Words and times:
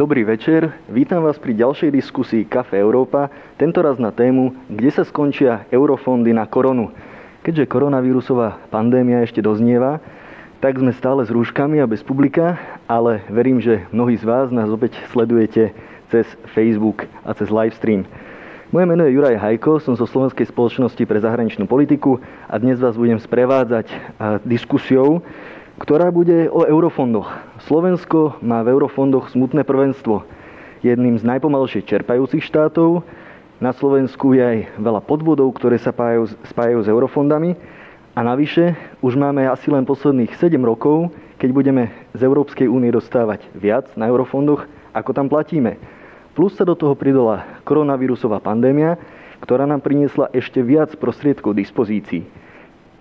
Dobrý 0.00 0.24
večer, 0.24 0.72
vítam 0.88 1.20
vás 1.20 1.36
pri 1.36 1.52
ďalšej 1.52 1.92
diskusii 1.92 2.48
Kafe 2.48 2.80
Európa, 2.80 3.28
tentoraz 3.60 4.00
na 4.00 4.08
tému, 4.08 4.56
kde 4.72 4.88
sa 4.88 5.04
skončia 5.04 5.68
eurofondy 5.68 6.32
na 6.32 6.48
koronu. 6.48 6.88
Keďže 7.44 7.68
koronavírusová 7.68 8.64
pandémia 8.72 9.20
ešte 9.20 9.44
doznieva, 9.44 10.00
tak 10.64 10.80
sme 10.80 10.96
stále 10.96 11.20
s 11.20 11.28
rúškami 11.28 11.84
a 11.84 11.90
bez 11.90 12.00
publika, 12.00 12.56
ale 12.88 13.20
verím, 13.28 13.60
že 13.60 13.84
mnohí 13.92 14.16
z 14.16 14.24
vás 14.24 14.48
nás 14.48 14.72
opäť 14.72 14.96
sledujete 15.12 15.76
cez 16.08 16.24
Facebook 16.56 17.04
a 17.20 17.36
cez 17.36 17.52
livestream. 17.52 18.08
Moje 18.72 18.88
meno 18.88 19.04
je 19.04 19.12
Juraj 19.12 19.36
Hajko, 19.36 19.84
som 19.84 20.00
zo 20.00 20.08
Slovenskej 20.08 20.48
spoločnosti 20.48 21.04
pre 21.04 21.20
zahraničnú 21.20 21.68
politiku 21.68 22.24
a 22.48 22.56
dnes 22.56 22.80
vás 22.80 22.96
budem 22.96 23.20
sprevádzať 23.20 23.92
diskusiou, 24.48 25.20
ktorá 25.80 26.12
bude 26.12 26.52
o 26.52 26.68
eurofondoch. 26.68 27.32
Slovensko 27.64 28.36
má 28.44 28.60
v 28.60 28.76
eurofondoch 28.76 29.32
smutné 29.32 29.64
prvenstvo. 29.64 30.28
Jedným 30.84 31.16
z 31.16 31.24
najpomalšie 31.24 31.88
čerpajúcich 31.88 32.44
štátov. 32.44 33.00
Na 33.64 33.72
Slovensku 33.72 34.36
je 34.36 34.44
aj 34.44 34.58
veľa 34.76 35.00
podvodov, 35.00 35.56
ktoré 35.56 35.80
sa 35.80 35.96
spájajú, 35.96 36.36
spájajú 36.52 36.80
s 36.84 36.88
eurofondami. 36.92 37.56
A 38.12 38.20
navyše 38.20 38.76
už 39.00 39.16
máme 39.16 39.48
asi 39.48 39.72
len 39.72 39.88
posledných 39.88 40.36
7 40.36 40.60
rokov, 40.60 41.08
keď 41.40 41.50
budeme 41.56 41.88
z 42.12 42.28
Európskej 42.28 42.68
únie 42.68 42.92
dostávať 42.92 43.48
viac 43.56 43.88
na 43.96 44.04
eurofondoch, 44.04 44.68
ako 44.92 45.10
tam 45.16 45.32
platíme. 45.32 45.80
Plus 46.36 46.52
sa 46.52 46.68
do 46.68 46.76
toho 46.76 46.92
pridala 46.92 47.48
koronavírusová 47.64 48.36
pandémia, 48.44 49.00
ktorá 49.40 49.64
nám 49.64 49.80
priniesla 49.80 50.28
ešte 50.36 50.60
viac 50.60 50.92
prostriedkov 51.00 51.56
dispozícií. 51.56 52.39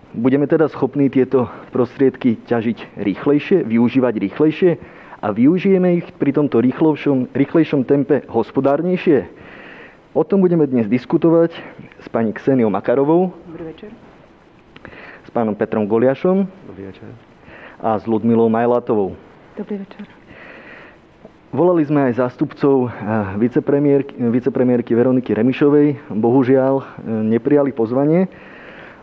Budeme 0.10 0.50
teda 0.50 0.66
schopní 0.74 1.06
tieto 1.14 1.46
prostriedky 1.70 2.42
ťažiť 2.50 2.98
rýchlejšie, 2.98 3.62
využívať 3.62 4.14
rýchlejšie 4.18 4.72
a 5.22 5.28
využijeme 5.30 6.02
ich 6.02 6.08
pri 6.18 6.34
tomto 6.34 6.58
rýchlejšom, 6.66 7.30
rýchlejšom 7.30 7.86
tempe 7.86 8.26
hospodárnejšie? 8.26 9.30
O 10.18 10.26
tom 10.26 10.42
budeme 10.42 10.66
dnes 10.66 10.90
diskutovať 10.90 11.54
s 12.02 12.08
pani 12.10 12.34
Kseniou 12.34 12.74
Makarovou. 12.74 13.38
Dobrý 13.54 13.70
večer. 13.70 13.94
S 15.22 15.30
pánom 15.30 15.54
Petrom 15.54 15.86
Goliašom. 15.86 16.50
Dobrý 16.66 16.90
večer. 16.90 17.14
A 17.78 17.94
s 18.02 18.10
Ludmilou 18.10 18.50
Majlátovou. 18.50 19.14
Dobrý 19.54 19.86
večer. 19.86 20.10
Volali 21.54 21.86
sme 21.86 22.10
aj 22.10 22.18
zástupcov 22.18 22.90
vicepremiérky, 23.38 24.18
vicepremiérky 24.18 24.98
Veroniky 24.98 25.38
Remišovej. 25.38 26.10
Bohužiaľ 26.18 26.98
neprijali 27.06 27.70
pozvanie. 27.78 28.49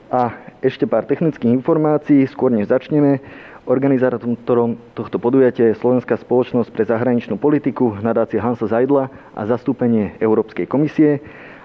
A 0.06 0.38
ešte 0.62 0.86
pár 0.86 1.02
technických 1.02 1.50
informácií, 1.50 2.22
skôr 2.30 2.54
než 2.54 2.70
začneme. 2.70 3.18
Organizátorom 3.66 4.78
tohto 4.94 5.18
podujatia 5.18 5.74
je 5.74 5.80
Slovenská 5.82 6.14
spoločnosť 6.14 6.70
pre 6.70 6.86
zahraničnú 6.86 7.34
politiku, 7.34 7.98
nadácia 7.98 8.38
Hansa 8.38 8.70
Zajdla 8.70 9.10
a 9.34 9.40
zastúpenie 9.42 10.14
Európskej 10.22 10.70
komisie. 10.70 11.18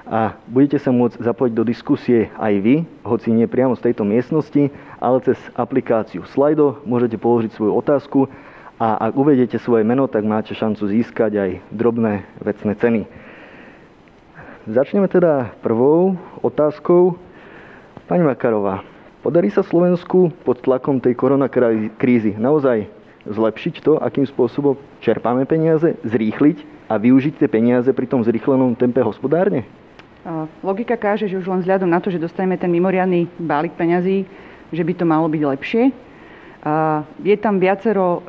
A 0.09 0.33
budete 0.49 0.81
sa 0.81 0.89
môcť 0.89 1.21
zapojiť 1.21 1.53
do 1.53 1.61
diskusie 1.61 2.33
aj 2.41 2.53
vy, 2.57 2.75
hoci 3.05 3.29
nie 3.29 3.45
priamo 3.45 3.77
z 3.77 3.85
tejto 3.85 4.01
miestnosti, 4.01 4.73
ale 4.97 5.21
cez 5.21 5.37
aplikáciu 5.53 6.25
Slido 6.25 6.81
môžete 6.89 7.21
položiť 7.21 7.53
svoju 7.53 7.71
otázku 7.77 8.25
a 8.81 8.97
ak 8.97 9.13
uvedete 9.13 9.61
svoje 9.61 9.85
meno, 9.85 10.09
tak 10.09 10.25
máte 10.25 10.57
šancu 10.57 10.89
získať 10.89 11.31
aj 11.37 11.49
drobné 11.69 12.25
vecné 12.41 12.73
ceny. 12.73 13.01
Začneme 14.65 15.05
teda 15.05 15.53
prvou 15.61 16.17
otázkou. 16.41 17.21
Pani 18.11 18.27
Makarová, 18.27 18.83
podarí 19.23 19.47
sa 19.47 19.63
Slovensku 19.63 20.35
pod 20.43 20.59
tlakom 20.59 20.99
tej 20.99 21.15
koronakrízy 21.15 22.35
naozaj 22.35 22.91
zlepšiť 23.23 23.79
to, 23.79 24.03
akým 24.03 24.27
spôsobom 24.27 24.75
čerpáme 24.99 25.47
peniaze, 25.47 25.95
zrýchliť 26.03 26.91
a 26.91 26.99
využiť 26.99 27.39
tie 27.39 27.47
peniaze 27.47 27.87
pri 27.95 28.11
tom 28.11 28.19
zrýchlenom 28.19 28.75
tempe 28.75 28.99
hospodárne? 28.99 29.63
Logika 30.59 30.99
káže, 30.99 31.31
že 31.31 31.39
už 31.39 31.47
len 31.47 31.63
vzhľadom 31.63 31.87
na 31.87 32.03
to, 32.03 32.11
že 32.11 32.19
dostaneme 32.19 32.59
ten 32.59 32.67
mimoriadný 32.67 33.31
balík 33.39 33.79
peňazí, 33.79 34.27
že 34.75 34.83
by 34.83 34.91
to 34.91 35.07
malo 35.07 35.31
byť 35.31 35.43
lepšie. 35.47 35.83
Je 37.23 37.35
tam 37.39 37.63
viacero 37.63 38.27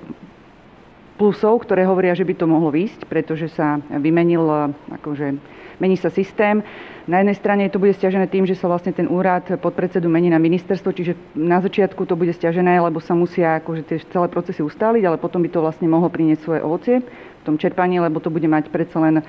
plusov, 1.19 1.59
ktoré 1.67 1.83
hovoria, 1.91 2.15
že 2.15 2.23
by 2.23 2.39
to 2.39 2.47
mohlo 2.47 2.71
výsť, 2.71 3.03
pretože 3.11 3.51
sa 3.51 3.83
vymenil, 3.91 4.47
akože, 4.95 5.43
mení 5.81 5.97
sa 5.97 6.11
systém. 6.11 6.61
Na 7.09 7.19
jednej 7.19 7.35
strane 7.35 7.71
to 7.73 7.83
bude 7.83 7.95
stiažené 7.97 8.27
tým, 8.31 8.47
že 8.47 8.55
sa 8.55 8.71
vlastne 8.71 8.95
ten 8.95 9.11
úrad 9.11 9.47
podpredsedu 9.59 10.07
mení 10.07 10.31
na 10.31 10.39
ministerstvo, 10.39 10.93
čiže 10.95 11.19
na 11.35 11.59
začiatku 11.59 12.07
to 12.07 12.15
bude 12.15 12.31
stiažené, 12.35 12.79
lebo 12.79 13.03
sa 13.03 13.17
musia 13.17 13.59
akože 13.59 13.83
tie 13.87 13.99
celé 14.11 14.27
procesy 14.31 14.63
ustáliť, 14.63 15.03
ale 15.07 15.19
potom 15.19 15.43
by 15.43 15.51
to 15.51 15.65
vlastne 15.65 15.91
mohlo 15.91 16.07
priniesť 16.13 16.43
svoje 16.43 16.61
ovocie 16.63 16.97
v 17.03 17.43
tom 17.43 17.59
čerpaní, 17.59 17.99
lebo 17.99 18.23
to 18.23 18.31
bude 18.31 18.47
mať 18.47 18.71
predsa 18.71 19.03
len 19.03 19.25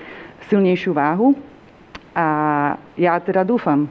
silnejšiu 0.49 0.93
váhu. 0.93 1.33
A 2.13 2.27
ja 2.93 3.17
teda 3.17 3.41
dúfam, 3.41 3.89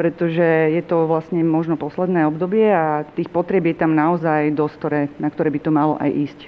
pretože 0.00 0.72
je 0.72 0.80
to 0.80 1.04
vlastne 1.04 1.44
možno 1.44 1.76
posledné 1.76 2.24
obdobie 2.24 2.72
a 2.72 3.04
tých 3.04 3.28
potrieb 3.28 3.68
je 3.68 3.76
tam 3.76 3.92
naozaj 3.92 4.48
dosť, 4.56 4.74
ktoré, 4.80 5.00
na 5.20 5.28
ktoré 5.28 5.52
by 5.52 5.60
to 5.60 5.68
malo 5.68 6.00
aj 6.00 6.08
ísť. 6.08 6.40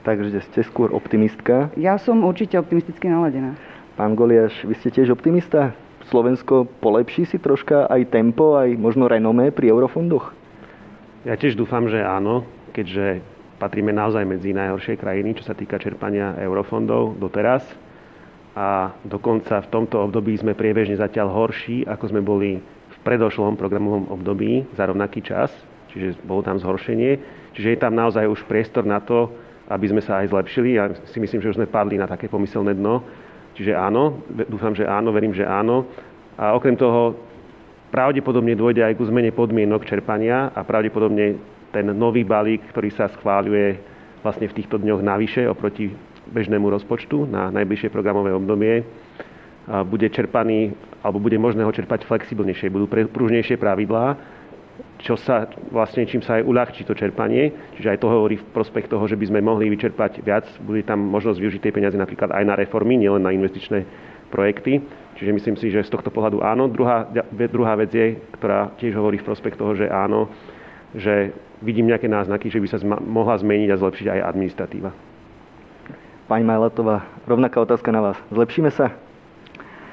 Takže 0.00 0.40
ste 0.48 0.64
skôr 0.64 0.88
optimistka? 0.96 1.68
Ja 1.76 2.00
som 2.00 2.24
určite 2.24 2.56
optimisticky 2.56 3.10
naladená. 3.12 3.52
Pán 3.96 4.12
Goliáš, 4.12 4.52
vy 4.68 4.76
ste 4.76 4.92
tiež 4.92 5.16
optimista? 5.16 5.72
Slovensko 6.12 6.68
polepší 6.84 7.24
si 7.24 7.40
troška 7.40 7.88
aj 7.88 8.12
tempo, 8.12 8.52
aj 8.52 8.76
možno 8.76 9.08
renomé 9.08 9.48
pri 9.48 9.72
eurofondoch? 9.72 10.36
Ja 11.24 11.32
tiež 11.32 11.56
dúfam, 11.56 11.88
že 11.88 12.04
áno, 12.04 12.44
keďže 12.76 13.24
patríme 13.56 13.96
naozaj 13.96 14.28
medzi 14.28 14.52
najhoršie 14.52 15.00
krajiny, 15.00 15.40
čo 15.40 15.48
sa 15.48 15.56
týka 15.56 15.80
čerpania 15.80 16.36
eurofondov 16.44 17.16
doteraz. 17.16 17.64
A 18.52 18.92
dokonca 19.00 19.64
v 19.64 19.70
tomto 19.72 20.04
období 20.04 20.36
sme 20.36 20.52
priebežne 20.52 21.00
zatiaľ 21.00 21.32
horší, 21.32 21.88
ako 21.88 22.04
sme 22.12 22.20
boli 22.20 22.60
v 22.60 22.96
predošlom 23.00 23.56
programovom 23.56 24.12
období 24.12 24.68
za 24.76 24.92
rovnaký 24.92 25.24
čas, 25.24 25.48
čiže 25.88 26.20
bolo 26.20 26.44
tam 26.44 26.60
zhoršenie. 26.60 27.16
Čiže 27.56 27.68
je 27.72 27.78
tam 27.80 27.96
naozaj 27.96 28.28
už 28.28 28.44
priestor 28.44 28.84
na 28.84 29.00
to, 29.00 29.32
aby 29.72 29.88
sme 29.88 30.04
sa 30.04 30.20
aj 30.20 30.36
zlepšili. 30.36 30.76
Ja 30.76 30.92
si 31.08 31.16
myslím, 31.16 31.40
že 31.40 31.56
už 31.56 31.58
sme 31.64 31.64
padli 31.64 31.96
na 31.96 32.04
také 32.04 32.28
pomyselné 32.28 32.76
dno, 32.76 33.24
Čiže 33.56 33.72
áno, 33.72 34.20
dúfam, 34.52 34.76
že 34.76 34.84
áno, 34.84 35.10
verím, 35.16 35.32
že 35.32 35.48
áno. 35.48 35.88
A 36.36 36.52
okrem 36.52 36.76
toho 36.76 37.16
pravdepodobne 37.88 38.52
dôjde 38.52 38.84
aj 38.84 39.00
ku 39.00 39.08
zmene 39.08 39.32
podmienok 39.32 39.88
čerpania 39.88 40.52
a 40.52 40.60
pravdepodobne 40.60 41.40
ten 41.72 41.88
nový 41.96 42.20
balík, 42.22 42.68
ktorý 42.68 42.92
sa 42.92 43.08
schváľuje 43.08 43.80
vlastne 44.20 44.44
v 44.52 44.56
týchto 44.60 44.76
dňoch 44.76 45.00
navyše 45.00 45.48
oproti 45.48 45.88
bežnému 46.28 46.68
rozpočtu 46.68 47.30
na 47.30 47.48
najbližšie 47.54 47.88
programové 47.88 48.34
obdobie, 48.36 48.84
bude 49.86 50.06
čerpaný, 50.10 50.74
alebo 51.02 51.22
bude 51.22 51.38
možné 51.38 51.62
ho 51.62 51.72
čerpať 51.72 52.06
flexibilnejšie, 52.06 52.70
budú 52.70 52.86
pružnejšie 52.90 53.56
pravidlá, 53.58 54.18
čo 54.96 55.14
sa 55.14 55.46
vlastne, 55.70 56.08
čím 56.08 56.24
sa 56.24 56.40
aj 56.40 56.46
uľahčí 56.48 56.82
to 56.82 56.96
čerpanie. 56.96 57.52
Čiže 57.76 57.96
aj 57.96 57.98
to 58.00 58.08
hovorí 58.08 58.36
v 58.40 58.48
prospech 58.50 58.88
toho, 58.88 59.04
že 59.06 59.16
by 59.16 59.28
sme 59.28 59.40
mohli 59.44 59.68
vyčerpať 59.70 60.24
viac. 60.24 60.48
Bude 60.64 60.82
tam 60.82 61.04
možnosť 61.04 61.38
využiť 61.38 61.60
tie 61.62 61.74
peniaze 61.74 61.96
napríklad 61.96 62.32
aj 62.32 62.44
na 62.44 62.54
reformy, 62.56 62.96
nielen 62.96 63.22
na 63.22 63.32
investičné 63.32 63.84
projekty. 64.32 64.82
Čiže 65.16 65.32
myslím 65.32 65.56
si, 65.56 65.72
že 65.72 65.86
z 65.86 65.92
tohto 65.92 66.12
pohľadu 66.12 66.44
áno. 66.44 66.68
Druhá, 66.68 67.08
druhá 67.32 67.72
vec 67.78 67.92
je, 67.92 68.20
ktorá 68.36 68.74
tiež 68.76 68.96
hovorí 68.96 69.16
v 69.20 69.28
prospech 69.28 69.56
toho, 69.56 69.72
že 69.72 69.88
áno, 69.88 70.28
že 70.92 71.32
vidím 71.64 71.88
nejaké 71.88 72.08
náznaky, 72.08 72.52
že 72.52 72.60
by 72.60 72.68
sa 72.68 72.78
zma- 72.80 73.00
mohla 73.00 73.36
zmeniť 73.40 73.68
a 73.72 73.80
zlepšiť 73.80 74.06
aj 74.12 74.20
administratíva. 74.28 74.90
Pani 76.26 76.42
Majlatová, 76.42 77.06
rovnaká 77.24 77.62
otázka 77.62 77.94
na 77.94 78.02
vás. 78.02 78.18
Zlepšíme 78.34 78.68
sa? 78.74 78.92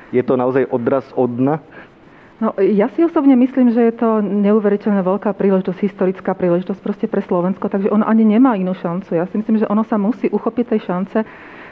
Je 0.10 0.22
to 0.26 0.34
naozaj 0.34 0.66
odraz 0.70 1.06
od 1.14 1.30
dna? 1.30 1.62
No, 2.44 2.52
ja 2.60 2.92
si 2.92 3.00
osobne 3.00 3.40
myslím, 3.40 3.72
že 3.72 3.88
je 3.88 3.96
to 3.96 4.20
neuveriteľne 4.20 5.00
veľká 5.00 5.32
príležitosť, 5.32 5.80
historická 5.80 6.36
príležitosť 6.36 6.80
proste 6.84 7.08
pre 7.08 7.24
Slovensko, 7.24 7.72
takže 7.72 7.88
ono 7.88 8.04
ani 8.04 8.28
nemá 8.28 8.60
inú 8.60 8.76
šancu. 8.76 9.16
Ja 9.16 9.24
si 9.32 9.40
myslím, 9.40 9.64
že 9.64 9.70
ono 9.72 9.88
sa 9.88 9.96
musí 9.96 10.28
uchopiť 10.28 10.76
tej 10.76 10.82
šance 10.84 11.24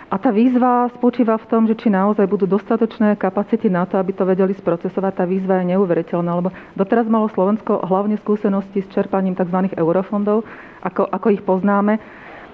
a 0.07 0.16
tá 0.16 0.31
výzva 0.31 0.88
spočíva 0.95 1.36
v 1.36 1.48
tom, 1.51 1.68
že 1.68 1.75
či 1.75 1.92
naozaj 1.92 2.24
budú 2.24 2.48
dostatočné 2.48 3.19
kapacity 3.19 3.68
na 3.68 3.84
to, 3.84 4.00
aby 4.00 4.16
to 4.16 4.24
vedeli 4.24 4.56
sprocesovať. 4.56 5.12
Tá 5.12 5.25
výzva 5.28 5.60
je 5.60 5.75
neuveriteľná, 5.75 6.31
lebo 6.40 6.56
doteraz 6.75 7.04
malo 7.07 7.28
Slovensko 7.28 7.84
hlavne 7.84 8.16
skúsenosti 8.19 8.84
s 8.84 8.92
čerpaním 8.95 9.36
tzv. 9.36 9.75
eurofondov, 9.75 10.48
ako, 10.84 11.04
ako 11.04 11.28
ich 11.36 11.44
poznáme. 11.44 12.00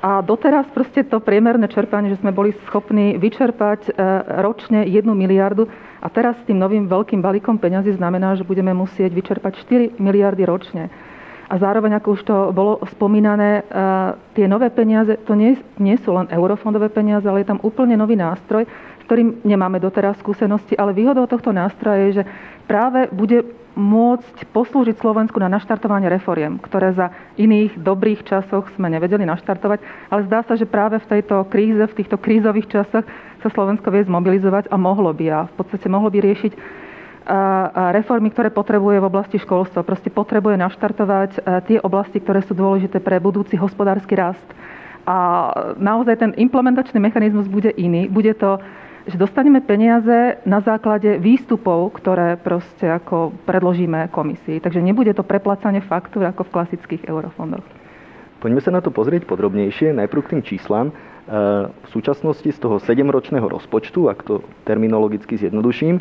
A 0.08 0.24
doteraz 0.24 0.64
proste 0.72 1.04
to 1.04 1.20
priemerné 1.20 1.68
čerpanie, 1.68 2.08
že 2.16 2.24
sme 2.24 2.32
boli 2.32 2.56
schopní 2.72 3.20
vyčerpať 3.20 3.92
e, 3.92 3.92
ročne 4.40 4.88
1 4.88 5.04
miliardu, 5.04 5.68
a 6.00 6.08
teraz 6.08 6.40
s 6.40 6.48
tým 6.48 6.56
novým 6.56 6.88
veľkým 6.88 7.20
balíkom 7.20 7.60
peňazí 7.60 7.92
znamená, 8.00 8.40
že 8.40 8.48
budeme 8.48 8.72
musieť 8.72 9.12
vyčerpať 9.12 9.52
4 9.68 10.00
miliardy 10.00 10.48
ročne. 10.48 10.88
A 11.48 11.60
zároveň, 11.60 12.00
ako 12.00 12.08
už 12.16 12.22
to 12.24 12.38
bolo 12.52 12.80
spomínané, 12.96 13.64
tie 14.36 14.46
nové 14.52 14.68
peniaze, 14.72 15.16
to 15.28 15.32
nie, 15.36 15.56
nie 15.80 15.96
sú 16.00 16.12
len 16.12 16.28
eurofondové 16.32 16.92
peniaze, 16.92 17.24
ale 17.28 17.44
je 17.44 17.50
tam 17.52 17.64
úplne 17.64 17.96
nový 17.96 18.20
nástroj, 18.20 18.68
s 18.68 19.04
ktorým 19.08 19.44
nemáme 19.48 19.80
doteraz 19.80 20.20
skúsenosti, 20.20 20.76
ale 20.76 20.92
výhodou 20.92 21.24
tohto 21.24 21.56
nástroja 21.56 21.98
je, 22.08 22.12
že 22.22 22.24
práve 22.68 23.08
bude 23.16 23.48
môcť 23.78 24.50
poslúžiť 24.50 24.98
Slovensku 24.98 25.38
na 25.38 25.46
naštartovanie 25.54 26.10
reforiem, 26.10 26.58
ktoré 26.58 26.98
za 26.98 27.14
iných 27.38 27.78
dobrých 27.78 28.26
časoch 28.26 28.66
sme 28.74 28.90
nevedeli 28.90 29.22
naštartovať. 29.30 30.10
Ale 30.10 30.26
zdá 30.26 30.42
sa, 30.42 30.58
že 30.58 30.66
práve 30.66 30.98
v 30.98 31.06
tejto 31.06 31.46
kríze, 31.46 31.86
v 31.86 31.98
týchto 32.02 32.18
krízových 32.18 32.68
časoch 32.74 33.06
sa 33.40 33.50
Slovensko 33.54 33.94
vie 33.94 34.02
zmobilizovať 34.10 34.74
a 34.74 34.76
mohlo 34.82 35.14
by. 35.14 35.26
A 35.30 35.40
v 35.46 35.54
podstate 35.54 35.86
mohlo 35.86 36.10
by 36.10 36.20
riešiť 36.26 36.54
reformy, 37.94 38.32
ktoré 38.32 38.50
potrebuje 38.50 39.04
v 39.04 39.10
oblasti 39.12 39.38
školstva. 39.38 39.84
Proste 39.84 40.10
potrebuje 40.10 40.58
naštartovať 40.58 41.44
tie 41.68 41.78
oblasti, 41.84 42.24
ktoré 42.24 42.42
sú 42.42 42.56
dôležité 42.58 42.98
pre 43.04 43.22
budúci 43.22 43.60
hospodársky 43.60 44.16
rast. 44.18 44.48
A 45.04 45.52
naozaj 45.80 46.20
ten 46.20 46.32
implementačný 46.36 47.00
mechanizmus 47.00 47.52
bude 47.52 47.72
iný. 47.76 48.08
Bude 48.08 48.32
to, 48.32 48.60
že 49.08 49.16
dostaneme 49.16 49.64
peniaze 49.64 50.38
na 50.44 50.60
základe 50.60 51.16
výstupov, 51.18 51.96
ktoré 51.96 52.36
proste 52.36 52.92
ako 52.92 53.32
predložíme 53.48 54.12
komisii. 54.12 54.60
Takže 54.60 54.84
nebude 54.84 55.16
to 55.16 55.24
preplacanie 55.24 55.80
faktúr 55.80 56.28
ako 56.28 56.44
v 56.44 56.54
klasických 56.54 57.04
eurofondoch. 57.08 57.64
Poďme 58.38 58.62
sa 58.62 58.70
na 58.70 58.84
to 58.84 58.94
pozrieť 58.94 59.26
podrobnejšie. 59.26 59.98
Najprv 59.98 60.22
k 60.22 60.32
tým 60.38 60.44
číslam. 60.46 60.86
E, 60.90 60.94
v 61.72 61.88
súčasnosti 61.90 62.46
z 62.46 62.60
toho 62.62 62.78
7-ročného 62.78 63.50
rozpočtu, 63.50 64.12
ak 64.12 64.20
to 64.22 64.46
terminologicky 64.62 65.40
zjednoduším, 65.42 65.98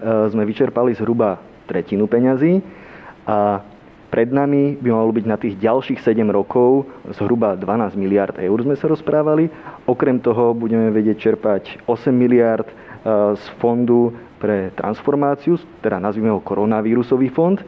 E, 0.00 0.32
sme 0.32 0.48
vyčerpali 0.48 0.96
zhruba 0.96 1.36
tretinu 1.68 2.08
peňazí 2.08 2.64
a 3.28 3.60
pred 4.10 4.26
nami 4.34 4.74
by 4.74 4.90
malo 4.90 5.14
byť 5.14 5.24
na 5.24 5.38
tých 5.38 5.54
ďalších 5.62 6.02
7 6.02 6.26
rokov 6.34 6.90
zhruba 7.14 7.54
12 7.54 7.94
miliard 7.94 8.34
eur 8.42 8.58
sme 8.58 8.74
sa 8.74 8.90
rozprávali. 8.90 9.46
Okrem 9.86 10.18
toho 10.18 10.50
budeme 10.50 10.90
vedieť 10.90 11.16
čerpať 11.30 11.86
8 11.86 12.10
miliard 12.10 12.66
e, 12.66 12.74
z 13.38 13.44
fondu 13.62 14.10
pre 14.42 14.74
transformáciu, 14.74 15.60
teda 15.78 16.02
nazvime 16.02 16.34
ho 16.34 16.42
koronavírusový 16.42 17.30
fond. 17.30 17.60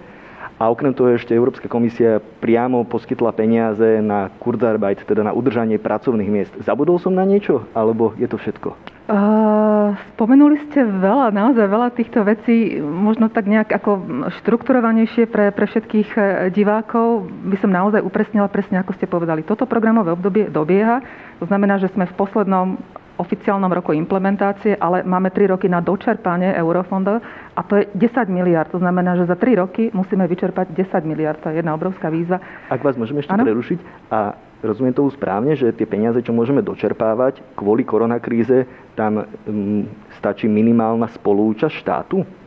A 0.62 0.70
okrem 0.70 0.94
toho 0.94 1.19
ešte 1.19 1.35
Európska 1.35 1.67
komisia 1.67 2.23
priamo 2.38 2.87
poskytla 2.87 3.35
peniaze 3.35 3.99
na 3.99 4.31
Kurzarbeit, 4.38 5.03
teda 5.03 5.26
na 5.26 5.35
udržanie 5.35 5.75
pracovných 5.82 6.31
miest. 6.31 6.55
Zabudol 6.62 7.03
som 7.03 7.11
na 7.11 7.26
niečo, 7.26 7.67
alebo 7.75 8.14
je 8.14 8.31
to 8.31 8.38
všetko? 8.38 8.79
Uh, 9.11 9.99
spomenuli 10.14 10.62
ste 10.70 10.87
veľa, 10.87 11.35
naozaj 11.35 11.67
veľa 11.67 11.88
týchto 11.99 12.23
vecí, 12.23 12.79
možno 12.79 13.26
tak 13.26 13.50
nejak 13.50 13.75
ako 13.75 13.91
štrukturovanejšie 14.38 15.26
pre, 15.26 15.50
pre 15.50 15.67
všetkých 15.67 16.09
e, 16.14 16.20
divákov. 16.55 17.26
By 17.26 17.59
som 17.59 17.75
naozaj 17.75 17.99
upresnila 17.99 18.47
presne, 18.47 18.79
ako 18.79 18.94
ste 18.94 19.11
povedali. 19.11 19.43
Toto 19.43 19.67
programové 19.67 20.14
obdobie 20.14 20.47
dobieha, 20.47 21.03
to 21.43 21.50
znamená, 21.50 21.82
že 21.82 21.91
sme 21.91 22.06
v 22.06 22.14
poslednom 22.14 22.79
oficiálnom 23.23 23.71
roku 23.71 23.95
implementácie, 23.95 24.75
ale 24.75 25.07
máme 25.07 25.31
3 25.31 25.55
roky 25.55 25.71
na 25.71 25.79
dočerpanie 25.79 26.51
eurofondov 26.59 27.23
a 27.55 27.61
to 27.63 27.79
je 27.79 27.85
10 27.95 28.27
miliard. 28.27 28.67
To 28.75 28.83
znamená, 28.83 29.15
že 29.15 29.31
za 29.31 29.39
3 29.39 29.63
roky 29.63 29.95
musíme 29.95 30.27
vyčerpať 30.27 30.75
10 30.75 31.07
miliard. 31.07 31.39
To 31.47 31.55
je 31.55 31.63
jedna 31.63 31.79
obrovská 31.79 32.11
výzva. 32.11 32.43
Ak 32.67 32.83
vás 32.83 32.99
môžeme 32.99 33.23
ešte 33.23 33.31
ano? 33.31 33.47
prerušiť 33.47 33.79
a 34.11 34.35
rozumiem 34.67 34.95
tomu 34.95 35.11
správne, 35.15 35.55
že 35.55 35.71
tie 35.75 35.87
peniaze, 35.87 36.19
čo 36.23 36.35
môžeme 36.35 36.63
dočerpávať 36.63 37.43
kvôli 37.55 37.87
koronakríze, 37.87 38.67
tam 38.99 39.23
um, 39.23 39.87
stačí 40.19 40.51
minimálna 40.51 41.07
spolúčasť 41.11 41.75
štátu? 41.79 42.42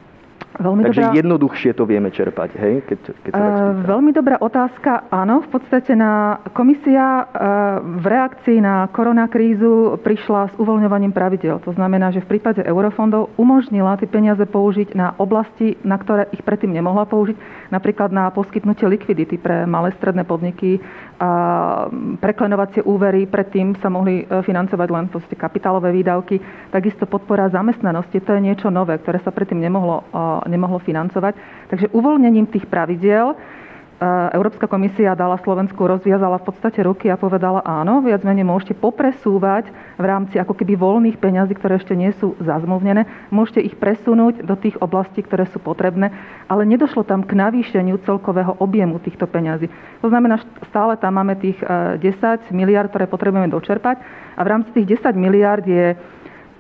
Veľmi 0.56 0.88
Takže 0.88 1.04
dobrá... 1.04 1.20
jednoduchšie 1.20 1.72
to 1.76 1.84
vieme 1.84 2.10
čerpať, 2.16 2.50
hej? 2.56 2.74
Keď, 2.88 3.00
keď 3.28 3.32
sa 3.36 3.44
uh, 3.44 3.84
veľmi 3.84 4.12
dobrá 4.16 4.40
otázka. 4.40 5.12
Áno, 5.12 5.44
v 5.44 5.50
podstate 5.52 5.92
na 6.00 6.40
komisia 6.56 7.28
uh, 7.28 7.84
v 7.84 8.06
reakcii 8.08 8.64
na 8.64 8.88
koronakrízu 8.88 10.00
prišla 10.00 10.52
s 10.52 10.56
uvoľňovaním 10.56 11.12
pravidel. 11.12 11.60
To 11.68 11.76
znamená, 11.76 12.16
že 12.16 12.24
v 12.24 12.40
prípade 12.40 12.64
eurofondov 12.64 13.36
umožnila 13.36 14.00
tie 14.00 14.08
peniaze 14.08 14.44
použiť 14.48 14.96
na 14.96 15.12
oblasti, 15.20 15.76
na 15.84 16.00
ktoré 16.00 16.32
ich 16.32 16.44
predtým 16.44 16.72
nemohla 16.72 17.04
použiť, 17.04 17.36
napríklad 17.76 18.16
na 18.16 18.32
poskytnutie 18.32 18.88
likvidity 18.88 19.36
pre 19.36 19.68
malé 19.68 19.92
stredné 20.00 20.24
podniky, 20.24 20.80
a 21.16 21.88
preklenovacie 22.20 22.84
úvery 22.84 23.24
predtým 23.24 23.80
sa 23.80 23.88
mohli 23.88 24.28
e, 24.28 24.44
financovať 24.44 24.88
len 24.92 25.08
kapitálové 25.40 25.96
výdavky. 25.96 26.44
Takisto 26.76 27.08
podpora 27.08 27.48
zamestnanosti, 27.48 28.20
to 28.20 28.36
je 28.36 28.44
niečo 28.44 28.68
nové, 28.68 29.00
ktoré 29.00 29.24
sa 29.24 29.32
predtým 29.32 29.64
nemohlo, 29.64 30.04
nemohlo 30.46 30.80
financovať. 30.82 31.36
Takže 31.70 31.92
uvoľnením 31.92 32.50
tých 32.50 32.66
pravidiel 32.70 33.36
Európska 34.36 34.68
komisia 34.68 35.16
dala 35.16 35.40
Slovensku, 35.40 35.80
rozviazala 35.80 36.44
v 36.44 36.52
podstate 36.52 36.84
ruky 36.84 37.08
a 37.08 37.16
povedala 37.16 37.64
áno, 37.64 38.04
viac 38.04 38.28
menej 38.28 38.44
môžete 38.44 38.76
popresúvať 38.76 39.72
v 39.96 40.04
rámci 40.04 40.36
ako 40.36 40.52
keby 40.52 40.76
voľných 40.76 41.16
peňazí, 41.16 41.56
ktoré 41.56 41.80
ešte 41.80 41.96
nie 41.96 42.12
sú 42.20 42.36
zazmluvnené, 42.44 43.08
môžete 43.32 43.64
ich 43.64 43.80
presunúť 43.80 44.44
do 44.44 44.60
tých 44.60 44.76
oblastí, 44.84 45.24
ktoré 45.24 45.48
sú 45.48 45.64
potrebné, 45.64 46.12
ale 46.52 46.68
nedošlo 46.68 47.08
tam 47.08 47.24
k 47.24 47.40
navýšeniu 47.40 48.04
celkového 48.04 48.60
objemu 48.60 49.00
týchto 49.00 49.32
peňazí. 49.32 49.72
To 50.04 50.12
znamená, 50.12 50.44
stále 50.68 51.00
tam 51.00 51.16
máme 51.16 51.40
tých 51.40 51.64
10 51.64 52.04
e, 52.04 52.52
miliard, 52.52 52.92
ktoré 52.92 53.08
potrebujeme 53.08 53.48
dočerpať 53.48 54.04
a 54.36 54.44
v 54.44 54.52
rámci 54.52 54.76
tých 54.76 55.00
10 55.00 55.16
miliard 55.16 55.64
je 55.64 55.96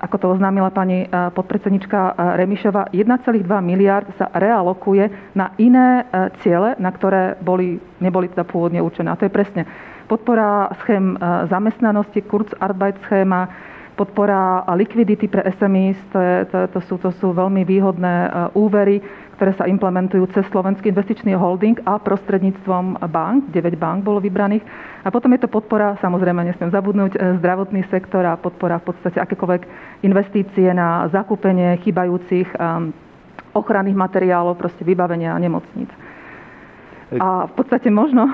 ako 0.05 0.17
to 0.21 0.27
oznámila 0.37 0.69
pani 0.69 1.03
e, 1.03 1.07
podpredsednička 1.09 1.97
e, 1.97 2.11
Remišova, 2.45 2.93
1,2 2.93 3.41
miliard 3.65 4.05
sa 4.21 4.29
realokuje 4.29 5.33
na 5.33 5.57
iné 5.57 6.05
e, 6.05 6.29
ciele, 6.45 6.77
na 6.77 6.93
ktoré 6.93 7.33
boli, 7.41 7.81
neboli 7.97 8.29
teda 8.29 8.45
pôvodne 8.45 8.77
určené. 8.85 9.09
A 9.09 9.17
to 9.17 9.25
je 9.25 9.33
presne 9.33 9.65
podpora 10.05 10.69
schém 10.85 11.17
zamestnanosti, 11.49 12.21
Kurzarbeit 12.29 13.01
schéma, 13.09 13.49
podpora 13.97 14.61
likvidity 14.77 15.25
pre 15.25 15.41
SMEs, 15.57 15.97
to, 16.13 16.21
je, 16.21 16.35
to, 16.45 16.59
to, 16.77 16.79
sú, 16.85 16.95
to 17.01 17.09
sú 17.17 17.33
veľmi 17.33 17.65
výhodné 17.65 18.29
úvery, 18.53 19.01
ktoré 19.35 19.51
sa 19.59 19.67
implementujú 19.67 20.31
cez 20.31 20.47
Slovenský 20.47 20.95
investičný 20.95 21.35
holding 21.35 21.83
a 21.83 21.99
prostredníctvom 21.99 23.03
bank, 23.11 23.51
9 23.51 23.75
bank 23.75 24.07
bolo 24.07 24.23
vybraných 24.23 24.63
a 25.03 25.11
potom 25.11 25.35
je 25.35 25.43
to 25.43 25.51
podpora, 25.51 25.99
samozrejme 25.99 26.41
nesmiem 26.47 26.71
zabudnúť, 26.71 27.11
e, 27.13 27.19
zdravotný 27.43 27.83
sektor 27.91 28.23
a 28.23 28.39
podpora 28.39 28.79
v 28.79 28.95
podstate 28.95 29.19
akékoľvek 29.19 29.61
investície 30.07 30.71
na 30.71 31.05
zakúpenie 31.11 31.75
chýbajúcich 31.83 32.47
e, 32.47 32.57
ochranných 33.51 33.95
materiálov, 33.95 34.59
proste 34.59 34.83
vybavenia 34.83 35.35
nemocníc. 35.39 35.87
A 37.13 37.45
v 37.45 37.53
podstate 37.53 37.93
možno, 37.93 38.25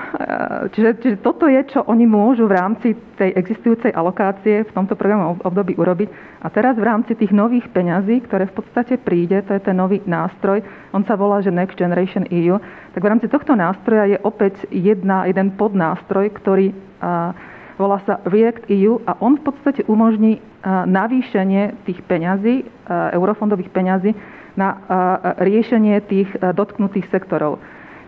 čiže, 0.72 0.90
čiže 1.04 1.16
toto 1.20 1.44
je, 1.44 1.60
čo 1.68 1.84
oni 1.84 2.08
môžu 2.08 2.48
v 2.48 2.56
rámci 2.56 2.88
tej 3.20 3.36
existujúcej 3.36 3.92
alokácie 3.92 4.64
v 4.64 4.72
tomto 4.72 4.96
programu 4.96 5.36
období 5.44 5.76
urobiť. 5.76 6.08
A 6.40 6.48
teraz 6.48 6.80
v 6.80 6.88
rámci 6.88 7.12
tých 7.12 7.36
nových 7.36 7.68
peňazí, 7.68 8.24
ktoré 8.24 8.48
v 8.48 8.56
podstate 8.56 8.96
príde, 8.96 9.44
to 9.44 9.52
je 9.52 9.60
ten 9.60 9.76
nový 9.76 10.00
nástroj, 10.08 10.64
on 10.96 11.04
sa 11.04 11.20
volá, 11.20 11.44
že 11.44 11.52
Next 11.52 11.76
Generation 11.76 12.24
EU, 12.32 12.56
tak 12.96 13.04
v 13.04 13.10
rámci 13.12 13.28
tohto 13.28 13.52
nástroja 13.52 14.08
je 14.08 14.18
opäť 14.24 14.64
jedna, 14.72 15.28
jeden 15.28 15.52
podnástroj, 15.52 16.32
ktorý 16.32 16.72
a, 17.04 17.36
volá 17.76 18.00
sa 18.08 18.24
React 18.24 18.72
EU 18.72 19.04
a 19.04 19.20
on 19.20 19.36
v 19.36 19.52
podstate 19.52 19.84
umožní 19.84 20.40
a, 20.64 20.88
navýšenie 20.88 21.84
tých 21.84 22.00
peňazí, 22.08 22.64
a, 22.88 23.12
eurofondových 23.20 23.68
peňazí 23.68 24.16
na 24.52 24.84
riešenie 25.40 25.96
tých 26.04 26.28
dotknutých 26.36 27.08
sektorov. 27.08 27.56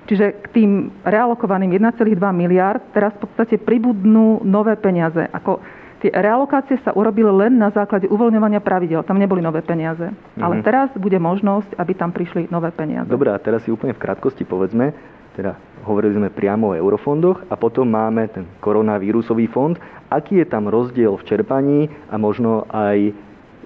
Čiže 0.04 0.26
k 0.44 0.46
tým 0.52 0.70
realokovaným 1.00 1.72
1,2 1.72 2.20
miliard 2.36 2.82
teraz 2.92 3.16
v 3.16 3.24
podstate 3.24 3.56
pribudnú 3.56 4.44
nové 4.44 4.76
peniaze. 4.76 5.24
Ako 5.32 5.64
tie 6.04 6.12
realokácie 6.12 6.76
sa 6.84 6.92
urobili 6.92 7.32
len 7.32 7.56
na 7.56 7.72
základe 7.72 8.04
uvoľňovania 8.12 8.60
pravidel. 8.60 9.00
Tam 9.08 9.16
neboli 9.16 9.40
nové 9.40 9.64
peniaze. 9.64 10.12
Mm-hmm. 10.12 10.44
Ale 10.44 10.60
teraz 10.60 10.92
bude 11.00 11.16
možnosť, 11.16 11.80
aby 11.80 11.92
tam 11.96 12.12
prišli 12.12 12.52
nové 12.52 12.68
peniaze. 12.76 13.08
Dobre, 13.08 13.32
a 13.32 13.40
teraz 13.40 13.64
si 13.64 13.72
úplne 13.72 13.96
v 13.96 14.02
krátkosti 14.04 14.44
povedzme, 14.44 14.92
teda 15.34 15.56
hovorili 15.88 16.14
sme 16.20 16.28
priamo 16.28 16.72
o 16.72 16.78
eurofondoch 16.78 17.48
a 17.48 17.56
potom 17.56 17.88
máme 17.88 18.28
ten 18.28 18.44
koronavírusový 18.60 19.48
fond. 19.48 19.74
Aký 20.12 20.38
je 20.38 20.46
tam 20.46 20.68
rozdiel 20.68 21.16
v 21.16 21.26
čerpaní 21.26 21.80
a 22.12 22.20
možno 22.20 22.68
aj 22.70 23.10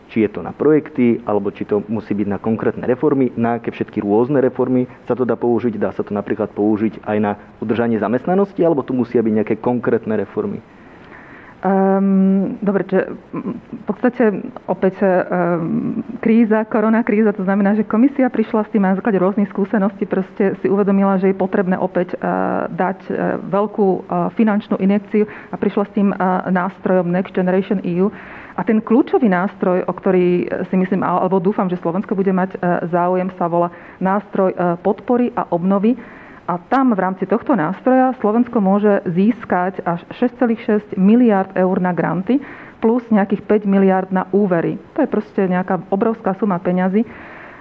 či 0.09 0.25
je 0.25 0.31
to 0.33 0.41
na 0.41 0.57
projekty, 0.57 1.21
alebo 1.29 1.53
či 1.53 1.69
to 1.69 1.85
musí 1.87 2.17
byť 2.17 2.29
na 2.29 2.39
konkrétne 2.41 2.85
reformy, 2.89 3.33
na 3.37 3.61
aké 3.61 3.71
všetky 3.71 4.01
rôzne 4.01 4.41
reformy 4.41 4.89
sa 5.05 5.15
to 5.15 5.29
dá 5.29 5.37
použiť. 5.37 5.77
Dá 5.77 5.93
sa 5.93 6.03
to 6.05 6.17
napríklad 6.17 6.53
použiť 6.53 7.05
aj 7.05 7.19
na 7.21 7.33
udržanie 7.61 8.01
zamestnanosti, 8.01 8.61
alebo 8.65 8.85
tu 8.85 8.97
musia 8.97 9.21
byť 9.21 9.33
nejaké 9.33 9.55
konkrétne 9.61 10.17
reformy? 10.17 10.65
Um, 11.59 12.55
dobre, 12.63 12.87
že 12.87 13.19
v 13.35 13.83
podstate 13.83 14.31
opäť 14.71 15.03
um, 15.03 16.07
kríza, 16.23 16.63
korona 16.71 17.03
kríza, 17.03 17.35
to 17.35 17.43
znamená, 17.43 17.75
že 17.75 17.83
komisia 17.83 18.31
prišla 18.31 18.63
s 18.63 18.71
tým 18.71 18.87
na 18.87 18.95
základe 18.95 19.19
rôznych 19.19 19.51
skúseností, 19.51 20.07
proste 20.07 20.55
si 20.63 20.71
uvedomila, 20.71 21.19
že 21.19 21.35
je 21.35 21.35
potrebné 21.35 21.75
opäť 21.75 22.15
uh, 22.15 22.71
dať 22.71 22.99
uh, 23.11 23.43
veľkú 23.43 23.89
uh, 23.91 24.31
finančnú 24.39 24.79
injekciu 24.79 25.27
a 25.51 25.59
prišla 25.59 25.83
s 25.91 25.95
tým 25.99 26.15
uh, 26.15 26.47
nástrojom 26.47 27.11
Next 27.11 27.35
Generation 27.35 27.83
EU. 27.83 28.07
A 28.59 28.67
ten 28.67 28.83
kľúčový 28.83 29.31
nástroj, 29.31 29.87
o 29.87 29.93
ktorý 29.95 30.51
si 30.67 30.75
myslím, 30.75 31.07
alebo 31.07 31.39
dúfam, 31.39 31.71
že 31.71 31.79
Slovensko 31.79 32.19
bude 32.19 32.35
mať 32.35 32.59
e, 32.59 32.91
záujem, 32.91 33.31
sa 33.39 33.47
volá 33.47 33.71
nástroj 34.03 34.51
e, 34.51 34.57
podpory 34.83 35.31
a 35.39 35.47
obnovy. 35.55 35.95
A 36.51 36.59
tam 36.67 36.91
v 36.91 36.99
rámci 36.99 37.23
tohto 37.31 37.55
nástroja 37.55 38.19
Slovensko 38.19 38.59
môže 38.59 39.07
získať 39.07 39.79
až 39.87 40.03
6,6 40.19 40.99
miliard 40.99 41.55
eur 41.55 41.79
na 41.79 41.95
granty 41.95 42.43
plus 42.83 43.07
nejakých 43.15 43.47
5 43.47 43.71
miliard 43.71 44.11
na 44.11 44.27
úvery. 44.35 44.75
To 44.99 45.07
je 45.07 45.11
proste 45.11 45.47
nejaká 45.47 45.87
obrovská 45.95 46.35
suma 46.35 46.59
peňazí. 46.59 47.07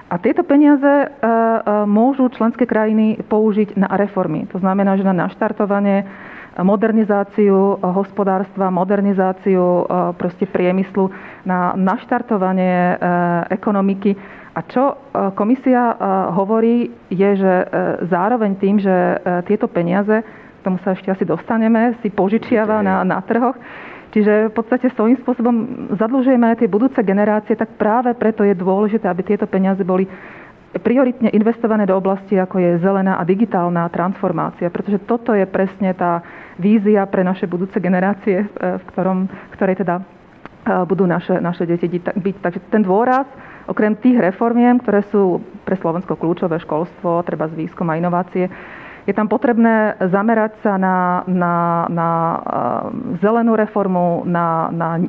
A 0.08 0.18
tieto 0.18 0.42
peniaze 0.42 0.82
e, 0.88 1.08
môžu 1.86 2.26
členské 2.34 2.66
krajiny 2.66 3.22
použiť 3.22 3.78
na 3.78 3.92
reformy. 3.94 4.50
To 4.50 4.58
znamená, 4.58 4.98
že 4.98 5.06
na 5.06 5.14
naštartovanie 5.14 6.10
modernizáciu 6.58 7.78
hospodárstva, 7.82 8.72
modernizáciu 8.74 9.86
proste 10.18 10.48
priemyslu, 10.50 11.12
na 11.46 11.76
naštartovanie 11.78 12.98
ekonomiky. 13.52 14.18
A 14.58 14.66
čo 14.66 14.98
komisia 15.38 15.94
hovorí, 16.34 16.90
je, 17.14 17.30
že 17.38 17.54
zároveň 18.10 18.58
tým, 18.58 18.82
že 18.82 18.96
tieto 19.46 19.70
peniaze 19.70 20.26
tomu 20.66 20.82
sa 20.84 20.92
ešte 20.92 21.08
asi 21.14 21.24
dostaneme, 21.24 21.96
si 22.04 22.12
požičiava 22.12 22.84
na, 22.84 23.06
na 23.08 23.24
trhoch. 23.24 23.56
Čiže 24.12 24.50
v 24.50 24.54
podstate 24.56 24.88
svojím 24.92 25.20
spôsobom 25.24 25.56
zadlžujeme 25.96 26.44
aj 26.52 26.64
tie 26.64 26.70
budúce 26.72 27.00
generácie, 27.04 27.56
tak 27.56 27.76
práve 27.76 28.12
preto 28.16 28.44
je 28.44 28.56
dôležité, 28.56 29.08
aby 29.08 29.24
tieto 29.24 29.48
peniaze 29.48 29.84
boli 29.84 30.08
prioritne 30.76 31.32
investované 31.32 31.88
do 31.88 31.96
oblasti, 31.96 32.36
ako 32.36 32.60
je 32.60 32.72
zelená 32.84 33.16
a 33.16 33.24
digitálna 33.24 33.88
transformácia, 33.88 34.68
pretože 34.68 35.00
toto 35.08 35.32
je 35.32 35.48
presne 35.48 35.96
tá 35.96 36.20
vízia 36.60 37.08
pre 37.08 37.24
naše 37.24 37.48
budúce 37.48 37.80
generácie, 37.80 38.46
v 38.52 38.84
ktorom, 38.92 39.32
ktorej 39.56 39.80
teda 39.82 39.96
e, 40.00 40.04
budú 40.84 41.08
naše, 41.08 41.40
naše 41.40 41.64
deti 41.64 41.88
byť. 41.98 42.36
Takže 42.44 42.60
ten 42.68 42.84
dôraz, 42.84 43.26
okrem 43.66 43.96
tých 43.96 44.20
reformiem, 44.20 44.78
ktoré 44.84 45.08
sú 45.08 45.40
pre 45.64 45.80
Slovensko 45.80 46.20
kľúčové, 46.20 46.60
školstvo, 46.60 47.24
treba 47.24 47.48
z 47.48 47.58
výskum 47.64 47.88
a 47.88 47.98
inovácie, 47.98 48.52
je 49.08 49.16
tam 49.16 49.32
potrebné 49.32 49.96
zamerať 50.04 50.60
sa 50.60 50.76
na, 50.76 51.24
na, 51.32 51.88
na 51.88 52.10
eh, 52.12 52.40
zelenú 53.24 53.56
reformu, 53.56 54.28
na, 54.28 54.68
na 54.68 55.00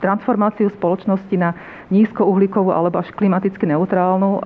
transformáciu 0.00 0.72
spoločnosti 0.72 1.36
na 1.36 1.52
nízkouhlíkovú 1.92 2.72
alebo 2.72 2.98
až 2.98 3.12
klimaticky 3.14 3.68
neutrálnu 3.68 4.40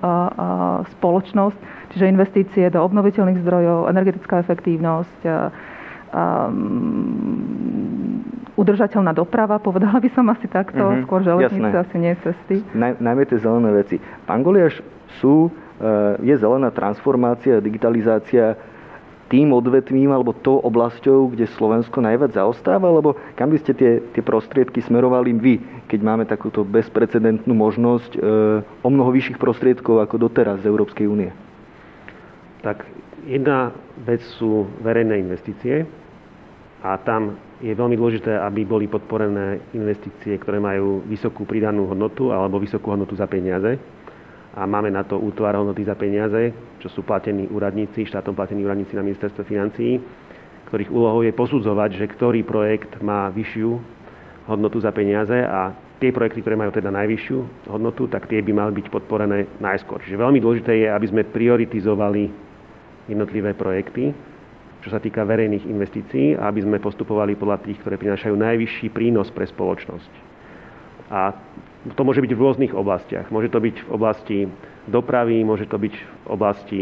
spoločnosť, 0.99 1.57
čiže 1.95 2.11
investície 2.11 2.67
do 2.67 2.83
obnoviteľných 2.83 3.41
zdrojov, 3.41 3.87
energetická 3.89 4.43
efektívnosť, 4.43 5.19
udržateľná 8.55 9.11
doprava, 9.11 9.59
povedala 9.59 9.99
by 9.99 10.09
som 10.15 10.27
asi 10.31 10.47
takto, 10.47 10.79
mm-hmm, 10.79 11.03
skôr 11.07 11.21
železnice, 11.23 11.75
asi 11.75 11.95
nie 11.99 12.13
cesty. 12.23 12.55
Naj, 12.71 13.03
najmä 13.03 13.23
tie 13.27 13.39
zelené 13.39 13.71
veci. 13.75 13.99
Pán 14.23 14.43
Goliaš, 14.43 14.79
sú, 15.19 15.51
je 16.23 16.35
zelená 16.39 16.71
transformácia, 16.71 17.59
digitalizácia 17.59 18.55
tým 19.25 19.51
odvetvím 19.51 20.13
alebo 20.13 20.37
tou 20.37 20.61
oblasťou, 20.61 21.33
kde 21.33 21.49
Slovensko 21.57 21.97
najviac 21.97 22.37
zaostáva? 22.37 22.85
Alebo 22.85 23.17
kam 23.33 23.49
by 23.49 23.57
ste 23.57 23.73
tie, 23.73 23.91
tie 24.13 24.21
prostriedky 24.21 24.85
smerovali 24.85 25.33
vy, 25.33 25.53
keď 25.89 25.99
máme 26.01 26.23
takúto 26.29 26.61
bezprecedentnú 26.61 27.53
možnosť 27.53 28.11
e, 28.15 28.19
o 28.85 28.89
mnoho 28.89 29.09
vyšších 29.09 29.41
prostriedkov 29.41 30.05
ako 30.05 30.29
doteraz 30.29 30.61
z 30.61 30.69
Európskej 30.69 31.09
únie? 31.09 31.33
Tak 32.61 32.85
jedna 33.25 33.73
vec 34.05 34.21
sú 34.37 34.69
verejné 34.85 35.17
investície 35.17 35.89
a 36.85 36.97
tam 37.01 37.33
je 37.57 37.73
veľmi 37.73 37.97
dôležité, 37.97 38.37
aby 38.37 38.61
boli 38.61 38.85
podporené 38.85 39.63
investície, 39.73 40.37
ktoré 40.37 40.61
majú 40.61 41.01
vysokú 41.07 41.47
pridanú 41.49 41.89
hodnotu 41.89 42.29
alebo 42.29 42.61
vysokú 42.61 42.93
hodnotu 42.93 43.17
za 43.17 43.25
peniaze 43.25 43.94
a 44.55 44.63
máme 44.63 44.87
na 44.87 45.03
to 45.03 45.19
útvar 45.19 45.59
hodnoty 45.59 45.83
za 45.83 45.99
peniaze, 45.99 46.55
čo 46.79 46.87
sú 46.87 47.03
platení 47.03 47.51
úradníci, 47.51 48.07
štátom 48.07 48.31
platení 48.31 48.63
úradníci 48.63 48.95
na 48.95 49.03
ministerstve 49.03 49.43
financií, 49.43 49.99
ktorých 50.71 50.89
úlohou 50.95 51.27
je 51.27 51.35
posudzovať, 51.35 51.99
že 51.99 52.05
ktorý 52.07 52.47
projekt 52.47 53.03
má 53.03 53.27
vyššiu 53.35 53.75
hodnotu 54.47 54.79
za 54.79 54.95
peniaze 54.95 55.35
a 55.35 55.75
tie 55.99 56.15
projekty, 56.15 56.39
ktoré 56.39 56.55
majú 56.55 56.71
teda 56.71 56.87
najvyššiu 56.87 57.67
hodnotu, 57.67 58.07
tak 58.07 58.31
tie 58.31 58.39
by 58.39 58.51
mali 58.55 58.71
byť 58.79 58.87
podporené 58.87 59.59
najskôr. 59.59 59.99
Čiže 60.03 60.19
veľmi 60.19 60.39
dôležité 60.39 60.71
je, 60.85 60.87
aby 60.87 61.07
sme 61.11 61.27
prioritizovali 61.27 62.31
jednotlivé 63.11 63.53
projekty, 63.53 64.15
čo 64.85 64.93
sa 64.93 65.01
týka 65.01 65.25
verejných 65.25 65.65
investícií 65.65 66.37
aby 66.37 66.61
sme 66.61 66.77
postupovali 66.77 67.33
podľa 67.33 67.65
tých, 67.65 67.81
ktoré 67.81 67.97
prinášajú 67.97 68.35
najvyšší 68.37 68.87
prínos 68.93 69.33
pre 69.33 69.49
spoločnosť. 69.49 70.11
A 71.09 71.33
to 71.93 72.01
môže 72.01 72.23
byť 72.25 72.31
v 72.33 72.41
rôznych 72.41 72.73
oblastiach. 72.73 73.29
Môže 73.29 73.53
to 73.53 73.61
byť 73.61 73.75
v 73.85 73.89
oblasti 73.93 74.39
dopravy, 74.89 75.45
môže 75.45 75.69
to 75.69 75.77
byť 75.77 75.93
v 75.93 76.25
oblasti 76.25 76.81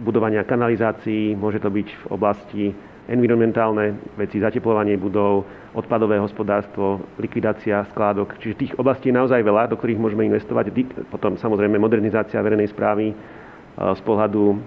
budovania 0.00 0.44
kanalizácií, 0.44 1.36
môže 1.36 1.60
to 1.60 1.68
byť 1.68 1.88
v 1.92 2.04
oblasti 2.08 2.64
environmentálne 3.06 3.94
veci, 4.18 4.42
zateplovanie 4.42 4.98
budov, 4.98 5.46
odpadové 5.78 6.18
hospodárstvo, 6.18 7.04
likvidácia 7.20 7.86
skládok. 7.94 8.34
Čiže 8.42 8.58
tých 8.58 8.72
oblastí 8.80 9.14
je 9.14 9.18
naozaj 9.20 9.46
veľa, 9.46 9.70
do 9.70 9.78
ktorých 9.78 10.00
môžeme 10.00 10.26
investovať. 10.26 10.74
Potom 11.12 11.38
samozrejme 11.38 11.78
modernizácia 11.78 12.42
verejnej 12.42 12.72
správy 12.72 13.14
z 13.76 14.00
pohľadu 14.02 14.58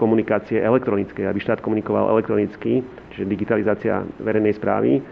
komunikácie 0.00 0.60
elektronickej, 0.60 1.28
aby 1.28 1.38
štát 1.40 1.60
komunikoval 1.60 2.08
elektronicky, 2.16 2.80
čiže 3.12 3.28
digitalizácia 3.28 4.00
verejnej 4.20 4.56
správy 4.56 5.04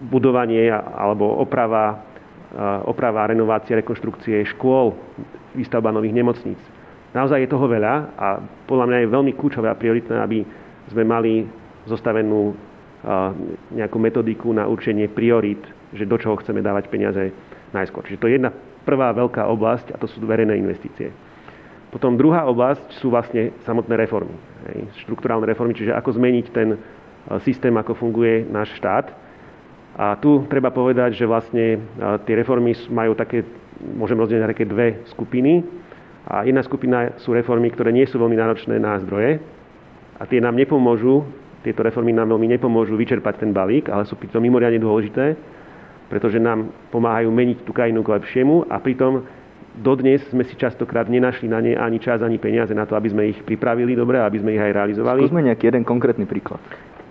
budovanie 0.00 0.72
alebo 0.72 1.28
oprava, 1.44 2.00
oprava, 2.88 3.28
renovácia, 3.28 3.76
rekonštrukcie 3.76 4.48
škôl, 4.56 4.96
výstavba 5.52 5.92
nových 5.92 6.16
nemocníc. 6.16 6.60
Naozaj 7.12 7.42
je 7.44 7.52
toho 7.52 7.66
veľa 7.66 7.94
a 8.16 8.38
podľa 8.70 8.86
mňa 8.86 8.98
je 9.02 9.12
veľmi 9.12 9.32
kľúčové 9.34 9.68
a 9.68 9.76
prioritné, 9.76 10.16
aby 10.22 10.46
sme 10.88 11.04
mali 11.04 11.44
zostavenú 11.84 12.54
nejakú 13.74 13.98
metodiku 13.98 14.52
na 14.52 14.68
určenie 14.68 15.08
priorít, 15.10 15.60
že 15.92 16.06
do 16.06 16.16
čoho 16.20 16.38
chceme 16.38 16.62
dávať 16.62 16.86
peniaze 16.86 17.34
najskôr. 17.74 18.06
Čiže 18.06 18.20
to 18.20 18.28
je 18.28 18.36
jedna 18.38 18.50
prvá 18.86 19.12
veľká 19.12 19.44
oblasť 19.48 19.92
a 19.92 20.00
to 20.00 20.08
sú 20.08 20.22
verejné 20.22 20.56
investície. 20.56 21.12
Potom 21.90 22.14
druhá 22.14 22.46
oblasť 22.46 23.02
sú 23.02 23.10
vlastne 23.10 23.50
samotné 23.66 23.98
reformy. 23.98 24.36
Štruktúrálne 25.02 25.50
reformy, 25.50 25.74
čiže 25.74 25.90
ako 25.90 26.14
zmeniť 26.14 26.46
ten 26.54 26.78
systém, 27.42 27.74
ako 27.74 27.98
funguje 27.98 28.46
náš 28.46 28.70
štát 28.78 29.10
a 30.00 30.16
tu 30.16 30.48
treba 30.48 30.72
povedať, 30.72 31.12
že 31.12 31.28
vlastne 31.28 31.76
tie 32.24 32.34
reformy 32.40 32.72
majú 32.88 33.12
také, 33.12 33.44
môžem 33.84 34.16
rozdeliť 34.16 34.40
na 34.40 34.48
také 34.48 34.64
dve 34.64 35.04
skupiny. 35.12 35.60
A 36.24 36.48
jedna 36.48 36.64
skupina 36.64 37.20
sú 37.20 37.36
reformy, 37.36 37.68
ktoré 37.68 37.92
nie 37.92 38.08
sú 38.08 38.16
veľmi 38.16 38.32
náročné 38.32 38.80
na 38.80 38.96
zdroje 39.04 39.44
a 40.16 40.24
tie 40.24 40.40
nám 40.40 40.56
nepomôžu, 40.56 41.20
tieto 41.60 41.84
reformy 41.84 42.16
nám 42.16 42.32
veľmi 42.32 42.56
nepomôžu 42.56 42.96
vyčerpať 42.96 43.44
ten 43.44 43.52
balík, 43.52 43.92
ale 43.92 44.08
sú 44.08 44.16
pritom 44.16 44.40
mimoriadne 44.40 44.80
dôležité, 44.80 45.36
pretože 46.08 46.40
nám 46.40 46.72
pomáhajú 46.88 47.28
meniť 47.28 47.68
tú 47.68 47.76
krajinu 47.76 48.00
k 48.00 48.16
lepšiemu 48.16 48.72
a 48.72 48.80
pritom 48.80 49.28
dodnes 49.84 50.24
sme 50.32 50.48
si 50.48 50.56
častokrát 50.56 51.12
nenašli 51.12 51.44
na 51.44 51.60
ne 51.60 51.76
ani 51.76 52.00
čas, 52.00 52.24
ani 52.24 52.40
peniaze 52.40 52.72
na 52.72 52.88
to, 52.88 52.96
aby 52.96 53.12
sme 53.12 53.36
ich 53.36 53.38
pripravili 53.44 53.92
dobre, 53.92 54.16
aby 54.16 54.40
sme 54.40 54.56
ich 54.56 54.62
aj 54.64 54.72
realizovali. 54.72 55.28
Skúsme 55.28 55.44
nejaký 55.44 55.68
jeden 55.68 55.84
konkrétny 55.84 56.24
príklad. 56.24 56.60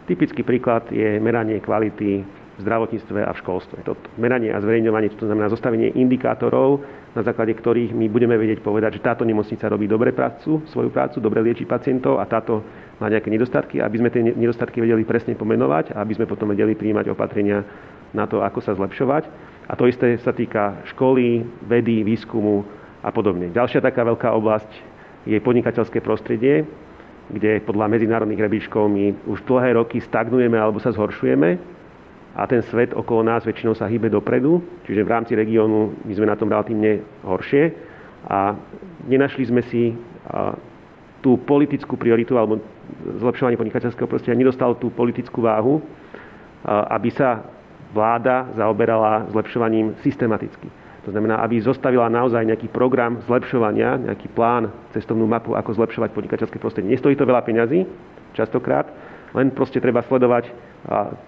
Typický 0.09 0.41
príklad 0.41 0.89
je 0.89 1.21
meranie 1.21 1.61
kvality 1.61 2.38
v 2.59 2.67
zdravotníctve 2.67 3.23
a 3.23 3.31
v 3.31 3.39
školstve. 3.39 3.79
To 3.87 3.95
meranie 4.19 4.51
a 4.51 4.59
zverejňovanie, 4.59 5.15
to 5.15 5.23
znamená 5.23 5.47
zostavenie 5.47 5.95
indikátorov, 5.95 6.83
na 7.15 7.23
základe 7.23 7.55
ktorých 7.55 7.95
my 7.95 8.11
budeme 8.11 8.35
vedieť 8.35 8.59
povedať, 8.59 8.99
že 8.99 9.05
táto 9.07 9.23
nemocnica 9.23 9.63
robí 9.71 9.87
dobre 9.87 10.11
prácu, 10.11 10.67
svoju 10.67 10.91
prácu, 10.91 11.23
dobre 11.23 11.39
lieči 11.39 11.63
pacientov 11.63 12.19
a 12.19 12.27
táto 12.27 12.59
má 12.99 13.07
nejaké 13.07 13.31
nedostatky, 13.31 13.79
aby 13.79 13.95
sme 14.03 14.11
tie 14.11 14.21
nedostatky 14.35 14.83
vedeli 14.83 15.07
presne 15.07 15.39
pomenovať 15.39 15.95
a 15.95 16.03
aby 16.03 16.19
sme 16.19 16.27
potom 16.27 16.51
vedeli 16.51 16.75
príjmať 16.75 17.07
opatrenia 17.15 17.63
na 18.11 18.27
to, 18.27 18.43
ako 18.43 18.59
sa 18.59 18.75
zlepšovať. 18.75 19.23
A 19.71 19.73
to 19.79 19.87
isté 19.87 20.19
sa 20.19 20.35
týka 20.35 20.83
školy, 20.91 21.47
vedy, 21.63 22.03
výskumu 22.03 22.67
a 22.99 23.09
podobne. 23.15 23.55
Ďalšia 23.55 23.79
taká 23.79 24.03
veľká 24.03 24.35
oblasť 24.35 24.71
je 25.23 25.39
podnikateľské 25.39 26.03
prostredie, 26.03 26.67
kde 27.31 27.63
podľa 27.63 27.87
medzinárodných 27.87 28.43
rebríčkov 28.43 28.91
my 28.91 29.15
už 29.29 29.47
dlhé 29.47 29.79
roky 29.79 30.03
stagnujeme 30.03 30.59
alebo 30.59 30.83
sa 30.83 30.91
zhoršujeme 30.91 31.78
a 32.37 32.45
ten 32.45 32.61
svet 32.69 32.93
okolo 32.93 33.25
nás 33.25 33.41
väčšinou 33.43 33.73
sa 33.73 33.89
hýbe 33.89 34.07
dopredu, 34.07 34.61
čiže 34.85 35.01
v 35.01 35.11
rámci 35.11 35.33
regiónu 35.33 35.97
my 36.05 36.13
sme 36.13 36.29
na 36.29 36.37
tom 36.37 36.49
relatívne 36.49 37.01
horšie 37.25 37.73
a 38.29 38.53
nenašli 39.09 39.49
sme 39.49 39.65
si 39.65 39.97
tú 41.19 41.35
politickú 41.41 41.99
prioritu 41.99 42.37
alebo 42.39 42.63
zlepšovanie 43.19 43.59
podnikateľského 43.59 44.07
prostredia 44.07 44.39
nedostal 44.39 44.77
tú 44.77 44.93
politickú 44.93 45.43
váhu, 45.43 45.83
aby 46.67 47.09
sa 47.11 47.43
vláda 47.91 48.47
zaoberala 48.55 49.27
zlepšovaním 49.33 49.97
systematicky. 50.05 50.69
To 51.07 51.15
znamená, 51.15 51.41
aby 51.41 51.57
zostavila 51.57 52.05
naozaj 52.11 52.45
nejaký 52.45 52.69
program 52.69 53.17
zlepšovania, 53.25 53.97
nejaký 53.97 54.29
plán, 54.35 54.69
cestovnú 54.93 55.25
mapu, 55.25 55.57
ako 55.57 55.73
zlepšovať 55.73 56.13
podnikateľské 56.13 56.61
prostredie. 56.61 56.93
Nestojí 56.93 57.17
to 57.17 57.25
veľa 57.25 57.41
peňazí, 57.41 57.87
častokrát, 58.37 58.85
len 59.33 59.49
proste 59.49 59.81
treba 59.81 60.05
sledovať 60.05 60.53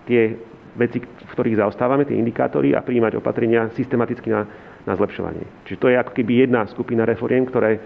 tie 0.06 0.38
veci, 0.78 1.04
v 1.04 1.32
ktorých 1.32 1.60
zaostávame, 1.60 2.08
tie 2.08 2.16
indikátory 2.16 2.72
a 2.72 2.84
prijímať 2.84 3.20
opatrenia 3.20 3.68
systematicky 3.76 4.32
na, 4.32 4.48
na 4.88 4.94
zlepšovanie. 4.96 5.44
Čiže 5.68 5.82
to 5.82 5.88
je 5.92 5.98
ako 6.00 6.12
keby 6.16 6.48
jedna 6.48 6.64
skupina 6.72 7.04
reforiem, 7.04 7.44
ktoré 7.44 7.80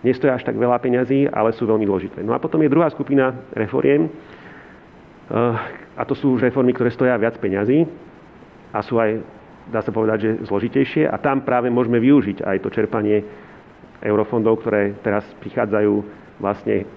nestoja 0.00 0.40
až 0.40 0.48
tak 0.48 0.56
veľa 0.56 0.80
peňazí, 0.80 1.28
ale 1.28 1.52
sú 1.52 1.68
veľmi 1.68 1.84
dôležité. 1.84 2.24
No 2.24 2.32
a 2.32 2.40
potom 2.40 2.64
je 2.64 2.72
druhá 2.72 2.88
skupina 2.88 3.36
reforiem, 3.52 4.08
eh, 4.08 4.14
a 5.96 6.02
to 6.08 6.16
sú 6.16 6.40
už 6.40 6.48
reformy, 6.48 6.72
ktoré 6.72 6.88
stoja 6.88 7.16
viac 7.20 7.36
peňazí 7.36 7.84
a 8.72 8.80
sú 8.80 8.96
aj 8.96 9.20
dá 9.70 9.80
sa 9.84 9.94
povedať, 9.94 10.18
že 10.20 10.30
zložitejšie 10.50 11.06
a 11.06 11.16
tam 11.22 11.46
práve 11.46 11.70
môžeme 11.70 12.02
využiť 12.02 12.42
aj 12.42 12.56
to 12.64 12.74
čerpanie 12.74 13.22
eurofondov, 14.02 14.64
ktoré 14.64 14.98
teraz 15.04 15.22
prichádzajú 15.38 15.92
vlastne 16.42 16.88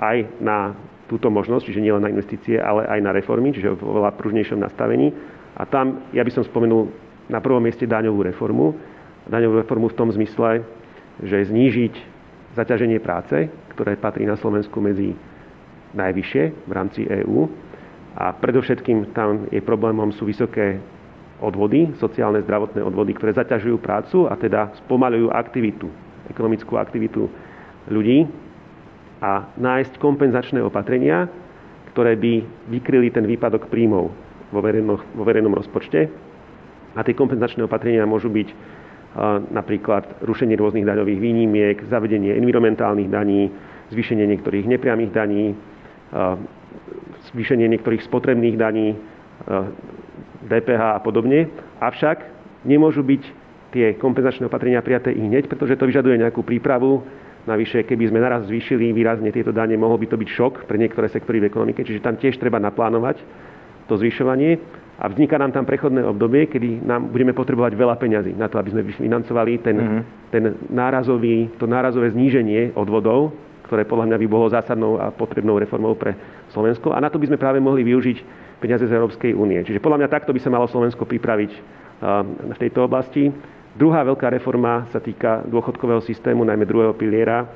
aj 0.00 0.16
na 0.40 0.72
túto 1.12 1.28
možnosť, 1.28 1.68
čiže 1.68 1.84
nielen 1.84 2.00
na 2.00 2.08
investície, 2.08 2.56
ale 2.56 2.88
aj 2.88 3.00
na 3.04 3.12
reformy, 3.12 3.52
čiže 3.52 3.76
v 3.76 3.84
oveľa 3.84 4.16
pružnejšom 4.16 4.56
nastavení. 4.56 5.12
A 5.60 5.68
tam 5.68 6.08
ja 6.16 6.24
by 6.24 6.32
som 6.32 6.48
spomenul 6.48 6.88
na 7.28 7.44
prvom 7.44 7.60
mieste 7.60 7.84
daňovú 7.84 8.24
reformu. 8.24 8.72
Daňovú 9.28 9.60
reformu 9.60 9.92
v 9.92 9.98
tom 10.00 10.08
zmysle, 10.08 10.64
že 11.20 11.52
znížiť 11.52 11.94
zaťaženie 12.56 12.96
práce, 13.04 13.52
ktoré 13.76 14.00
patrí 14.00 14.24
na 14.24 14.40
Slovensku 14.40 14.80
medzi 14.80 15.12
najvyššie 15.92 16.42
v 16.64 16.72
rámci 16.72 17.04
EÚ. 17.04 17.44
A 18.16 18.32
predovšetkým 18.32 19.12
tam 19.12 19.44
je 19.52 19.60
problémom 19.60 20.08
sú 20.16 20.24
vysoké 20.24 20.80
odvody, 21.44 21.92
sociálne 22.00 22.40
zdravotné 22.40 22.80
odvody, 22.80 23.12
ktoré 23.12 23.36
zaťažujú 23.36 23.76
prácu 23.84 24.24
a 24.32 24.36
teda 24.40 24.72
spomalujú 24.84 25.28
aktivitu, 25.28 25.92
ekonomickú 26.32 26.80
aktivitu 26.80 27.28
ľudí 27.92 28.41
a 29.22 29.46
nájsť 29.54 30.02
kompenzačné 30.02 30.58
opatrenia, 30.58 31.30
ktoré 31.94 32.18
by 32.18 32.42
vykryli 32.74 33.14
ten 33.14 33.22
výpadok 33.22 33.70
príjmov 33.70 34.10
vo, 34.50 34.60
verejno, 34.60 34.98
vo 35.14 35.22
verejnom 35.22 35.54
rozpočte. 35.54 36.10
A 36.92 37.00
tie 37.06 37.14
kompenzačné 37.14 37.62
opatrenia 37.62 38.02
môžu 38.02 38.28
byť 38.28 38.48
napríklad 39.52 40.24
rušenie 40.24 40.56
rôznych 40.56 40.88
daňových 40.88 41.20
výnimiek, 41.20 41.76
zavedenie 41.86 42.32
environmentálnych 42.36 43.12
daní, 43.12 43.52
zvýšenie 43.92 44.24
niektorých 44.24 44.64
nepriamých 44.64 45.12
daní, 45.12 45.52
zvýšenie 47.32 47.68
niektorých 47.68 48.02
spotrebných 48.08 48.56
daní, 48.56 48.96
DPH 50.48 50.96
a 50.96 51.00
podobne. 51.04 51.52
Avšak 51.78 52.24
nemôžu 52.64 53.04
byť 53.04 53.22
tie 53.72 53.86
kompenzačné 54.00 54.48
opatrenia 54.48 54.84
prijaté 54.84 55.12
i 55.12 55.20
hneď, 55.20 55.48
pretože 55.48 55.76
to 55.76 55.88
vyžaduje 55.88 56.20
nejakú 56.20 56.40
prípravu, 56.44 57.04
Navyše, 57.42 57.82
keby 57.82 58.06
sme 58.06 58.22
naraz 58.22 58.46
zvýšili 58.46 58.94
výrazne 58.94 59.34
tieto 59.34 59.50
dane, 59.50 59.74
mohol 59.74 59.98
by 59.98 60.06
to 60.06 60.16
byť 60.16 60.30
šok 60.30 60.54
pre 60.70 60.78
niektoré 60.78 61.10
sektory 61.10 61.42
v 61.42 61.50
ekonomike, 61.50 61.82
čiže 61.82 61.98
tam 61.98 62.14
tiež 62.14 62.38
treba 62.38 62.62
naplánovať 62.62 63.18
to 63.90 63.98
zvyšovanie 63.98 64.62
a 65.02 65.10
vzniká 65.10 65.34
nám 65.42 65.50
tam 65.50 65.66
prechodné 65.66 66.06
obdobie, 66.06 66.46
kedy 66.46 66.86
nám 66.86 67.10
budeme 67.10 67.34
potrebovať 67.34 67.74
veľa 67.74 67.98
peňazí 67.98 68.38
na 68.38 68.46
to, 68.46 68.62
aby 68.62 68.70
sme 68.70 68.86
financovali 68.86 69.58
ten, 69.58 69.74
mm-hmm. 69.74 70.02
ten 70.30 70.42
nárazový, 70.70 71.50
to 71.58 71.66
nárazové 71.66 72.14
zníženie 72.14 72.78
odvodov, 72.78 73.34
ktoré 73.66 73.82
podľa 73.82 74.14
mňa 74.14 74.18
by 74.22 74.26
bolo 74.30 74.46
zásadnou 74.46 75.02
a 75.02 75.10
potrebnou 75.10 75.58
reformou 75.58 75.98
pre 75.98 76.14
Slovensko. 76.54 76.94
A 76.94 77.02
na 77.02 77.10
to 77.10 77.18
by 77.18 77.26
sme 77.26 77.42
práve 77.42 77.58
mohli 77.58 77.82
využiť 77.82 78.18
peniaze 78.62 78.86
z 78.86 78.94
Európskej 78.94 79.34
únie. 79.34 79.58
Čiže 79.66 79.82
podľa 79.82 80.04
mňa 80.04 80.12
takto 80.12 80.30
by 80.30 80.38
sa 80.38 80.52
malo 80.54 80.70
Slovensko 80.70 81.02
pripraviť 81.02 81.52
v 82.52 82.58
tejto 82.60 82.86
oblasti. 82.86 83.32
Druhá 83.72 84.04
veľká 84.04 84.28
reforma 84.28 84.84
sa 84.92 85.00
týka 85.00 85.48
dôchodkového 85.48 86.04
systému, 86.04 86.44
najmä 86.44 86.68
druhého 86.68 86.92
piliera, 86.92 87.48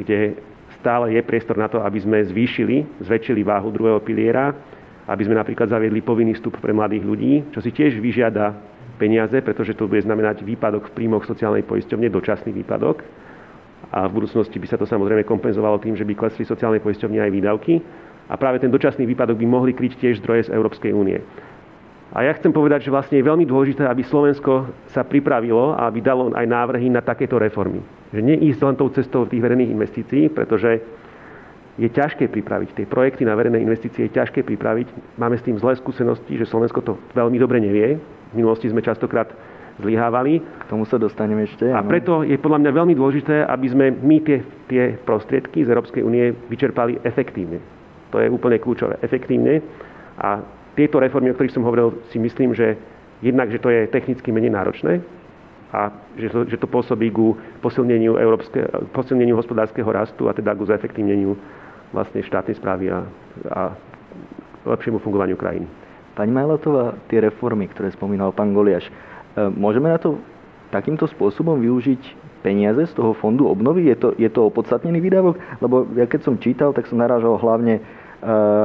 kde 0.00 0.40
stále 0.80 1.12
je 1.12 1.20
priestor 1.20 1.60
na 1.60 1.68
to, 1.68 1.84
aby 1.84 2.00
sme 2.00 2.24
zvýšili, 2.24 3.04
zväčšili 3.04 3.44
váhu 3.44 3.68
druhého 3.68 4.00
piliera, 4.00 4.56
aby 5.04 5.22
sme 5.28 5.36
napríklad 5.36 5.68
zaviedli 5.68 6.00
povinný 6.00 6.32
vstup 6.36 6.56
pre 6.56 6.72
mladých 6.72 7.04
ľudí, 7.04 7.32
čo 7.52 7.60
si 7.60 7.68
tiež 7.68 8.00
vyžiada 8.00 8.56
peniaze, 8.96 9.36
pretože 9.44 9.76
to 9.76 9.84
bude 9.84 10.00
znamenať 10.04 10.40
výpadok 10.40 10.88
v 10.88 10.94
príjmoch 11.04 11.28
sociálnej 11.28 11.64
poisťovne, 11.68 12.08
dočasný 12.08 12.50
výpadok. 12.50 13.04
A 13.92 14.04
v 14.08 14.20
budúcnosti 14.20 14.60
by 14.60 14.66
sa 14.68 14.76
to 14.76 14.84
samozrejme 14.84 15.24
kompenzovalo 15.24 15.80
tým, 15.80 15.96
že 15.96 16.04
by 16.04 16.12
klesli 16.16 16.44
sociálne 16.44 16.80
poisťovne 16.80 17.24
aj 17.24 17.30
výdavky. 17.32 17.74
A 18.28 18.36
práve 18.36 18.60
ten 18.60 18.68
dočasný 18.68 19.08
výpadok 19.08 19.40
by 19.40 19.46
mohli 19.48 19.72
kryť 19.72 19.96
tiež 19.96 20.20
zdroje 20.20 20.48
z 20.48 20.52
Európskej 20.52 20.92
únie. 20.92 21.20
A 22.08 22.24
ja 22.24 22.32
chcem 22.32 22.48
povedať, 22.48 22.88
že 22.88 22.94
vlastne 22.94 23.20
je 23.20 23.28
veľmi 23.28 23.44
dôležité, 23.44 23.84
aby 23.84 24.00
Slovensko 24.00 24.72
sa 24.88 25.04
pripravilo 25.04 25.76
a 25.76 25.92
aby 25.92 26.00
dalo 26.00 26.32
aj 26.32 26.46
návrhy 26.48 26.88
na 26.88 27.04
takéto 27.04 27.36
reformy. 27.36 27.84
Že 28.16 28.24
neísť 28.24 28.60
len 28.64 28.76
tou 28.80 28.88
cestou 28.88 29.28
tých 29.28 29.44
verejných 29.44 29.68
investícií, 29.76 30.32
pretože 30.32 30.80
je 31.78 31.86
ťažké 31.86 32.32
pripraviť. 32.32 32.68
Tie 32.74 32.86
projekty 32.90 33.22
na 33.28 33.36
verejné 33.36 33.60
investície 33.60 34.08
je 34.08 34.16
ťažké 34.16 34.42
pripraviť. 34.42 35.20
Máme 35.20 35.36
s 35.38 35.46
tým 35.46 35.60
zlé 35.60 35.76
skúsenosti, 35.78 36.34
že 36.34 36.48
Slovensko 36.48 36.80
to 36.82 36.98
veľmi 37.14 37.38
dobre 37.38 37.60
nevie. 37.62 38.00
V 38.32 38.34
minulosti 38.34 38.66
sme 38.66 38.82
častokrát 38.82 39.30
zlyhávali. 39.78 40.42
K 40.42 40.64
tomu 40.66 40.82
sa 40.88 40.98
dostaneme 40.98 41.46
ešte. 41.46 41.70
A 41.70 41.84
preto 41.86 42.26
je 42.26 42.34
podľa 42.34 42.66
mňa 42.66 42.70
veľmi 42.72 42.94
dôležité, 42.98 43.46
aby 43.46 43.66
sme 43.70 43.86
my 43.94 44.16
tie, 44.26 44.38
tie 44.66 44.84
prostriedky 44.98 45.62
z 45.62 45.70
Európskej 45.70 46.02
únie 46.02 46.34
vyčerpali 46.50 46.98
efektívne. 47.06 47.62
To 48.10 48.18
je 48.18 48.26
úplne 48.26 48.58
kľúčové. 48.58 48.98
Efektívne. 48.98 49.62
A 50.18 50.42
tieto 50.78 51.02
reformy, 51.02 51.34
o 51.34 51.36
ktorých 51.36 51.58
som 51.58 51.66
hovoril, 51.66 51.98
si 52.14 52.22
myslím, 52.22 52.54
že 52.54 52.78
jednak, 53.18 53.50
že 53.50 53.58
to 53.58 53.66
je 53.66 53.90
technicky 53.90 54.30
menej 54.30 54.54
náročné 54.54 55.02
a 55.74 55.90
že 56.14 56.30
to, 56.30 56.40
že 56.46 56.56
to 56.62 56.70
pôsobí 56.70 57.10
ku 57.10 57.34
posilneniu, 57.58 58.14
európske, 58.14 58.62
posilneniu 58.94 59.34
hospodárskeho 59.34 59.90
rastu 59.90 60.30
a 60.30 60.32
teda 60.32 60.54
ku 60.54 60.62
zaefektívneniu 60.64 61.34
vlastne 61.90 62.22
štátnej 62.22 62.54
správy 62.54 62.94
a, 62.94 63.02
a 63.50 63.60
lepšiemu 64.64 65.02
fungovaniu 65.02 65.34
krajiny. 65.34 65.66
Pani 66.14 66.30
Majlatová, 66.30 66.94
tie 67.10 67.22
reformy, 67.22 67.66
ktoré 67.70 67.90
spomínal 67.90 68.30
pán 68.30 68.54
Goliaš, 68.54 68.86
e, 68.86 68.92
môžeme 69.50 69.90
na 69.90 69.98
to 69.98 70.18
takýmto 70.70 71.06
spôsobom 71.10 71.58
využiť 71.58 72.02
peniaze 72.40 72.90
z 72.90 72.92
toho 72.94 73.12
fondu 73.18 73.50
obnovy? 73.50 73.90
Je 73.90 73.96
to, 73.98 74.08
je 74.16 74.30
to 74.30 74.46
opodstatnený 74.46 74.98
výdavok? 75.02 75.36
Lebo 75.60 75.84
ja 75.98 76.06
keď 76.06 76.20
som 76.26 76.40
čítal, 76.40 76.70
tak 76.72 76.86
som 76.86 77.00
narážal 77.00 77.36
hlavne 77.38 77.80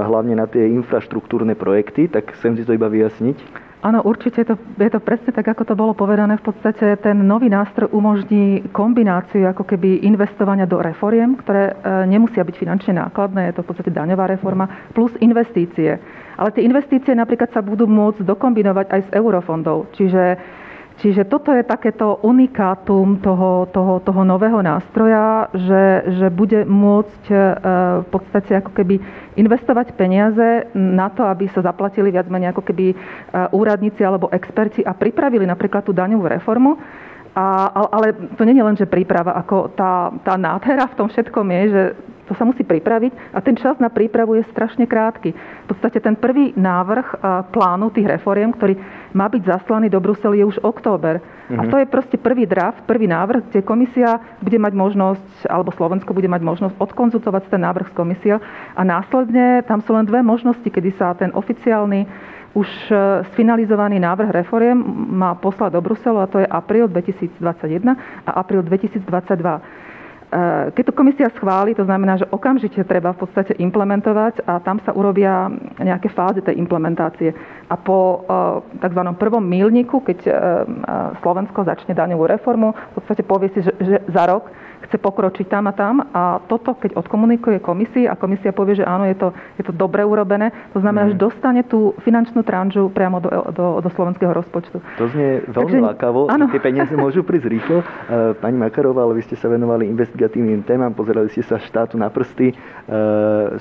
hlavne 0.10 0.34
na 0.34 0.50
tie 0.50 0.66
infraštruktúrne 0.74 1.54
projekty, 1.54 2.10
tak 2.10 2.34
chcem 2.34 2.58
si 2.58 2.66
to 2.66 2.74
iba 2.74 2.90
vyjasniť. 2.90 3.72
Áno, 3.84 4.00
určite 4.00 4.48
je 4.48 4.48
to, 4.48 4.56
je 4.80 4.88
to 4.88 5.04
presne 5.04 5.36
tak, 5.36 5.44
ako 5.44 5.68
to 5.68 5.76
bolo 5.76 5.92
povedané. 5.92 6.40
V 6.40 6.56
podstate 6.56 6.96
ten 7.04 7.20
nový 7.20 7.52
nástroj 7.52 7.92
umožní 7.92 8.72
kombináciu 8.72 9.44
ako 9.44 9.68
keby 9.68 10.08
investovania 10.08 10.64
do 10.64 10.80
reforiem, 10.80 11.36
ktoré 11.36 11.76
e, 11.76 12.08
nemusia 12.08 12.48
byť 12.48 12.56
finančne 12.56 12.96
nákladné, 12.96 13.52
je 13.52 13.60
to 13.60 13.68
v 13.68 13.68
podstate 13.68 13.92
daňová 13.92 14.32
reforma, 14.32 14.72
plus 14.96 15.12
investície. 15.20 16.00
Ale 16.40 16.56
tie 16.56 16.64
investície 16.64 17.12
napríklad 17.12 17.52
sa 17.52 17.60
budú 17.60 17.84
môcť 17.84 18.24
dokombinovať 18.24 18.88
aj 18.88 19.02
z 19.04 19.10
eurofondov. 19.20 19.92
Čiže 20.00 20.40
Čiže 21.02 21.26
toto 21.26 21.50
je 21.50 21.66
takéto 21.66 22.22
unikátum 22.22 23.18
toho, 23.18 23.66
toho, 23.74 23.98
toho 24.00 24.22
nového 24.22 24.62
nástroja, 24.62 25.50
že, 25.52 26.06
že 26.22 26.28
bude 26.30 26.70
môcť 26.70 27.24
e, 27.34 27.36
v 28.06 28.08
podstate 28.14 28.62
ako 28.62 28.72
keby 28.78 29.02
investovať 29.34 29.98
peniaze 29.98 30.70
na 30.78 31.10
to, 31.10 31.26
aby 31.26 31.50
sa 31.50 31.66
zaplatili 31.66 32.14
viac 32.14 32.30
menej 32.30 32.54
ako 32.54 32.62
keby 32.62 32.94
e, 32.94 32.96
úradníci 33.52 34.06
alebo 34.06 34.30
experti 34.30 34.86
a 34.86 34.94
pripravili 34.94 35.50
napríklad 35.50 35.82
tú 35.82 35.98
daňovú 35.98 36.30
reformu. 36.30 36.78
A, 37.34 37.74
ale 37.90 38.14
to 38.38 38.46
nie 38.46 38.54
je 38.54 38.62
len, 38.62 38.78
že 38.78 38.86
príprava, 38.86 39.34
ako 39.34 39.74
tá, 39.74 40.14
tá 40.22 40.38
nádhera 40.38 40.86
v 40.86 40.98
tom 41.02 41.10
všetkom 41.10 41.48
je, 41.50 41.64
že 41.74 41.84
to 42.34 42.42
sa 42.42 42.50
musí 42.50 42.66
pripraviť 42.66 43.38
a 43.38 43.40
ten 43.46 43.54
čas 43.54 43.78
na 43.78 43.94
prípravu 43.94 44.34
je 44.42 44.50
strašne 44.50 44.90
krátky. 44.90 45.30
V 45.38 45.66
podstate 45.70 46.02
ten 46.02 46.18
prvý 46.18 46.58
návrh 46.58 47.08
e, 47.14 47.18
plánu 47.54 47.94
tých 47.94 48.10
reforiem, 48.10 48.50
ktorý 48.50 48.74
má 49.14 49.30
byť 49.30 49.46
zaslaný 49.46 49.94
do 49.94 50.02
Bruselu, 50.02 50.42
je 50.42 50.50
už 50.50 50.58
október. 50.66 51.22
Mm-hmm. 51.22 51.60
A 51.60 51.62
mhm. 51.62 51.70
to 51.70 51.78
je 51.78 51.86
proste 51.86 52.18
prvý 52.18 52.50
draft, 52.50 52.82
prvý 52.90 53.06
návrh, 53.06 53.54
kde 53.54 53.62
komisia 53.62 54.18
bude 54.42 54.58
mať 54.58 54.74
možnosť, 54.74 55.46
alebo 55.46 55.70
Slovensko 55.78 56.18
bude 56.18 56.26
mať 56.26 56.42
možnosť 56.42 56.76
odkonzultovať 56.82 57.54
ten 57.54 57.62
návrh 57.62 57.94
s 57.94 57.94
komisiou 57.94 58.42
a 58.74 58.82
následne 58.82 59.62
tam 59.70 59.86
sú 59.86 59.94
len 59.94 60.10
dve 60.10 60.26
možnosti, 60.26 60.66
kedy 60.66 60.98
sa 60.98 61.14
ten 61.14 61.30
oficiálny 61.30 62.10
už 62.54 62.70
e, 62.70 62.94
sfinalizovaný 63.34 63.98
návrh 63.98 64.30
reforiem 64.30 64.78
má 65.10 65.34
poslať 65.34 65.74
do 65.74 65.82
Bruselu 65.82 66.22
a 66.22 66.30
to 66.30 66.38
je 66.42 66.48
apríl 66.48 66.86
2021 66.86 67.98
a 68.30 68.32
apríl 68.38 68.62
2022. 68.62 69.84
Eh, 70.34 70.74
keď 70.74 70.84
to 70.90 70.98
komisia 70.98 71.30
schváli, 71.38 71.78
to 71.78 71.86
znamená, 71.86 72.18
že 72.18 72.26
okamžite 72.26 72.82
treba 72.90 73.14
v 73.14 73.22
podstate 73.22 73.54
implementovať 73.54 74.42
a 74.50 74.58
tam 74.66 74.82
sa 74.82 74.90
urobia 74.90 75.46
nejaké 75.78 76.10
fázy 76.10 76.42
tej 76.42 76.58
implementácie. 76.58 77.38
A 77.70 77.78
po 77.78 78.26
eh, 78.26 78.82
tzv. 78.82 79.02
prvom 79.14 79.46
milníku, 79.46 80.02
keď 80.02 80.20
eh, 80.26 80.34
Slovensko 81.22 81.70
začne 81.70 81.94
daňovú 81.94 82.26
reformu, 82.26 82.74
v 82.74 82.94
podstate 82.98 83.22
povie 83.22 83.54
si, 83.54 83.62
že 83.62 84.02
za 84.10 84.24
rok 84.26 84.50
chce 84.88 84.98
pokročiť 85.00 85.48
tam 85.48 85.70
a 85.70 85.74
tam 85.74 86.04
a 86.12 86.44
toto, 86.46 86.76
keď 86.76 87.00
odkomunikuje 87.00 87.64
komisii 87.64 88.06
a 88.06 88.20
komisia 88.20 88.52
povie, 88.52 88.80
že 88.80 88.86
áno, 88.86 89.08
je 89.08 89.16
to, 89.16 89.32
je 89.56 89.64
to 89.64 89.74
dobre 89.74 90.04
urobené, 90.04 90.52
to 90.76 90.84
znamená, 90.84 91.08
mm. 91.08 91.12
že 91.16 91.18
dostane 91.18 91.62
tú 91.64 91.96
finančnú 92.04 92.44
tranžu 92.44 92.92
priamo 92.92 93.24
do, 93.24 93.30
do, 93.56 93.66
do 93.80 93.90
slovenského 93.96 94.36
rozpočtu. 94.36 94.78
To 95.00 95.06
znie 95.10 95.48
veľmi 95.48 95.56
Takže, 95.56 95.78
lákavo, 95.80 96.20
áno. 96.28 96.52
tie 96.52 96.62
peniaze 96.62 96.94
môžu 96.94 97.24
prísť 97.24 97.48
rýchlo. 97.48 97.78
Pani 98.44 98.58
Makarová, 98.60 99.08
ale 99.08 99.20
vy 99.20 99.24
ste 99.26 99.36
sa 99.40 99.48
venovali 99.48 99.88
investigatívnym 99.88 100.68
témam, 100.68 100.92
pozerali 100.92 101.32
ste 101.32 101.46
sa 101.46 101.58
štátu 101.58 101.96
na 101.96 102.12
prsty, 102.12 102.52
e, 102.52 102.56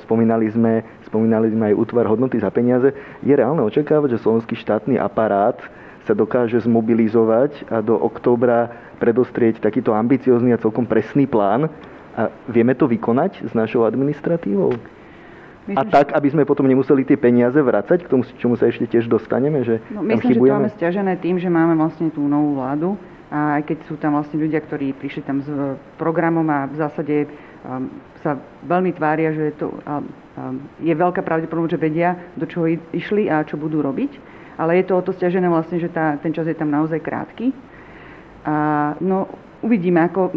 spomínali 0.02 0.50
sme, 0.50 0.82
spomínali 1.06 1.52
sme 1.54 1.72
aj 1.72 1.78
útvar 1.78 2.04
hodnoty 2.10 2.42
za 2.42 2.50
peniaze. 2.50 2.90
Je 3.22 3.32
reálne 3.32 3.62
očakávať, 3.62 4.18
že 4.18 4.22
slovenský 4.22 4.58
štátny 4.58 4.98
aparát 4.98 5.58
sa 6.02 6.18
dokáže 6.18 6.58
zmobilizovať 6.66 7.70
a 7.70 7.78
do 7.78 7.94
októbra 7.94 8.91
predostrieť 9.02 9.58
takýto 9.58 9.90
ambiciózny 9.90 10.54
a 10.54 10.62
celkom 10.62 10.86
presný 10.86 11.26
plán. 11.26 11.66
A 12.14 12.30
vieme 12.46 12.78
to 12.78 12.86
vykonať 12.86 13.42
s 13.42 13.52
našou 13.56 13.82
administratívou? 13.82 14.78
Myslím, 15.62 15.78
a 15.78 15.82
tak, 15.86 16.10
aby 16.14 16.28
sme 16.30 16.42
potom 16.42 16.66
nemuseli 16.66 17.06
tie 17.06 17.14
peniaze 17.14 17.54
vrácať, 17.54 18.02
k 18.02 18.10
tomu, 18.10 18.26
čomu 18.38 18.58
sa 18.58 18.66
ešte 18.66 18.86
tiež 18.86 19.06
dostaneme, 19.06 19.62
že 19.62 19.78
no, 19.94 20.02
myslím, 20.02 20.34
že 20.34 20.40
to 20.42 20.54
máme 20.58 20.70
stiažené 20.74 21.14
tým, 21.22 21.38
že 21.38 21.46
máme 21.46 21.78
vlastne 21.78 22.10
tú 22.10 22.26
novú 22.26 22.58
vládu 22.58 22.98
a 23.30 23.62
aj 23.62 23.70
keď 23.70 23.78
sú 23.86 23.94
tam 23.96 24.18
vlastne 24.18 24.42
ľudia, 24.42 24.58
ktorí 24.58 24.90
prišli 24.92 25.22
tam 25.22 25.38
s 25.40 25.48
e, 25.48 25.78
programom 25.96 26.44
a 26.50 26.68
v 26.68 26.76
zásade 26.76 27.16
um, 27.64 27.88
sa 28.20 28.36
veľmi 28.66 28.92
tvária, 28.92 29.32
že 29.32 29.56
to, 29.56 29.72
um, 29.86 30.04
je 30.82 30.92
veľká 30.92 31.24
pravdepodobnosť, 31.24 31.72
že 31.72 31.80
vedia, 31.80 32.10
do 32.36 32.44
čoho 32.44 32.68
išli 32.92 33.30
a 33.32 33.40
čo 33.46 33.56
budú 33.56 33.80
robiť. 33.80 34.18
Ale 34.60 34.82
je 34.82 34.84
to 34.84 34.98
o 34.98 35.02
to 35.06 35.16
stiažené 35.16 35.48
vlastne, 35.48 35.80
že 35.80 35.88
tá, 35.88 36.20
ten 36.20 36.34
čas 36.34 36.44
je 36.44 36.52
tam 36.52 36.68
naozaj 36.68 37.00
krátky. 37.00 37.56
A 38.42 38.54
no, 38.98 39.30
uvidíme, 39.62 40.02
ako, 40.02 40.34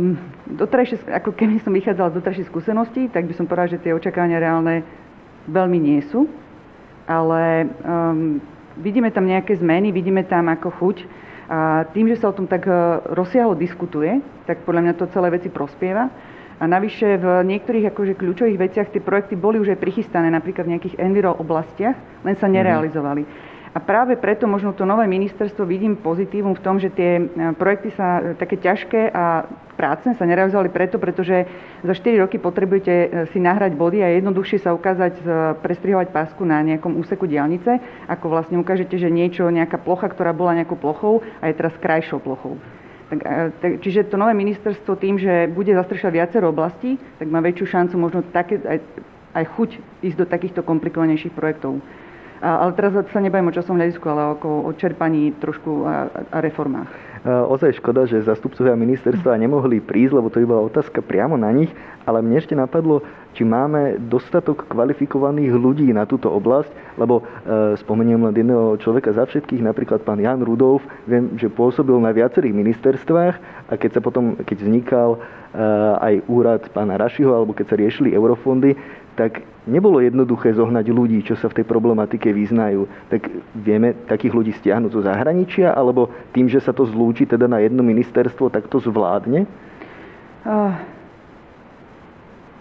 ako 1.09 1.31
keby 1.33 1.57
som 1.65 1.73
vychádzala 1.73 2.13
z 2.13 2.17
doterajšej 2.21 2.49
skúsenosti, 2.53 3.09
tak 3.09 3.25
by 3.25 3.33
som 3.33 3.49
povedala, 3.49 3.73
že 3.73 3.81
tie 3.81 3.97
očakávania 3.97 4.37
reálne 4.37 4.85
veľmi 5.49 5.77
nie 5.81 6.01
sú, 6.13 6.29
ale 7.09 7.69
um, 7.81 8.37
vidíme 8.77 9.09
tam 9.09 9.25
nejaké 9.25 9.57
zmeny, 9.57 9.89
vidíme 9.89 10.21
tam 10.25 10.49
ako 10.49 10.69
chuť. 10.77 10.97
A 11.45 11.85
tým, 11.93 12.09
že 12.09 12.17
sa 12.17 12.33
o 12.33 12.37
tom 12.37 12.49
tak 12.49 12.65
uh, 12.65 13.01
rozsiahlo 13.13 13.53
diskutuje, 13.53 14.21
tak 14.49 14.65
podľa 14.65 14.81
mňa 14.89 14.93
to 14.97 15.09
celé 15.13 15.29
veci 15.33 15.49
prospieva. 15.49 16.09
A 16.55 16.63
navyše 16.65 17.19
v 17.19 17.43
niektorých 17.45 17.91
akože 17.91 18.15
kľúčových 18.15 18.57
veciach 18.57 18.87
tie 18.89 19.03
projekty 19.03 19.35
boli 19.35 19.59
už 19.59 19.75
aj 19.75 19.81
prichystané, 19.81 20.31
napríklad 20.31 20.65
v 20.65 20.77
nejakých 20.77 20.97
enviro 21.03 21.35
oblastiach, 21.35 21.97
len 22.21 22.37
sa 22.37 22.47
mhm. 22.47 22.53
nerealizovali. 22.61 23.23
Mm-hmm. 23.25 23.54
A 23.75 23.83
práve 23.83 24.15
preto 24.15 24.47
možno 24.47 24.71
to 24.71 24.87
nové 24.87 25.03
ministerstvo 25.03 25.67
vidím 25.67 25.99
pozitívum 25.99 26.55
v 26.55 26.63
tom, 26.63 26.79
že 26.79 26.95
tie 26.95 27.19
e, 27.19 27.23
projekty 27.59 27.91
sa 27.91 28.23
e, 28.23 28.39
také 28.39 28.55
ťažké 28.55 29.11
a 29.11 29.51
prácne 29.75 30.15
sa 30.15 30.23
nerealizovali 30.23 30.71
preto, 30.71 30.95
pretože 30.95 31.43
za 31.83 31.91
4 31.91 32.23
roky 32.23 32.39
potrebujete 32.39 32.93
e, 32.95 33.07
si 33.35 33.43
nahrať 33.43 33.75
body 33.75 33.99
a 33.99 34.15
jednoduchšie 34.15 34.63
sa 34.63 34.71
ukázať, 34.71 35.19
prestrihovať 35.59 36.07
pásku 36.15 36.39
na 36.47 36.63
nejakom 36.63 36.95
úseku 36.95 37.27
diálnice, 37.27 37.83
ako 38.07 38.31
vlastne 38.31 38.55
ukážete, 38.55 38.95
že 38.95 39.11
niečo, 39.11 39.51
nejaká 39.51 39.75
plocha, 39.83 40.07
ktorá 40.07 40.31
bola 40.31 40.55
nejakou 40.55 40.79
plochou 40.79 41.19
a 41.43 41.51
je 41.51 41.59
teraz 41.59 41.75
krajšou 41.75 42.23
plochou. 42.23 42.55
Tak, 43.11 43.19
tak, 43.59 43.71
čiže 43.83 44.07
to 44.07 44.15
nové 44.15 44.31
ministerstvo 44.39 44.95
tým, 44.95 45.19
že 45.19 45.51
bude 45.51 45.75
zastrešať 45.75 46.15
viacero 46.15 46.47
oblastí, 46.55 46.95
tak 47.19 47.27
má 47.27 47.43
väčšiu 47.43 47.65
šancu 47.67 47.95
možno 47.99 48.23
také, 48.31 48.55
aj, 48.63 48.79
aj 49.35 49.45
chuť 49.51 49.69
ísť 49.99 50.17
do 50.17 50.25
takýchto 50.25 50.63
komplikovanejších 50.63 51.35
projektov. 51.35 51.83
Ale 52.45 52.77
teraz 52.77 52.93
sa 53.09 53.17
nebavím 53.17 53.49
o 53.49 53.57
časom 53.57 53.73
hľadisku, 53.73 54.05
ale 54.05 54.37
o, 54.37 54.69
o 54.69 54.71
čerpaní 54.77 55.33
trošku 55.41 55.81
a, 55.81 56.13
a 56.29 56.37
reformách. 56.45 57.15
Ozaj 57.25 57.81
škoda, 57.81 58.05
že 58.05 58.21
zastupcovia 58.21 58.77
ministerstva 58.77 59.33
nemohli 59.41 59.81
prísť, 59.81 60.13
lebo 60.13 60.29
to 60.29 60.45
by 60.45 60.45
bola 60.45 60.69
otázka 60.69 61.01
priamo 61.01 61.33
na 61.33 61.49
nich, 61.49 61.73
ale 62.05 62.21
mne 62.21 62.37
ešte 62.37 62.53
napadlo, 62.53 63.01
či 63.33 63.41
máme 63.41 63.97
dostatok 63.97 64.69
kvalifikovaných 64.69 65.49
ľudí 65.57 65.89
na 65.89 66.05
túto 66.05 66.29
oblasť, 66.29 66.69
lebo 67.01 67.25
e, 67.25 67.81
spomeniem 67.81 68.29
len 68.29 68.35
jedného 68.37 68.77
človeka 68.77 69.09
za 69.09 69.25
všetkých, 69.25 69.65
napríklad 69.65 70.05
pán 70.05 70.21
Jan 70.21 70.45
Rudolf, 70.45 70.85
viem, 71.09 71.33
že 71.33 71.49
pôsobil 71.49 71.97
na 71.97 72.13
viacerých 72.13 72.53
ministerstvách 72.53 73.35
a 73.41 73.73
keď 73.73 73.97
sa 73.97 74.01
potom, 74.05 74.37
keď 74.45 74.61
vznikal 74.61 75.17
e, 75.17 75.19
aj 75.97 76.13
úrad 76.29 76.61
pána 76.77 76.93
Rašiho, 76.93 77.33
alebo 77.33 77.57
keď 77.57 77.73
sa 77.73 77.79
riešili 77.81 78.13
eurofondy, 78.13 78.77
tak 79.17 79.41
nebolo 79.65 80.01
jednoduché 80.01 80.53
zohnať 80.53 80.85
ľudí, 80.93 81.19
čo 81.25 81.33
sa 81.37 81.49
v 81.49 81.61
tej 81.61 81.65
problematike 81.65 82.29
vyznajú. 82.29 82.85
Tak 83.09 83.21
vieme 83.57 83.97
takých 84.05 84.33
ľudí 84.33 84.51
stiahnuť 84.53 84.91
zo 84.93 85.01
zahraničia, 85.01 85.73
alebo 85.73 86.09
tým, 86.31 86.45
že 86.45 86.61
sa 86.61 86.71
to 86.71 86.85
zlúči 86.85 87.25
teda 87.25 87.49
na 87.49 87.61
jedno 87.61 87.81
ministerstvo, 87.81 88.53
tak 88.53 88.69
to 88.69 88.77
zvládne? 88.77 89.49
Uh, 90.45 90.77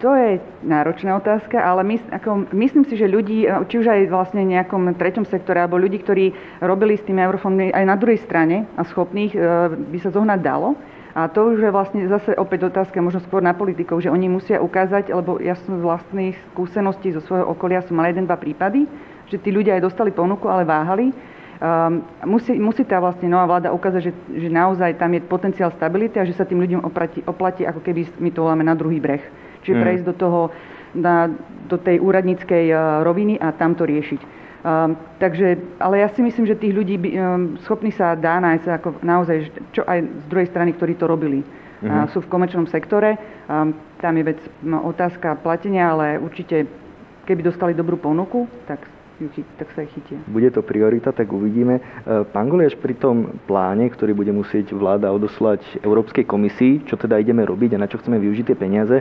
to 0.01 0.11
je 0.11 0.41
náročná 0.65 1.15
otázka, 1.15 1.61
ale 1.61 1.85
my, 1.85 1.95
ako, 2.09 2.49
myslím 2.51 2.83
si, 2.89 2.97
že 2.97 3.05
ľudí, 3.07 3.45
či 3.45 3.75
už 3.79 3.87
aj 3.87 4.01
vlastne 4.09 4.41
nejakom 4.43 4.97
treťom 4.97 5.29
sektore, 5.29 5.61
alebo 5.61 5.79
ľudí, 5.79 6.01
ktorí 6.01 6.33
robili 6.65 6.97
s 6.97 7.05
tými 7.05 7.21
eurofondmi 7.21 7.71
aj 7.71 7.85
na 7.85 7.95
druhej 7.95 8.19
strane 8.25 8.65
a 8.75 8.81
schopných, 8.83 9.31
uh, 9.37 9.69
by 9.71 9.97
sa 10.01 10.09
zohnať 10.09 10.39
dalo. 10.41 10.73
A 11.15 11.31
to 11.31 11.55
už 11.55 11.63
je 11.63 11.71
vlastne 11.71 12.03
zase 12.11 12.35
opäť 12.35 12.67
otázka 12.67 12.99
možno 12.99 13.23
skôr 13.23 13.39
na 13.39 13.55
politikov, 13.55 14.03
že 14.03 14.11
oni 14.11 14.27
musia 14.27 14.59
ukázať, 14.59 15.15
lebo 15.15 15.39
ja 15.39 15.55
som 15.63 15.79
z 15.79 15.83
vlastných 15.87 16.35
skúseností 16.51 17.15
zo 17.15 17.23
svojho 17.23 17.47
okolia 17.47 17.79
som 17.87 17.95
mal 17.95 18.11
jeden, 18.11 18.27
dva 18.27 18.35
prípady, 18.35 18.83
že 19.31 19.39
tí 19.39 19.47
ľudia 19.47 19.79
aj 19.79 19.87
dostali 19.87 20.11
ponuku, 20.11 20.51
ale 20.51 20.67
váhali. 20.67 21.15
Um, 21.55 22.03
musí, 22.27 22.59
musí 22.59 22.83
tá 22.83 22.99
vlastne 22.99 23.31
nová 23.31 23.47
vláda 23.47 23.71
ukázať, 23.71 24.11
že, 24.11 24.13
že 24.27 24.51
naozaj 24.51 24.99
tam 24.99 25.15
je 25.15 25.23
potenciál 25.23 25.71
stability 25.71 26.19
a 26.19 26.27
že 26.27 26.35
sa 26.35 26.43
tým 26.43 26.59
ľuďom 26.59 26.83
oplatí, 26.83 27.23
oplatí 27.23 27.63
ako 27.63 27.79
keby 27.79 28.11
my 28.19 28.29
to 28.35 28.43
voláme 28.43 28.67
na 28.67 28.75
druhý 28.75 28.99
breh. 28.99 29.23
Čiže 29.63 29.71
mm. 29.71 29.81
prejsť 29.87 30.03
do 30.03 30.15
toho, 30.19 30.39
na, 30.99 31.31
do 31.71 31.79
tej 31.79 32.03
úradníckej 32.03 32.75
uh, 32.75 33.07
roviny 33.07 33.39
a 33.39 33.55
tam 33.55 33.71
to 33.71 33.87
riešiť. 33.87 34.44
Um, 34.65 34.97
takže, 35.21 35.61
ale 35.77 36.01
ja 36.01 36.09
si 36.09 36.25
myslím, 36.25 36.49
že 36.49 36.57
tých 36.57 36.73
ľudí 36.73 36.97
by, 36.97 37.09
um, 37.13 37.21
schopní 37.61 37.93
sa 37.93 38.17
dá 38.17 38.41
nájsť 38.41 38.65
ako 38.81 38.89
naozaj, 39.05 39.53
čo 39.69 39.85
aj 39.85 40.01
z 40.01 40.25
druhej 40.25 40.49
strany, 40.49 40.73
ktorí 40.73 40.97
to 40.97 41.05
robili. 41.05 41.45
Mm-hmm. 41.45 41.85
Uh, 41.85 42.09
sú 42.09 42.25
v 42.25 42.31
komerčnom 42.33 42.65
sektore, 42.65 43.13
um, 43.45 43.77
tam 44.01 44.17
je 44.17 44.25
vec 44.25 44.41
no, 44.65 44.81
otázka 44.89 45.37
platenia, 45.45 45.93
ale 45.93 46.17
určite, 46.17 46.65
keby 47.29 47.45
dostali 47.45 47.77
dobrú 47.77 48.01
ponuku, 48.01 48.49
tak 48.65 48.81
tak 49.55 49.71
sa 49.71 49.87
ich 49.87 49.91
chytia. 49.95 50.19
Bude 50.27 50.51
to 50.51 50.59
priorita, 50.59 51.15
tak 51.15 51.31
uvidíme. 51.31 51.79
E, 51.79 51.81
pán 52.27 52.51
Goliaš, 52.51 52.75
pri 52.75 52.99
tom 52.99 53.39
pláne, 53.47 53.87
ktorý 53.87 54.11
bude 54.11 54.35
musieť 54.35 54.75
vláda 54.75 55.11
odoslať 55.11 55.63
Európskej 55.79 56.27
komisii, 56.27 56.83
čo 56.83 56.99
teda 56.99 57.15
ideme 57.19 57.47
robiť 57.47 57.79
a 57.79 57.81
na 57.81 57.87
čo 57.87 57.99
chceme 57.99 58.19
využiť 58.19 58.45
tie 58.51 58.57
peniaze, 58.59 58.99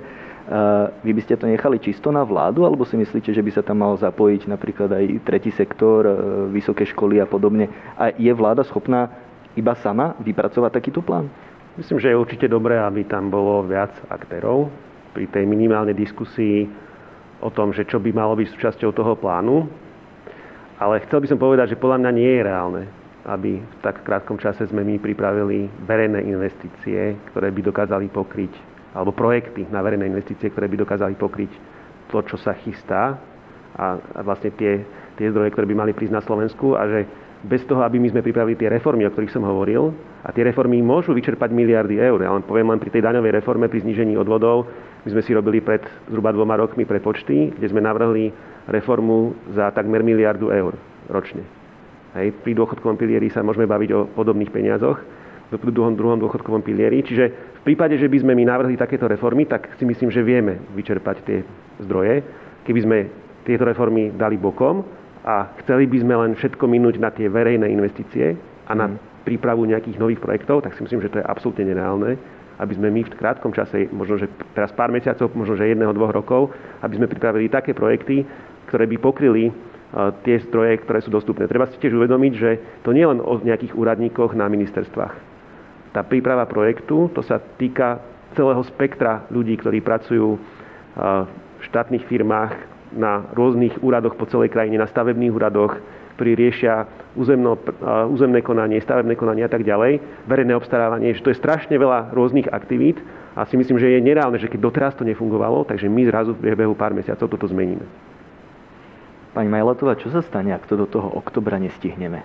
vy 1.00 1.10
by 1.16 1.22
ste 1.24 1.40
to 1.40 1.48
nechali 1.48 1.80
čisto 1.80 2.12
na 2.12 2.20
vládu, 2.20 2.68
alebo 2.68 2.84
si 2.84 3.00
myslíte, 3.00 3.32
že 3.32 3.40
by 3.40 3.50
sa 3.50 3.62
tam 3.64 3.80
mal 3.80 3.96
zapojiť 3.96 4.44
napríklad 4.44 4.92
aj 4.92 5.04
tretí 5.24 5.48
sektor, 5.48 6.04
e, 6.04 6.12
vysoké 6.52 6.84
školy 6.84 7.16
a 7.16 7.26
podobne? 7.26 7.72
A 7.96 8.12
je 8.12 8.28
vláda 8.36 8.60
schopná 8.60 9.08
iba 9.56 9.72
sama 9.80 10.12
vypracovať 10.20 10.68
takýto 10.68 11.00
plán? 11.00 11.32
Myslím, 11.80 11.98
že 11.98 12.12
je 12.12 12.20
určite 12.20 12.46
dobré, 12.46 12.76
aby 12.76 13.08
tam 13.08 13.32
bolo 13.32 13.64
viac 13.64 13.96
aktérov 14.06 14.68
pri 15.16 15.26
tej 15.32 15.48
minimálnej 15.48 15.96
diskusii 15.96 16.68
o 17.40 17.48
tom, 17.50 17.72
že 17.72 17.88
čo 17.88 17.98
by 17.98 18.12
malo 18.12 18.36
byť 18.36 18.46
súčasťou 18.52 18.92
toho 18.92 19.16
plánu. 19.16 19.66
Ale 20.78 21.02
chcel 21.06 21.22
by 21.22 21.28
som 21.30 21.38
povedať, 21.38 21.74
že 21.74 21.80
podľa 21.80 22.02
mňa 22.02 22.10
nie 22.14 22.30
je 22.34 22.42
reálne, 22.42 22.82
aby 23.24 23.62
v 23.62 23.76
tak 23.80 24.02
krátkom 24.02 24.36
čase 24.36 24.66
sme 24.66 24.82
my 24.82 24.98
pripravili 24.98 25.70
verejné 25.86 26.26
investície, 26.26 27.14
ktoré 27.30 27.48
by 27.54 27.60
dokázali 27.62 28.10
pokryť 28.10 28.74
alebo 28.94 29.10
projekty 29.10 29.66
na 29.74 29.82
verejné 29.82 30.06
investície, 30.06 30.50
ktoré 30.54 30.70
by 30.70 30.86
dokázali 30.86 31.18
pokryť 31.18 31.50
to, 32.14 32.18
čo 32.30 32.36
sa 32.38 32.54
chystá 32.54 33.18
a, 33.74 33.98
a 33.98 34.20
vlastne 34.22 34.54
tie, 34.54 34.86
tie 35.18 35.26
zdroje, 35.34 35.50
ktoré 35.50 35.66
by 35.66 35.74
mali 35.74 35.92
prísť 35.92 36.14
na 36.14 36.22
Slovensku 36.22 36.78
a 36.78 36.86
že 36.86 37.00
bez 37.44 37.66
toho, 37.68 37.84
aby 37.84 38.00
my 38.00 38.08
sme 38.08 38.24
pripravili 38.24 38.56
tie 38.56 38.72
reformy, 38.72 39.04
o 39.04 39.12
ktorých 39.12 39.34
som 39.34 39.44
hovoril, 39.44 39.92
a 40.24 40.32
tie 40.32 40.48
reformy 40.48 40.80
môžu 40.80 41.12
vyčerpať 41.12 41.52
miliardy 41.52 42.00
eur. 42.00 42.24
Ja 42.24 42.32
len 42.32 42.40
poviem 42.40 42.72
len 42.72 42.80
pri 42.80 42.88
tej 42.88 43.04
daňovej 43.04 43.36
reforme, 43.36 43.68
pri 43.68 43.84
znižení 43.84 44.16
odvodov, 44.16 44.64
my 45.04 45.12
sme 45.12 45.20
si 45.20 45.36
robili 45.36 45.60
pred 45.60 45.84
zhruba 46.08 46.32
dvoma 46.32 46.56
rokmi 46.56 46.88
prepočty, 46.88 47.52
kde 47.52 47.66
sme 47.68 47.84
navrhli 47.84 48.32
reformu 48.68 49.36
za 49.52 49.70
takmer 49.70 50.00
miliardu 50.00 50.48
eur 50.48 50.74
ročne. 51.10 51.44
Hej, 52.14 52.30
pri 52.46 52.54
dôchodkovom 52.54 52.94
pilieri 52.94 53.26
sa 53.28 53.42
môžeme 53.42 53.66
baviť 53.66 53.90
o 53.92 54.00
podobných 54.06 54.54
peniazoch 54.54 55.02
v 55.50 55.70
druhom, 55.70 55.94
druhom 55.94 56.18
dôchodkovom 56.18 56.62
pilieri. 56.62 57.02
Čiže 57.02 57.24
v 57.30 57.62
prípade, 57.62 57.98
že 57.98 58.10
by 58.10 58.22
sme 58.22 58.32
my 58.34 58.44
navrhli 58.48 58.74
takéto 58.78 59.06
reformy, 59.06 59.46
tak 59.46 59.70
si 59.78 59.84
myslím, 59.86 60.10
že 60.10 60.24
vieme 60.24 60.58
vyčerpať 60.74 61.16
tie 61.26 61.38
zdroje. 61.84 62.22
Keby 62.64 62.80
sme 62.80 62.98
tieto 63.44 63.66
reformy 63.68 64.14
dali 64.14 64.40
bokom 64.40 64.82
a 65.26 65.52
chceli 65.62 65.86
by 65.90 65.98
sme 66.00 66.14
len 66.16 66.32
všetko 66.34 66.64
minúť 66.64 66.96
na 66.98 67.10
tie 67.12 67.28
verejné 67.28 67.70
investície 67.70 68.34
a 68.66 68.72
na 68.72 68.88
mm. 68.88 69.26
prípravu 69.28 69.68
nejakých 69.68 70.00
nových 70.00 70.22
projektov, 70.22 70.64
tak 70.64 70.74
si 70.74 70.82
myslím, 70.82 71.04
že 71.04 71.12
to 71.12 71.20
je 71.20 71.28
absolútne 71.28 71.66
nereálne 71.68 72.16
aby 72.54 72.72
sme 72.78 72.86
my 72.90 73.02
v 73.02 73.18
krátkom 73.18 73.50
čase, 73.50 73.90
možno 73.90 74.14
že 74.14 74.30
teraz 74.54 74.70
pár 74.70 74.94
mesiacov, 74.94 75.26
možno 75.34 75.58
že 75.58 75.74
jedného, 75.74 75.90
dvoch 75.90 76.14
rokov, 76.14 76.54
aby 76.86 76.94
sme 76.94 77.10
pripravili 77.10 77.50
také 77.50 77.74
projekty, 77.74 78.22
ktoré 78.74 78.90
by 78.90 78.98
pokryli 78.98 79.54
tie 80.26 80.42
zdroje, 80.50 80.82
ktoré 80.82 80.98
sú 80.98 81.14
dostupné. 81.14 81.46
Treba 81.46 81.70
si 81.70 81.78
tiež 81.78 81.94
uvedomiť, 81.94 82.32
že 82.34 82.50
to 82.82 82.90
nie 82.90 83.06
je 83.06 83.14
len 83.14 83.22
o 83.22 83.38
nejakých 83.38 83.78
úradníkoch 83.78 84.34
na 84.34 84.50
ministerstvách 84.50 85.34
tá 85.94 86.02
príprava 86.02 86.42
projektu, 86.50 87.06
to 87.14 87.22
sa 87.22 87.38
týka 87.38 88.02
celého 88.34 88.66
spektra 88.66 89.30
ľudí, 89.30 89.54
ktorí 89.54 89.78
pracujú 89.78 90.34
v 90.98 91.62
štátnych 91.62 92.02
firmách, 92.10 92.74
na 92.94 93.26
rôznych 93.34 93.82
úradoch 93.82 94.14
po 94.14 94.22
celej 94.30 94.54
krajine, 94.54 94.78
na 94.78 94.86
stavebných 94.86 95.34
úradoch, 95.34 95.82
ktorí 96.14 96.38
riešia 96.38 96.86
územno, 97.18 97.58
územné 98.06 98.38
konanie, 98.38 98.78
stavebné 98.78 99.18
konanie 99.18 99.42
a 99.42 99.50
tak 99.50 99.66
ďalej, 99.66 99.98
verejné 100.30 100.54
obstarávanie, 100.54 101.10
že 101.10 101.26
to 101.26 101.34
je 101.34 101.42
strašne 101.42 101.74
veľa 101.74 102.14
rôznych 102.14 102.46
aktivít 102.54 103.02
a 103.34 103.42
si 103.50 103.58
myslím, 103.58 103.82
že 103.82 103.90
je 103.90 103.98
nereálne, 103.98 104.38
že 104.38 104.46
keď 104.46 104.60
doteraz 104.62 104.94
to 104.94 105.02
nefungovalo, 105.02 105.66
takže 105.66 105.90
my 105.90 106.06
zrazu 106.06 106.38
v 106.38 106.46
priebehu 106.46 106.78
pár 106.78 106.94
mesiacov 106.94 107.26
toto 107.26 107.50
zmeníme. 107.50 107.82
Pani 109.34 109.50
Majlatová, 109.50 109.98
čo 109.98 110.14
sa 110.14 110.22
stane, 110.22 110.54
ak 110.54 110.70
to 110.70 110.78
do 110.78 110.86
toho 110.86 111.10
oktobra 111.10 111.58
nestihneme? 111.58 112.22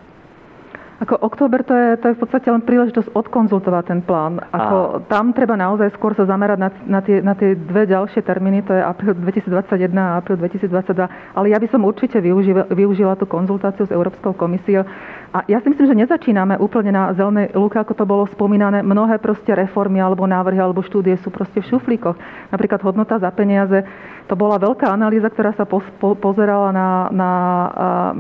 Ako 1.00 1.16
október 1.16 1.64
to 1.64 1.72
je, 1.72 1.96
to 1.96 2.06
je 2.12 2.16
v 2.20 2.22
podstate 2.28 2.48
len 2.52 2.60
príležitosť 2.60 3.16
odkonzultovať 3.16 3.84
ten 3.88 4.00
plán. 4.04 4.44
Ako 4.52 5.08
tam 5.08 5.32
treba 5.32 5.56
naozaj 5.56 5.96
skôr 5.96 6.12
sa 6.12 6.28
zamerať 6.28 6.60
na, 6.60 6.70
na, 6.84 7.00
tie, 7.00 7.24
na 7.24 7.34
tie 7.40 7.56
dve 7.56 7.88
ďalšie 7.88 8.20
termíny, 8.20 8.68
to 8.68 8.76
je 8.76 8.84
apríl 8.84 9.16
2021 9.16 9.96
a 9.96 10.20
apríl 10.20 10.36
2022. 10.36 11.08
Ale 11.40 11.46
ja 11.48 11.56
by 11.56 11.68
som 11.72 11.88
určite 11.88 12.20
využila, 12.20 12.68
využila 12.68 13.16
tú 13.16 13.24
konzultáciu 13.32 13.88
s 13.88 13.96
Európskou 13.96 14.36
komisiou. 14.36 14.84
A 15.32 15.48
ja 15.48 15.64
si 15.64 15.72
myslím, 15.72 15.88
že 15.88 16.02
nezačíname 16.04 16.60
úplne 16.60 16.92
na 16.92 17.16
zelenej 17.16 17.56
lúke, 17.56 17.80
ako 17.80 17.96
to 17.96 18.04
bolo 18.04 18.28
spomínané. 18.28 18.84
Mnohé 18.84 19.24
proste 19.24 19.56
reformy 19.56 20.04
alebo 20.04 20.28
návrhy 20.28 20.60
alebo 20.60 20.84
štúdie 20.84 21.16
sú 21.24 21.32
proste 21.32 21.64
v 21.64 21.70
šuflíkoch. 21.80 22.20
Napríklad 22.52 22.84
hodnota 22.84 23.16
za 23.24 23.32
peniaze 23.32 23.88
to 24.30 24.38
bola 24.38 24.62
veľká 24.62 24.86
analýza, 24.86 25.34
ktorá 25.34 25.58
sa 25.58 25.66
po, 25.66 25.82
po, 25.98 26.14
pozerala 26.14 26.70
na, 26.70 26.90
na 27.10 27.32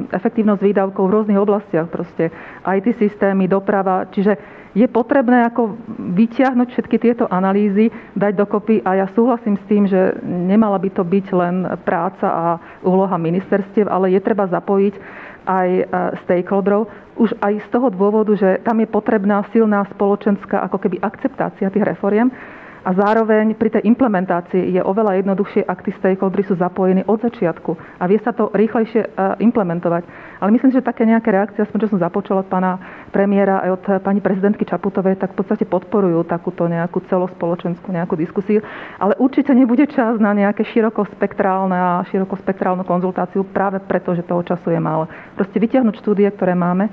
efektívnosť 0.09 0.57
výdavkov 0.57 1.05
v 1.05 1.13
rôznych 1.13 1.37
oblastiach. 1.37 1.85
Proste 1.85 2.33
IT 2.65 2.97
systémy, 2.97 3.45
doprava. 3.45 4.09
Čiže 4.09 4.33
je 4.73 4.89
potrebné 4.89 5.45
ako 5.45 5.77
vyťahnuť 6.17 6.67
všetky 6.73 6.97
tieto 6.97 7.29
analýzy, 7.29 7.93
dať 8.17 8.33
dokopy 8.37 8.81
a 8.81 9.05
ja 9.05 9.07
súhlasím 9.13 9.57
s 9.57 9.65
tým, 9.69 9.85
že 9.85 10.17
nemala 10.25 10.81
by 10.81 10.89
to 10.93 11.05
byť 11.05 11.25
len 11.33 11.55
práca 11.85 12.25
a 12.25 12.45
úloha 12.81 13.17
ministerstiev, 13.17 13.85
ale 13.85 14.13
je 14.13 14.21
treba 14.21 14.49
zapojiť 14.49 14.93
aj 15.49 15.69
stakeholderov, 16.25 16.85
už 17.17 17.33
aj 17.41 17.53
z 17.65 17.67
toho 17.73 17.89
dôvodu, 17.89 18.33
že 18.37 18.61
tam 18.61 18.77
je 18.77 18.89
potrebná 18.89 19.41
silná 19.49 19.81
spoločenská 19.89 20.61
ako 20.69 20.77
keby 20.77 21.01
akceptácia 21.01 21.73
tých 21.73 21.85
reforiem 21.85 22.29
a 22.79 22.89
zároveň 22.95 23.55
pri 23.59 23.69
tej 23.79 23.83
implementácii 23.91 24.71
je 24.75 24.81
oveľa 24.83 25.19
jednoduchšie, 25.19 25.67
ak 25.67 25.83
tí 25.83 25.91
stakeholders 25.99 26.47
sú 26.47 26.55
zapojení 26.55 27.03
od 27.03 27.19
začiatku 27.19 27.75
a 27.99 28.03
vie 28.07 28.19
sa 28.23 28.31
to 28.31 28.47
rýchlejšie 28.55 29.01
e, 29.03 29.07
implementovať. 29.43 30.03
Ale 30.39 30.49
myslím, 30.55 30.71
že 30.71 30.85
také 30.85 31.03
nejaké 31.03 31.35
reakcie, 31.35 31.59
aspoň 31.59 31.79
čo 31.83 31.91
som 31.91 31.99
započula 31.99 32.47
od 32.47 32.49
pána 32.49 32.79
premiéra 33.11 33.59
aj 33.67 33.69
od 33.75 33.83
pani 33.99 34.23
prezidentky 34.23 34.63
Čaputovej, 34.63 35.19
tak 35.19 35.35
v 35.35 35.43
podstate 35.43 35.67
podporujú 35.67 36.23
takúto 36.23 36.63
nejakú 36.71 37.03
celospoločenskú 37.11 37.91
nejakú 37.91 38.15
diskusiu. 38.15 38.63
Ale 38.95 39.19
určite 39.19 39.51
nebude 39.51 39.83
čas 39.91 40.15
na 40.15 40.31
nejaké 40.31 40.63
širokospektrálne 40.63 41.75
a 41.75 41.91
širokospektrálnu 42.07 42.87
konzultáciu 42.87 43.43
práve 43.43 43.83
preto, 43.83 44.15
že 44.15 44.23
toho 44.23 44.39
času 44.47 44.71
je 44.71 44.79
málo. 44.79 45.11
Proste 45.35 45.59
vytiahnuť 45.59 45.99
štúdie, 45.99 46.31
ktoré 46.31 46.55
máme. 46.55 46.87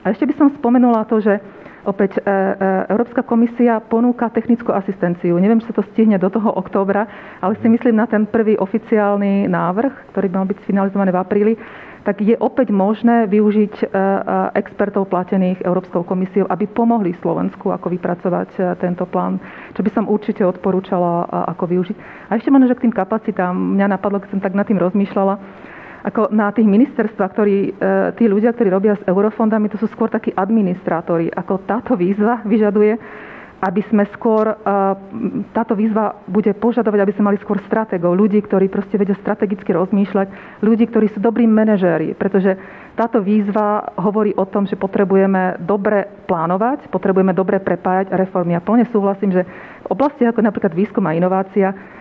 A 0.00 0.12
ešte 0.12 0.24
by 0.24 0.34
som 0.36 0.48
spomenula 0.56 1.04
to, 1.04 1.20
že 1.20 1.40
Opäť 1.80 2.16
e, 2.16 2.20
e, 2.20 2.32
Európska 2.92 3.24
komisia 3.24 3.80
ponúka 3.80 4.28
technickú 4.28 4.68
asistenciu. 4.68 5.40
Neviem, 5.40 5.64
či 5.64 5.72
sa 5.72 5.76
to 5.76 5.86
stihne 5.90 6.20
do 6.20 6.28
toho 6.28 6.52
októbra, 6.52 7.08
ale 7.40 7.56
si 7.56 7.72
myslím 7.72 7.96
na 7.96 8.04
ten 8.04 8.28
prvý 8.28 8.54
oficiálny 8.54 9.48
návrh, 9.48 10.12
ktorý 10.12 10.26
by 10.28 10.36
mal 10.36 10.48
byť 10.48 10.58
finalizovaný 10.62 11.10
v 11.10 11.20
apríli, 11.20 11.54
tak 12.00 12.20
je 12.20 12.32
opäť 12.36 12.68
možné 12.68 13.24
využiť 13.26 13.74
e, 13.80 13.84
expertov 14.56 15.08
platených 15.08 15.64
Európskou 15.64 16.04
komisiou, 16.04 16.44
aby 16.48 16.68
pomohli 16.68 17.16
Slovensku 17.16 17.72
ako 17.72 17.88
vypracovať 17.88 18.76
tento 18.76 19.08
plán, 19.08 19.40
čo 19.72 19.80
by 19.80 19.90
som 19.90 20.04
určite 20.04 20.44
odporúčala 20.44 21.24
ako 21.48 21.64
využiť. 21.64 21.96
A 22.28 22.36
ešte 22.36 22.52
možno, 22.52 22.68
že 22.68 22.76
k 22.76 22.84
tým 22.84 22.94
kapacitám, 22.94 23.56
mňa 23.56 23.88
napadlo, 23.90 24.20
keď 24.20 24.36
som 24.36 24.40
tak 24.40 24.52
nad 24.52 24.68
tým 24.68 24.80
rozmýšľala, 24.80 25.40
ako 26.00 26.32
na 26.32 26.48
tých 26.52 26.64
ministerstvách, 26.64 27.30
ktorí, 27.36 27.56
e, 27.56 27.70
tí 28.16 28.24
ľudia, 28.24 28.56
ktorí 28.56 28.68
robia 28.72 28.96
s 28.96 29.04
eurofondami, 29.04 29.68
to 29.68 29.76
sú 29.76 29.86
skôr 29.92 30.08
takí 30.08 30.32
administrátori. 30.32 31.28
Ako 31.28 31.68
táto 31.68 31.92
výzva 31.92 32.40
vyžaduje, 32.48 32.96
aby 33.60 33.84
sme 33.92 34.08
skôr, 34.16 34.48
e, 34.48 34.54
táto 35.52 35.76
výzva 35.76 36.16
bude 36.24 36.56
požadovať, 36.56 37.00
aby 37.04 37.12
sme 37.12 37.28
mali 37.28 37.38
skôr 37.44 37.60
strategov, 37.68 38.16
ľudí, 38.16 38.40
ktorí 38.40 38.72
proste 38.72 38.96
vedia 38.96 39.12
strategicky 39.20 39.76
rozmýšľať, 39.76 40.60
ľudí, 40.64 40.88
ktorí 40.88 41.12
sú 41.12 41.20
dobrí 41.20 41.44
manažéri, 41.44 42.16
pretože 42.16 42.56
táto 42.96 43.20
výzva 43.20 43.92
hovorí 44.00 44.32
o 44.40 44.48
tom, 44.48 44.64
že 44.64 44.80
potrebujeme 44.80 45.60
dobre 45.60 46.08
plánovať, 46.24 46.88
potrebujeme 46.88 47.36
dobre 47.36 47.60
prepájať 47.60 48.16
reformy. 48.16 48.56
A 48.56 48.64
plne 48.64 48.88
súhlasím, 48.88 49.36
že 49.36 49.44
v 49.84 49.88
oblasti 49.92 50.24
ako 50.24 50.40
napríklad 50.40 50.72
výskum 50.72 51.04
a 51.04 51.12
inovácia 51.12 51.99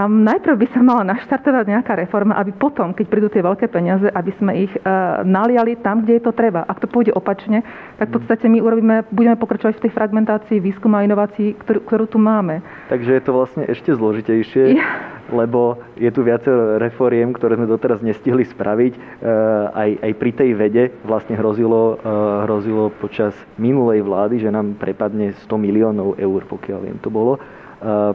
tam 0.00 0.24
najprv 0.24 0.56
by 0.64 0.66
sa 0.72 0.80
mala 0.80 1.04
naštartovať 1.12 1.76
nejaká 1.76 1.92
reforma, 1.92 2.32
aby 2.40 2.56
potom, 2.56 2.96
keď 2.96 3.06
prídu 3.12 3.28
tie 3.28 3.44
veľké 3.44 3.68
peniaze, 3.68 4.08
aby 4.08 4.32
sme 4.40 4.64
ich 4.64 4.72
uh, 4.80 5.20
naliali 5.28 5.76
tam, 5.76 6.00
kde 6.00 6.16
je 6.16 6.24
to 6.24 6.32
treba. 6.32 6.64
Ak 6.64 6.80
to 6.80 6.88
pôjde 6.88 7.12
opačne, 7.12 7.60
tak 8.00 8.08
v 8.08 8.16
podstate 8.16 8.48
my 8.48 8.64
urobíme, 8.64 9.04
budeme 9.12 9.36
pokračovať 9.36 9.76
v 9.76 9.84
tej 9.84 9.92
fragmentácii 9.92 10.56
výskumu 10.56 10.96
a 10.96 11.04
inovácií, 11.04 11.52
ktorú, 11.52 11.80
ktorú 11.84 12.04
tu 12.08 12.16
máme. 12.16 12.64
Takže 12.88 13.12
je 13.12 13.22
to 13.28 13.36
vlastne 13.36 13.68
ešte 13.68 13.92
zložitejšie, 13.92 14.80
ja. 14.80 14.88
lebo 15.28 15.76
je 16.00 16.08
tu 16.08 16.24
viacero 16.24 16.80
reforiem, 16.80 17.36
ktoré 17.36 17.60
sme 17.60 17.68
doteraz 17.68 18.00
nestihli 18.00 18.48
spraviť. 18.48 19.20
Uh, 19.20 19.68
aj, 19.76 19.90
aj 20.00 20.12
pri 20.16 20.32
tej 20.32 20.50
vede 20.56 20.96
vlastne 21.04 21.36
hrozilo, 21.36 22.00
uh, 22.00 22.48
hrozilo 22.48 22.88
počas 22.88 23.36
minulej 23.60 24.00
vlády, 24.00 24.40
že 24.40 24.48
nám 24.48 24.80
prepadne 24.80 25.36
100 25.44 25.60
miliónov 25.60 26.16
eur, 26.16 26.40
pokiaľ 26.48 26.88
viem, 26.88 26.96
to 27.04 27.12
bolo 27.12 27.36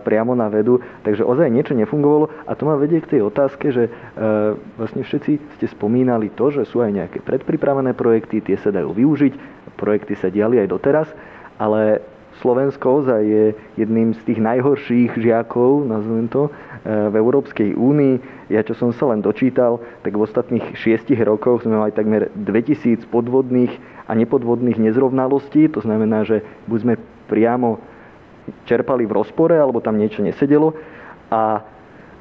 priamo 0.05 0.37
na 0.37 0.47
vedu. 0.47 0.77
Takže 1.01 1.25
ozaj 1.25 1.49
niečo 1.49 1.73
nefungovalo 1.73 2.29
a 2.45 2.53
to 2.53 2.69
ma 2.69 2.77
vedie 2.77 3.01
k 3.01 3.17
tej 3.17 3.21
otázke, 3.25 3.73
že 3.73 3.89
vlastne 4.77 5.01
všetci 5.01 5.57
ste 5.57 5.65
spomínali 5.65 6.29
to, 6.29 6.53
že 6.53 6.69
sú 6.69 6.85
aj 6.85 6.93
nejaké 6.93 7.19
predpripravené 7.25 7.97
projekty, 7.97 8.45
tie 8.45 8.57
sa 8.61 8.69
dajú 8.69 8.93
využiť, 8.93 9.33
projekty 9.75 10.13
sa 10.15 10.29
diali 10.29 10.61
aj 10.61 10.69
doteraz, 10.69 11.07
ale 11.57 12.05
Slovensko 12.43 12.99
ozaj 12.99 13.21
je 13.23 13.45
jedným 13.79 14.11
z 14.11 14.21
tých 14.27 14.39
najhorších 14.43 15.15
žiakov, 15.15 15.87
nazvem 15.87 16.27
to, 16.27 16.51
v 16.83 17.15
Európskej 17.15 17.73
únii. 17.79 18.19
Ja 18.51 18.59
čo 18.59 18.75
som 18.75 18.91
sa 18.91 19.07
len 19.09 19.23
dočítal, 19.23 19.79
tak 20.03 20.19
v 20.19 20.23
ostatných 20.27 20.75
šiestich 20.75 21.17
rokoch 21.23 21.63
sme 21.63 21.79
mali 21.79 21.95
takmer 21.95 22.27
2000 22.35 23.07
podvodných 23.07 23.71
a 24.05 24.11
nepodvodných 24.13 24.77
nezrovnalostí. 24.77 25.71
To 25.73 25.81
znamená, 25.81 26.27
že 26.27 26.43
buď 26.67 26.79
sme 26.83 26.93
priamo 27.31 27.79
čerpali 28.65 29.05
v 29.05 29.15
rozpore, 29.15 29.55
alebo 29.57 29.81
tam 29.81 29.97
niečo 29.97 30.21
nesedelo 30.21 30.73
a 31.31 31.65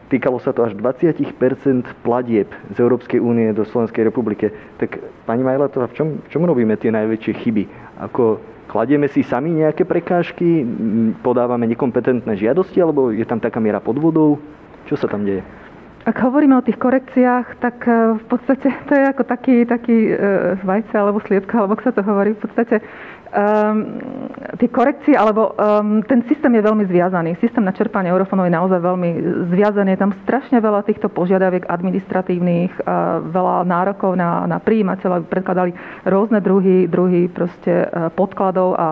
týkalo 0.08 0.38
sa 0.40 0.52
to 0.52 0.64
až 0.64 0.76
20 0.76 1.20
platieb 2.04 2.48
z 2.72 2.76
Európskej 2.78 3.18
únie 3.20 3.50
do 3.56 3.64
Slovenskej 3.64 4.04
republike. 4.06 4.52
Tak 4.78 5.00
pani 5.24 5.42
Majlatová, 5.42 5.88
v 5.90 5.96
čom, 5.96 6.08
v 6.20 6.28
čom 6.28 6.42
robíme 6.44 6.76
tie 6.76 6.92
najväčšie 6.92 7.32
chyby? 7.40 7.64
Ako 7.98 8.38
kladieme 8.68 9.08
si 9.08 9.24
sami 9.24 9.50
nejaké 9.52 9.88
prekážky, 9.88 10.64
podávame 11.24 11.68
nekompetentné 11.72 12.36
žiadosti, 12.36 12.78
alebo 12.80 13.10
je 13.10 13.24
tam 13.24 13.40
taká 13.40 13.58
miera 13.60 13.80
podvodov? 13.80 14.40
Čo 14.84 15.00
sa 15.00 15.08
tam 15.08 15.24
deje? 15.24 15.40
Ak 16.04 16.20
hovoríme 16.20 16.52
o 16.52 16.60
tých 16.60 16.76
korekciách, 16.76 17.64
tak 17.64 17.88
e, 17.88 18.20
v 18.20 18.24
podstate 18.28 18.68
to 18.88 18.92
je 18.92 19.04
ako 19.08 19.24
taký, 19.24 19.64
taký 19.64 20.12
e, 20.12 20.14
vajce 20.60 20.92
alebo 20.92 21.24
sliepka, 21.24 21.64
alebo 21.64 21.80
ako 21.80 21.84
sa 21.88 21.94
to 21.96 22.02
hovorí. 22.04 22.36
V 22.36 22.44
podstate 22.44 22.84
um, 23.32 23.76
tie 24.58 24.68
korekcie, 24.68 25.14
alebo 25.14 25.54
um, 25.54 26.02
ten 26.04 26.22
systém 26.26 26.50
je 26.54 26.62
veľmi 26.62 26.84
zviazaný. 26.90 27.38
Systém 27.38 27.62
na 27.62 27.74
čerpanie 27.74 28.10
eurofondov 28.10 28.50
je 28.50 28.58
naozaj 28.58 28.80
veľmi 28.82 29.10
zviazaný. 29.54 29.94
Je 29.94 30.02
tam 30.02 30.12
strašne 30.26 30.58
veľa 30.58 30.82
týchto 30.86 31.10
požiadaviek 31.10 31.66
administratívnych, 31.70 32.72
uh, 32.82 33.22
veľa 33.30 33.66
nárokov 33.66 34.14
na, 34.18 34.46
na 34.46 34.58
príjimateľov, 34.58 35.30
predkladali 35.30 35.72
rôzne 36.06 36.38
druhy, 36.42 36.90
druhy 36.90 37.30
proste, 37.30 37.86
uh, 37.86 38.10
podkladov 38.12 38.74
a, 38.74 38.88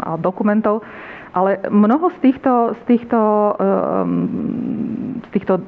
a 0.00 0.10
dokumentov. 0.16 0.82
Ale 1.30 1.62
mnoho 1.70 2.10
z 2.18 2.18
týchto, 2.26 2.74
z 2.74 2.82
týchto, 2.90 3.20
um, 3.54 5.22
z 5.22 5.28
týchto 5.30 5.62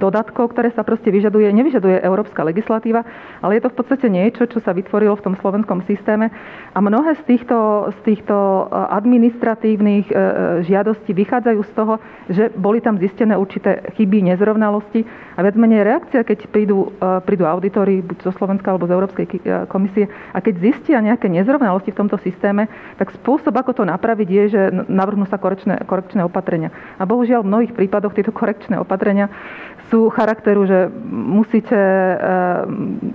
dodatkov, 0.00 0.56
ktoré 0.56 0.72
sa 0.72 0.80
proste 0.80 1.12
vyžaduje, 1.12 1.52
nevyžaduje 1.52 2.00
európska 2.00 2.40
legislatíva, 2.40 3.04
ale 3.44 3.60
je 3.60 3.68
to 3.68 3.72
v 3.72 3.76
podstate 3.76 4.06
niečo, 4.08 4.48
čo 4.48 4.64
sa 4.64 4.72
vytvorilo 4.72 5.12
v 5.20 5.24
tom 5.28 5.34
slovenskom 5.36 5.84
systéme 5.84 6.32
a 6.72 6.78
mnohé 6.80 7.20
z 7.20 7.36
týchto, 7.36 7.92
z 7.92 7.98
týchto 8.08 8.32
e, 8.32 8.62
administratívnych 8.96 10.08
e, 10.08 10.14
e, 10.14 10.18
žiadostí 10.64 11.12
vychádzajú 11.12 11.60
z 11.60 11.72
toho, 11.76 11.94
že 12.32 12.48
boli 12.56 12.80
tam 12.80 12.96
zistené 12.96 13.36
určité 13.36 13.84
chyby, 14.00 14.24
nezrovnalosti 14.32 15.04
a 15.36 15.44
viac 15.44 15.56
menej 15.60 15.84
reakcia, 15.84 16.24
keď 16.24 16.48
prídu, 16.48 16.94
prídu 17.28 17.44
auditory 17.44 18.00
buď 18.00 18.30
zo 18.30 18.32
Slovenska 18.32 18.72
alebo 18.72 18.88
z 18.88 18.94
Európskej 18.94 19.26
komisie 19.66 20.06
a 20.30 20.38
keď 20.38 20.54
zistia 20.62 21.02
nejaké 21.02 21.26
nezrovnalosti 21.26 21.90
v 21.90 22.00
tomto 22.00 22.16
systéme, 22.22 22.70
tak 22.96 23.10
spôsob, 23.10 23.50
ako 23.56 23.82
to 23.82 23.84
napraviť, 23.88 24.28
je, 24.28 24.44
že 24.52 24.60
navrhnú 24.86 25.26
sa 25.26 25.40
korekčné, 25.40 25.82
korekčné 25.88 26.22
opatrenia. 26.22 26.70
A 27.00 27.08
bohužiaľ 27.08 27.42
v 27.42 27.50
mnohých 27.50 27.72
prípadoch 27.74 28.14
tieto 28.14 28.30
korekčné 28.30 28.78
opatrenia 28.78 29.32
sú 29.90 30.06
charakteru, 30.14 30.64
že 30.64 30.86
musíte, 31.10 31.74
eh, 31.74 32.62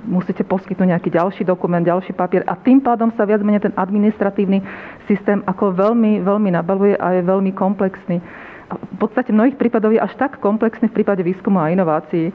musíte 0.05 0.43
poskytnúť 0.43 0.91
nejaký 0.91 1.09
ďalší 1.09 1.47
dokument, 1.47 1.81
ďalší 1.81 2.11
papier 2.11 2.43
a 2.45 2.59
tým 2.59 2.83
pádom 2.83 3.09
sa 3.15 3.23
viac 3.23 3.39
menej 3.41 3.71
ten 3.71 3.73
administratívny 3.73 4.59
systém 5.07 5.39
ako 5.47 5.71
veľmi, 5.71 6.19
veľmi 6.19 6.49
nabaluje 6.51 6.99
a 6.99 7.15
je 7.15 7.21
veľmi 7.23 7.55
komplexný. 7.55 8.19
A 8.65 8.81
v 8.81 8.97
podstate 8.97 9.29
mnohých 9.29 9.61
prípadoch 9.61 9.93
je 9.93 10.01
až 10.01 10.13
tak 10.17 10.41
komplexný 10.41 10.89
v 10.89 10.97
prípade 11.01 11.21
výskumu 11.21 11.61
a 11.61 11.69
inovácií, 11.71 12.33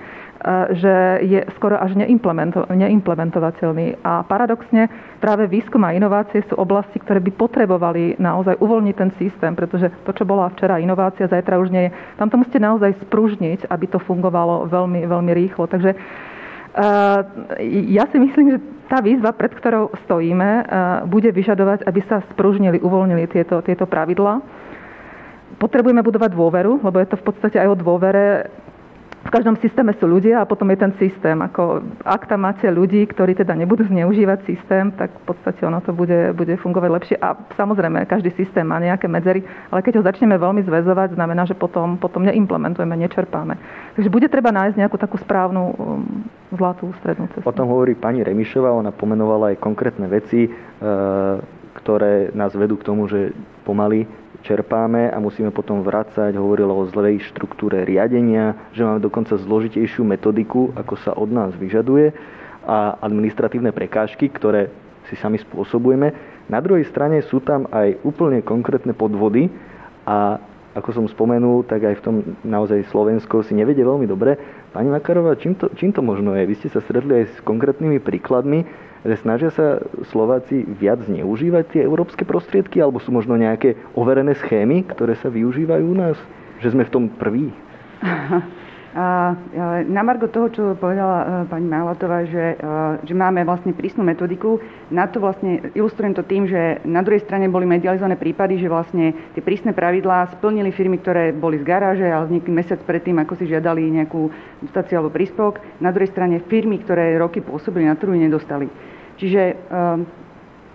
že 0.73 1.21
je 1.21 1.41
skoro 1.57 1.77
až 1.77 1.93
neimplemento, 2.01 2.65
neimplementovateľný. 2.73 4.01
A 4.01 4.25
paradoxne 4.25 4.89
práve 5.21 5.45
výskum 5.47 5.85
a 5.85 5.93
inovácie 5.93 6.41
sú 6.49 6.57
oblasti, 6.57 6.97
ktoré 6.97 7.21
by 7.21 7.33
potrebovali 7.37 8.17
naozaj 8.17 8.57
uvoľniť 8.57 8.95
ten 8.97 9.11
systém, 9.21 9.53
pretože 9.53 9.93
to, 10.09 10.17
čo 10.17 10.25
bola 10.25 10.49
včera 10.57 10.81
inovácia, 10.81 11.29
zajtra 11.29 11.61
už 11.61 11.69
nie 11.69 11.89
je. 11.89 11.95
Tam 12.17 12.33
to 12.33 12.41
musíte 12.41 12.57
naozaj 12.57 12.97
spružniť, 13.05 13.69
aby 13.69 13.87
to 13.89 14.01
fungovalo 14.01 14.65
veľmi, 14.73 15.05
veľmi 15.05 15.33
rýchlo. 15.37 15.69
Takže 15.69 15.93
Ja 17.91 18.07
si 18.15 18.17
myslím, 18.23 18.47
že 18.55 18.59
tá 18.87 19.03
výzva, 19.03 19.35
pred 19.35 19.51
ktorou 19.51 19.91
stojíme, 20.07 20.51
bude 21.11 21.35
vyžadovať, 21.35 21.83
aby 21.83 22.01
sa 22.07 22.23
spružnili, 22.31 22.79
uvoľnili 22.79 23.27
tieto, 23.27 23.59
tieto 23.63 23.91
pravidlá. 23.91 24.39
Potrebujeme 25.59 26.01
budovať 26.07 26.31
dôveru, 26.31 26.79
lebo 26.87 26.97
je 27.03 27.11
to 27.11 27.19
v 27.19 27.27
podstate 27.27 27.59
aj 27.59 27.75
o 27.75 27.81
dôvere 27.81 28.55
v 29.21 29.31
každom 29.31 29.53
systéme 29.61 29.93
sú 30.01 30.09
ľudia 30.09 30.41
a 30.41 30.49
potom 30.49 30.65
je 30.73 30.81
ten 30.81 30.93
systém. 30.97 31.37
Ako, 31.37 31.85
ak 32.01 32.25
tam 32.25 32.49
máte 32.49 32.65
ľudí, 32.73 33.05
ktorí 33.05 33.37
teda 33.37 33.53
nebudú 33.53 33.85
zneužívať 33.85 34.49
systém, 34.49 34.89
tak 34.97 35.13
v 35.13 35.25
podstate 35.29 35.61
ono 35.61 35.85
to 35.85 35.93
bude, 35.93 36.33
bude 36.33 36.57
fungovať 36.57 36.91
lepšie. 36.91 37.17
A 37.21 37.37
samozrejme, 37.53 38.09
každý 38.09 38.33
systém 38.33 38.65
má 38.65 38.81
nejaké 38.81 39.13
medzery, 39.13 39.45
ale 39.69 39.85
keď 39.85 40.01
ho 40.01 40.07
začneme 40.09 40.41
veľmi 40.41 40.65
zväzovať, 40.65 41.21
znamená, 41.21 41.45
že 41.45 41.53
potom, 41.53 42.01
potom 42.01 42.25
neimplementujeme, 42.25 42.97
nečerpáme. 42.97 43.61
Takže 44.01 44.09
bude 44.09 44.25
treba 44.33 44.57
nájsť 44.57 44.77
nejakú 44.81 44.97
takú 44.97 45.21
správnu 45.21 45.63
um, 45.69 45.75
zlatú 46.57 46.89
strednú 47.05 47.29
cestu. 47.37 47.45
O 47.45 47.53
tom 47.53 47.69
hovorí 47.69 47.93
pani 47.93 48.25
Remišová, 48.25 48.73
ona 48.73 48.89
pomenovala 48.89 49.53
aj 49.53 49.61
konkrétne 49.61 50.09
veci, 50.09 50.49
e, 50.49 50.51
ktoré 51.77 52.35
nás 52.35 52.57
vedú 52.57 52.81
k 52.81 52.87
tomu, 52.89 53.07
že 53.07 53.31
pomaly 53.63 54.09
čerpáme 54.43 55.11
a 55.13 55.17
musíme 55.21 55.53
potom 55.53 55.85
vrácať. 55.85 56.37
Hovorilo 56.37 56.77
o 56.77 56.89
zlej 56.89 57.23
štruktúre 57.31 57.85
riadenia, 57.85 58.57
že 58.75 58.85
máme 58.85 59.01
dokonca 59.01 59.37
zložitejšiu 59.37 60.03
metodiku, 60.05 60.73
ako 60.77 60.95
sa 61.01 61.13
od 61.17 61.31
nás 61.31 61.53
vyžaduje 61.57 62.13
a 62.65 63.01
administratívne 63.01 63.73
prekážky, 63.73 64.29
ktoré 64.29 64.69
si 65.09 65.17
sami 65.17 65.41
spôsobujeme. 65.41 66.13
Na 66.51 66.59
druhej 66.61 66.87
strane 66.89 67.23
sú 67.25 67.41
tam 67.41 67.67
aj 67.71 67.99
úplne 68.05 68.43
konkrétne 68.43 68.93
podvody 68.93 69.49
a 70.05 70.39
ako 70.71 70.91
som 70.95 71.07
spomenul, 71.11 71.67
tak 71.67 71.83
aj 71.83 71.99
v 71.99 72.05
tom 72.05 72.17
naozaj 72.47 72.87
Slovensko 72.95 73.43
si 73.43 73.59
nevedie 73.59 73.83
veľmi 73.83 74.07
dobre. 74.07 74.39
Pani 74.71 74.87
Makarová, 74.87 75.35
čím 75.35 75.59
to, 75.59 75.67
čím 75.75 75.91
to 75.91 75.99
možno 75.99 76.31
je? 76.39 76.47
Vy 76.47 76.55
ste 76.63 76.69
sa 76.71 76.79
stretli 76.79 77.23
aj 77.23 77.25
s 77.27 77.37
konkrétnymi 77.43 77.99
príkladmi 77.99 78.63
že 79.01 79.17
snažia 79.25 79.51
sa 79.53 79.81
Slováci 80.13 80.63
viac 80.65 81.01
zneužívať 81.09 81.65
tie 81.73 81.83
európske 81.85 82.29
prostriedky, 82.29 82.85
alebo 82.85 83.01
sú 83.01 83.09
možno 83.11 83.41
nejaké 83.41 83.77
overené 83.97 84.37
schémy, 84.37 84.85
ktoré 84.85 85.17
sa 85.17 85.33
využívajú 85.33 85.85
u 85.85 85.97
nás? 85.97 86.17
Že 86.61 86.77
sme 86.77 86.85
v 86.85 86.93
tom 86.93 87.05
prví? 87.09 87.49
A, 88.91 89.39
na 89.87 90.03
margo 90.03 90.27
toho, 90.27 90.51
čo 90.51 90.63
povedala 90.75 91.19
e, 91.23 91.25
pani 91.47 91.63
Málatová, 91.63 92.27
že, 92.27 92.59
e, 92.59 93.07
že 93.07 93.15
máme 93.15 93.47
vlastne 93.47 93.71
prísnu 93.71 94.03
metodiku, 94.03 94.59
na 94.91 95.07
to 95.07 95.23
vlastne 95.23 95.71
ilustrujem 95.79 96.11
to 96.11 96.27
tým, 96.27 96.51
že 96.51 96.83
na 96.83 96.99
druhej 96.99 97.23
strane 97.23 97.47
boli 97.47 97.71
medializované 97.71 98.19
prípady, 98.19 98.59
že 98.59 98.67
vlastne 98.67 99.15
tie 99.39 99.47
prísne 99.47 99.71
pravidlá 99.71 100.35
splnili 100.35 100.75
firmy, 100.75 100.99
ktoré 100.99 101.31
boli 101.31 101.63
z 101.63 101.71
garáže 101.71 102.11
a 102.11 102.27
nejaký 102.27 102.51
mesiac 102.51 102.83
predtým, 102.83 103.23
ako 103.23 103.39
si 103.39 103.47
žiadali 103.47 103.95
nejakú 103.95 104.27
dotáciu 104.67 104.99
alebo 104.99 105.15
príspevok. 105.15 105.63
Na 105.79 105.95
druhej 105.95 106.11
strane 106.11 106.43
firmy, 106.51 106.83
ktoré 106.83 107.15
roky 107.15 107.39
pôsobili 107.47 107.87
na 107.87 107.95
trhu, 107.95 108.11
nedostali. 108.11 108.67
Čiže 109.23 109.55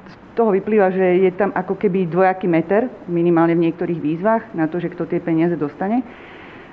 z 0.06 0.16
toho 0.38 0.54
vyplýva, 0.54 0.94
že 0.94 1.26
je 1.26 1.32
tam 1.34 1.52
ako 1.52 1.76
keby 1.76 2.06
dvojaký 2.08 2.48
meter, 2.48 2.88
minimálne 3.12 3.58
v 3.58 3.68
niektorých 3.68 4.00
výzvach, 4.00 4.44
na 4.54 4.70
to, 4.70 4.78
že 4.78 4.94
kto 4.94 5.10
tie 5.10 5.20
peniaze 5.20 5.58
dostane. 5.58 6.06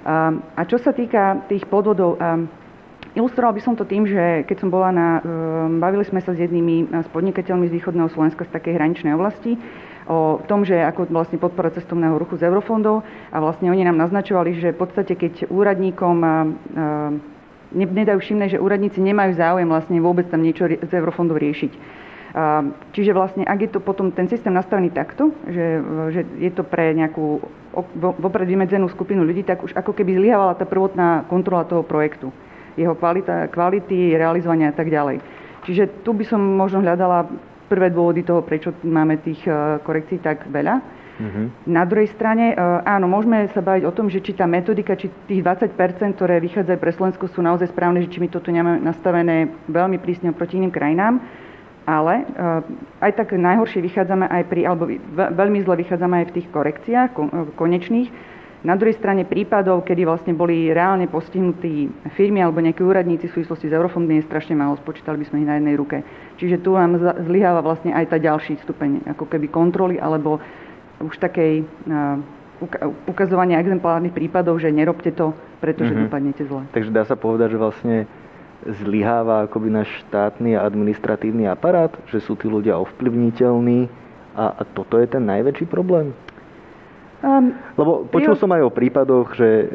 A 0.02 0.60
čo 0.66 0.82
sa 0.82 0.90
týka 0.90 1.46
tých 1.46 1.62
podvodov, 1.70 2.18
ilustroval 3.14 3.54
by 3.54 3.62
som 3.62 3.74
to 3.78 3.86
tým, 3.86 4.08
že 4.08 4.42
keď 4.50 4.56
som 4.58 4.70
bola 4.70 4.90
na, 4.90 5.08
bavili 5.78 6.02
sme 6.02 6.18
sa 6.18 6.34
s 6.34 6.42
jednými 6.42 6.90
s 6.90 7.08
podnikateľmi 7.14 7.70
z 7.70 7.76
východného 7.78 8.10
Slovenska 8.10 8.42
z 8.42 8.54
takej 8.54 8.74
hraničnej 8.78 9.14
oblasti, 9.14 9.54
o 10.10 10.42
tom, 10.50 10.66
že 10.66 10.82
ako 10.82 11.06
vlastne 11.14 11.38
podpora 11.38 11.70
cestovného 11.70 12.18
ruchu 12.18 12.34
z 12.34 12.50
eurofondov 12.50 13.06
a 13.30 13.36
vlastne 13.38 13.70
oni 13.70 13.86
nám 13.86 14.02
naznačovali, 14.02 14.58
že 14.58 14.74
v 14.74 14.80
podstate 14.82 15.14
keď 15.14 15.46
úradníkom 15.46 16.18
nedajú 17.72 18.18
všimné, 18.18 18.50
že 18.50 18.58
úradníci 18.58 18.98
nemajú 18.98 19.38
záujem 19.38 19.68
vlastne 19.70 20.02
vôbec 20.02 20.26
tam 20.26 20.42
niečo 20.42 20.66
z 20.66 20.92
eurofondov 20.92 21.38
riešiť. 21.38 22.02
Čiže 22.96 23.12
vlastne, 23.12 23.44
ak 23.44 23.60
je 23.60 23.70
to 23.76 23.80
potom 23.84 24.08
ten 24.08 24.24
systém 24.24 24.56
nastavený 24.56 24.88
takto, 24.88 25.36
že, 25.44 25.84
že 26.16 26.20
je 26.40 26.48
to 26.48 26.64
pre 26.64 26.96
nejakú 26.96 27.44
vopred 28.00 28.48
vymedzenú 28.48 28.88
skupinu 28.88 29.20
ľudí, 29.20 29.44
tak 29.44 29.60
už 29.60 29.76
ako 29.76 29.92
keby 29.92 30.16
zlyhávala 30.16 30.56
tá 30.56 30.64
prvotná 30.64 31.28
kontrola 31.28 31.68
toho 31.68 31.84
projektu. 31.84 32.32
Jeho 32.72 32.96
kvalita, 32.96 33.52
kvality, 33.52 34.16
realizovania 34.16 34.72
a 34.72 34.76
tak 34.76 34.88
ďalej. 34.88 35.20
Čiže 35.68 36.00
tu 36.00 36.16
by 36.16 36.24
som 36.24 36.40
možno 36.40 36.80
hľadala 36.80 37.28
prvé 37.68 37.92
dôvody 37.92 38.24
toho, 38.24 38.40
prečo 38.40 38.72
máme 38.80 39.20
tých 39.20 39.44
e, 39.44 39.80
korekcií 39.84 40.20
tak 40.20 40.44
veľa. 40.48 40.74
Uh-huh. 40.76 41.46
Na 41.68 41.88
druhej 41.88 42.12
strane, 42.12 42.52
e, 42.52 42.54
áno, 42.84 43.08
môžeme 43.08 43.48
sa 43.52 43.64
baviť 43.64 43.84
o 43.88 43.92
tom, 43.92 44.12
že 44.12 44.20
či 44.20 44.36
tá 44.36 44.44
metodika, 44.44 44.92
či 44.96 45.08
tých 45.28 45.40
20%, 45.40 45.72
ktoré 46.16 46.36
vychádzajú 46.40 46.78
pre 46.80 46.92
Slovensko, 46.92 47.32
sú 47.32 47.40
naozaj 47.40 47.72
správne, 47.72 48.04
že 48.04 48.12
či 48.12 48.20
my 48.20 48.28
toto 48.28 48.52
nemáme 48.52 48.80
nastavené 48.84 49.48
veľmi 49.72 49.96
prísne 50.00 50.32
oproti 50.32 50.60
iným 50.60 50.72
krajinám. 50.74 51.20
Ale 51.82 52.14
uh, 52.22 52.62
aj 53.02 53.12
tak 53.18 53.34
najhoršie 53.34 53.82
vychádzame 53.82 54.30
aj 54.30 54.42
pri, 54.46 54.60
alebo 54.70 54.86
veľmi 55.14 55.58
zle 55.66 55.74
vychádzame 55.82 56.22
aj 56.22 56.26
v 56.30 56.34
tých 56.38 56.48
korekciách 56.54 57.08
kon, 57.10 57.26
e, 57.26 57.50
konečných. 57.58 58.10
Na 58.62 58.78
druhej 58.78 58.94
strane 58.94 59.26
prípadov, 59.26 59.82
kedy 59.82 60.06
vlastne 60.06 60.38
boli 60.38 60.70
reálne 60.70 61.10
postihnutí 61.10 61.90
firmy 62.14 62.38
alebo 62.38 62.62
nejakí 62.62 62.78
úradníci 62.78 63.26
v 63.26 63.34
súvislosti 63.42 63.66
s 63.66 63.74
eurofondmi 63.74 64.22
je 64.22 64.28
strašne 64.30 64.54
málo, 64.54 64.78
spočítali 64.78 65.18
by 65.18 65.26
sme 65.26 65.42
ich 65.42 65.50
na 65.50 65.58
jednej 65.58 65.74
ruke. 65.74 66.06
Čiže 66.38 66.62
tu 66.62 66.78
nám 66.78 66.94
zlyháva 67.26 67.58
vlastne 67.58 67.90
aj 67.90 68.14
tá 68.14 68.22
ďalší 68.22 68.62
stupeň, 68.62 69.02
ako 69.18 69.26
keby 69.26 69.50
kontroly 69.50 69.98
alebo 69.98 70.38
už 71.02 71.18
takej 71.18 71.66
ukazovania 73.10 73.58
exemplárnych 73.58 74.14
prípadov, 74.14 74.62
že 74.62 74.70
nerobte 74.70 75.10
to, 75.10 75.34
pretože 75.58 75.90
mm-hmm. 75.90 76.06
dopadnete 76.06 76.42
zle. 76.46 76.62
Takže 76.70 76.94
dá 76.94 77.02
sa 77.02 77.18
povedať, 77.18 77.54
že 77.54 77.58
vlastne 77.58 77.96
zlyháva 78.66 79.46
akoby 79.46 79.68
náš 79.68 79.90
štátny 80.06 80.54
a 80.54 80.64
administratívny 80.64 81.50
aparát, 81.50 81.90
že 82.08 82.22
sú 82.22 82.38
tí 82.38 82.46
ľudia 82.46 82.78
ovplyvniteľní 82.78 83.90
a, 84.38 84.44
a 84.58 84.62
toto 84.62 84.96
je 84.96 85.06
ten 85.10 85.22
najväčší 85.26 85.66
problém? 85.66 86.14
Um, 87.22 87.54
Lebo 87.78 88.06
počul 88.10 88.34
som 88.34 88.50
aj 88.50 88.62
o 88.66 88.74
prípadoch, 88.74 89.38
že 89.38 89.46
e, 89.46 89.66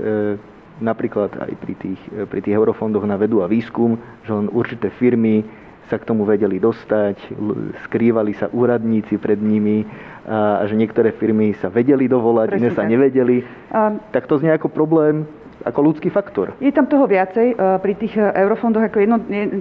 napríklad 0.83 1.31
aj 1.31 1.51
pri 1.63 1.73
tých, 1.79 2.01
e, 2.11 2.27
pri 2.27 2.43
tých 2.43 2.55
eurofondoch 2.59 3.07
na 3.07 3.15
vedu 3.15 3.39
a 3.39 3.47
výskum, 3.47 3.95
že 4.27 4.35
len 4.35 4.51
určité 4.51 4.91
firmy 4.91 5.47
sa 5.87 5.95
k 5.95 6.03
tomu 6.03 6.27
vedeli 6.27 6.59
dostať, 6.59 7.31
skrývali 7.87 8.35
sa 8.35 8.51
úradníci 8.51 9.15
pred 9.15 9.39
nimi 9.39 9.87
a 10.27 10.59
že 10.67 10.75
niektoré 10.75 11.15
firmy 11.15 11.55
sa 11.55 11.71
vedeli 11.71 12.11
dovolať, 12.11 12.59
iné 12.59 12.75
sa 12.75 12.83
tak. 12.83 12.91
nevedeli. 12.91 13.47
Um, 13.71 14.03
tak 14.11 14.27
to 14.27 14.35
znie 14.35 14.51
ako 14.51 14.67
problém 14.67 15.23
ako 15.67 15.79
ľudský 15.83 16.09
faktor. 16.09 16.55
Je 16.63 16.71
tam 16.71 16.87
toho 16.87 17.05
viacej. 17.05 17.59
Pri 17.83 17.93
tých 17.99 18.15
e, 18.15 18.23
eurofondoch, 18.23 18.87
ako 18.87 18.97
jedno, 19.03 19.17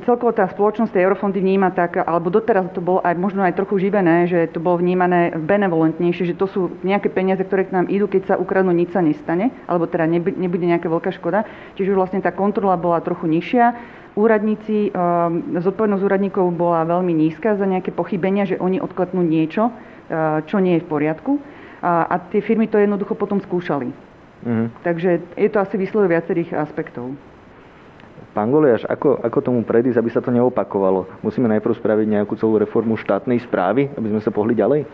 celkovo 0.06 0.30
tá 0.30 0.46
spoločnosť 0.46 0.94
tie 0.94 1.02
eurofondy 1.02 1.42
vníma 1.42 1.74
tak, 1.74 1.98
alebo 2.00 2.30
doteraz 2.30 2.70
to 2.70 2.80
bolo 2.80 3.02
aj 3.02 3.18
možno 3.18 3.42
aj 3.42 3.58
trochu 3.58 3.90
živené, 3.90 4.30
že 4.30 4.46
to 4.54 4.62
bolo 4.62 4.78
vnímané 4.78 5.34
benevolentnejšie, 5.34 6.32
že 6.32 6.38
to 6.38 6.46
sú 6.46 6.60
nejaké 6.86 7.10
peniaze, 7.10 7.42
ktoré 7.42 7.66
k 7.66 7.74
nám 7.74 7.86
idú, 7.90 8.06
keď 8.06 8.22
sa 8.30 8.34
ukradnú, 8.38 8.70
nič 8.70 8.94
sa 8.94 9.02
nestane, 9.02 9.50
alebo 9.66 9.90
teda 9.90 10.06
nebude 10.14 10.64
nejaká 10.64 10.86
veľká 10.86 11.10
škoda. 11.18 11.44
Čiže 11.74 11.92
už 11.92 11.98
vlastne 11.98 12.22
tá 12.22 12.30
kontrola 12.30 12.78
bola 12.78 13.02
trochu 13.02 13.26
nižšia 13.26 13.96
úradníci, 14.16 14.90
ehm, 14.90 15.60
zodpovednosť 15.60 16.02
úradníkov 16.02 16.48
bola 16.56 16.88
veľmi 16.88 17.12
nízka 17.12 17.52
za 17.54 17.68
nejaké 17.68 17.92
pochybenia, 17.92 18.48
že 18.48 18.56
oni 18.56 18.80
odklepnú 18.80 19.20
niečo, 19.20 19.68
eh, 19.68 20.40
čo 20.48 20.56
nie 20.58 20.80
je 20.80 20.82
v 20.82 20.88
poriadku. 20.88 21.32
A, 21.84 22.08
a 22.08 22.14
tie 22.32 22.40
firmy 22.40 22.66
to 22.66 22.80
jednoducho 22.80 23.12
potom 23.14 23.36
skúšali. 23.38 24.05
Mm. 24.44 24.68
Takže 24.84 25.22
je 25.36 25.48
to 25.48 25.58
asi 25.62 25.74
výsledok 25.80 26.12
viacerých 26.12 26.56
aspektov. 26.56 27.16
Pán 28.36 28.52
Goliáš, 28.52 28.84
ako, 28.84 29.16
ako 29.24 29.38
tomu 29.40 29.60
predísť, 29.64 29.96
aby 29.96 30.10
sa 30.12 30.20
to 30.20 30.28
neopakovalo? 30.28 31.08
Musíme 31.24 31.48
najprv 31.48 31.72
spraviť 31.80 32.06
nejakú 32.20 32.36
celú 32.36 32.60
reformu 32.60 33.00
štátnej 33.00 33.40
správy, 33.40 33.88
aby 33.96 34.12
sme 34.12 34.20
sa 34.20 34.28
pohli 34.28 34.52
ďalej? 34.52 34.84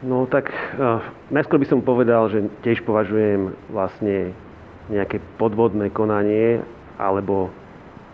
No 0.00 0.24
tak 0.24 0.48
uh, 0.48 1.04
najskôr 1.28 1.60
by 1.60 1.68
som 1.68 1.84
povedal, 1.84 2.30
že 2.32 2.46
tiež 2.64 2.86
považujem 2.86 3.52
vlastne 3.68 4.32
nejaké 4.88 5.20
podvodné 5.36 5.92
konanie 5.92 6.64
alebo 6.96 7.52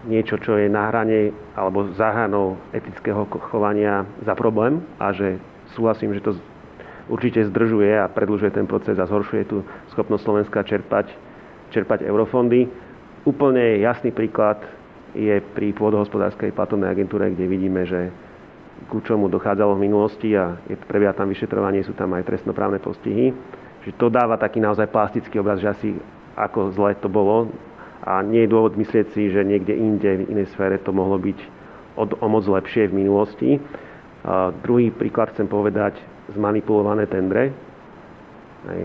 niečo, 0.09 0.37
čo 0.41 0.59
je 0.59 0.67
na 0.69 0.91
hrane 0.91 1.33
alebo 1.55 1.93
za 1.95 2.11
hranou 2.13 2.59
etického 2.75 3.25
chovania 3.49 4.05
za 4.25 4.35
problém 4.35 4.83
a 4.99 5.13
že 5.15 5.39
súhlasím, 5.73 6.13
že 6.17 6.25
to 6.25 6.33
určite 7.09 7.45
zdržuje 7.49 8.01
a 8.01 8.09
predlžuje 8.09 8.51
ten 8.55 8.67
proces 8.69 8.97
a 8.97 9.09
zhoršuje 9.09 9.43
tú 9.49 9.61
schopnosť 9.93 10.23
Slovenska 10.25 10.65
čerpať, 10.65 11.13
čerpať 11.71 12.05
eurofondy. 12.05 12.69
Úplne 13.25 13.81
jasný 13.81 14.13
príklad 14.13 14.61
je 15.15 15.41
pri 15.55 15.71
pôdohospodárskej 15.77 16.53
platobnej 16.53 16.91
agentúre, 16.91 17.31
kde 17.33 17.45
vidíme, 17.47 17.87
že 17.87 18.11
ku 18.91 19.01
čomu 19.01 19.31
dochádzalo 19.31 19.79
v 19.79 19.85
minulosti 19.87 20.35
a 20.35 20.59
je, 20.67 20.77
prebieha 20.77 21.15
tam 21.15 21.31
vyšetrovanie, 21.31 21.87
sú 21.87 21.95
tam 21.95 22.13
aj 22.19 22.27
trestnoprávne 22.27 22.83
postihy. 22.83 23.33
Že 23.87 23.91
to 23.97 24.07
dáva 24.11 24.35
taký 24.37 24.59
naozaj 24.61 24.91
plastický 24.91 25.41
obraz, 25.41 25.63
že 25.63 25.71
asi 25.71 25.89
ako 26.35 26.75
zle 26.75 26.99
to 26.99 27.07
bolo 27.07 27.49
a 28.05 28.21
nie 28.21 28.45
je 28.45 28.53
dôvod 28.53 28.77
myslieť 28.77 29.07
si, 29.17 29.33
že 29.33 29.41
niekde 29.47 29.73
inde, 29.73 30.27
v 30.27 30.29
inej 30.29 30.53
sfére 30.53 30.77
to 30.77 30.93
mohlo 30.93 31.17
byť 31.17 31.39
o, 31.97 32.05
o 32.05 32.27
moc 32.29 32.45
lepšie 32.45 32.93
v 32.93 32.99
minulosti. 33.01 33.51
A 34.25 34.53
druhý 34.53 34.93
príklad 34.93 35.33
chcem 35.33 35.49
povedať, 35.49 35.97
zmanipulované 36.33 37.05
tendre. 37.11 37.53
Aj, 38.65 38.83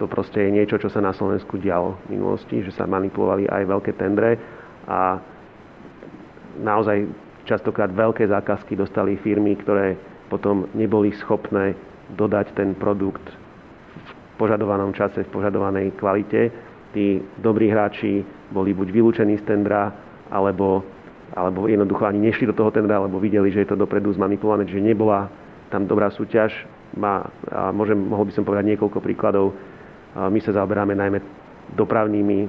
to 0.00 0.06
proste 0.08 0.40
je 0.40 0.54
niečo, 0.54 0.80
čo 0.80 0.88
sa 0.88 1.02
na 1.02 1.12
Slovensku 1.12 1.58
dialo 1.60 1.98
v 2.06 2.16
minulosti, 2.16 2.62
že 2.64 2.72
sa 2.72 2.88
manipulovali 2.88 3.50
aj 3.50 3.62
veľké 3.66 3.92
tendre 3.98 4.38
a 4.88 5.18
naozaj 6.62 7.04
častokrát 7.44 7.90
veľké 7.90 8.30
zákazky 8.30 8.78
dostali 8.78 9.18
firmy, 9.20 9.58
ktoré 9.58 9.98
potom 10.30 10.70
neboli 10.72 11.12
schopné 11.16 11.74
dodať 12.14 12.56
ten 12.56 12.72
produkt 12.76 13.24
v 14.06 14.10
požadovanom 14.40 14.94
čase, 14.94 15.24
v 15.24 15.32
požadovanej 15.32 15.96
kvalite. 15.96 16.52
Tí 16.94 17.20
dobrí 17.40 17.68
hráči 17.68 18.24
boli 18.48 18.72
buď 18.72 18.88
vylúčení 18.92 19.36
z 19.40 19.44
tendra, 19.44 19.92
alebo, 20.32 20.84
alebo 21.36 21.68
jednoducho 21.68 22.04
ani 22.08 22.20
nešli 22.20 22.48
do 22.48 22.56
toho 22.56 22.72
tendra, 22.72 22.96
alebo 22.96 23.20
videli, 23.20 23.52
že 23.52 23.64
je 23.64 23.70
to 23.72 23.80
dopredu 23.80 24.12
zmanipulované, 24.16 24.64
že 24.68 24.80
nebola 24.80 25.28
tam 25.68 25.84
dobrá 25.84 26.08
súťaž. 26.08 26.52
Má, 26.96 27.28
a 27.52 27.68
môžem, 27.74 27.98
mohol 27.98 28.30
by 28.30 28.32
som 28.32 28.46
povedať 28.48 28.74
niekoľko 28.74 28.98
príkladov. 29.04 29.52
My 30.16 30.40
sa 30.40 30.56
zaoberáme 30.56 30.96
najmä 30.96 31.20
dopravnými 31.76 32.48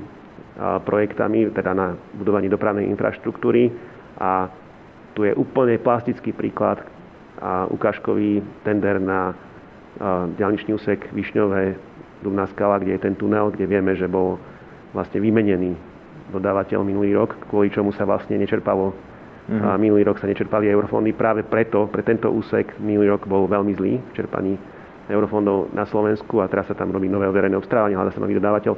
projektami, 0.87 1.51
teda 1.51 1.71
na 1.75 1.95
budovanie 2.15 2.47
dopravnej 2.47 2.87
infraštruktúry 2.87 3.71
a 4.19 4.47
tu 5.15 5.27
je 5.27 5.35
úplne 5.35 5.75
plastický 5.79 6.31
príklad 6.31 6.79
a 7.39 7.67
ukážkový 7.71 8.43
tender 8.63 8.99
na 8.99 9.35
ďalničný 10.35 10.75
úsek 10.75 11.11
Višňové, 11.11 11.75
Dubná 12.19 12.51
skala, 12.51 12.83
kde 12.83 12.99
je 12.99 13.03
ten 13.07 13.15
tunel, 13.15 13.47
kde 13.47 13.63
vieme, 13.63 13.95
že 13.95 14.03
bol 14.03 14.35
vlastne 14.91 15.23
vymenený 15.23 15.71
dodávateľ 16.35 16.83
minulý 16.83 17.15
rok, 17.15 17.39
kvôli 17.47 17.71
čomu 17.71 17.95
sa 17.95 18.03
vlastne 18.03 18.35
nečerpalo. 18.35 18.91
Mm-hmm. 19.49 19.65
A 19.65 19.81
minulý 19.81 20.05
rok 20.05 20.21
sa 20.21 20.29
nečerpali 20.29 20.69
eurofondy. 20.69 21.17
Práve 21.17 21.41
preto, 21.41 21.89
pre 21.89 22.05
tento 22.05 22.29
úsek 22.29 22.77
minulý 22.77 23.17
rok 23.17 23.25
bol 23.25 23.49
veľmi 23.49 23.73
zlý 23.73 23.97
v 23.97 24.11
čerpaní 24.13 24.53
eurofondov 25.09 25.73
na 25.73 25.89
Slovensku 25.89 26.37
a 26.37 26.45
teraz 26.45 26.69
sa 26.69 26.77
tam 26.77 26.93
robí 26.93 27.09
nové 27.09 27.25
verejné 27.33 27.57
obstarávanie, 27.57 27.97
hľada 27.97 28.13
sa 28.13 28.21
nový 28.21 28.37
dodávateľ. 28.37 28.77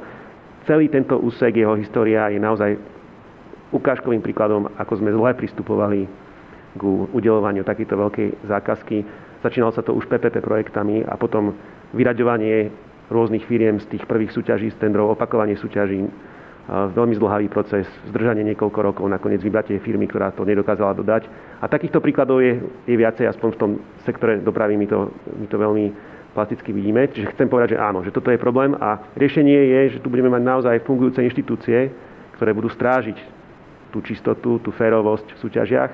Celý 0.64 0.88
tento 0.88 1.20
úsek, 1.20 1.60
jeho 1.60 1.76
história 1.76 2.32
je 2.32 2.40
naozaj 2.40 2.80
ukážkovým 3.68 4.24
príkladom, 4.24 4.72
ako 4.80 4.92
sme 4.96 5.12
zle 5.12 5.30
pristupovali 5.36 6.08
k 6.72 6.82
udelovaniu 7.12 7.68
takéto 7.68 8.00
veľkej 8.00 8.48
zákazky. 8.48 9.04
Začínalo 9.44 9.76
sa 9.76 9.84
to 9.84 9.92
už 9.92 10.08
PPP 10.08 10.40
projektami 10.40 11.04
a 11.04 11.20
potom 11.20 11.52
vyraďovanie 11.92 12.72
rôznych 13.12 13.44
firiem 13.44 13.76
z 13.76 13.92
tých 13.92 14.08
prvých 14.08 14.32
súťaží, 14.32 14.72
z 14.72 14.80
tendrov, 14.80 15.12
opakovanie 15.12 15.60
súťaží, 15.60 16.08
veľmi 16.70 17.18
zdlhavý 17.18 17.50
proces, 17.50 17.90
zdržanie 18.06 18.46
niekoľko 18.54 18.78
rokov, 18.78 19.04
nakoniec 19.10 19.42
vybratie 19.42 19.82
firmy, 19.82 20.06
ktorá 20.06 20.30
to 20.30 20.46
nedokázala 20.46 20.94
dodať. 20.94 21.26
A 21.58 21.66
takýchto 21.66 21.98
príkladov 21.98 22.38
je, 22.38 22.62
je 22.86 22.94
viacej, 22.94 23.26
aspoň 23.26 23.48
v 23.54 23.58
tom 23.58 23.70
sektore 24.06 24.38
dopravy 24.38 24.78
my 24.78 24.86
to, 24.86 25.10
my 25.42 25.46
to 25.50 25.56
veľmi 25.58 25.86
plasticky 26.32 26.70
vidíme. 26.70 27.10
Čiže 27.10 27.34
chcem 27.34 27.50
povedať, 27.50 27.76
že 27.76 27.82
áno, 27.82 28.06
že 28.06 28.14
toto 28.14 28.30
je 28.30 28.38
problém 28.38 28.78
a 28.78 29.02
riešenie 29.18 29.58
je, 29.58 29.98
že 29.98 30.02
tu 30.02 30.08
budeme 30.08 30.30
mať 30.30 30.42
naozaj 30.42 30.86
fungujúce 30.86 31.20
inštitúcie, 31.20 31.90
ktoré 32.38 32.54
budú 32.54 32.70
strážiť 32.70 33.18
tú 33.90 34.00
čistotu, 34.00 34.62
tú 34.62 34.70
férovosť 34.72 35.36
v 35.36 35.42
súťažiach. 35.42 35.92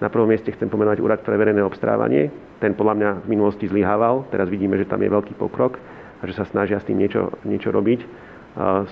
Na 0.00 0.08
prvom 0.08 0.30
mieste 0.30 0.52
chcem 0.52 0.70
pomenovať 0.70 1.02
Úrad 1.02 1.20
pre 1.20 1.36
verejné 1.36 1.60
obstrávanie. 1.60 2.32
Ten 2.62 2.72
podľa 2.72 2.94
mňa 2.96 3.10
v 3.24 3.30
minulosti 3.36 3.68
zlyhával, 3.68 4.24
teraz 4.32 4.48
vidíme, 4.48 4.78
že 4.78 4.88
tam 4.88 5.02
je 5.02 5.12
veľký 5.12 5.34
pokrok 5.36 5.76
a 6.20 6.22
že 6.24 6.36
sa 6.36 6.48
snažia 6.48 6.80
s 6.80 6.88
tým 6.88 6.96
niečo, 6.96 7.32
niečo 7.44 7.72
robiť 7.72 8.29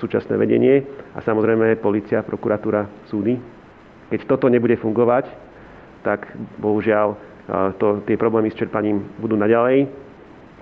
súčasné 0.00 0.34
vedenie 0.40 0.80
a 1.12 1.20
samozrejme 1.20 1.76
policia, 1.82 2.24
prokuratúra, 2.24 2.88
súdy. 3.08 3.36
Keď 4.08 4.24
toto 4.24 4.48
nebude 4.48 4.80
fungovať, 4.80 5.28
tak 6.00 6.32
bohužiaľ 6.56 7.16
to, 7.76 8.00
tie 8.04 8.16
problémy 8.16 8.48
s 8.52 8.56
čerpaním 8.56 9.04
budú 9.20 9.36
naďalej. 9.36 9.88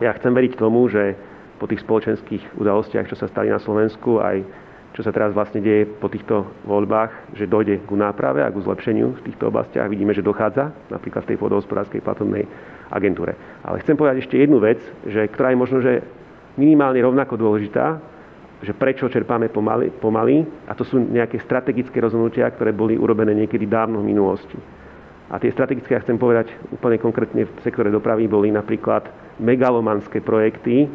Ja 0.03 0.15
chcem 0.19 0.35
veriť 0.35 0.59
tomu, 0.59 0.91
že 0.91 1.15
po 1.57 1.65
tých 1.71 1.83
spoločenských 1.83 2.59
udalostiach, 2.61 3.09
čo 3.09 3.17
sa 3.17 3.31
stali 3.31 3.49
na 3.49 3.63
Slovensku, 3.63 4.21
aj 4.21 4.45
čo 4.93 5.05
sa 5.05 5.13
teraz 5.13 5.37
vlastne 5.37 5.61
deje 5.61 5.85
po 6.01 6.09
týchto 6.09 6.49
voľbách, 6.65 7.37
že 7.37 7.45
dojde 7.45 7.85
ku 7.85 8.01
náprave 8.01 8.41
a 8.41 8.53
ku 8.53 8.65
zlepšeniu 8.65 9.13
v 9.21 9.25
týchto 9.29 9.53
oblastiach. 9.53 9.93
Vidíme, 9.93 10.17
že 10.17 10.25
dochádza 10.25 10.73
napríklad 10.89 11.29
v 11.29 11.37
tej 11.37 11.39
pôdohospodárskej 11.41 12.01
platobnej 12.01 12.49
agentúre. 12.89 13.37
Ale 13.61 13.85
chcem 13.85 13.93
povedať 13.93 14.25
ešte 14.25 14.41
jednu 14.41 14.57
vec, 14.57 14.81
že, 15.05 15.29
ktorá 15.29 15.53
je 15.53 15.61
možno 15.61 15.85
že 15.85 16.01
minimálne 16.57 16.97
rovnako 17.05 17.37
dôležitá, 17.37 18.01
že 18.67 18.75
prečo 18.75 19.07
čerpáme 19.07 19.47
pomaly, 19.47 19.95
pomaly 20.03 20.43
a 20.67 20.75
to 20.75 20.83
sú 20.83 20.99
nejaké 20.99 21.39
strategické 21.39 22.03
rozhodnutia, 22.03 22.51
ktoré 22.51 22.75
boli 22.75 22.99
urobené 22.99 23.31
niekedy 23.31 23.63
dávno 23.71 24.03
v 24.03 24.11
minulosti. 24.11 24.59
A 25.31 25.39
tie 25.39 25.55
strategické, 25.55 25.95
ja 25.95 26.03
chcem 26.03 26.19
povedať 26.19 26.51
úplne 26.75 26.99
konkrétne 26.99 27.47
v 27.47 27.53
sektore 27.63 27.95
dopravy, 27.95 28.27
boli 28.27 28.51
napríklad 28.51 29.07
megalomanské 29.39 30.19
projekty 30.19 30.91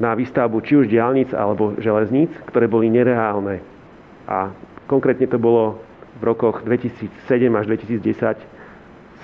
na 0.00 0.16
výstavbu 0.16 0.64
či 0.64 0.80
už 0.80 0.88
diálnic 0.88 1.36
alebo 1.36 1.76
železníc, 1.76 2.32
ktoré 2.48 2.64
boli 2.64 2.88
nereálne. 2.88 3.60
A 4.24 4.52
konkrétne 4.88 5.28
to 5.28 5.36
bolo 5.36 5.84
v 6.16 6.22
rokoch 6.24 6.64
2007 6.64 7.28
až 7.52 7.64
2010 7.68 8.40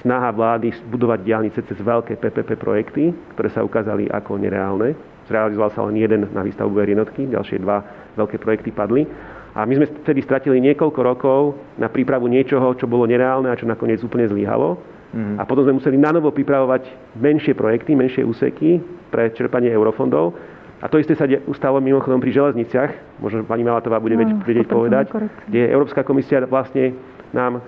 snaha 0.05 0.31
vlády 0.31 0.77
budovať 0.93 1.21
diálnice 1.25 1.61
cez 1.65 1.79
veľké 1.81 2.21
PPP 2.21 2.61
projekty, 2.61 3.11
ktoré 3.35 3.49
sa 3.49 3.65
ukázali 3.65 4.09
ako 4.13 4.37
nereálne 4.37 4.95
zrealizoval 5.29 5.71
sa 5.71 5.85
len 5.85 6.01
jeden 6.01 6.27
na 6.33 6.41
výstavbu 6.41 6.73
jednotky, 6.81 7.29
ďalšie 7.29 7.61
dva 7.61 7.85
veľké 8.17 8.41
projekty 8.41 8.73
padli. 8.73 9.05
A 9.53 9.65
my 9.67 9.75
sme 9.81 9.87
vtedy 10.05 10.21
stratili 10.25 10.63
niekoľko 10.63 11.01
rokov 11.03 11.41
na 11.77 11.91
prípravu 11.93 12.31
niečoho, 12.31 12.73
čo 12.79 12.89
bolo 12.89 13.05
nereálne 13.05 13.49
a 13.51 13.59
čo 13.59 13.67
nakoniec 13.67 14.01
úplne 14.05 14.29
zlyhalo. 14.29 14.79
Mm. 15.13 15.41
A 15.41 15.43
potom 15.49 15.65
sme 15.65 15.81
museli 15.81 15.97
nanovo 15.97 16.29
pripravovať 16.31 17.17
menšie 17.17 17.57
projekty, 17.57 17.97
menšie 17.97 18.23
úseky 18.23 18.79
pre 19.09 19.33
čerpanie 19.33 19.73
eurofondov. 19.73 20.37
A 20.79 20.87
to 20.87 21.01
isté 21.03 21.19
sa 21.19 21.27
ustalo 21.51 21.83
mimochodom 21.83 22.23
pri 22.23 22.31
železniciach, 22.31 23.19
možno 23.19 23.43
pani 23.43 23.67
Malatová 23.67 23.99
bude 23.99 24.15
no, 24.15 24.39
vedieť 24.47 24.71
povedať, 24.71 25.11
kde 25.51 25.75
Európska 25.75 26.07
komisia 26.07 26.39
vlastne 26.47 26.95
nám 27.35 27.59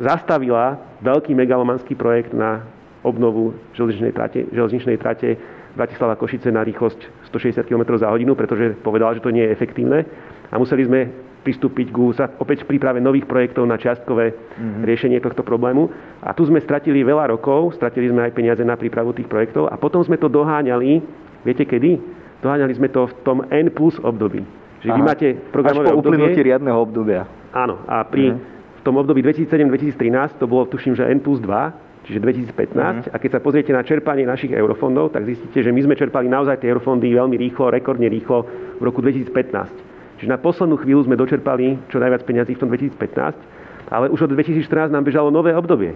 zastavila 0.00 0.80
veľký 1.04 1.36
megalomanský 1.36 1.92
projekt 1.92 2.32
na 2.32 2.64
obnovu 3.04 3.52
železničnej 3.76 4.12
trate, 4.16 4.40
železničnej 4.48 4.96
trate 4.96 5.36
Bratislava 5.78 6.18
Košice 6.18 6.50
na 6.50 6.66
rýchlosť 6.66 7.30
160 7.30 7.62
km 7.62 7.94
za 7.94 8.10
hodinu, 8.10 8.34
pretože 8.34 8.74
povedala, 8.82 9.14
že 9.14 9.22
to 9.22 9.30
nie 9.30 9.46
je 9.46 9.54
efektívne. 9.54 10.02
A 10.50 10.58
museli 10.58 10.82
sme 10.82 11.06
pristúpiť 11.46 11.94
ku 11.94 12.10
opäť 12.42 12.66
príprave 12.66 12.98
nových 12.98 13.30
projektov 13.30 13.64
na 13.64 13.78
čiastkové 13.78 14.34
mm-hmm. 14.34 14.82
riešenie 14.84 15.18
tohto 15.22 15.46
problému. 15.46 15.86
A 16.20 16.34
tu 16.34 16.42
sme 16.44 16.58
stratili 16.58 17.06
veľa 17.06 17.30
rokov, 17.30 17.78
stratili 17.78 18.10
sme 18.10 18.26
aj 18.26 18.34
peniaze 18.34 18.62
na 18.66 18.74
prípravu 18.74 19.14
tých 19.14 19.30
projektov 19.30 19.70
a 19.70 19.78
potom 19.78 20.02
sme 20.02 20.18
to 20.18 20.26
doháňali, 20.26 21.00
viete 21.46 21.62
kedy? 21.64 21.96
Doháňali 22.42 22.74
sme 22.74 22.90
to 22.90 23.06
v 23.06 23.14
tom 23.22 23.38
N 23.48 23.70
plus 23.70 23.96
období. 24.02 24.42
Že 24.82 24.94
vy 24.94 25.00
máte 25.02 25.26
programové 25.50 25.90
Až 25.90 25.94
po 25.94 26.00
uplynutí 26.06 26.38
riadneho 26.42 26.78
obdobia. 26.78 27.26
Áno, 27.50 27.82
a 27.86 28.04
pri 28.06 28.34
mm-hmm. 28.34 28.78
v 28.78 28.82
tom 28.84 28.94
období 28.98 29.24
2007-2013 29.26 30.38
to 30.42 30.46
bolo 30.46 30.66
tuším, 30.68 30.94
že 30.94 31.06
N 31.06 31.18
plus 31.22 31.40
2 31.42 31.87
čiže 32.08 32.24
2015. 32.24 32.72
Uh-huh. 32.72 33.12
A 33.12 33.16
keď 33.20 33.36
sa 33.36 33.40
pozriete 33.44 33.70
na 33.76 33.84
čerpanie 33.84 34.24
našich 34.24 34.50
eurofondov, 34.56 35.12
tak 35.12 35.28
zistíte, 35.28 35.60
že 35.60 35.68
my 35.68 35.84
sme 35.84 35.94
čerpali 35.94 36.24
naozaj 36.24 36.64
tie 36.64 36.72
eurofondy 36.72 37.12
veľmi 37.12 37.36
rýchlo, 37.36 37.68
rekordne 37.68 38.08
rýchlo 38.08 38.48
v 38.80 38.82
roku 38.82 39.04
2015. 39.04 40.16
Čiže 40.18 40.32
na 40.32 40.40
poslednú 40.40 40.80
chvíľu 40.80 41.04
sme 41.04 41.20
dočerpali 41.20 41.78
čo 41.92 42.00
najviac 42.00 42.24
peniazí 42.24 42.56
v 42.56 42.60
tom 42.64 42.72
2015, 42.72 43.92
ale 43.92 44.08
už 44.08 44.24
od 44.24 44.32
2014 44.32 44.90
nám 44.90 45.04
bežalo 45.04 45.28
nové 45.28 45.52
obdobie. 45.52 45.92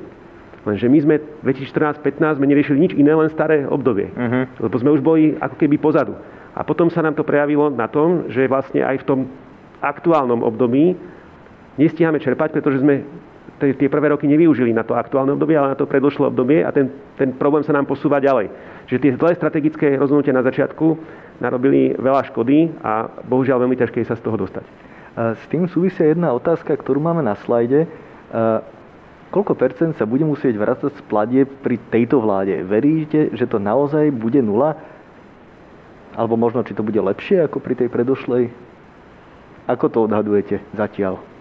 Lenže 0.63 0.87
my 0.87 0.99
sme 1.03 1.15
2014-15 1.43 2.39
sme 2.39 2.47
neriešili 2.47 2.79
nič 2.79 2.93
iné, 2.95 3.11
len 3.11 3.27
staré 3.33 3.67
obdobie. 3.67 4.13
Uh-huh. 4.15 4.47
Lebo 4.63 4.77
sme 4.79 4.95
už 4.95 5.03
boli 5.03 5.35
ako 5.41 5.59
keby 5.59 5.81
pozadu. 5.81 6.15
A 6.53 6.63
potom 6.63 6.93
sa 6.93 7.03
nám 7.03 7.17
to 7.17 7.27
prejavilo 7.27 7.73
na 7.73 7.89
tom, 7.89 8.29
že 8.29 8.47
vlastne 8.47 8.85
aj 8.85 9.03
v 9.03 9.07
tom 9.09 9.21
aktuálnom 9.83 10.45
období 10.47 10.95
nestíhame 11.81 12.21
čerpať, 12.21 12.53
pretože 12.55 12.85
sme 12.85 13.03
tie 13.63 13.87
prvé 13.87 14.11
roky 14.11 14.27
nevyužili 14.27 14.75
na 14.75 14.83
to 14.83 14.99
aktuálne 14.99 15.31
obdobie, 15.39 15.55
ale 15.55 15.73
na 15.73 15.79
to 15.79 15.87
predošlé 15.87 16.27
obdobie 16.27 16.67
a 16.67 16.75
ten, 16.75 16.91
ten 17.15 17.31
problém 17.31 17.63
sa 17.63 17.71
nám 17.71 17.87
posúva 17.87 18.19
ďalej. 18.19 18.51
Čiže 18.91 18.99
tie 18.99 19.13
zlé 19.15 19.31
strategické 19.39 19.95
rozhodnutia 19.95 20.35
na 20.35 20.43
začiatku 20.43 20.99
narobili 21.39 21.95
veľa 21.95 22.27
škody 22.35 22.75
a 22.83 23.07
bohužiaľ 23.23 23.63
veľmi 23.63 23.79
ťažké 23.79 24.03
sa 24.03 24.19
z 24.19 24.27
toho 24.27 24.35
dostať. 24.35 24.67
S 25.13 25.45
tým 25.47 25.71
súvisia 25.71 26.11
jedna 26.11 26.35
otázka, 26.35 26.75
ktorú 26.75 26.99
máme 26.99 27.23
na 27.23 27.39
slajde. 27.39 27.87
Koľko 29.33 29.53
percent 29.57 29.93
sa 29.97 30.05
bude 30.05 30.25
musieť 30.29 30.57
vrácať 30.61 30.93
z 30.93 31.03
pladie 31.09 31.43
pri 31.49 31.81
tejto 31.89 32.21
vláde? 32.21 32.61
Veríte, 32.65 33.33
že 33.33 33.49
to 33.49 33.57
naozaj 33.57 34.13
bude 34.13 34.41
nula? 34.45 34.77
Alebo 36.13 36.37
možno, 36.37 36.61
či 36.61 36.77
to 36.77 36.85
bude 36.85 37.01
lepšie 37.01 37.41
ako 37.45 37.61
pri 37.61 37.75
tej 37.77 37.89
predošlej? 37.89 38.53
Ako 39.65 39.89
to 39.89 40.05
odhadujete 40.05 40.61
zatiaľ? 40.77 41.32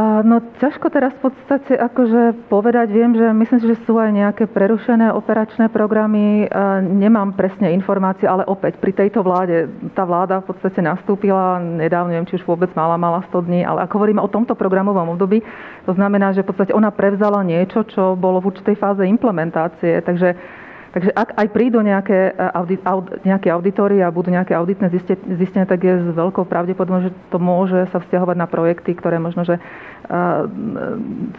No 0.00 0.40
ťažko 0.56 0.88
teraz 0.88 1.12
v 1.20 1.28
podstate 1.28 1.76
akože 1.76 2.48
povedať. 2.48 2.88
Viem, 2.88 3.12
že 3.12 3.28
myslím 3.28 3.60
si, 3.60 3.66
že 3.68 3.84
sú 3.84 4.00
aj 4.00 4.08
nejaké 4.08 4.48
prerušené 4.48 5.12
operačné 5.12 5.68
programy. 5.68 6.48
Nemám 6.80 7.36
presne 7.36 7.76
informácie, 7.76 8.24
ale 8.24 8.48
opäť 8.48 8.80
pri 8.80 8.96
tejto 8.96 9.20
vláde, 9.20 9.68
tá 9.92 10.08
vláda 10.08 10.40
v 10.40 10.48
podstate 10.48 10.80
nastúpila 10.80 11.60
nedávno, 11.60 12.08
neviem, 12.08 12.24
či 12.24 12.40
už 12.40 12.48
vôbec 12.48 12.72
mala, 12.72 12.96
mala 12.96 13.20
100 13.28 13.44
dní, 13.44 13.68
ale 13.68 13.84
ako 13.84 14.00
hovoríme 14.00 14.24
o 14.24 14.32
tomto 14.32 14.56
programovom 14.56 15.12
období, 15.12 15.44
to 15.84 15.92
znamená, 15.92 16.32
že 16.32 16.40
v 16.40 16.48
podstate 16.48 16.72
ona 16.72 16.88
prevzala 16.88 17.44
niečo, 17.44 17.84
čo 17.84 18.16
bolo 18.16 18.40
v 18.40 18.48
určitej 18.48 18.80
fáze 18.80 19.04
implementácie. 19.04 20.00
Takže 20.00 20.61
Takže 20.92 21.08
ak 21.16 21.40
aj 21.40 21.48
prídu 21.56 21.80
nejaké, 21.80 22.36
e, 22.36 22.42
audit, 22.52 22.80
aud, 22.84 23.08
nejaké 23.24 23.48
auditory 23.48 24.04
a 24.04 24.12
budú 24.12 24.28
nejaké 24.28 24.52
auditné 24.52 24.92
zistenia, 25.40 25.64
tak 25.64 25.80
je 25.80 26.04
s 26.04 26.08
veľkou 26.12 26.44
pravdepodobnosťou, 26.44 27.08
že 27.08 27.16
to 27.32 27.38
môže 27.40 27.88
sa 27.88 27.98
vzťahovať 28.04 28.36
na 28.36 28.44
projekty, 28.44 28.92
ktoré 28.92 29.16
možno, 29.16 29.48
že 29.48 29.56
uh, 29.56 30.44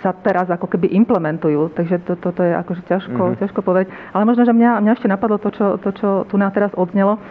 sa 0.02 0.12
teraz 0.26 0.50
ako 0.50 0.66
keby 0.66 0.90
implementujú. 0.98 1.70
Takže 1.78 2.02
toto 2.02 2.34
to, 2.34 2.42
to 2.42 2.50
je 2.50 2.54
akože 2.58 2.82
ťažko, 2.90 3.22
mm-hmm. 3.22 3.40
ťažko 3.46 3.60
povedať. 3.62 3.94
Ale 4.10 4.26
možno, 4.26 4.42
že 4.42 4.58
mňa, 4.58 4.82
mňa 4.82 4.94
ešte 4.98 5.12
napadlo 5.12 5.38
to, 5.38 5.54
čo, 5.54 5.78
to, 5.78 5.90
čo 5.94 6.10
tu 6.26 6.36
na 6.42 6.50
teraz 6.50 6.74
odznelo. 6.74 7.22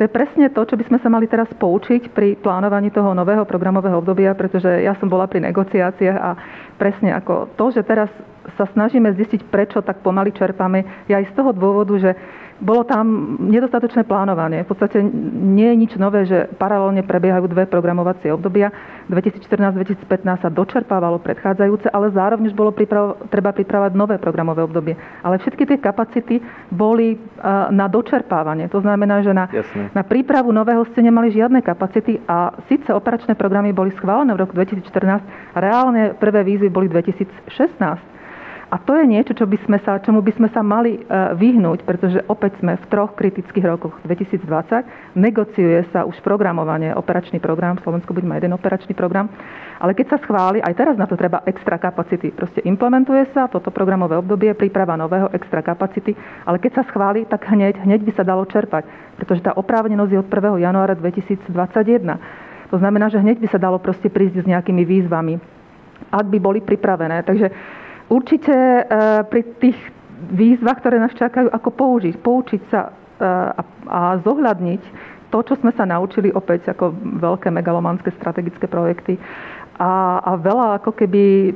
To 0.00 0.08
je 0.08 0.16
presne 0.16 0.48
to, 0.48 0.64
čo 0.64 0.80
by 0.80 0.84
sme 0.88 0.98
sa 1.04 1.12
mali 1.12 1.28
teraz 1.28 1.46
poučiť 1.60 2.16
pri 2.16 2.32
plánovaní 2.40 2.88
toho 2.88 3.12
nového 3.12 3.44
programového 3.44 4.00
obdobia, 4.00 4.32
pretože 4.32 4.80
ja 4.80 4.96
som 4.96 5.12
bola 5.12 5.28
pri 5.28 5.44
negociáciách 5.44 6.16
a 6.16 6.30
presne 6.80 7.12
ako 7.12 7.52
to, 7.52 7.68
že 7.68 7.84
teraz 7.84 8.08
sa 8.56 8.66
snažíme 8.70 9.12
zistiť, 9.14 9.46
prečo 9.50 9.82
tak 9.82 10.00
pomaly 10.00 10.32
čerpame, 10.32 11.06
je 11.06 11.14
aj 11.14 11.30
z 11.30 11.32
toho 11.36 11.50
dôvodu, 11.52 11.94
že 11.98 12.10
bolo 12.60 12.84
tam 12.84 13.36
nedostatočné 13.40 14.04
plánovanie. 14.04 14.68
V 14.68 14.76
podstate 14.76 15.00
nie 15.00 15.72
je 15.72 15.80
nič 15.80 15.92
nové, 15.96 16.28
že 16.28 16.44
paralelne 16.60 17.00
prebiehajú 17.00 17.48
dve 17.48 17.64
programovacie 17.64 18.28
obdobia. 18.28 18.68
2014-2015 19.08 20.44
sa 20.44 20.52
dočerpávalo 20.52 21.18
predchádzajúce, 21.24 21.88
ale 21.88 22.12
zároveň 22.12 22.52
už 22.52 22.54
bolo 22.54 22.70
priprav- 22.70 23.16
treba 23.32 23.56
pripravať 23.56 23.96
nové 23.96 24.20
programové 24.20 24.60
obdobie. 24.60 24.94
Ale 25.24 25.40
všetky 25.40 25.64
tie 25.64 25.78
kapacity 25.80 26.44
boli 26.68 27.16
uh, 27.16 27.72
na 27.72 27.88
dočerpávanie. 27.88 28.68
To 28.68 28.84
znamená, 28.84 29.24
že 29.24 29.32
na, 29.32 29.48
na 29.96 30.04
prípravu 30.04 30.52
nového 30.52 30.84
ste 30.92 31.00
nemali 31.00 31.32
žiadne 31.32 31.64
kapacity 31.64 32.20
a 32.28 32.52
síce 32.68 32.92
operačné 32.92 33.34
programy 33.40 33.72
boli 33.72 33.90
schválené 33.96 34.36
v 34.36 34.40
roku 34.44 34.52
2014, 34.52 35.56
reálne 35.56 36.12
prvé 36.20 36.44
výzvy 36.44 36.68
boli 36.68 36.92
2016. 36.92 38.19
A 38.70 38.78
to 38.78 38.94
je 38.94 39.02
niečo, 39.02 39.34
čo 39.34 39.50
by 39.50 39.58
sme 39.66 39.82
sa, 39.82 39.98
čomu 39.98 40.22
by 40.22 40.30
sme 40.30 40.46
sa 40.54 40.62
mali 40.62 40.94
e, 40.94 41.00
vyhnúť, 41.34 41.82
pretože 41.82 42.22
opäť 42.30 42.62
sme 42.62 42.78
v 42.78 42.86
troch 42.86 43.18
kritických 43.18 43.66
rokoch 43.66 43.98
2020. 44.06 45.18
Negociuje 45.18 45.90
sa 45.90 46.06
už 46.06 46.14
programovanie, 46.22 46.94
operačný 46.94 47.42
program, 47.42 47.74
v 47.74 47.82
Slovensku 47.82 48.14
bude 48.14 48.30
mať 48.30 48.46
jeden 48.46 48.54
operačný 48.54 48.94
program, 48.94 49.26
ale 49.82 49.90
keď 49.98 50.14
sa 50.14 50.18
schváli, 50.22 50.62
aj 50.62 50.78
teraz 50.78 50.94
na 50.94 51.10
to 51.10 51.18
treba 51.18 51.42
extra 51.50 51.82
kapacity. 51.82 52.30
Proste 52.30 52.62
implementuje 52.62 53.26
sa 53.34 53.50
toto 53.50 53.74
programové 53.74 54.14
obdobie, 54.14 54.54
príprava 54.54 54.94
nového 54.94 55.34
extra 55.34 55.66
kapacity, 55.66 56.14
ale 56.46 56.62
keď 56.62 56.78
sa 56.78 56.86
schváli, 56.86 57.26
tak 57.26 57.50
hneď, 57.50 57.74
hneď 57.82 58.06
by 58.06 58.12
sa 58.14 58.22
dalo 58.22 58.46
čerpať, 58.46 58.86
pretože 59.18 59.42
tá 59.42 59.50
oprávnenosť 59.50 60.14
je 60.14 60.20
od 60.22 60.30
1. 60.30 60.62
januára 60.62 60.94
2021. 60.94 61.50
To 62.70 62.78
znamená, 62.78 63.10
že 63.10 63.18
hneď 63.18 63.42
by 63.42 63.50
sa 63.50 63.58
dalo 63.58 63.82
proste 63.82 64.06
prísť 64.06 64.46
s 64.46 64.46
nejakými 64.46 64.86
výzvami, 64.86 65.42
ak 66.14 66.26
by 66.30 66.38
boli 66.38 66.62
pripravené. 66.62 67.26
Takže 67.26 67.50
určite 68.10 68.52
e, 68.52 68.82
pri 69.24 69.42
tých 69.62 69.78
výzvach, 70.34 70.82
ktoré 70.82 71.00
nás 71.00 71.14
čakajú, 71.16 71.48
ako 71.48 71.70
použiť, 71.72 72.14
poučiť 72.20 72.62
sa 72.68 72.90
e, 72.90 72.90
a, 73.86 74.18
zohľadniť 74.20 74.82
to, 75.30 75.38
čo 75.46 75.54
sme 75.62 75.70
sa 75.78 75.86
naučili 75.86 76.34
opäť 76.34 76.74
ako 76.74 76.90
veľké 77.22 77.54
megalomanské 77.54 78.10
strategické 78.18 78.66
projekty 78.66 79.14
a, 79.78 80.18
a 80.20 80.30
veľa 80.36 80.82
ako 80.82 80.90
keby 80.92 81.54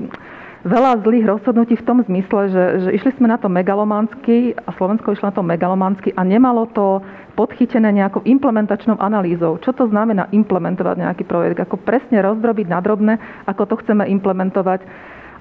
veľa 0.65 1.05
zlých 1.05 1.29
rozhodnutí 1.29 1.77
v 1.77 1.87
tom 1.87 2.01
zmysle, 2.09 2.49
že, 2.49 2.65
že 2.89 2.91
išli 2.97 3.13
sme 3.21 3.29
na 3.29 3.37
to 3.37 3.53
megalomansky 3.53 4.57
a 4.57 4.73
Slovensko 4.73 5.13
išlo 5.13 5.29
na 5.29 5.37
to 5.37 5.45
megalomansky 5.45 6.17
a 6.17 6.25
nemalo 6.25 6.65
to 6.73 7.05
podchytené 7.37 7.93
nejakou 7.93 8.25
implementačnou 8.25 8.97
analýzou. 8.97 9.61
Čo 9.61 9.77
to 9.77 9.85
znamená 9.93 10.33
implementovať 10.33 10.97
nejaký 11.05 11.25
projekt? 11.29 11.61
Ako 11.61 11.77
presne 11.77 12.25
rozdrobiť 12.25 12.67
na 12.71 12.81
drobné, 12.81 13.21
ako 13.45 13.69
to 13.69 13.75
chceme 13.85 14.09
implementovať 14.09 14.81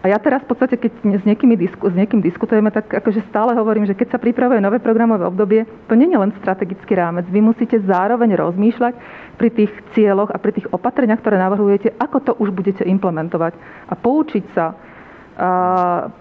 a 0.03 0.11
ja 0.11 0.19
teraz 0.19 0.43
v 0.43 0.51
podstate, 0.51 0.75
keď 0.75 0.99
s, 0.99 1.23
niekým, 1.23 1.55
disku, 1.55 1.87
s 1.87 1.95
niekým 1.95 2.19
diskutujeme, 2.19 2.67
tak 2.75 2.91
akože 2.91 3.23
stále 3.31 3.55
hovorím, 3.55 3.87
že 3.87 3.95
keď 3.95 4.11
sa 4.11 4.19
pripravuje 4.19 4.59
nové 4.59 4.83
programové 4.83 5.23
obdobie, 5.23 5.63
to 5.87 5.95
nie 5.95 6.11
je 6.11 6.19
len 6.19 6.35
strategický 6.43 6.91
rámec. 6.99 7.23
Vy 7.31 7.39
musíte 7.39 7.79
zároveň 7.87 8.35
rozmýšľať 8.35 8.99
pri 9.39 9.49
tých 9.55 9.71
cieľoch 9.95 10.27
a 10.35 10.43
pri 10.43 10.59
tých 10.59 10.67
opatreniach, 10.75 11.23
ktoré 11.23 11.39
navrhujete, 11.39 11.95
ako 11.95 12.17
to 12.19 12.31
už 12.35 12.51
budete 12.51 12.83
implementovať 12.83 13.55
a 13.87 13.95
poučiť 13.95 14.43
sa 14.51 14.75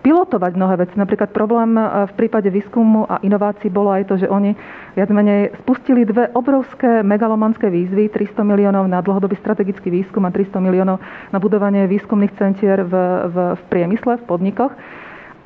pilotovať 0.03 0.53
mnohé 0.57 0.75
veci. 0.81 0.97
Napríklad 0.97 1.37
problém 1.37 1.77
e, 1.77 2.09
v 2.09 2.13
prípade 2.17 2.49
výskumu 2.49 3.05
a 3.05 3.21
inovácií 3.21 3.69
bolo 3.69 3.93
aj 3.93 4.09
to, 4.09 4.15
že 4.17 4.29
oni 4.29 4.57
viac 4.97 5.13
menej 5.13 5.53
spustili 5.61 6.09
dve 6.09 6.33
obrovské 6.33 7.05
megalomanské 7.05 7.69
výzvy, 7.69 8.09
300 8.09 8.41
miliónov 8.41 8.89
na 8.89 9.05
dlhodobý 9.05 9.37
strategický 9.37 9.93
výskum 9.93 10.25
a 10.25 10.33
300 10.33 10.65
miliónov 10.65 10.97
na 11.29 11.39
budovanie 11.39 11.85
výskumných 11.85 12.33
centier 12.41 12.81
v, 12.89 12.95
v, 13.29 13.37
v 13.57 13.63
priemysle, 13.69 14.17
v 14.21 14.25
podnikoch. 14.25 14.73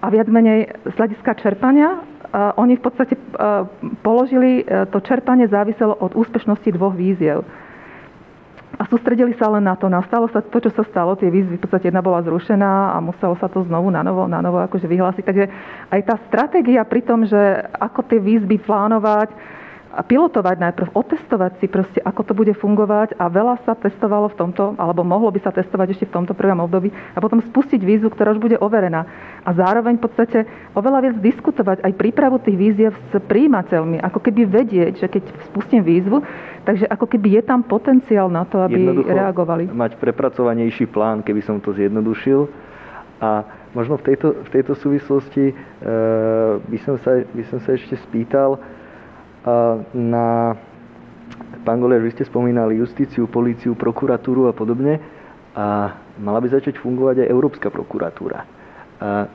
A 0.02 0.06
viac 0.14 0.30
menej 0.30 0.70
z 0.86 0.94
hľadiska 0.94 1.34
čerpania 1.40 1.98
uh, 1.98 2.54
oni 2.60 2.78
v 2.78 2.82
podstate 2.84 3.14
uh, 3.16 3.64
položili, 4.04 4.62
to 4.92 5.02
čerpanie 5.02 5.48
záviselo 5.50 5.96
od 5.98 6.14
úspešnosti 6.14 6.68
dvoch 6.70 6.94
víziev 6.94 7.42
a 8.76 8.84
sústredili 8.90 9.32
sa 9.38 9.48
len 9.48 9.64
na 9.64 9.78
to. 9.78 9.88
Nastalo 9.88 10.28
sa 10.28 10.44
to, 10.44 10.58
čo 10.60 10.70
sa 10.74 10.84
stalo, 10.90 11.16
tie 11.16 11.32
výzvy, 11.32 11.56
v 11.56 11.62
podstate 11.62 11.88
jedna 11.88 12.04
bola 12.04 12.20
zrušená 12.26 12.92
a 12.92 13.00
muselo 13.00 13.38
sa 13.40 13.48
to 13.48 13.64
znovu 13.64 13.88
na 13.88 14.04
novo, 14.04 14.28
na 14.28 14.42
novo 14.44 14.60
akože 14.60 14.84
vyhlásiť. 14.84 15.24
Takže 15.24 15.44
aj 15.94 16.00
tá 16.04 16.14
stratégia 16.28 16.84
pri 16.84 17.00
tom, 17.06 17.24
že 17.24 17.38
ako 17.78 18.04
tie 18.04 18.20
výzvy 18.20 18.60
plánovať, 18.60 19.32
a 19.96 20.04
pilotovať 20.04 20.60
najprv, 20.60 20.88
otestovať 20.92 21.56
si 21.56 21.66
proste, 21.72 22.04
ako 22.04 22.20
to 22.20 22.32
bude 22.36 22.52
fungovať 22.60 23.16
a 23.16 23.32
veľa 23.32 23.64
sa 23.64 23.72
testovalo 23.72 24.28
v 24.28 24.36
tomto, 24.36 24.76
alebo 24.76 25.00
mohlo 25.00 25.32
by 25.32 25.40
sa 25.40 25.48
testovať 25.48 25.96
ešte 25.96 26.06
v 26.12 26.14
tomto 26.20 26.36
prvom 26.36 26.60
období 26.68 26.92
a 26.92 27.18
potom 27.18 27.40
spustiť 27.40 27.80
výzvu, 27.80 28.12
ktorá 28.12 28.36
už 28.36 28.44
bude 28.44 28.60
overená. 28.60 29.08
A 29.40 29.56
zároveň 29.56 29.96
v 29.96 30.04
podstate 30.04 30.38
oveľa 30.76 31.00
viac 31.00 31.16
diskutovať 31.24 31.80
aj 31.80 31.92
prípravu 31.96 32.36
tých 32.44 32.60
výziev 32.60 32.92
s 32.92 33.12
príjimateľmi, 33.24 34.04
ako 34.04 34.20
keby 34.20 34.44
vedieť, 34.44 35.00
že 35.00 35.06
keď 35.08 35.22
spustím 35.48 35.80
výzvu, 35.80 36.20
takže 36.66 36.84
ako 36.84 37.06
keby 37.06 37.38
je 37.38 37.42
tam 37.46 37.62
potenciál 37.62 38.26
na 38.26 38.42
to, 38.42 38.58
aby 38.58 39.06
reagovali. 39.06 39.70
mať 39.70 39.94
prepracovanejší 39.96 40.90
plán, 40.90 41.22
keby 41.22 41.40
som 41.40 41.62
to 41.62 41.70
zjednodušil. 41.70 42.50
A 43.16 43.46
možno 43.72 43.96
v 43.96 44.12
tejto, 44.12 44.44
v 44.44 44.48
tejto 44.52 44.74
súvislosti 44.76 45.48
e, 45.48 45.54
by, 46.60 46.78
som 46.84 47.00
sa, 47.00 47.22
by 47.22 47.42
som 47.48 47.62
sa 47.62 47.72
ešte 47.72 47.94
spýtal, 48.02 48.60
na... 49.94 50.56
Pán 51.62 51.82
Goliaš, 51.82 52.02
vy 52.02 52.12
ste 52.14 52.24
spomínali 52.26 52.78
justíciu, 52.78 53.26
políciu, 53.26 53.74
prokuratúru 53.74 54.46
a 54.46 54.54
podobne. 54.54 55.02
A 55.50 55.98
mala 56.18 56.38
by 56.38 56.50
začať 56.52 56.78
fungovať 56.78 57.26
aj 57.26 57.30
Európska 57.30 57.68
prokuratúra. 57.70 58.46
A 59.02 59.26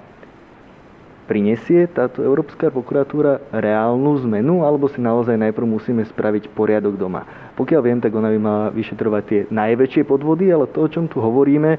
prinesie 1.26 1.88
táto 1.89 2.22
Európska 2.22 2.69
prokuratúra 2.74 3.39
reálnu 3.53 4.17
zmenu, 4.26 4.65
alebo 4.65 4.89
si 4.89 4.99
naozaj 4.99 5.38
najprv 5.38 5.67
musíme 5.67 6.03
spraviť 6.05 6.51
poriadok 6.51 6.97
doma? 6.97 7.24
Pokiaľ 7.55 7.82
viem, 7.82 7.99
tak 8.01 8.15
ona 8.15 8.32
by 8.34 8.39
mala 8.39 8.65
vyšetrovať 8.74 9.24
tie 9.28 9.39
najväčšie 9.49 10.03
podvody, 10.05 10.49
ale 10.49 10.69
to, 10.69 10.86
o 10.86 10.91
čom 10.91 11.05
tu 11.05 11.22
hovoríme, 11.22 11.78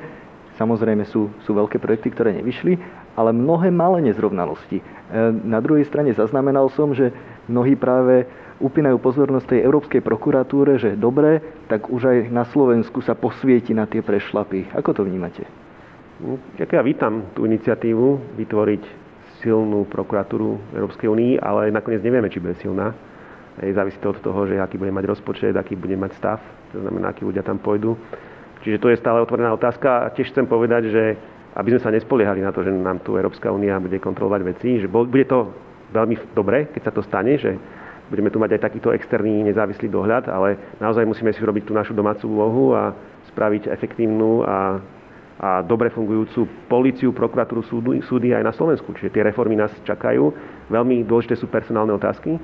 samozrejme 0.56 1.04
sú, 1.08 1.32
sú 1.42 1.56
veľké 1.56 1.82
projekty, 1.82 2.12
ktoré 2.12 2.36
nevyšli, 2.38 2.78
ale 3.18 3.34
mnohé 3.34 3.68
malé 3.68 4.04
nezrovnalosti. 4.08 4.80
E, 4.80 4.84
na 5.44 5.58
druhej 5.58 5.84
strane 5.88 6.14
zaznamenal 6.14 6.70
som, 6.72 6.94
že 6.96 7.12
mnohí 7.48 7.76
práve 7.76 8.24
upínajú 8.62 9.02
pozornosť 9.02 9.58
tej 9.58 9.60
Európskej 9.66 10.00
prokuratúre, 10.06 10.78
že 10.78 10.94
dobre, 10.94 11.42
tak 11.66 11.90
už 11.90 12.02
aj 12.06 12.18
na 12.30 12.46
Slovensku 12.46 13.02
sa 13.02 13.18
posvieti 13.18 13.74
na 13.74 13.90
tie 13.90 14.00
prešlapy. 14.00 14.70
Ako 14.78 14.94
to 14.94 15.02
vnímate? 15.02 15.42
No, 16.22 16.38
ja 16.54 16.82
vítam 16.86 17.26
tú 17.34 17.42
iniciatívu 17.42 18.38
vytvoriť 18.38 19.01
silnú 19.42 19.84
prokuratúru 19.90 20.72
Európskej 20.72 21.10
únii, 21.10 21.32
ale 21.42 21.74
nakoniec 21.74 22.00
nevieme, 22.00 22.30
či 22.30 22.38
bude 22.38 22.54
silná. 22.62 22.94
Je 23.60 23.74
závisí 23.74 24.00
to 24.00 24.16
od 24.16 24.22
toho, 24.24 24.48
že 24.48 24.56
aký 24.56 24.80
bude 24.80 24.94
mať 24.94 25.04
rozpočet, 25.12 25.52
aký 25.52 25.76
bude 25.76 25.92
mať 25.98 26.16
stav, 26.16 26.40
to 26.72 26.80
znamená, 26.80 27.12
akí 27.12 27.26
ľudia 27.26 27.44
tam 27.44 27.60
pôjdu. 27.60 27.98
Čiže 28.64 28.80
to 28.80 28.88
je 28.88 28.96
stále 28.96 29.20
otvorená 29.20 29.52
otázka 29.52 30.06
a 30.06 30.10
tiež 30.14 30.32
chcem 30.32 30.46
povedať, 30.46 30.88
že 30.88 31.02
aby 31.52 31.76
sme 31.76 31.84
sa 31.84 31.92
nespoliehali 31.92 32.40
na 32.40 32.48
to, 32.48 32.64
že 32.64 32.72
nám 32.72 33.04
tu 33.04 33.20
Európska 33.20 33.52
únia 33.52 33.76
bude 33.76 34.00
kontrolovať 34.00 34.40
veci, 34.40 34.80
že 34.80 34.88
bude 34.88 35.26
to 35.28 35.52
veľmi 35.92 36.32
dobre, 36.32 36.72
keď 36.72 36.82
sa 36.88 36.92
to 36.96 37.04
stane, 37.04 37.36
že 37.36 37.52
budeme 38.08 38.32
tu 38.32 38.40
mať 38.40 38.56
aj 38.56 38.64
takýto 38.72 38.88
externý 38.96 39.44
nezávislý 39.44 39.92
dohľad, 39.92 40.32
ale 40.32 40.56
naozaj 40.80 41.04
musíme 41.04 41.32
si 41.32 41.40
urobiť 41.44 41.68
tú 41.68 41.72
našu 41.76 41.92
domácu 41.92 42.24
úlohu 42.24 42.72
a 42.72 42.96
spraviť 43.28 43.68
efektívnu 43.68 44.44
a, 44.44 44.80
a 45.42 45.58
dobre 45.58 45.90
fungujúcu 45.90 46.46
políciu, 46.70 47.10
prokuratúru, 47.10 47.66
súdy, 47.66 47.98
súdy 48.06 48.30
aj 48.30 48.46
na 48.46 48.54
Slovensku. 48.54 48.94
Čiže 48.94 49.10
tie 49.10 49.26
reformy 49.26 49.58
nás 49.58 49.74
čakajú. 49.82 50.30
Veľmi 50.70 51.02
dôležité 51.02 51.34
sú 51.34 51.50
personálne 51.50 51.90
otázky, 51.90 52.38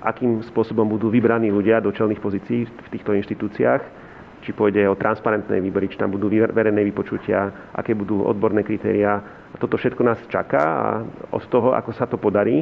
akým 0.00 0.40
spôsobom 0.48 0.88
budú 0.88 1.12
vybraní 1.12 1.52
ľudia 1.52 1.84
do 1.84 1.92
čelných 1.92 2.24
pozícií 2.24 2.64
v 2.64 2.88
týchto 2.88 3.12
inštitúciách 3.12 4.04
či 4.44 4.52
pôjde 4.52 4.84
o 4.84 4.92
transparentné 4.92 5.56
výbory, 5.56 5.88
či 5.88 5.96
tam 5.96 6.12
budú 6.12 6.28
verejné 6.28 6.84
vypočutia, 6.84 7.72
aké 7.72 7.96
budú 7.96 8.28
odborné 8.28 8.60
kritériá. 8.60 9.24
Toto 9.56 9.80
všetko 9.80 10.04
nás 10.04 10.20
čaká 10.28 10.60
a 10.60 10.88
od 11.32 11.40
toho, 11.48 11.72
ako 11.72 11.90
sa 11.96 12.04
to 12.04 12.20
podarí, 12.20 12.60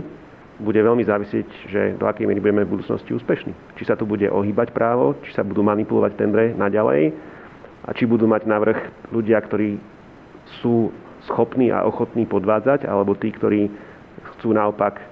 bude 0.63 0.79
veľmi 0.79 1.03
závisieť, 1.03 1.49
že 1.67 1.81
do 1.99 2.07
akej 2.07 2.23
miery 2.23 2.39
budeme 2.39 2.63
v 2.63 2.79
budúcnosti 2.79 3.11
úspešní. 3.11 3.51
Či 3.75 3.83
sa 3.83 3.99
tu 3.99 4.07
bude 4.07 4.31
ohýbať 4.31 4.71
právo, 4.71 5.19
či 5.27 5.35
sa 5.35 5.43
budú 5.43 5.67
manipulovať 5.67 6.15
tendre 6.15 6.55
naďalej 6.55 7.11
a 7.83 7.91
či 7.93 8.07
budú 8.07 8.31
mať 8.31 8.47
navrh 8.47 8.79
ľudia, 9.11 9.39
ktorí 9.43 9.79
sú 10.63 10.91
schopní 11.27 11.71
a 11.71 11.87
ochotní 11.87 12.27
podvádzať, 12.27 12.87
alebo 12.87 13.15
tí, 13.15 13.31
ktorí 13.31 13.71
chcú 14.35 14.55
naopak 14.55 15.03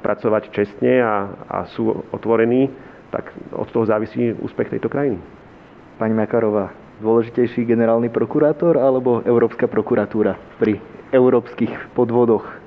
pracovať 0.00 0.52
čestne 0.52 1.00
a, 1.00 1.14
a 1.48 1.58
sú 1.72 1.88
otvorení, 2.12 2.68
tak 3.08 3.32
od 3.52 3.68
toho 3.68 3.84
závisí 3.84 4.32
úspech 4.32 4.72
tejto 4.72 4.88
krajiny. 4.88 5.20
Pani 5.96 6.12
Makarová, 6.12 6.72
dôležitejší 7.00 7.64
generálny 7.64 8.08
prokurátor 8.08 8.76
alebo 8.76 9.20
Európska 9.24 9.68
prokuratúra 9.68 10.36
pri 10.56 10.80
európskych 11.12 11.92
podvodoch? 11.92 12.61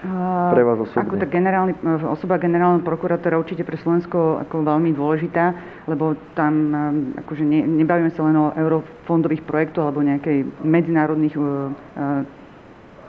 Pre 0.00 0.62
vás 0.64 0.80
osobne. 0.80 1.04
Ako 1.04 1.20
tak 1.20 1.28
generálny, 1.28 1.76
osoba 2.08 2.40
generálneho 2.40 2.80
prokurátora 2.80 3.36
určite 3.36 3.68
pre 3.68 3.76
Slovensko 3.76 4.40
ako 4.40 4.64
veľmi 4.64 4.96
dôležitá, 4.96 5.52
lebo 5.84 6.16
tam 6.32 6.72
akože 7.20 7.44
ne, 7.44 7.60
nebavíme 7.68 8.08
sa 8.16 8.24
len 8.24 8.32
o 8.40 8.48
eurofondových 8.56 9.44
projektoch 9.44 9.84
alebo 9.92 10.00
nejakej 10.00 10.48
medzinárodných 10.64 11.36
uh, 11.36 11.44
uh, 11.44 12.24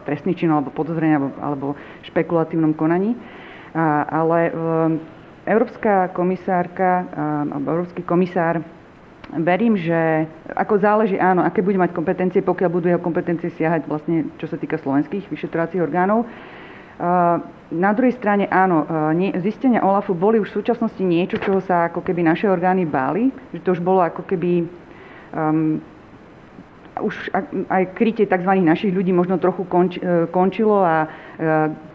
trestných 0.03 0.43
činov 0.43 0.59
alebo 0.67 0.75
podozrenia 0.75 1.15
alebo, 1.15 1.31
alebo 1.39 1.67
špekulatívnom 2.11 2.75
konaní. 2.75 3.15
Uh, 3.15 3.79
ale 4.11 4.39
uh, 4.51 4.55
Európska 5.47 6.11
komisárka 6.11 7.07
uh, 7.07 7.55
alebo 7.55 7.67
Európsky 7.71 8.03
komisár 8.03 8.59
verím, 9.31 9.79
že 9.79 10.27
ako 10.51 10.75
záleží, 10.75 11.15
áno, 11.15 11.39
aké 11.47 11.63
bude 11.63 11.79
mať 11.79 11.95
kompetencie, 11.95 12.43
pokiaľ 12.43 12.67
budú 12.67 12.91
jeho 12.91 12.99
kompetencie 12.99 13.47
siahať 13.55 13.87
vlastne, 13.87 14.27
čo 14.35 14.51
sa 14.51 14.59
týka 14.59 14.75
slovenských 14.75 15.31
vyšetrovacích 15.31 15.79
orgánov. 15.79 16.27
Na 17.71 17.91
druhej 17.95 18.13
strane 18.19 18.45
áno, 18.51 18.85
zistenia 19.41 19.81
OLAFu 19.81 20.13
boli 20.13 20.37
už 20.37 20.53
v 20.53 20.57
súčasnosti 20.61 21.01
niečo, 21.01 21.39
čoho 21.41 21.63
sa 21.63 21.89
ako 21.89 22.05
keby 22.05 22.21
naše 22.21 22.45
orgány 22.45 22.85
báli, 22.85 23.31
že 23.55 23.63
to 23.63 23.73
už 23.73 23.81
bolo 23.81 24.03
ako 24.03 24.27
keby 24.27 24.67
um, 25.33 25.79
už 26.99 27.31
aj 27.71 27.95
krytie 27.95 28.27
tzv. 28.27 28.51
našich 28.61 28.91
ľudí 28.91 29.15
možno 29.15 29.39
trochu 29.39 29.63
konč, 29.63 29.95
e, 29.97 30.27
končilo 30.27 30.83
a 30.83 31.07
e, 31.07 31.07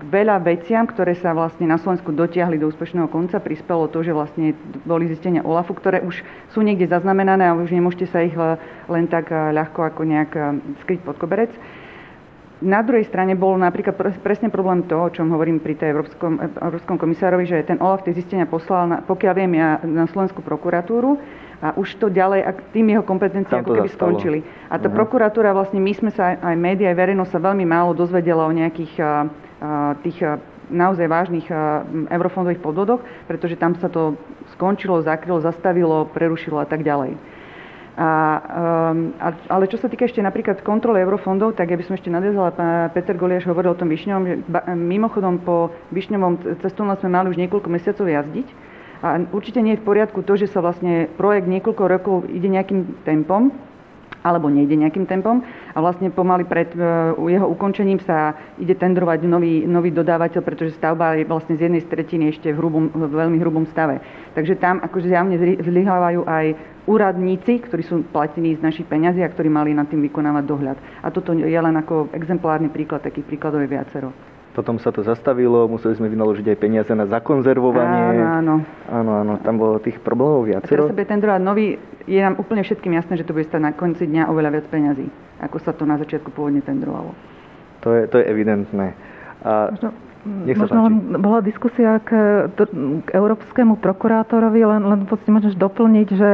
veľa 0.09 0.41
veciam, 0.41 0.89
ktoré 0.89 1.13
sa 1.21 1.37
vlastne 1.37 1.69
na 1.69 1.77
Slovensku 1.77 2.11
dotiahli 2.17 2.57
do 2.57 2.73
úspešného 2.73 3.07
konca, 3.13 3.37
prispelo 3.39 3.93
to, 3.93 4.01
že 4.01 4.17
vlastne 4.17 4.57
boli 4.89 5.07
zistenia 5.13 5.45
OLAFu, 5.45 5.77
ktoré 5.77 6.01
už 6.01 6.25
sú 6.51 6.65
niekde 6.65 6.89
zaznamenané 6.89 7.47
a 7.47 7.57
už 7.57 7.71
nemôžete 7.71 8.09
sa 8.09 8.25
ich 8.25 8.35
len 8.89 9.05
tak 9.07 9.29
e, 9.31 9.37
ľahko 9.55 9.85
ako 9.85 10.03
nejak 10.03 10.33
skryť 10.85 11.01
pod 11.05 11.17
koberec. 11.21 11.53
Na 12.57 12.81
druhej 12.81 13.05
strane 13.05 13.37
bol 13.37 13.53
napríklad 13.61 13.93
presne 14.25 14.49
problém 14.49 14.81
toho, 14.89 15.13
o 15.13 15.13
čom 15.13 15.29
hovorím 15.29 15.61
pri 15.61 15.77
tej 15.77 15.93
Európskom, 15.93 16.41
Európskom 16.41 16.97
komisárovi, 16.97 17.45
že 17.45 17.69
ten 17.69 17.77
OLAF 17.77 18.09
tie 18.09 18.17
zistenia 18.17 18.49
poslal, 18.49 18.89
na, 18.89 18.97
pokiaľ 19.05 19.33
viem 19.37 19.53
ja, 19.61 19.77
na 19.85 20.09
Slovenskú 20.09 20.41
prokuratúru 20.41 21.21
a 21.61 21.77
už 21.77 22.01
to 22.01 22.09
ďalej, 22.09 22.49
ak 22.49 22.57
tým 22.73 22.97
jeho 22.97 23.05
kompetencie 23.05 23.53
ako 23.53 23.77
keby 23.77 23.93
zastalo. 23.93 24.17
skončili. 24.17 24.41
A 24.73 24.81
tá 24.81 24.89
uh-huh. 24.89 24.97
prokuratúra, 24.97 25.53
vlastne 25.53 25.85
my 25.85 25.93
sme 25.93 26.11
sa, 26.13 26.37
aj 26.37 26.57
médiá, 26.57 26.93
aj 26.93 27.01
verejnosť 27.01 27.33
sa 27.37 27.41
veľmi 27.45 27.65
málo 27.69 27.93
dozvedela 27.93 28.49
o 28.49 28.53
nejakých 28.53 28.93
uh, 29.05 29.29
tých 30.01 30.21
uh, 30.25 30.41
naozaj 30.67 31.07
vážnych 31.07 31.47
eurofondových 32.11 32.59
podvodoch, 32.59 32.99
pretože 33.31 33.55
tam 33.55 33.79
sa 33.79 33.87
to 33.87 34.19
skončilo, 34.59 34.99
zakrylo, 34.99 35.39
zastavilo, 35.39 36.11
prerušilo 36.11 36.59
a 36.59 36.67
tak 36.67 36.83
ďalej. 36.83 37.36
A, 37.97 38.09
um, 38.93 39.17
a, 39.17 39.33
ale 39.49 39.73
čo 39.73 39.81
sa 39.81 39.89
týka 39.89 40.05
ešte 40.05 40.21
napríklad 40.21 40.61
kontroly 40.61 41.01
eurofondov, 41.01 41.57
tak 41.57 41.73
ja 41.73 41.81
by 41.81 41.85
som 41.89 41.97
ešte 41.97 42.13
nadviazala, 42.13 42.93
Peter 42.93 43.17
Goliáš 43.17 43.49
hovoril 43.49 43.73
o 43.73 43.81
tom 43.81 43.89
Višňovom, 43.89 44.25
že 44.29 44.35
ba, 44.45 44.69
mimochodom 44.77 45.41
po 45.41 45.73
Višňovom 45.97 46.61
cestovnom 46.61 47.01
sme 47.01 47.17
mali 47.17 47.33
už 47.33 47.41
niekoľko 47.41 47.73
mesiacov 47.73 48.05
jazdiť. 48.05 48.49
A 49.01 49.17
určite 49.33 49.65
nie 49.65 49.77
je 49.77 49.81
v 49.81 49.89
poriadku 49.89 50.21
to, 50.25 50.37
že 50.37 50.53
sa 50.53 50.61
vlastne 50.61 51.09
projekt 51.17 51.49
niekoľko 51.49 51.85
rokov 51.89 52.17
ide 52.29 52.53
nejakým 52.53 53.01
tempom, 53.09 53.49
alebo 54.27 54.51
nejde 54.51 54.75
nejakým 54.75 55.07
tempom 55.07 55.39
a 55.71 55.79
vlastne 55.79 56.11
pomaly 56.11 56.43
pred 56.43 56.75
uh, 56.75 57.15
jeho 57.31 57.47
ukončením 57.47 58.03
sa 58.03 58.35
ide 58.59 58.75
tendrovať 58.75 59.23
nový, 59.23 59.63
nový 59.63 59.95
dodávateľ, 59.95 60.43
pretože 60.43 60.75
stavba 60.75 61.15
je 61.15 61.31
vlastne 61.31 61.55
z 61.55 61.71
jednej 61.71 61.87
stretiny 61.87 62.35
ešte 62.35 62.51
v, 62.51 62.59
hrubom, 62.59 62.91
v 62.91 63.15
veľmi 63.15 63.39
hrubom 63.39 63.63
stave. 63.71 64.03
Takže 64.35 64.59
tam 64.59 64.83
akože 64.83 65.07
zjavne 65.07 65.39
zlyhávajú 65.63 66.27
aj 66.27 66.47
úradníci, 66.91 67.63
ktorí 67.63 67.83
sú 67.87 68.03
platení 68.11 68.59
z 68.59 68.63
našich 68.63 68.87
peňazí 68.91 69.23
a 69.23 69.31
ktorí 69.31 69.47
mali 69.47 69.75
nad 69.75 69.87
tým 69.87 70.03
vykonávať 70.03 70.45
dohľad. 70.47 70.77
A 71.03 71.11
toto 71.15 71.35
je 71.35 71.59
len 71.59 71.77
ako 71.79 72.11
exemplárny 72.15 72.71
príklad, 72.71 73.07
takých 73.07 73.27
príkladov 73.27 73.63
je 73.63 73.71
viacero. 73.71 74.11
Potom 74.57 74.81
sa 74.81 74.89
to 74.89 75.05
zastavilo, 75.05 75.69
museli 75.69 76.01
sme 76.01 76.09
vynaložiť 76.09 76.49
aj 76.49 76.57
peniaze 76.57 76.89
na 76.97 77.05
zakonzervovanie. 77.05 78.25
Áno, 78.25 78.25
áno. 78.25 78.55
Áno, 78.89 79.13
áno, 79.21 79.33
tam 79.45 79.61
bolo 79.61 79.77
tých 79.85 80.01
problémov 80.01 80.49
viacero. 80.49 80.65
A 80.65 80.73
teraz 80.73 80.89
sa 80.89 80.97
bude 80.97 81.13
tendrovať 81.13 81.41
nový, 81.45 81.77
je 82.09 82.17
nám 82.25 82.41
úplne 82.41 82.65
všetkým 82.65 82.97
jasné, 82.97 83.21
že 83.21 83.29
to 83.29 83.37
bude 83.37 83.45
stať 83.45 83.61
na 83.61 83.77
konci 83.77 84.09
dňa 84.09 84.33
oveľa 84.33 84.57
viac 84.57 84.67
peňazí, 84.73 85.13
ako 85.45 85.57
sa 85.61 85.77
to 85.77 85.85
na 85.85 86.01
začiatku 86.01 86.33
pôvodne 86.33 86.65
tendrovalo. 86.65 87.13
To 87.85 87.93
je, 87.93 88.09
to 88.09 88.17
je 88.17 88.25
evidentné. 88.33 88.97
A 89.45 89.77
možno, 89.77 89.93
nech 90.25 90.57
sa 90.57 90.65
možno 90.65 90.81
len 90.89 90.97
bola 91.21 91.45
diskusia 91.45 92.01
k, 92.01 92.11
k 93.05 93.09
európskemu 93.13 93.77
prokurátorovi, 93.77 94.65
len, 94.65 94.83
len 94.89 94.99
v 95.05 95.09
podstate 95.13 95.37
môžeš 95.37 95.55
doplniť, 95.61 96.09
že 96.17 96.31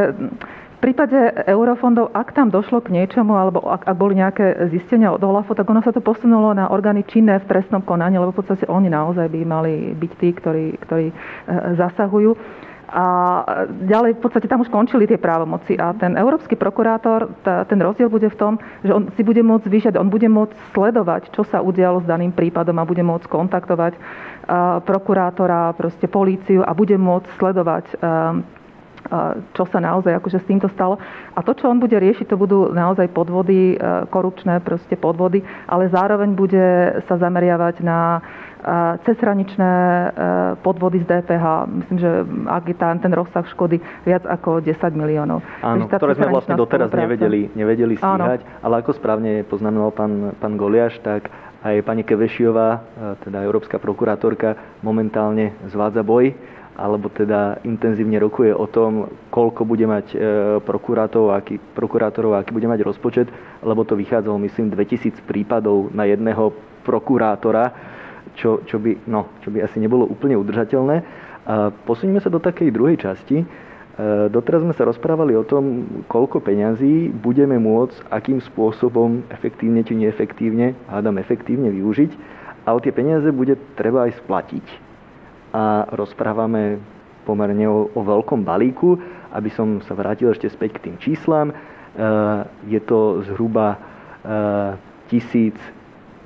prípade 0.82 1.14
eurofondov, 1.46 2.10
ak 2.10 2.34
tam 2.34 2.50
došlo 2.50 2.82
k 2.82 2.90
niečomu, 2.90 3.38
alebo 3.38 3.62
ak, 3.62 3.86
ak 3.86 3.94
boli 3.96 4.18
nejaké 4.18 4.66
zistenia 4.68 5.14
od 5.14 5.22
OLAFu, 5.22 5.54
tak 5.54 5.70
ono 5.70 5.78
sa 5.78 5.94
to 5.94 6.02
posunulo 6.02 6.50
na 6.50 6.66
orgány 6.66 7.06
činné 7.06 7.38
v 7.38 7.46
trestnom 7.46 7.86
konaní, 7.86 8.18
lebo 8.18 8.34
v 8.34 8.42
podstate 8.42 8.66
oni 8.66 8.90
naozaj 8.90 9.30
by 9.30 9.40
mali 9.46 9.94
byť 9.94 10.12
tí, 10.18 10.28
ktorí, 10.34 10.66
ktorí 10.82 11.06
e, 11.08 11.14
zasahujú. 11.78 12.34
A 12.92 13.06
ďalej 13.88 14.20
v 14.20 14.20
podstate 14.20 14.44
tam 14.44 14.60
už 14.60 14.68
končili 14.68 15.08
tie 15.08 15.16
právomoci 15.16 15.80
a 15.80 15.96
ten 15.96 16.12
európsky 16.12 16.60
prokurátor, 16.60 17.32
tá, 17.40 17.64
ten 17.64 17.80
rozdiel 17.80 18.12
bude 18.12 18.28
v 18.28 18.36
tom, 18.36 18.52
že 18.84 18.92
on 18.92 19.08
si 19.16 19.24
bude 19.24 19.40
môcť 19.40 19.64
vyžiať, 19.64 19.94
on 19.96 20.12
bude 20.12 20.28
môcť 20.28 20.52
sledovať, 20.76 21.32
čo 21.32 21.40
sa 21.48 21.64
udialo 21.64 22.04
s 22.04 22.10
daným 22.10 22.36
prípadom 22.36 22.76
a 22.76 22.84
bude 22.84 23.00
môcť 23.00 23.32
kontaktovať 23.32 23.96
uh, 23.96 24.84
prokurátora, 24.84 25.72
proste 25.72 26.04
políciu 26.04 26.60
a 26.60 26.76
bude 26.76 27.00
môcť 27.00 27.32
sledovať 27.40 27.84
uh, 27.96 28.60
čo 29.52 29.64
sa 29.68 29.78
naozaj 29.78 30.16
akože 30.16 30.40
s 30.40 30.48
týmto 30.48 30.68
stalo. 30.72 30.96
A 31.36 31.40
to, 31.44 31.52
čo 31.52 31.68
on 31.68 31.76
bude 31.76 31.94
riešiť, 31.94 32.26
to 32.28 32.40
budú 32.40 32.72
naozaj 32.72 33.12
podvody, 33.12 33.76
e, 33.76 34.06
korupčné 34.08 34.64
proste 34.64 34.96
podvody, 34.96 35.44
ale 35.68 35.92
zároveň 35.92 36.32
bude 36.32 36.66
sa 37.04 37.20
zameriavať 37.20 37.84
na 37.84 37.98
e, 38.16 38.20
cezhraničné 39.04 39.72
e, 39.72 40.06
podvody 40.64 41.04
z 41.04 41.06
DPH. 41.08 41.44
Myslím, 41.68 41.98
že 42.00 42.10
ak 42.48 42.64
je 42.72 42.76
tam 42.76 42.96
ten 43.00 43.12
rozsah 43.12 43.44
škody 43.52 43.80
viac 44.08 44.24
ako 44.24 44.64
10 44.64 44.80
miliónov. 44.96 45.44
Áno, 45.60 45.92
ktoré 45.92 46.16
sme 46.16 46.32
vlastne 46.32 46.56
doteraz 46.56 46.88
nevedeli, 46.88 47.52
nevedeli 47.52 48.00
stíhať, 48.00 48.40
Áno. 48.40 48.64
ale 48.64 48.74
ako 48.80 48.96
správne 48.96 49.44
poznamenal 49.44 49.92
pán, 49.92 50.32
pán 50.40 50.56
Goliáš, 50.56 50.96
tak 51.04 51.28
aj 51.62 51.78
pani 51.86 52.02
Kevešiová, 52.02 52.82
teda 53.22 53.46
európska 53.46 53.78
prokurátorka, 53.78 54.82
momentálne 54.82 55.54
zvádza 55.70 56.02
boj 56.02 56.34
alebo 56.72 57.12
teda 57.12 57.60
intenzívne 57.68 58.16
rokuje 58.16 58.56
o 58.56 58.64
tom, 58.64 59.12
koľko 59.28 59.68
bude 59.68 59.84
mať 59.84 60.06
e, 60.12 60.16
prokurátorov, 60.64 61.36
aký, 61.36 61.60
prokurátorov, 61.76 62.32
aký 62.40 62.56
bude 62.56 62.64
mať 62.64 62.80
rozpočet, 62.80 63.28
lebo 63.60 63.84
to 63.84 63.92
vychádzalo, 63.92 64.40
myslím, 64.40 64.72
2000 64.72 65.20
prípadov 65.28 65.92
na 65.92 66.08
jedného 66.08 66.56
prokurátora, 66.80 67.76
čo, 68.32 68.64
čo, 68.64 68.80
by, 68.80 69.04
no, 69.04 69.28
čo 69.44 69.52
by 69.52 69.68
asi 69.68 69.76
nebolo 69.84 70.08
úplne 70.08 70.40
udržateľné. 70.40 70.96
A 71.44 71.68
posuníme 71.84 72.22
sa 72.24 72.32
do 72.32 72.40
takej 72.40 72.72
druhej 72.72 72.96
časti. 73.04 73.44
E, 73.44 73.46
doteraz 74.32 74.64
sme 74.64 74.72
sa 74.72 74.88
rozprávali 74.88 75.36
o 75.36 75.44
tom, 75.44 75.84
koľko 76.08 76.40
peňazí 76.40 77.12
budeme 77.12 77.60
môcť, 77.60 78.08
akým 78.08 78.40
spôsobom 78.40 79.28
efektívne 79.28 79.84
či 79.84 79.92
neefektívne, 79.92 80.72
hádam 80.88 81.20
efektívne 81.20 81.68
využiť, 81.68 82.10
ale 82.64 82.78
tie 82.80 82.96
peniaze 82.96 83.28
bude 83.28 83.60
treba 83.76 84.08
aj 84.08 84.24
splatiť 84.24 84.91
a 85.52 85.86
rozprávame 85.92 86.80
pomerne 87.22 87.68
o, 87.68 87.92
o 87.92 88.00
veľkom 88.02 88.42
balíku. 88.42 88.98
Aby 89.32 89.48
som 89.52 89.80
sa 89.84 89.94
vrátil 89.94 90.32
ešte 90.32 90.48
späť 90.48 90.80
k 90.80 90.90
tým 90.90 90.96
číslam, 91.00 91.52
e, 91.52 91.54
je 92.68 92.80
to 92.82 93.24
zhruba 93.28 93.78
1000 95.08 95.82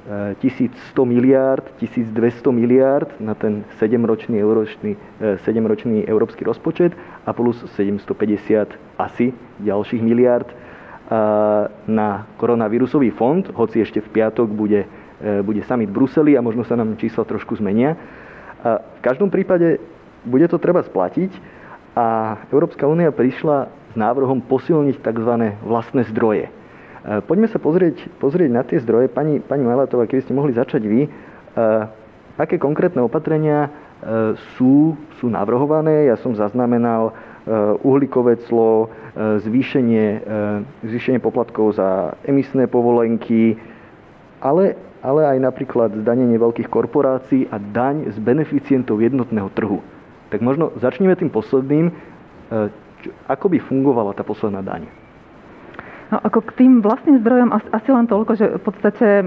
1100 0.06 1.02
miliárd, 1.02 1.66
1200 1.82 2.14
miliárd 2.54 3.10
na 3.18 3.34
ten 3.34 3.66
7-ročný, 3.82 4.38
euročný, 4.38 4.94
7-ročný 5.18 6.06
európsky 6.06 6.46
rozpočet 6.46 6.94
a 7.26 7.34
plus 7.34 7.58
750 7.74 8.78
asi 9.02 9.34
ďalších 9.58 10.02
miliárd 10.06 10.46
na 11.86 12.26
koronavírusový 12.38 13.10
fond, 13.10 13.42
hoci 13.54 13.82
ešte 13.82 13.98
v 14.02 14.08
piatok 14.10 14.46
bude, 14.50 14.86
e, 15.22 15.42
bude 15.42 15.62
summit 15.62 15.90
v 15.90 15.94
Bruseli 15.94 16.34
a 16.34 16.42
možno 16.42 16.66
sa 16.66 16.74
nám 16.74 16.98
čísla 16.98 17.22
trošku 17.22 17.54
zmenia. 17.58 17.94
A 18.66 18.82
v 18.82 19.00
každom 19.00 19.30
prípade 19.30 19.78
bude 20.26 20.50
to 20.50 20.58
treba 20.58 20.82
splatiť 20.82 21.30
a 21.94 22.36
Európska 22.50 22.82
únia 22.84 23.14
prišla 23.14 23.70
s 23.70 23.94
návrhom 23.94 24.42
posilniť 24.42 24.98
tzv. 24.98 25.32
vlastné 25.62 26.02
zdroje. 26.10 26.50
E, 26.50 26.52
poďme 27.22 27.46
sa 27.46 27.62
pozrieť, 27.62 28.10
pozrieť 28.18 28.50
na 28.50 28.66
tie 28.66 28.82
zdroje. 28.82 29.06
Pani, 29.06 29.38
pani 29.38 29.62
Majlatová, 29.62 30.10
keby 30.10 30.26
ste 30.26 30.34
mohli 30.34 30.50
začať 30.50 30.82
vy, 30.82 31.06
e, 31.06 31.08
aké 32.34 32.58
konkrétne 32.58 33.00
opatrenia 33.00 33.70
e, 34.02 34.34
sú, 34.58 34.98
sú 35.16 35.30
navrhované? 35.30 36.10
Ja 36.10 36.18
som 36.18 36.34
zaznamenal 36.34 37.14
uhlíkové 37.86 38.42
clo, 38.50 38.90
zvýšenie, 39.14 40.18
zvýšenie 40.82 41.22
poplatkov 41.22 41.78
za 41.78 42.18
emisné 42.26 42.66
povolenky, 42.66 43.54
ale 44.42 44.74
ale 45.06 45.22
aj 45.22 45.38
napríklad 45.38 45.94
zdanenie 46.02 46.34
veľkých 46.34 46.66
korporácií 46.66 47.46
a 47.46 47.62
daň 47.62 48.10
z 48.10 48.18
beneficientov 48.18 48.98
jednotného 48.98 49.46
trhu. 49.54 49.78
Tak 50.34 50.42
možno 50.42 50.74
začneme 50.82 51.14
tým 51.14 51.30
posledným. 51.30 51.86
E, 51.86 51.92
ako 53.30 53.46
by 53.46 53.62
fungovala 53.62 54.18
tá 54.18 54.26
posledná 54.26 54.66
daň? 54.66 54.90
No, 56.06 56.22
ako 56.22 56.38
k 56.38 56.62
tým 56.62 56.72
vlastným 56.86 57.18
zdrojom 57.18 57.50
asi 57.50 57.90
len 57.90 58.06
toľko, 58.06 58.32
že 58.38 58.46
v 58.46 58.62
podstate 58.62 59.06
e, 59.22 59.24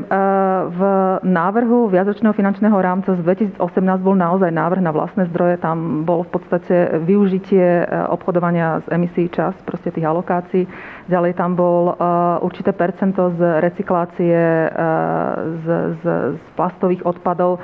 v 0.71 0.81
návrhu 1.27 1.91
viacročného 1.91 2.31
finančného 2.31 2.75
rámca 2.79 3.19
z 3.19 3.23
2018 3.23 3.59
bol 3.99 4.15
naozaj 4.15 4.47
návrh 4.47 4.79
na 4.79 4.95
vlastné 4.95 5.27
zdroje. 5.27 5.59
Tam 5.59 6.07
bolo 6.07 6.23
v 6.23 6.39
podstate 6.39 7.03
využitie 7.03 7.83
e, 7.83 7.85
obchodovania 8.11 8.79
z 8.87 8.95
emisí 8.95 9.27
čas, 9.27 9.59
proste 9.67 9.91
tých 9.91 10.07
alokácií. 10.07 10.71
Ďalej 11.09 11.33
tam 11.33 11.57
bol 11.57 11.89
e, 11.89 11.93
určité 12.45 12.69
percento 12.69 13.33
z 13.33 13.41
recyklácie 13.65 14.37
z, 15.59 15.65
z, 15.97 16.03
z 16.37 16.43
plastových 16.53 17.01
odpadov 17.01 17.57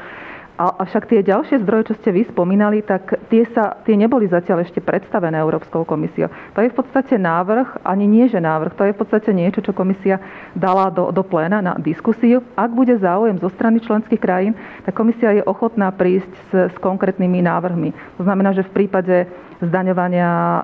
Avšak 0.55 1.11
tie 1.11 1.19
ďalšie 1.19 1.59
zdroje, 1.67 1.91
čo 1.91 1.95
ste 1.99 2.15
vy 2.15 2.23
spomínali, 2.23 2.79
tak 2.79 3.19
tie, 3.27 3.43
sa, 3.51 3.75
tie 3.83 3.99
neboli 3.99 4.23
zatiaľ 4.23 4.63
ešte 4.63 4.79
predstavené 4.79 5.35
Európskou 5.35 5.83
komisiou. 5.83 6.31
To 6.55 6.63
je 6.63 6.71
v 6.71 6.77
podstate 6.79 7.19
návrh, 7.19 7.83
ani 7.83 8.07
nie 8.07 8.31
že 8.31 8.39
návrh, 8.39 8.71
to 8.71 8.87
je 8.87 8.95
v 8.95 8.99
podstate 9.03 9.35
niečo, 9.35 9.59
čo 9.59 9.75
komisia 9.75 10.15
dala 10.55 10.87
do, 10.87 11.11
do 11.11 11.27
pléna 11.27 11.59
na 11.59 11.75
diskusiu. 11.75 12.39
Ak 12.55 12.71
bude 12.71 12.95
záujem 12.95 13.35
zo 13.35 13.51
strany 13.51 13.83
členských 13.83 14.15
krajín, 14.15 14.55
tak 14.87 14.95
komisia 14.95 15.35
je 15.35 15.43
ochotná 15.43 15.91
prísť 15.91 16.31
s, 16.47 16.71
s 16.71 16.75
konkrétnymi 16.79 17.43
návrhmi. 17.43 17.91
To 18.15 18.23
znamená, 18.23 18.55
že 18.55 18.63
v 18.63 18.87
prípade 18.87 19.27
zdaňovania 19.59 20.31
uh, 20.31 20.63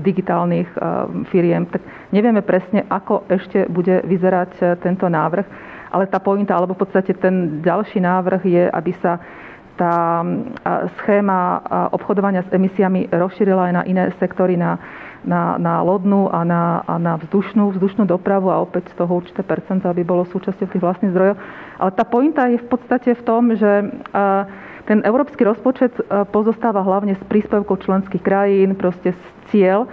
digitálnych 0.00 0.68
uh, 0.72 1.04
firiem, 1.28 1.68
tak 1.68 1.84
nevieme 2.12 2.40
presne, 2.40 2.88
ako 2.88 3.28
ešte 3.28 3.68
bude 3.68 4.00
vyzerať 4.04 4.80
tento 4.80 5.04
návrh 5.04 5.69
ale 5.90 6.06
tá 6.06 6.22
pointa, 6.22 6.54
alebo 6.54 6.78
v 6.78 6.86
podstate 6.86 7.12
ten 7.18 7.60
ďalší 7.60 8.00
návrh 8.00 8.42
je, 8.46 8.64
aby 8.70 8.92
sa 9.02 9.18
tá 9.74 10.20
schéma 11.00 11.64
obchodovania 11.96 12.44
s 12.44 12.52
emisiami 12.52 13.08
rozšírila 13.08 13.72
aj 13.72 13.74
na 13.80 13.82
iné 13.88 14.04
sektory, 14.20 14.52
na, 14.52 14.76
na, 15.24 15.56
na 15.56 15.80
lodnú 15.80 16.28
a 16.28 16.44
na, 16.44 16.84
a 16.84 17.00
na 17.00 17.16
vzdušnú, 17.16 17.72
vzdušnú 17.72 18.04
dopravu 18.04 18.52
a 18.52 18.60
opäť 18.60 18.92
z 18.92 19.00
toho 19.00 19.24
určité 19.24 19.40
percento, 19.40 19.88
aby 19.88 20.04
bolo 20.04 20.28
súčasťou 20.28 20.68
tých 20.68 20.84
vlastných 20.84 21.16
zdrojov. 21.16 21.36
Ale 21.80 21.90
tá 21.96 22.04
pointa 22.04 22.52
je 22.52 22.60
v 22.60 22.68
podstate 22.68 23.16
v 23.16 23.22
tom, 23.24 23.56
že 23.56 23.88
ten 24.84 25.00
európsky 25.00 25.48
rozpočet 25.48 25.96
pozostáva 26.28 26.84
hlavne 26.84 27.16
z 27.16 27.24
príspevkov 27.24 27.80
členských 27.80 28.20
krajín, 28.20 28.76
proste 28.76 29.16
z 29.16 29.22
cieľ, 29.48 29.88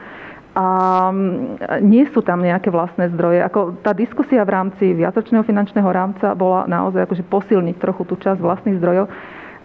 a 0.57 0.65
mm, 1.13 1.85
nie 1.85 2.09
sú 2.09 2.25
tam 2.25 2.41
nejaké 2.41 2.73
vlastné 2.73 3.13
zdroje. 3.13 3.45
Ako 3.45 3.77
tá 3.85 3.93
diskusia 3.93 4.41
v 4.41 4.57
rámci 4.57 4.89
viatočného 4.97 5.45
finančného 5.45 5.85
rámca 5.85 6.33
bola 6.33 6.65
naozaj 6.65 7.05
akože 7.05 7.29
posilniť 7.29 7.77
trochu 7.77 8.01
tú 8.09 8.17
časť 8.17 8.41
vlastných 8.41 8.81
zdrojov, 8.81 9.05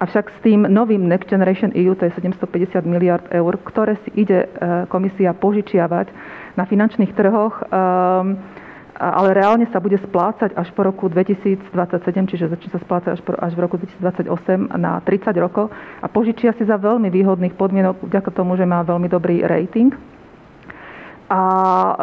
avšak 0.05 0.29
s 0.29 0.39
tým 0.45 0.69
novým 0.69 1.09
Next 1.09 1.33
Generation 1.33 1.73
EU, 1.73 1.97
to 1.97 2.05
je 2.05 2.13
750 2.21 2.85
miliard 2.85 3.25
eur, 3.33 3.57
ktoré 3.65 3.97
si 4.05 4.11
ide 4.21 4.45
e, 4.45 4.47
komisia 4.93 5.33
požičiavať 5.33 6.13
na 6.59 6.69
finančných 6.69 7.17
trhoch, 7.17 7.65
um, 7.65 8.37
ale 8.93 9.29
reálne 9.33 9.65
sa 9.73 9.81
bude 9.81 9.97
splácať 9.97 10.53
až 10.53 10.69
po 10.77 10.85
roku 10.85 11.09
2027, 11.09 11.73
čiže 12.29 12.53
začne 12.53 12.71
sa 12.77 12.81
splácať 12.85 13.17
až 13.17 13.53
v 13.57 13.61
roku 13.65 13.81
2028 13.81 14.29
na 14.77 15.01
30 15.01 15.33
rokov 15.41 15.73
a 15.73 16.07
požičia 16.13 16.53
si 16.61 16.69
za 16.69 16.77
veľmi 16.77 17.09
výhodných 17.09 17.57
podmienok 17.57 18.05
vďaka 18.05 18.31
tomu, 18.37 18.53
že 18.61 18.69
má 18.69 18.85
veľmi 18.85 19.09
dobrý 19.09 19.49
rating 19.49 19.97
a 21.31 21.41
e, 21.41 21.95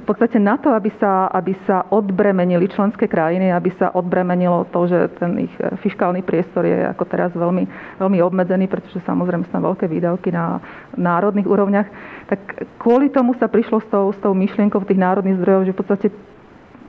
v 0.00 0.04
podstate 0.08 0.40
na 0.40 0.56
to, 0.56 0.72
aby 0.72 0.90
sa, 0.96 1.28
aby 1.30 1.52
sa 1.68 1.84
odbremenili 1.92 2.66
členské 2.72 3.06
krajiny, 3.06 3.52
aby 3.52 3.70
sa 3.76 3.92
odbremenilo 3.92 4.66
to, 4.72 4.88
že 4.88 4.98
ten 5.20 5.46
ich 5.46 5.54
e, 5.60 5.76
fiskálny 5.84 6.24
priestor 6.24 6.64
je 6.64 6.88
ako 6.88 7.04
teraz 7.04 7.30
veľmi, 7.36 7.64
veľmi 8.00 8.18
obmedzený, 8.24 8.66
pretože 8.66 9.04
samozrejme 9.04 9.46
sú 9.46 9.52
tam 9.52 9.68
veľké 9.68 9.86
výdavky 9.86 10.32
na 10.32 10.58
národných 10.96 11.46
úrovniach, 11.46 11.88
tak 12.26 12.40
kvôli 12.80 13.12
tomu 13.12 13.36
sa 13.36 13.46
prišlo 13.46 13.78
s 13.84 13.86
tou, 13.92 14.10
s 14.10 14.18
tou 14.18 14.32
myšlienkou 14.32 14.80
tých 14.82 15.00
národných 15.00 15.38
zdrojov, 15.44 15.62
že 15.68 15.74
v 15.74 15.78
podstate 15.78 16.08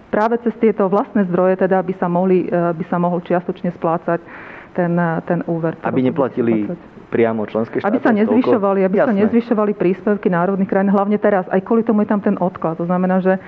práve 0.09 0.39
cez 0.41 0.55
tieto 0.57 0.87
vlastné 0.87 1.27
zdroje 1.27 1.59
teda 1.59 1.83
by 1.83 1.93
sa, 1.99 2.07
mohli, 2.07 2.47
e, 2.47 2.71
by 2.71 2.85
sa 2.87 2.97
mohol 2.97 3.19
čiastočne 3.19 3.75
splácať 3.75 4.23
ten, 4.75 4.91
ten 5.23 5.39
úver. 5.47 5.79
Aby 5.87 6.03
neplatili 6.03 6.67
priamo 7.15 7.47
členské 7.47 7.79
štáty? 7.79 7.95
Aby 7.95 8.03
sa 8.03 8.11
nezvyšovali, 8.11 8.79
aby 8.83 8.97
Jasné. 8.99 9.07
sa 9.07 9.13
nezvyšovali 9.15 9.71
príspevky 9.79 10.27
národných 10.27 10.67
krajín, 10.67 10.91
hlavne 10.91 11.15
teraz. 11.15 11.47
Aj 11.47 11.63
kvôli 11.63 11.87
tomu 11.87 12.03
je 12.03 12.11
tam 12.11 12.19
ten 12.19 12.35
odklad. 12.35 12.75
To 12.75 12.83
znamená, 12.83 13.23
že 13.23 13.39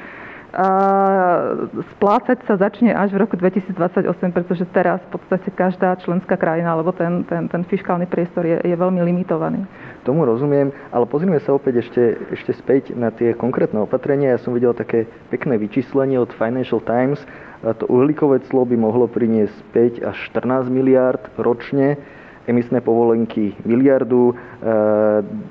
splácať 2.00 2.48
sa 2.48 2.56
začne 2.56 2.96
až 2.96 3.12
v 3.12 3.20
roku 3.20 3.36
2028, 3.36 4.08
pretože 4.32 4.64
teraz 4.72 5.04
v 5.12 5.20
podstate 5.20 5.52
každá 5.52 5.92
členská 6.00 6.40
krajina 6.40 6.72
alebo 6.72 6.96
ten, 6.96 7.28
ten, 7.28 7.52
ten 7.52 7.62
fiskálny 7.68 8.08
priestor 8.08 8.48
je, 8.48 8.58
je 8.64 8.76
veľmi 8.80 9.04
limitovaný. 9.04 9.68
Tomu 10.08 10.24
rozumiem, 10.24 10.72
ale 10.90 11.04
pozrime 11.04 11.36
sa 11.44 11.52
opäť 11.52 11.84
ešte, 11.84 12.04
ešte 12.32 12.56
späť 12.56 12.96
na 12.96 13.12
tie 13.12 13.36
konkrétne 13.36 13.84
opatrenia. 13.84 14.34
Ja 14.34 14.40
som 14.40 14.56
videl 14.56 14.72
také 14.72 15.06
pekné 15.28 15.60
vyčíslenie 15.60 16.16
od 16.16 16.32
Financial 16.32 16.80
Times. 16.80 17.20
To 17.62 17.84
uhlíkové 17.92 18.40
clo 18.48 18.64
by 18.64 18.80
mohlo 18.80 19.12
priniesť 19.12 19.58
5 20.00 20.10
až 20.10 20.18
14 20.32 20.72
miliárd 20.72 21.22
ročne 21.36 22.00
emisné 22.48 22.80
povolenky 22.80 23.54
miliardu, 23.68 24.32
e, 24.32 24.34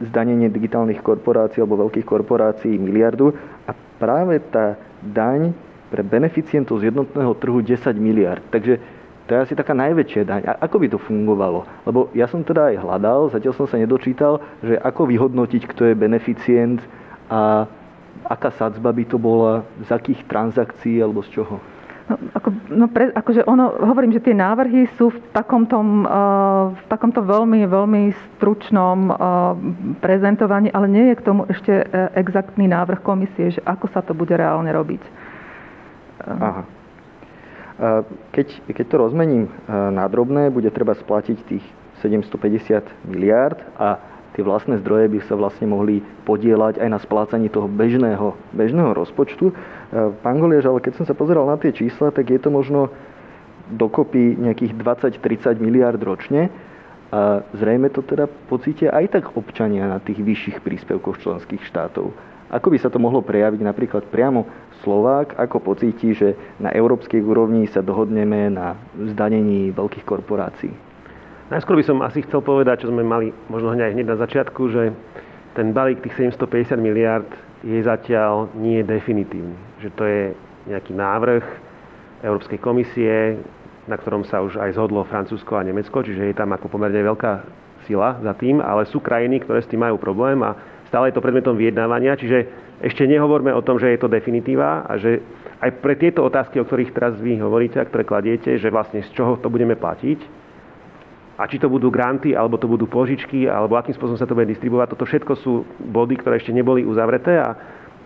zdanenie 0.08 0.48
digitálnych 0.48 1.04
korporácií 1.04 1.60
alebo 1.60 1.86
veľkých 1.86 2.08
korporácií 2.08 2.80
miliardu 2.80 3.36
a 3.68 3.76
práve 4.00 4.40
tá 4.48 4.80
daň 5.04 5.52
pre 5.92 6.02
beneficientov 6.02 6.80
z 6.82 6.90
jednotného 6.90 7.32
trhu 7.36 7.60
10 7.62 7.94
miliard. 8.00 8.42
Takže 8.48 8.80
to 9.26 9.34
je 9.34 9.42
asi 9.42 9.54
taká 9.58 9.74
najväčšia 9.74 10.22
daň. 10.22 10.42
A 10.46 10.52
ako 10.64 10.76
by 10.82 10.86
to 10.86 10.98
fungovalo? 11.02 11.66
Lebo 11.82 12.10
ja 12.14 12.30
som 12.30 12.46
teda 12.46 12.74
aj 12.74 12.76
hľadal, 12.78 13.20
zatiaľ 13.30 13.54
som 13.58 13.66
sa 13.66 13.76
nedočítal, 13.76 14.38
že 14.62 14.78
ako 14.78 15.10
vyhodnotiť, 15.10 15.62
kto 15.66 15.90
je 15.90 15.98
beneficient 15.98 16.78
a 17.26 17.66
aká 18.26 18.54
sadzba 18.54 18.94
by 18.94 19.04
to 19.06 19.18
bola, 19.18 19.66
z 19.82 19.90
akých 19.90 20.26
transakcií 20.30 21.02
alebo 21.02 21.26
z 21.26 21.42
čoho? 21.42 21.58
Ako, 22.06 22.54
no 22.70 22.86
pre, 22.86 23.10
akože 23.10 23.42
ono, 23.50 23.82
hovorím, 23.82 24.14
že 24.14 24.22
tie 24.22 24.36
návrhy 24.36 24.86
sú 24.94 25.10
v 25.10 25.18
takomto, 25.34 25.74
uh, 25.74 26.70
v 26.70 26.84
takomto 26.86 27.18
veľmi, 27.18 27.66
veľmi 27.66 28.14
stručnom 28.38 29.10
uh, 29.10 29.16
prezentovaní, 29.98 30.70
ale 30.70 30.86
nie 30.86 31.04
je 31.10 31.18
k 31.18 31.26
tomu 31.26 31.50
ešte 31.50 31.82
uh, 31.82 32.14
exaktný 32.14 32.70
návrh 32.70 33.02
komisie, 33.02 33.58
že 33.58 33.60
ako 33.66 33.90
sa 33.90 34.06
to 34.06 34.14
bude 34.14 34.30
reálne 34.30 34.70
robiť. 34.70 35.02
Aha. 36.26 36.62
Keď, 38.32 38.72
keď 38.72 38.86
to 38.88 38.96
rozmením 38.96 39.52
na 39.68 40.08
drobné, 40.08 40.48
bude 40.48 40.72
treba 40.72 40.96
splatiť 40.96 41.38
tých 41.44 41.64
750 42.00 42.88
miliárd 43.04 43.60
a 43.76 44.00
tie 44.36 44.44
vlastné 44.44 44.84
zdroje 44.84 45.08
by 45.08 45.18
sa 45.24 45.34
vlastne 45.34 45.64
mohli 45.72 46.04
podielať 46.28 46.76
aj 46.76 46.88
na 46.92 47.00
splácaní 47.00 47.48
toho 47.48 47.64
bežného, 47.64 48.36
bežného 48.52 48.92
rozpočtu. 48.92 49.48
E, 49.48 49.54
pán 50.20 50.36
Goliež, 50.36 50.68
ale 50.68 50.84
keď 50.84 51.00
som 51.00 51.08
sa 51.08 51.16
pozeral 51.16 51.48
na 51.48 51.56
tie 51.56 51.72
čísla, 51.72 52.12
tak 52.12 52.28
je 52.28 52.36
to 52.36 52.52
možno 52.52 52.92
dokopy 53.72 54.36
nejakých 54.36 54.76
20-30 54.76 55.56
miliard 55.56 55.98
ročne. 55.98 56.52
A 57.08 57.40
zrejme 57.56 57.88
to 57.88 58.04
teda 58.04 58.28
pocítia 58.28 58.92
aj 58.92 59.16
tak 59.16 59.24
občania 59.38 59.88
na 59.88 60.02
tých 60.02 60.20
vyšších 60.20 60.60
príspevkoch 60.60 61.22
členských 61.22 61.64
štátov. 61.64 62.12
Ako 62.46 62.70
by 62.70 62.78
sa 62.78 62.92
to 62.92 63.02
mohlo 63.02 63.24
prejaviť 63.24 63.58
napríklad 63.62 64.04
priamo 64.06 64.46
Slovák, 64.84 65.34
ako 65.34 65.74
pocíti, 65.74 66.14
že 66.14 66.38
na 66.62 66.70
európskej 66.70 67.18
úrovni 67.18 67.66
sa 67.66 67.82
dohodneme 67.82 68.52
na 68.52 68.78
zdanení 68.94 69.74
veľkých 69.74 70.06
korporácií? 70.06 70.85
Najskôr 71.46 71.78
by 71.78 71.86
som 71.86 72.02
asi 72.02 72.26
chcel 72.26 72.42
povedať, 72.42 72.82
čo 72.82 72.90
sme 72.90 73.06
mali 73.06 73.30
možno 73.46 73.70
hneď 73.70 74.02
na 74.02 74.18
začiatku, 74.18 74.66
že 74.66 74.90
ten 75.54 75.70
balík 75.70 76.02
tých 76.02 76.34
750 76.34 76.74
miliard 76.74 77.30
je 77.62 77.78
zatiaľ 77.86 78.50
nie 78.58 78.82
definitívny. 78.82 79.54
Že 79.78 79.88
to 79.94 80.02
je 80.10 80.22
nejaký 80.66 80.92
návrh 80.98 81.44
Európskej 82.26 82.58
komisie, 82.58 83.38
na 83.86 83.94
ktorom 83.94 84.26
sa 84.26 84.42
už 84.42 84.58
aj 84.58 84.74
zhodlo 84.74 85.06
Francúzsko 85.06 85.54
a 85.54 85.62
Nemecko, 85.62 86.02
čiže 86.02 86.26
je 86.26 86.34
tam 86.34 86.50
ako 86.50 86.66
pomerne 86.66 86.98
veľká 86.98 87.46
sila 87.86 88.18
za 88.18 88.34
tým, 88.34 88.58
ale 88.58 88.82
sú 88.90 88.98
krajiny, 88.98 89.46
ktoré 89.46 89.62
s 89.62 89.70
tým 89.70 89.86
majú 89.86 90.02
problém 90.02 90.42
a 90.42 90.58
stále 90.90 91.14
je 91.14 91.14
to 91.14 91.22
predmetom 91.22 91.54
vyjednávania, 91.54 92.18
čiže 92.18 92.50
ešte 92.82 93.06
nehovorme 93.06 93.54
o 93.54 93.62
tom, 93.62 93.78
že 93.78 93.94
je 93.94 94.02
to 94.02 94.10
definitíva 94.10 94.82
a 94.82 94.98
že 94.98 95.22
aj 95.62 95.78
pre 95.78 95.94
tieto 95.94 96.26
otázky, 96.26 96.58
o 96.58 96.66
ktorých 96.66 96.90
teraz 96.90 97.14
vy 97.22 97.38
hovoríte 97.38 97.78
a 97.78 97.86
ktoré 97.86 98.02
kladiete, 98.02 98.58
že 98.58 98.68
vlastne 98.74 99.06
z 99.06 99.14
čoho 99.14 99.38
to 99.38 99.46
budeme 99.46 99.78
platiť, 99.78 100.45
a 101.36 101.44
či 101.44 101.60
to 101.60 101.68
budú 101.68 101.92
granty, 101.92 102.32
alebo 102.32 102.56
to 102.56 102.64
budú 102.64 102.88
požičky, 102.88 103.44
alebo 103.44 103.76
akým 103.76 103.92
spôsobom 103.92 104.16
sa 104.16 104.24
to 104.24 104.32
bude 104.32 104.48
distribuovať, 104.48 104.96
toto 104.96 105.04
všetko 105.04 105.32
sú 105.36 105.52
body, 105.92 106.16
ktoré 106.16 106.40
ešte 106.40 106.56
neboli 106.56 106.80
uzavreté 106.80 107.36
a, 107.36 107.52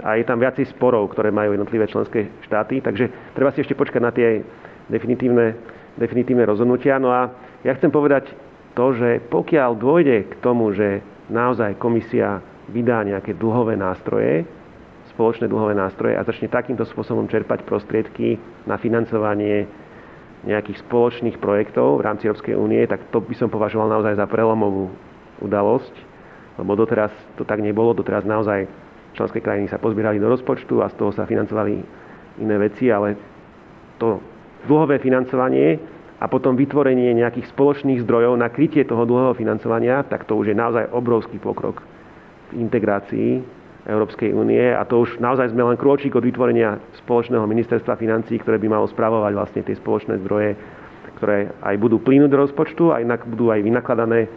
a 0.02 0.18
je 0.18 0.26
tam 0.26 0.42
viacej 0.42 0.66
sporov, 0.74 1.14
ktoré 1.14 1.30
majú 1.30 1.54
jednotlivé 1.54 1.86
členské 1.86 2.26
štáty, 2.42 2.82
takže 2.82 3.06
treba 3.38 3.54
si 3.54 3.62
ešte 3.62 3.78
počkať 3.78 4.02
na 4.02 4.10
tie 4.10 4.42
definitívne, 4.90 5.54
definitívne 5.94 6.42
rozhodnutia. 6.42 6.98
No 6.98 7.14
a 7.14 7.30
ja 7.62 7.72
chcem 7.78 7.94
povedať 7.94 8.34
to, 8.74 8.98
že 8.98 9.22
pokiaľ 9.30 9.78
dôjde 9.78 10.26
k 10.26 10.34
tomu, 10.42 10.74
že 10.74 10.98
naozaj 11.30 11.78
komisia 11.78 12.42
vydá 12.66 13.06
nejaké 13.06 13.38
dlhové 13.38 13.78
nástroje, 13.78 14.42
spoločné 15.14 15.46
dlhové 15.50 15.74
nástroje 15.74 16.14
a 16.18 16.26
začne 16.26 16.50
takýmto 16.50 16.86
spôsobom 16.86 17.26
čerpať 17.30 17.66
prostriedky 17.66 18.38
na 18.66 18.78
financovanie 18.78 19.66
nejakých 20.40 20.80
spoločných 20.88 21.36
projektov 21.36 22.00
v 22.00 22.04
rámci 22.06 22.24
Európskej 22.24 22.56
únie, 22.56 22.80
tak 22.88 23.12
to 23.12 23.20
by 23.20 23.34
som 23.36 23.52
považoval 23.52 23.92
naozaj 23.92 24.16
za 24.16 24.24
prelomovú 24.24 24.88
udalosť, 25.44 25.94
lebo 26.60 26.72
doteraz 26.76 27.12
to 27.36 27.44
tak 27.44 27.60
nebolo, 27.60 27.92
doteraz 27.92 28.24
naozaj 28.24 28.64
členské 29.12 29.44
krajiny 29.44 29.68
sa 29.68 29.76
pozbierali 29.76 30.16
do 30.16 30.32
rozpočtu 30.32 30.80
a 30.80 30.88
z 30.88 30.96
toho 30.96 31.12
sa 31.12 31.28
financovali 31.28 31.76
iné 32.40 32.56
veci, 32.56 32.88
ale 32.88 33.16
to 34.00 34.20
dlhové 34.64 34.96
financovanie 35.00 35.76
a 36.20 36.28
potom 36.28 36.56
vytvorenie 36.56 37.16
nejakých 37.16 37.48
spoločných 37.52 38.04
zdrojov 38.04 38.36
na 38.36 38.48
krytie 38.52 38.84
toho 38.84 39.04
dlhého 39.04 39.36
financovania, 39.36 40.04
tak 40.04 40.24
to 40.24 40.36
už 40.36 40.52
je 40.52 40.56
naozaj 40.56 40.92
obrovský 40.92 41.36
pokrok 41.40 41.84
v 42.52 42.64
integrácii 42.64 43.59
Európskej 43.88 44.36
únie. 44.36 44.60
A 44.76 44.84
to 44.84 45.00
už 45.00 45.16
naozaj 45.22 45.52
sme 45.52 45.64
len 45.64 45.80
krôčik 45.80 46.12
od 46.12 46.24
vytvorenia 46.24 46.76
spoločného 47.04 47.44
ministerstva 47.48 47.96
financí, 47.96 48.36
ktoré 48.36 48.60
by 48.60 48.68
malo 48.68 48.86
spravovať 48.90 49.32
vlastne 49.32 49.60
tie 49.64 49.76
spoločné 49.76 50.20
zdroje, 50.20 50.52
ktoré 51.16 51.52
aj 51.64 51.76
budú 51.80 51.96
plynúť 52.00 52.30
do 52.32 52.40
rozpočtu 52.44 52.92
a 52.92 53.00
inak 53.00 53.24
budú 53.24 53.48
aj 53.48 53.64
vynakladané 53.64 54.28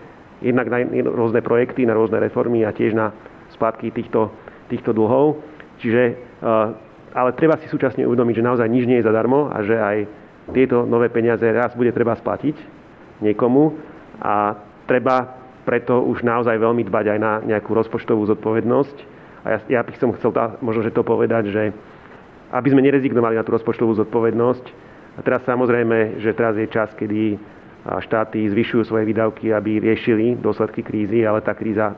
jednak 0.44 0.68
na 0.68 0.84
rôzne 1.12 1.44
projekty, 1.44 1.88
na 1.88 1.96
rôzne 1.96 2.20
reformy 2.20 2.64
a 2.64 2.76
tiež 2.76 2.96
na 2.96 3.12
splátky 3.56 3.92
týchto, 3.92 4.32
týchto 4.72 4.96
dlhov. 4.96 5.40
Čiže, 5.80 6.04
eh, 6.04 6.68
ale 7.16 7.30
treba 7.36 7.60
si 7.60 7.68
súčasne 7.68 8.08
uvedomiť, 8.08 8.40
že 8.40 8.48
naozaj 8.48 8.68
nič 8.68 8.84
nie 8.88 9.00
je 9.00 9.08
zadarmo 9.08 9.52
a 9.52 9.60
že 9.64 9.76
aj 9.76 9.98
tieto 10.52 10.84
nové 10.84 11.08
peniaze 11.08 11.44
raz 11.44 11.72
bude 11.76 11.96
treba 11.96 12.16
splatiť 12.20 12.56
niekomu. 13.24 13.76
A 14.20 14.56
treba 14.88 15.44
preto 15.64 16.04
už 16.04 16.28
naozaj 16.28 16.60
veľmi 16.60 16.84
dbať 16.84 17.06
aj 17.16 17.20
na 17.20 17.40
nejakú 17.40 17.72
rozpočtovú 17.72 18.28
zodpovednosť 18.28 19.13
a 19.44 19.48
ja, 19.60 19.80
ja 19.80 19.82
by 19.84 19.92
som 20.00 20.16
chcel 20.16 20.32
tá, 20.32 20.56
možno, 20.64 20.88
že 20.88 20.96
to 20.96 21.04
povedať, 21.04 21.52
že 21.52 21.76
aby 22.54 22.68
sme 22.70 22.86
nerezignovali 22.86 23.36
na 23.36 23.44
tú 23.44 23.52
rozpočtovú 23.58 23.98
zodpovednosť. 23.98 24.66
A 25.18 25.20
teraz 25.22 25.42
samozrejme, 25.46 26.22
že 26.22 26.32
teraz 26.38 26.54
je 26.58 26.70
čas, 26.70 26.94
kedy 26.94 27.38
štáty 27.84 28.48
zvyšujú 28.48 28.88
svoje 28.88 29.04
výdavky, 29.10 29.52
aby 29.52 29.82
riešili 29.82 30.40
dôsledky 30.40 30.86
krízy, 30.86 31.28
ale 31.28 31.44
tá 31.44 31.52
kríza 31.52 31.98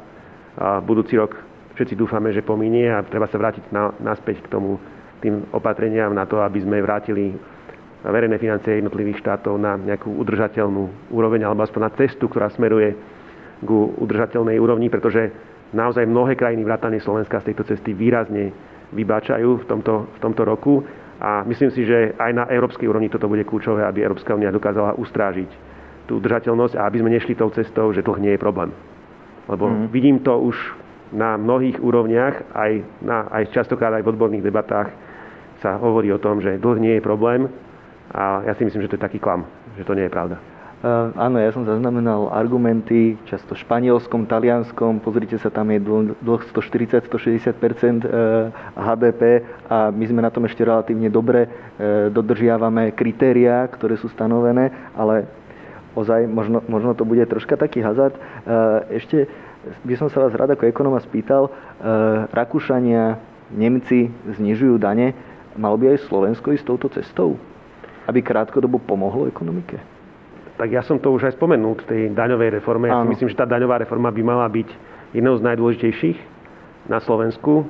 budúci 0.88 1.20
rok 1.20 1.36
všetci 1.76 2.00
dúfame, 2.00 2.32
že 2.32 2.41
pominie 2.41 2.88
a 2.88 3.04
treba 3.04 3.28
sa 3.28 3.36
vrátiť 3.36 3.70
na, 3.70 3.91
naspäť 4.00 4.48
k 4.48 4.52
tomu 4.52 4.80
tým 5.20 5.43
opatreniam 5.52 6.16
na 6.16 6.24
to, 6.24 6.39
aby 6.39 6.64
sme 6.64 6.80
vrátili 6.80 7.36
verejné 8.02 8.39
financie 8.39 8.80
jednotlivých 8.80 9.20
štátov 9.20 9.60
na 9.60 9.76
nejakú 9.76 10.08
udržateľnú 10.08 11.12
úroveň 11.12 11.43
alebo 11.43 11.68
aspoň 11.68 11.82
na 11.84 11.91
cestu, 12.00 12.32
ktorá 12.32 12.48
smeruje 12.48 12.96
k 13.60 13.70
udržateľnej 13.72 14.56
úrovni, 14.56 14.88
pretože 14.88 15.32
naozaj 15.74 16.05
mnohé 16.05 16.36
krajiny 16.36 16.61
vrátane 16.61 16.99
Slovenska 16.99 17.41
z 17.41 17.51
tejto 17.51 17.63
cesty 17.66 17.95
výrazne 17.95 18.51
vybáčajú 18.93 19.61
v 19.61 19.66
tomto, 19.66 20.11
v 20.13 20.20
tomto 20.22 20.43
roku 20.45 20.84
a 21.18 21.41
myslím 21.47 21.72
si, 21.72 21.88
že 21.88 22.13
aj 22.20 22.32
na 22.36 22.45
európskej 22.51 22.86
úrovni 22.86 23.07
toto 23.07 23.32
bude 23.32 23.47
kľúčové, 23.47 23.88
aby 23.88 24.03
Európska 24.03 24.36
únia 24.36 24.51
dokázala 24.51 24.99
ustrážiť 24.99 25.49
tú 26.05 26.22
udržateľnosť 26.22 26.76
a 26.78 26.86
aby 26.86 27.01
sme 27.01 27.09
nešli 27.16 27.34
tou 27.34 27.49
cestou, 27.49 27.89
že 27.89 28.05
dlh 28.05 28.20
nie 28.22 28.34
je 28.38 28.39
problém. 28.41 28.70
Lebo 29.49 29.66
mm. 29.66 29.89
vidím 29.89 30.22
to 30.22 30.38
už 30.38 30.55
na 31.13 31.38
mnohých 31.38 31.80
úrovniach, 31.82 32.51
aj, 32.53 32.72
na, 33.01 33.26
aj 33.32 33.53
častokrát 33.53 33.93
aj 33.93 34.03
v 34.05 34.11
odborných 34.13 34.45
debatách 34.45 34.89
sa 35.63 35.80
hovorí 35.80 36.11
o 36.11 36.22
tom, 36.22 36.43
že 36.43 36.59
dlh 36.59 36.78
nie 36.78 36.93
je 36.99 37.01
problém 37.05 37.47
a 38.11 38.43
ja 38.45 38.53
si 38.53 38.68
myslím, 38.68 38.86
že 38.86 38.91
to 38.93 38.97
je 38.99 39.05
taký 39.05 39.18
klam, 39.18 39.47
že 39.80 39.88
to 39.88 39.95
nie 39.97 40.05
je 40.05 40.13
pravda. 40.13 40.38
Áno, 41.18 41.42
ja 41.42 41.50
som 41.50 41.66
zaznamenal 41.66 42.30
argumenty, 42.30 43.18
často 43.26 43.58
španielskom, 43.58 44.30
talianskom, 44.30 45.02
pozrite 45.02 45.34
sa, 45.42 45.50
tam 45.50 45.74
je 45.74 45.82
dlh 45.82 46.46
140-160 46.54 47.58
HDP 48.78 49.22
a 49.66 49.90
my 49.90 50.06
sme 50.06 50.22
na 50.22 50.30
tom 50.30 50.46
ešte 50.46 50.62
relatívne 50.62 51.10
dobre, 51.10 51.50
e, 51.82 52.14
dodržiavame 52.14 52.94
kritériá, 52.94 53.66
ktoré 53.66 53.98
sú 53.98 54.14
stanovené, 54.14 54.70
ale 54.94 55.26
ozaj 55.98 56.30
možno, 56.30 56.62
možno 56.70 56.94
to 56.94 57.02
bude 57.02 57.26
troška 57.26 57.58
taký 57.58 57.82
hazard. 57.82 58.14
E, 58.14 58.22
ešte 59.02 59.26
by 59.90 59.98
som 59.98 60.14
sa 60.14 60.22
vás 60.22 60.38
rád 60.38 60.54
ako 60.54 60.70
ekonóma 60.70 61.02
spýtal, 61.02 61.50
e, 61.50 61.52
Rakúšania, 62.30 63.18
Nemci 63.50 64.14
znižujú 64.38 64.78
dane, 64.78 65.18
malo 65.58 65.82
by 65.82 65.98
aj 65.98 66.06
Slovensko 66.06 66.54
ísť 66.54 66.66
touto 66.70 66.94
cestou, 66.94 67.42
aby 68.06 68.22
krátkodobo 68.22 68.78
pomohlo 68.78 69.26
ekonomike? 69.26 69.95
Tak 70.56 70.72
ja 70.72 70.82
som 70.84 70.99
to 70.99 71.12
už 71.12 71.28
aj 71.28 71.36
spomenul 71.36 71.76
v 71.84 71.88
tej 71.88 72.01
daňovej 72.16 72.60
reforme. 72.60 72.88
Ja 72.88 73.03
si 73.03 73.12
myslím, 73.12 73.30
že 73.32 73.39
tá 73.39 73.47
daňová 73.47 73.84
reforma 73.84 74.08
by 74.12 74.22
mala 74.24 74.47
byť 74.47 74.70
jednou 75.12 75.36
z 75.36 75.43
najdôležitejších 75.43 76.18
na 76.88 77.03
Slovensku. 77.03 77.68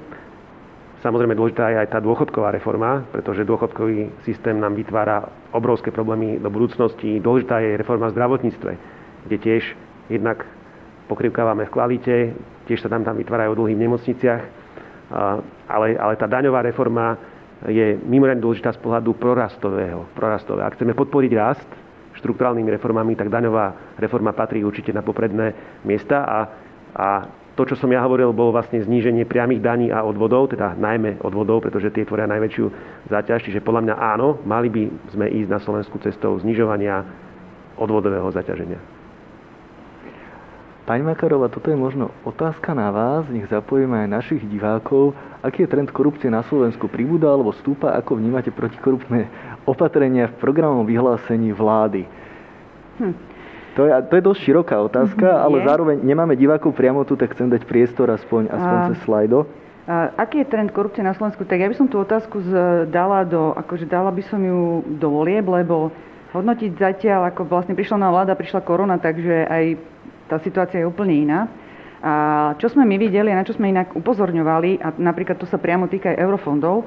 Samozrejme 1.02 1.38
dôležitá 1.38 1.70
je 1.70 1.78
aj 1.86 1.90
tá 1.94 2.00
dôchodková 2.02 2.50
reforma, 2.54 3.06
pretože 3.14 3.46
dôchodkový 3.46 4.10
systém 4.26 4.58
nám 4.58 4.74
vytvára 4.74 5.30
obrovské 5.54 5.94
problémy 5.94 6.42
do 6.42 6.50
budúcnosti. 6.50 7.22
Dôležitá 7.22 7.62
je 7.62 7.78
reforma 7.78 8.10
v 8.10 8.16
zdravotníctve, 8.18 8.72
kde 9.30 9.38
tiež 9.38 9.64
jednak 10.10 10.46
pokrivkávame 11.06 11.70
v 11.70 11.74
kvalite, 11.74 12.16
tiež 12.66 12.82
sa 12.82 12.90
tam, 12.90 13.06
tam 13.06 13.18
vytvárajú 13.18 13.54
dlhy 13.54 13.78
v 13.78 13.84
nemocniciach, 13.86 14.42
ale, 15.70 15.88
ale 15.94 16.14
tá 16.18 16.26
daňová 16.26 16.66
reforma 16.66 17.18
je 17.70 18.02
mimoriadne 18.02 18.42
dôležitá 18.42 18.74
z 18.74 18.82
pohľadu 18.82 19.14
prorastového. 19.18 20.10
prorastového. 20.18 20.66
Ak 20.66 20.78
chceme 20.78 20.98
podporiť 20.98 21.32
rast, 21.38 21.70
štruktúralnými 22.26 22.74
reformami, 22.74 23.14
tak 23.14 23.30
daňová 23.30 23.96
reforma 24.02 24.34
patrí 24.34 24.66
určite 24.66 24.90
na 24.90 25.06
popredné 25.06 25.54
miesta 25.86 26.26
a, 26.26 26.40
a 26.98 27.08
to, 27.56 27.64
čo 27.64 27.80
som 27.80 27.88
ja 27.88 28.04
hovoril, 28.04 28.36
bolo 28.36 28.52
vlastne 28.52 28.84
zníženie 28.84 29.24
priamých 29.24 29.64
daní 29.64 29.88
a 29.88 30.04
odvodov, 30.04 30.52
teda 30.52 30.76
najmä 30.76 31.24
odvodov, 31.24 31.64
pretože 31.64 31.88
tie 31.94 32.04
tvoria 32.04 32.28
najväčšiu 32.28 32.66
záťaž. 33.08 33.48
Čiže 33.48 33.64
podľa 33.64 33.82
mňa 33.88 33.96
áno, 33.96 34.44
mali 34.44 34.68
by 34.68 34.84
sme 35.16 35.26
ísť 35.32 35.50
na 35.56 35.60
Slovensku 35.64 35.96
cestou 36.04 36.36
znižovania 36.44 37.08
odvodového 37.80 38.28
zaťaženia. 38.28 38.95
Pani 40.86 41.02
Makarová, 41.02 41.50
toto 41.50 41.74
je 41.74 41.78
možno 41.82 42.14
otázka 42.22 42.78
na 42.78 42.94
vás, 42.94 43.26
nech 43.34 43.50
zapojíme 43.50 44.06
aj 44.06 44.22
našich 44.22 44.46
divákov. 44.46 45.18
Aký 45.42 45.66
je 45.66 45.74
trend 45.74 45.90
korupcie 45.90 46.30
na 46.30 46.46
Slovensku? 46.46 46.86
Pribúda 46.86 47.26
alebo 47.26 47.50
stúpa? 47.58 47.98
Ako 47.98 48.22
vnímate 48.22 48.54
protikorupné 48.54 49.26
opatrenia 49.66 50.30
v 50.30 50.38
programovom 50.38 50.86
vyhlásení 50.86 51.50
vlády? 51.58 52.06
Hm. 53.02 53.18
To 53.76 53.90
je, 53.90 53.92
to 53.98 54.14
je 54.14 54.24
dosť 54.30 54.40
široká 54.46 54.78
otázka, 54.78 55.26
mm, 55.26 55.42
ale 55.42 55.58
zároveň 55.66 55.96
nemáme 56.06 56.38
divákov 56.38 56.78
priamo 56.78 57.02
tu, 57.02 57.18
tak 57.18 57.34
chcem 57.34 57.50
dať 57.50 57.66
priestor 57.66 58.14
aspoň, 58.14 58.54
aspoň 58.54 58.78
a, 58.78 58.86
cez 58.94 58.98
slajdo. 59.10 59.50
A, 59.90 60.14
aký 60.22 60.46
je 60.46 60.54
trend 60.54 60.70
korupcie 60.70 61.02
na 61.02 61.18
Slovensku? 61.18 61.50
Tak 61.50 61.66
ja 61.66 61.68
by 61.68 61.76
som 61.82 61.90
tú 61.90 61.98
otázku 61.98 62.46
z, 62.46 62.54
dala 62.94 63.26
do, 63.26 63.58
akože 63.58 63.90
dala 63.90 64.14
by 64.14 64.22
som 64.30 64.38
ju 64.38 64.86
do 65.02 65.10
volieb, 65.10 65.50
lebo 65.50 65.90
hodnotiť 66.30 66.78
zatiaľ, 66.78 67.34
ako 67.34 67.50
vlastne 67.50 67.74
prišla 67.74 67.98
nová 67.98 68.22
vláda, 68.22 68.38
prišla 68.38 68.62
korona, 68.62 69.02
takže 69.02 69.50
aj 69.50 69.95
tá 70.26 70.42
situácia 70.42 70.82
je 70.82 70.90
úplne 70.90 71.16
iná. 71.16 71.40
A 72.06 72.14
čo 72.62 72.70
sme 72.70 72.86
my 72.86 73.02
videli 73.02 73.34
a 73.34 73.40
na 73.40 73.48
čo 73.48 73.58
sme 73.58 73.74
inak 73.74 73.98
upozorňovali, 73.98 74.78
a 74.78 74.94
napríklad 75.02 75.42
to 75.42 75.50
sa 75.50 75.58
priamo 75.58 75.90
týka 75.90 76.14
aj 76.14 76.22
eurofondov, 76.22 76.86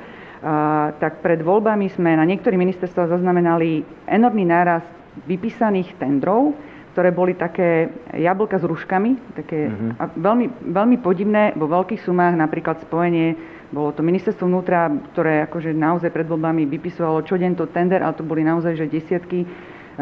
tak 1.03 1.19
pred 1.19 1.43
voľbami 1.43 1.91
sme 1.91 2.15
na 2.15 2.23
niektorých 2.23 2.59
ministerstvách 2.59 3.19
zaznamenali 3.19 3.83
enormný 4.07 4.47
nárast 4.47 4.87
vypísaných 5.27 5.99
tendrov, 5.99 6.55
ktoré 6.95 7.11
boli 7.11 7.35
také 7.35 7.91
jablka 8.15 8.59
s 8.59 8.65
ruškami, 8.67 9.35
také 9.35 9.71
mm-hmm. 9.71 9.91
a 9.99 10.05
veľmi, 10.15 10.47
veľmi 10.71 10.97
podivné 11.03 11.59
vo 11.59 11.67
veľkých 11.67 12.03
sumách, 12.03 12.39
napríklad 12.39 12.83
spojenie, 12.87 13.35
bolo 13.69 13.93
to 13.93 14.01
ministerstvo 14.01 14.49
vnútra, 14.49 14.89
ktoré 15.13 15.45
akože 15.45 15.77
naozaj 15.77 16.09
pred 16.09 16.25
voľbami 16.25 16.65
vypisovalo 16.65 17.27
čo 17.27 17.37
deň 17.37 17.53
to 17.59 17.69
tender, 17.69 18.01
ale 18.01 18.17
to 18.17 18.25
boli 18.25 18.41
naozaj 18.41 18.75
že 18.81 18.89
desiatky 18.89 19.45
e, 19.45 19.47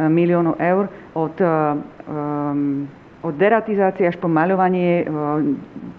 miliónov 0.07 0.55
eur 0.63 0.87
od 1.19 1.35
um, 1.43 2.87
od 3.27 3.35
deratizácie 3.35 4.07
až 4.07 4.17
po 4.23 4.31
maľovanie 4.31 5.03
e, 5.03 5.05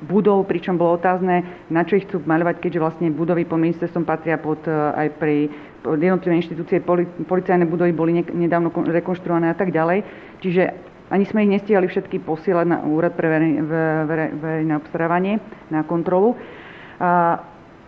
budov, 0.07 0.47
pričom 0.47 0.79
bolo 0.79 0.95
otázne, 0.95 1.67
na 1.67 1.83
čo 1.83 1.99
ich 1.99 2.07
chcú 2.07 2.23
maľovať, 2.23 2.63
keďže 2.63 2.79
vlastne 2.79 3.07
budovy 3.11 3.43
pod 3.43 3.59
ministerstvom 3.59 4.07
patria 4.07 4.39
pod 4.39 4.63
e, 4.63 4.71
aj 4.71 5.07
pri 5.19 5.51
jednotlivé 5.83 6.39
inštitúcie, 6.39 6.83
policajné 7.27 7.63
budovy 7.67 7.91
boli 7.95 8.11
nedávno 8.19 8.71
rekonštruované 8.71 9.51
a 9.51 9.55
tak 9.55 9.71
ďalej. 9.71 10.03
Čiže 10.43 10.63
ani 11.07 11.23
sme 11.23 11.47
ich 11.47 11.53
nestihali 11.55 11.87
všetky 11.87 12.19
posielať 12.19 12.65
na 12.67 12.83
úrad 12.83 13.15
pre 13.15 13.31
verejné 13.31 14.73
obstarávanie, 14.75 15.39
na 15.71 15.87
kontrolu. 15.87 16.35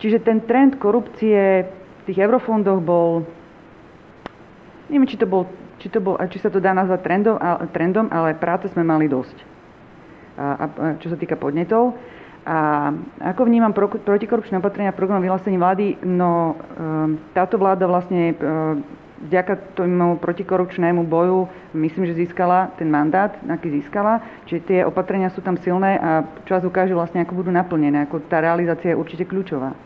Čiže 0.00 0.24
ten 0.24 0.40
trend 0.48 0.80
korupcie 0.80 1.68
v 1.68 2.02
tých 2.08 2.24
eurofondoch 2.24 2.80
bol, 2.80 3.28
neviem, 4.88 5.04
či 5.04 5.20
to 5.20 5.28
bol 5.28 5.44
či, 5.80 5.88
to 5.88 5.98
bol, 5.98 6.14
či 6.28 6.38
sa 6.38 6.52
to 6.52 6.60
dá 6.60 6.76
nazvať 6.76 7.00
trendom, 7.02 7.36
trendom, 7.72 8.06
ale 8.12 8.36
práce 8.36 8.68
sme 8.70 8.84
mali 8.84 9.08
dosť. 9.08 9.36
A, 10.36 10.44
a, 10.44 10.66
čo 11.00 11.08
sa 11.08 11.16
týka 11.16 11.34
podnetov. 11.40 11.96
A 12.44 12.88
ako 13.20 13.44
vnímam 13.44 13.72
pro, 13.76 13.88
protikorupčné 13.88 14.60
opatrenia 14.60 14.96
program 14.96 15.20
vyhlásení 15.20 15.60
vlády, 15.60 16.00
no 16.00 16.56
um, 16.56 17.20
táto 17.36 17.60
vláda 17.60 17.84
vlastne 17.84 18.32
um, 18.32 18.80
vďaka 19.20 19.76
tomu 19.76 20.16
protikorupčnému 20.16 21.04
boju 21.04 21.44
myslím, 21.76 22.08
že 22.08 22.24
získala 22.24 22.72
ten 22.80 22.88
mandát, 22.88 23.36
aký 23.44 23.68
získala. 23.68 24.24
Čiže 24.48 24.60
tie 24.64 24.78
opatrenia 24.88 25.28
sú 25.28 25.44
tam 25.44 25.60
silné 25.60 26.00
a 26.00 26.24
čas 26.48 26.64
ukáže 26.64 26.96
vlastne, 26.96 27.20
ako 27.20 27.44
budú 27.44 27.52
naplnené. 27.52 28.08
Ako 28.08 28.24
tá 28.24 28.40
realizácia 28.40 28.96
je 28.96 29.00
určite 29.00 29.28
kľúčová. 29.28 29.76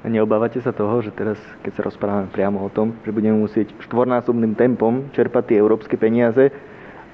Neobávate 0.00 0.64
sa 0.64 0.72
toho, 0.72 1.04
že 1.04 1.12
teraz, 1.12 1.36
keď 1.60 1.72
sa 1.76 1.82
rozprávame 1.84 2.32
priamo 2.32 2.64
o 2.64 2.72
tom, 2.72 2.96
že 3.04 3.12
budeme 3.12 3.36
musieť 3.36 3.76
štvornásobným 3.84 4.56
tempom 4.56 5.12
čerpať 5.12 5.52
tie 5.52 5.56
európske 5.60 6.00
peniaze, 6.00 6.48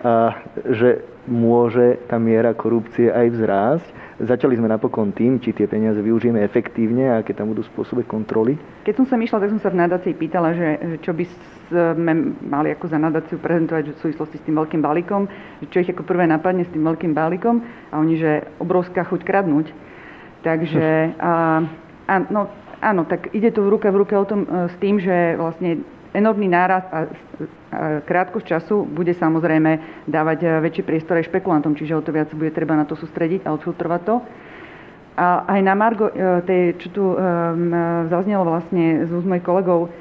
a 0.06 0.44
že 0.70 1.02
môže 1.26 1.98
tá 2.06 2.20
miera 2.20 2.54
korupcie 2.54 3.10
aj 3.10 3.26
vzrásť. 3.32 3.86
Začali 4.16 4.54
sme 4.54 4.70
napokon 4.70 5.10
tým, 5.10 5.42
či 5.42 5.50
tie 5.50 5.66
peniaze 5.66 5.98
využijeme 5.98 6.40
efektívne 6.46 7.10
a 7.10 7.20
aké 7.20 7.34
tam 7.34 7.50
budú 7.50 7.66
spôsobe 7.66 8.06
kontroly. 8.06 8.54
Keď 8.86 8.94
som 9.02 9.06
sa 9.08 9.18
myšla, 9.18 9.42
tak 9.42 9.52
som 9.56 9.60
sa 9.60 9.72
v 9.72 9.80
nadácii 9.82 10.14
pýtala, 10.14 10.54
že 10.54 11.00
čo 11.02 11.10
by 11.10 11.24
sme 11.68 12.12
mali 12.44 12.70
ako 12.72 12.86
za 12.86 13.02
nadáciu 13.02 13.42
prezentovať 13.42 13.92
v 13.92 14.00
súvislosti 14.00 14.36
s 14.38 14.46
tým 14.46 14.56
veľkým 14.56 14.80
balíkom, 14.80 15.26
čo 15.68 15.82
ich 15.82 15.90
ako 15.90 16.06
prvé 16.06 16.30
napadne 16.30 16.62
s 16.62 16.70
tým 16.70 16.86
veľkým 16.86 17.12
balíkom 17.12 17.60
a 17.90 17.98
oni, 17.98 18.14
že 18.16 18.46
obrovská 18.62 19.02
chuť 19.04 19.20
kradnúť. 19.26 19.74
Takže 20.46 21.18
a, 21.18 21.66
a, 22.06 22.14
no, 22.30 22.46
áno, 22.80 23.04
tak 23.08 23.32
ide 23.32 23.52
to 23.52 23.64
v 23.64 23.72
ruke 23.76 23.88
v 23.88 24.00
ruke 24.00 24.14
o 24.16 24.26
tom, 24.28 24.44
e, 24.44 24.48
s 24.72 24.76
tým, 24.80 25.00
že 25.00 25.36
vlastne 25.36 25.84
enormný 26.16 26.48
nárast 26.48 26.88
a 26.88 27.04
krátkosť 28.08 28.46
času 28.46 28.88
bude 28.88 29.12
samozrejme 29.12 30.04
dávať 30.08 30.38
eh, 30.42 30.50
väčší 30.64 30.82
priestor 30.82 31.20
aj 31.20 31.28
špekulantom, 31.28 31.76
čiže 31.76 31.92
o 31.92 32.00
to 32.00 32.16
viac 32.16 32.32
bude 32.32 32.56
treba 32.56 32.72
na 32.72 32.88
to 32.88 32.96
sústrediť 32.96 33.44
a 33.44 33.52
odfiltrovať 33.52 34.00
to. 34.08 34.16
A 35.16 35.48
aj 35.48 35.60
na 35.60 35.74
Margo, 35.76 36.08
eh, 36.08 36.40
tej, 36.44 36.62
čo 36.80 36.88
tu 36.92 37.04
um, 37.04 37.16
zaznelo 38.08 38.48
vlastne 38.48 39.04
z 39.04 39.10
úst 39.12 39.28
mojich 39.28 39.44
kolegov, 39.44 39.92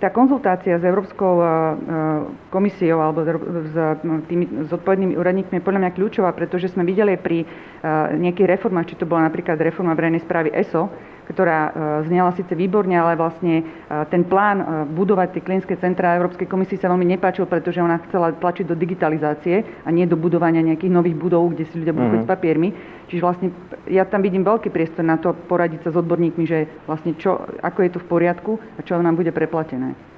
tá 0.00 0.10
konzultácia 0.10 0.80
s 0.80 0.82
Európskou 0.82 1.38
komisiou 2.52 3.00
alebo 3.00 3.24
s 3.24 3.74
tými 4.28 4.68
zodpovednými 4.68 5.16
úradníkmi 5.16 5.56
je 5.56 5.64
podľa 5.64 5.88
mňa 5.88 5.96
kľúčová, 5.96 6.36
pretože 6.36 6.68
sme 6.68 6.84
videli 6.84 7.16
pri 7.16 7.48
nejakých 8.20 8.60
reformách, 8.60 8.92
či 8.92 8.98
to 9.00 9.08
bola 9.08 9.24
napríklad 9.24 9.56
reforma 9.56 9.96
verejnej 9.96 10.20
správy 10.20 10.52
ESO, 10.52 10.92
ktorá 11.32 11.58
e, 11.66 11.70
znela 12.10 12.34
síce 12.34 12.52
výborne, 12.52 12.92
ale 12.98 13.14
vlastne 13.14 13.62
e, 13.62 13.64
ten 14.10 14.26
plán 14.26 14.60
e, 14.60 14.64
budovať 14.90 15.38
tie 15.38 15.42
klinické 15.42 15.74
centrá 15.78 16.18
Európskej 16.18 16.50
komisii 16.50 16.82
sa 16.82 16.92
veľmi 16.92 17.06
nepáčil, 17.16 17.46
pretože 17.46 17.80
ona 17.80 18.02
chcela 18.10 18.34
tlačiť 18.34 18.66
do 18.66 18.76
digitalizácie 18.76 19.62
a 19.86 19.88
nie 19.94 20.04
do 20.04 20.18
budovania 20.18 20.60
nejakých 20.60 20.92
nových 20.92 21.16
budov, 21.16 21.54
kde 21.54 21.64
si 21.70 21.78
ľudia 21.78 21.94
budú 21.94 22.20
mm-hmm. 22.20 22.26
s 22.26 22.30
papiermi. 22.30 22.68
Čiže 23.08 23.22
vlastne 23.22 23.48
ja 23.88 24.04
tam 24.04 24.20
vidím 24.20 24.42
veľký 24.42 24.68
priestor 24.68 25.06
na 25.06 25.16
to 25.18 25.32
poradiť 25.32 25.88
sa 25.88 25.90
s 25.94 26.00
odborníkmi, 26.00 26.44
že 26.44 26.68
vlastne 26.84 27.14
čo, 27.16 27.38
ako 27.62 27.78
je 27.86 27.90
to 27.96 27.98
v 28.02 28.10
poriadku 28.10 28.52
a 28.78 28.80
čo 28.84 28.98
nám 28.98 29.16
bude 29.16 29.30
preplatené. 29.30 30.11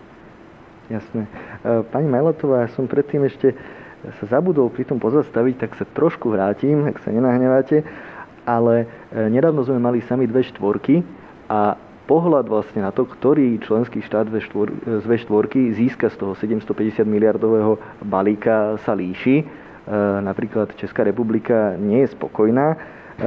Jasné. 0.84 1.24
Pani 1.64 2.08
Majletová, 2.12 2.64
ja 2.64 2.68
som 2.76 2.84
predtým 2.84 3.24
ešte 3.24 3.56
sa 4.20 4.24
zabudol 4.28 4.68
pri 4.68 4.84
tom 4.84 5.00
pozastaviť, 5.00 5.54
tak 5.56 5.70
sa 5.80 5.88
trošku 5.88 6.28
vrátim, 6.28 6.84
ak 6.84 7.00
sa 7.00 7.08
nenahneváte 7.08 7.80
ale 8.44 8.86
e, 9.10 9.28
nedávno 9.32 9.64
sme 9.64 9.80
mali 9.80 10.04
sami 10.04 10.28
dve 10.28 10.44
štvorky 10.44 11.00
a 11.48 11.76
pohľad 12.04 12.44
vlastne 12.44 12.84
na 12.84 12.92
to, 12.92 13.08
ktorý 13.08 13.56
členský 13.64 14.04
štát 14.04 14.28
z 14.28 15.04
V4 15.08 15.72
získa 15.72 16.12
z 16.12 16.16
toho 16.20 16.36
750 16.36 17.00
miliardového 17.08 17.80
balíka 18.04 18.76
sa 18.84 18.92
líši. 18.92 19.40
E, 19.40 19.44
napríklad 20.20 20.76
Česká 20.76 21.02
republika 21.02 21.74
nie 21.80 22.04
je 22.04 22.12
spokojná. 22.12 22.76
E, 22.76 22.76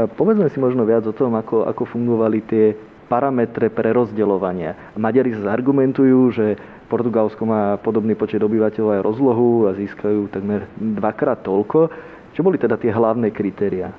povedzme 0.06 0.48
si 0.54 0.62
možno 0.62 0.86
viac 0.86 1.04
o 1.10 1.14
tom, 1.14 1.34
ako, 1.34 1.66
ako 1.66 1.84
fungovali 1.90 2.40
tie 2.46 2.66
parametre 3.08 3.72
pre 3.74 3.96
rozdeľovania. 3.96 4.94
Maďari 5.00 5.34
sa 5.34 5.56
zargumentujú, 5.56 6.20
že 6.36 6.60
Portugalsko 6.88 7.44
má 7.44 7.76
podobný 7.84 8.16
počet 8.16 8.40
obyvateľov 8.40 8.96
aj 8.96 9.06
rozlohu 9.06 9.68
a 9.68 9.76
získajú 9.76 10.32
takmer 10.32 10.72
dvakrát 10.76 11.44
toľko. 11.44 11.92
Čo 12.32 12.42
boli 12.42 12.56
teda 12.56 12.80
tie 12.80 12.96
hlavné 12.96 13.30
kritéria? 13.36 13.92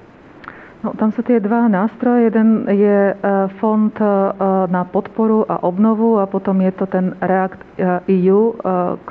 No, 0.78 0.95
tam 0.95 1.11
sú 1.11 1.26
tie 1.26 1.43
dva 1.43 1.66
nástroje. 1.66 2.30
Jeden 2.30 2.62
je 2.70 3.11
e, 3.11 3.14
fond 3.59 3.91
e, 3.99 4.07
na 4.70 4.86
podporu 4.86 5.43
a 5.43 5.59
obnovu 5.66 6.22
a 6.22 6.30
potom 6.30 6.62
je 6.62 6.70
to 6.70 6.86
ten 6.86 7.18
React 7.18 7.61
EU, 8.07 8.55
e 8.55 8.57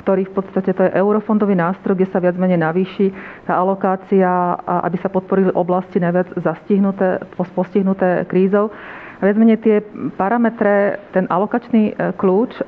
ktorý 0.00 0.32
v 0.32 0.32
podstate 0.32 0.72
to 0.72 0.88
je 0.88 0.96
eurofondový 0.96 1.52
nástroj, 1.52 1.92
kde 2.00 2.08
sa 2.08 2.24
viac 2.24 2.40
menej 2.40 2.56
navýši 2.56 3.12
tá 3.44 3.60
alokácia, 3.60 4.56
aby 4.64 4.96
sa 4.96 5.12
podporili 5.12 5.52
oblasti 5.52 6.00
najviac 6.00 6.40
zastihnuté, 6.40 7.20
postihnuté 7.36 8.24
krízou. 8.24 8.72
A 9.18 9.26
viac 9.26 9.34
menej 9.34 9.58
tie 9.58 9.82
parametre, 10.14 11.02
ten 11.10 11.26
alokačný 11.26 12.14
kľúč 12.14 12.62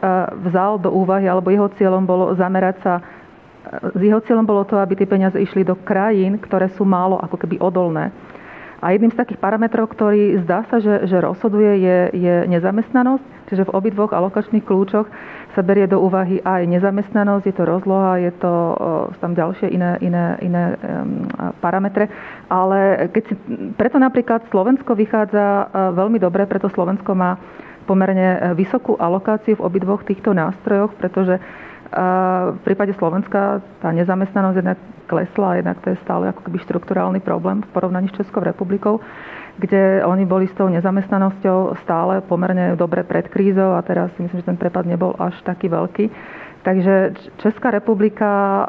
vzal 0.51 0.83
do 0.83 0.91
úvahy, 0.91 1.31
alebo 1.31 1.55
jeho 1.55 1.71
cieľom 1.79 2.03
bolo 2.03 2.35
zamerať 2.35 2.77
sa 2.83 2.95
jeho 3.95 4.21
cieľom 4.25 4.49
bolo 4.49 4.65
to, 4.65 4.81
aby 4.81 4.97
tie 4.97 5.07
peniaze 5.07 5.37
išli 5.37 5.63
do 5.63 5.77
krajín, 5.77 6.41
ktoré 6.41 6.73
sú 6.75 6.83
málo 6.83 7.21
ako 7.21 7.37
keby 7.39 7.61
odolné. 7.61 8.11
A 8.81 8.97
jedným 8.97 9.13
z 9.13 9.21
takých 9.21 9.37
parametrov, 9.37 9.93
ktorý 9.93 10.41
zdá 10.41 10.65
sa, 10.73 10.81
že, 10.81 11.05
že 11.05 11.21
rozhoduje, 11.21 11.85
je, 11.85 11.99
je 12.17 12.35
nezamestnanosť. 12.49 13.53
Čiže 13.53 13.69
v 13.69 13.75
obidvoch 13.77 14.17
alokačných 14.17 14.65
kľúčoch 14.65 15.05
sa 15.55 15.63
berie 15.67 15.87
do 15.91 15.99
úvahy 15.99 16.39
aj 16.43 16.63
nezamestnanosť, 16.67 17.45
je 17.51 17.55
to 17.55 17.65
rozloha, 17.67 18.23
je 18.23 18.33
to 18.39 18.53
tam 19.19 19.35
ďalšie 19.35 19.67
iné, 19.71 19.99
iné, 19.99 20.39
iné 20.47 20.79
parametre. 21.59 22.07
Ale 22.47 23.11
keď 23.11 23.23
si, 23.27 23.35
preto 23.75 23.99
napríklad 23.99 24.47
Slovensko 24.51 24.95
vychádza 24.95 25.71
veľmi 25.95 26.23
dobre, 26.23 26.47
preto 26.47 26.71
Slovensko 26.71 27.15
má 27.19 27.35
pomerne 27.89 28.55
vysokú 28.55 28.95
alokáciu 28.95 29.59
v 29.59 29.67
obidvoch 29.67 30.07
týchto 30.07 30.31
nástrojoch, 30.31 30.95
pretože 30.95 31.43
v 32.55 32.61
prípade 32.63 32.95
Slovenska 32.95 33.59
tá 33.83 33.91
nezamestnanosť 33.91 34.57
jednak 34.63 34.79
klesla, 35.11 35.59
jednak 35.59 35.83
to 35.83 35.91
je 35.91 35.99
stále 36.07 36.31
ako 36.31 36.47
keby 36.47 36.63
štrukturálny 36.63 37.19
problém 37.19 37.67
v 37.67 37.71
porovnaní 37.75 38.07
s 38.15 38.23
Českou 38.23 38.47
republikou, 38.47 39.03
kde 39.61 40.01
oni 40.09 40.25
boli 40.25 40.49
s 40.49 40.57
tou 40.57 40.73
nezamestnanosťou 40.73 41.77
stále 41.85 42.25
pomerne 42.25 42.73
dobre 42.81 43.05
pred 43.05 43.29
krízou 43.29 43.77
a 43.77 43.85
teraz 43.85 44.09
si 44.17 44.25
myslím, 44.25 44.41
že 44.41 44.49
ten 44.49 44.57
prepad 44.57 44.89
nebol 44.89 45.13
až 45.21 45.37
taký 45.45 45.69
veľký. 45.69 46.09
Takže 46.65 47.13
Česká 47.41 47.73
republika 47.73 48.69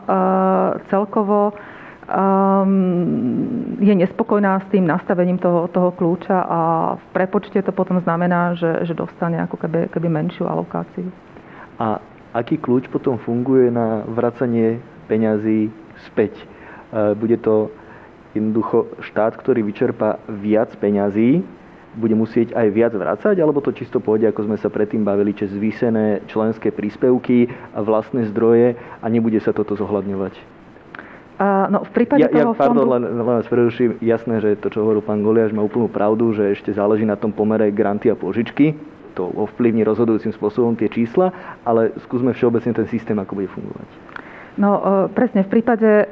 celkovo 0.88 1.52
um, 2.12 3.76
je 3.80 3.94
nespokojná 3.96 4.60
s 4.64 4.68
tým 4.72 4.88
nastavením 4.88 5.40
toho, 5.40 5.68
toho 5.68 5.92
kľúča 5.92 6.40
a 6.40 6.60
v 6.96 7.06
prepočte 7.16 7.60
to 7.64 7.72
potom 7.72 8.00
znamená, 8.00 8.56
že, 8.56 8.88
že 8.88 8.96
dostane 8.96 9.40
ako 9.44 9.60
keby, 9.60 9.92
keby 9.92 10.08
menšiu 10.08 10.48
alokáciu. 10.48 11.12
A 11.80 12.00
aký 12.32 12.60
kľúč 12.60 12.88
potom 12.88 13.20
funguje 13.20 13.72
na 13.72 14.08
vracanie 14.08 14.80
peňazí 15.12 15.68
späť. 16.08 16.32
E, 16.40 16.46
bude 17.16 17.36
to 17.44 17.72
jednoducho 18.36 18.88
štát, 19.04 19.36
ktorý 19.36 19.64
vyčerpa 19.64 20.20
viac 20.28 20.72
peňazí, 20.80 21.44
bude 21.92 22.16
musieť 22.16 22.56
aj 22.56 22.68
viac 22.72 22.94
vracať, 22.96 23.36
alebo 23.36 23.60
to 23.60 23.76
čisto 23.76 24.00
pôjde, 24.00 24.32
ako 24.32 24.48
sme 24.48 24.58
sa 24.60 24.72
predtým 24.72 25.04
bavili, 25.04 25.36
cez 25.36 25.52
zvýsené 25.52 26.24
členské 26.32 26.72
príspevky 26.72 27.52
a 27.76 27.84
vlastné 27.84 28.32
zdroje 28.32 28.80
a 28.80 29.06
nebude 29.12 29.44
sa 29.44 29.52
toto 29.52 29.76
zohľadňovať? 29.76 30.64
No, 31.42 31.82
v 31.82 31.92
prípade 31.92 32.22
ja, 32.22 32.30
toho 32.30 32.54
ja, 32.54 32.60
pardon, 32.60 32.86
fondu... 32.86 32.94
len, 32.96 33.04
len 33.18 33.26
vás 33.26 33.50
preruším. 33.50 33.98
Jasné, 33.98 34.46
že 34.46 34.62
to, 34.62 34.70
čo 34.70 34.86
hovoril 34.86 35.02
pán 35.02 35.26
Goliáš, 35.26 35.52
má 35.52 35.66
úplnú 35.66 35.90
pravdu, 35.90 36.38
že 36.38 36.54
ešte 36.54 36.70
záleží 36.70 37.02
na 37.02 37.18
tom 37.18 37.34
pomere 37.34 37.74
granty 37.74 38.14
a 38.14 38.16
požičky 38.16 38.78
to 39.12 39.28
ovplyvní 39.36 39.84
rozhodujúcim 39.84 40.32
spôsobom 40.32 40.78
tie 40.80 40.88
čísla, 40.88 41.60
ale 41.68 41.92
skúsme 42.08 42.32
všeobecne 42.32 42.72
ten 42.72 42.88
systém, 42.88 43.18
ako 43.20 43.44
bude 43.44 43.52
fungovať. 43.52 43.88
No 44.60 44.72
e, 44.76 44.82
presne, 45.16 45.48
v 45.48 45.52
prípade 45.60 45.88
e, 45.88 46.06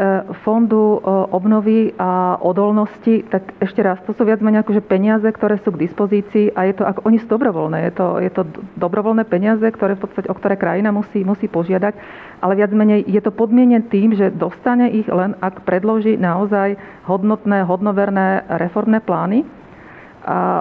fondu 0.47 0.95
e, 0.95 0.97
obnovy 1.35 1.91
a 1.99 2.39
odolnosti, 2.39 3.27
tak 3.27 3.51
ešte 3.59 3.83
raz, 3.83 3.99
to 4.07 4.15
sú 4.15 4.23
viac 4.23 4.39
menej 4.39 4.63
akože 4.63 4.79
peniaze, 4.79 5.27
ktoré 5.27 5.59
sú 5.59 5.75
k 5.75 5.83
dispozícii 5.83 6.55
a 6.55 6.63
je 6.71 6.79
to, 6.79 6.87
ako, 6.87 7.03
oni 7.03 7.19
sú 7.19 7.27
dobrovoľné, 7.27 7.91
je 7.91 7.93
to, 7.99 8.07
je 8.23 8.31
to 8.31 8.41
dobrovoľné 8.79 9.27
peniaze, 9.27 9.67
ktoré 9.67 9.99
v 9.99 10.07
podstate, 10.07 10.31
o 10.31 10.37
ktoré 10.39 10.55
krajina 10.55 10.95
musí, 10.95 11.27
musí 11.27 11.51
požiadať, 11.51 11.99
ale 12.39 12.53
viac 12.55 12.71
menej 12.71 13.03
je 13.11 13.19
to 13.19 13.35
podmienené 13.35 13.83
tým, 13.91 14.15
že 14.15 14.31
dostane 14.31 14.87
ich 14.87 15.11
len, 15.11 15.35
ak 15.43 15.67
predloží 15.67 16.15
naozaj 16.15 16.79
hodnotné, 17.11 17.67
hodnoverné 17.67 18.47
reformné 18.55 19.03
plány, 19.03 19.43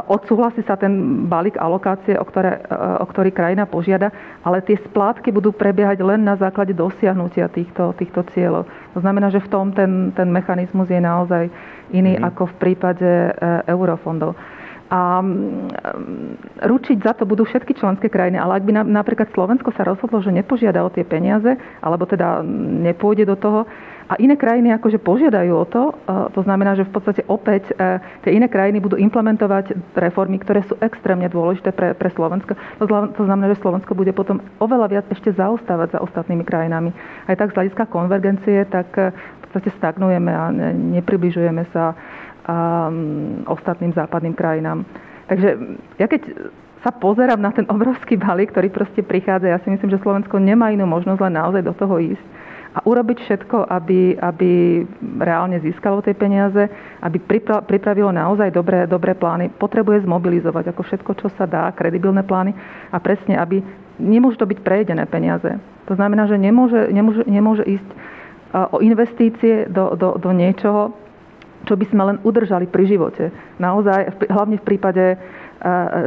odsúhlasí 0.08 0.64
sa 0.64 0.80
ten 0.80 1.26
balík 1.28 1.60
alokácie, 1.60 2.16
o, 2.16 2.24
ktoré, 2.24 2.64
o 3.02 3.06
ktorý 3.06 3.30
krajina 3.34 3.68
požiada, 3.68 4.08
ale 4.40 4.64
tie 4.64 4.80
splátky 4.88 5.28
budú 5.28 5.52
prebiehať 5.52 6.00
len 6.00 6.24
na 6.24 6.40
základe 6.40 6.72
dosiahnutia 6.72 7.52
týchto, 7.52 7.92
týchto 8.00 8.24
cieľov. 8.32 8.64
To 8.96 9.00
znamená, 9.04 9.28
že 9.28 9.44
v 9.44 9.50
tom 9.52 9.74
ten, 9.76 10.14
ten 10.16 10.30
mechanizmus 10.32 10.88
je 10.88 11.00
naozaj 11.02 11.52
iný 11.92 12.16
mm-hmm. 12.16 12.28
ako 12.32 12.42
v 12.48 12.54
prípade 12.56 13.04
e, 13.04 13.30
eurofondov. 13.68 14.32
A 14.88 15.20
ručiť 16.64 17.04
za 17.04 17.12
to 17.12 17.28
budú 17.28 17.44
všetky 17.44 17.76
členské 17.76 18.08
krajiny, 18.08 18.40
ale 18.40 18.56
ak 18.56 18.64
by 18.64 18.72
napríklad 18.88 19.28
Slovensko 19.36 19.68
sa 19.76 19.84
rozhodlo, 19.84 20.24
že 20.24 20.32
nepožiada 20.32 20.80
o 20.80 20.88
tie 20.88 21.04
peniaze, 21.04 21.60
alebo 21.84 22.08
teda 22.08 22.40
nepôjde 22.88 23.28
do 23.28 23.36
toho, 23.36 23.60
a 24.08 24.16
iné 24.16 24.40
krajiny 24.40 24.72
akože 24.72 25.04
požiadajú 25.04 25.52
o 25.52 25.68
to, 25.68 25.92
to 26.32 26.40
znamená, 26.40 26.72
že 26.72 26.88
v 26.88 26.92
podstate 26.96 27.22
opäť 27.28 27.68
e, 27.76 28.00
tie 28.24 28.32
iné 28.32 28.48
krajiny 28.48 28.80
budú 28.80 28.96
implementovať 28.96 29.76
reformy, 29.92 30.40
ktoré 30.40 30.64
sú 30.64 30.80
extrémne 30.80 31.28
dôležité 31.28 31.76
pre, 31.76 31.92
pre 31.92 32.08
Slovensko. 32.16 32.56
To 32.80 33.22
znamená, 33.28 33.52
že 33.52 33.60
Slovensko 33.60 33.92
bude 33.92 34.16
potom 34.16 34.40
oveľa 34.64 34.86
viac 34.88 35.06
ešte 35.12 35.36
zaostávať 35.36 36.00
za 36.00 36.00
ostatnými 36.00 36.40
krajinami. 36.40 36.88
Aj 37.28 37.36
tak 37.36 37.52
z 37.52 37.56
hľadiska 37.60 37.84
konvergencie, 37.92 38.64
tak 38.72 38.88
e, 38.96 39.12
v 39.12 39.38
podstate 39.44 39.76
stagnujeme 39.76 40.32
a 40.32 40.48
nepribližujeme 40.72 41.68
sa 41.72 41.92
um, 42.48 43.44
ostatným 43.48 43.92
západným 43.96 44.36
krajinám. 44.36 44.84
Takže 45.28 45.48
ja 46.00 46.08
keď 46.08 46.52
sa 46.84 46.92
pozerám 46.92 47.40
na 47.40 47.52
ten 47.52 47.66
obrovský 47.68 48.16
balík, 48.16 48.54
ktorý 48.54 48.70
proste 48.70 49.02
prichádza. 49.02 49.50
Ja 49.50 49.60
si 49.60 49.68
myslím, 49.72 49.90
že 49.90 50.00
Slovensko 50.00 50.38
nemá 50.38 50.70
inú 50.70 50.86
možnosť 50.86 51.20
len 51.26 51.34
naozaj 51.34 51.62
do 51.66 51.74
toho 51.74 51.98
ísť 51.98 52.47
a 52.76 52.84
urobiť 52.84 53.18
všetko, 53.24 53.64
aby, 53.64 54.20
aby 54.20 54.50
reálne 55.18 55.56
získalo 55.64 56.04
tie 56.04 56.12
peniaze, 56.12 56.68
aby 57.00 57.16
pripravilo 57.64 58.12
naozaj 58.12 58.52
dobré, 58.52 58.84
dobré 58.84 59.16
plány. 59.16 59.48
Potrebuje 59.56 60.04
zmobilizovať 60.04 60.76
ako 60.76 60.82
všetko, 60.84 61.10
čo 61.16 61.28
sa 61.40 61.48
dá, 61.48 61.72
kredibilné 61.72 62.22
plány 62.22 62.52
a 62.92 62.96
presne, 63.00 63.40
aby 63.40 63.64
nemôžu 63.96 64.44
to 64.44 64.50
byť 64.50 64.60
prejedené 64.60 65.08
peniaze. 65.08 65.48
To 65.88 65.96
znamená, 65.96 66.28
že 66.28 66.36
nemôže, 66.36 66.92
nemôže, 66.92 67.24
nemôže 67.24 67.64
ísť 67.64 67.88
o 68.52 68.80
investície 68.80 69.68
do, 69.68 69.96
do, 69.96 70.16
do 70.20 70.30
niečoho, 70.32 70.92
čo 71.68 71.74
by 71.76 71.84
sme 71.88 72.02
len 72.04 72.16
udržali 72.24 72.64
pri 72.68 72.84
živote. 72.88 73.28
Naozaj, 73.60 74.28
hlavne 74.32 74.56
v 74.56 74.64
prípade 74.64 75.20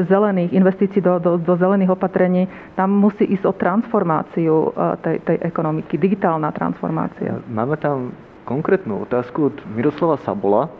zelených 0.07 0.55
investícií 0.55 1.03
do, 1.03 1.19
do, 1.19 1.35
do 1.35 1.53
zelených 1.59 1.91
opatrení, 1.91 2.47
tam 2.79 2.95
musí 2.95 3.27
ísť 3.27 3.45
o 3.45 3.53
transformáciu 3.53 4.71
tej, 5.03 5.19
tej 5.27 5.37
ekonomiky, 5.43 5.99
digitálna 5.99 6.55
transformácia. 6.55 7.35
Máme 7.51 7.75
tam 7.75 8.15
konkrétnu 8.47 9.03
otázku 9.03 9.51
od 9.51 9.55
Miroslava 9.75 10.17
Sabola. 10.23 10.71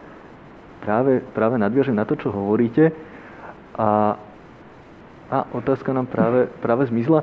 Práve, 0.82 1.22
práve 1.36 1.56
nadviažem 1.60 1.94
na 1.94 2.08
to, 2.08 2.16
čo 2.16 2.32
hovoríte. 2.32 2.96
A, 3.76 4.16
a 5.30 5.38
otázka 5.52 5.92
nám 5.92 6.08
práve, 6.08 6.48
práve 6.64 6.88
zmizla. 6.88 7.22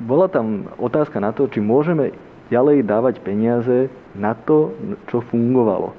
Bola 0.00 0.26
tam 0.30 0.70
otázka 0.80 1.20
na 1.20 1.34
to, 1.34 1.50
či 1.50 1.60
môžeme 1.60 2.14
ďalej 2.48 2.86
dávať 2.86 3.14
peniaze 3.20 3.92
na 4.16 4.32
to, 4.32 4.72
čo 5.06 5.20
fungovalo. 5.26 5.92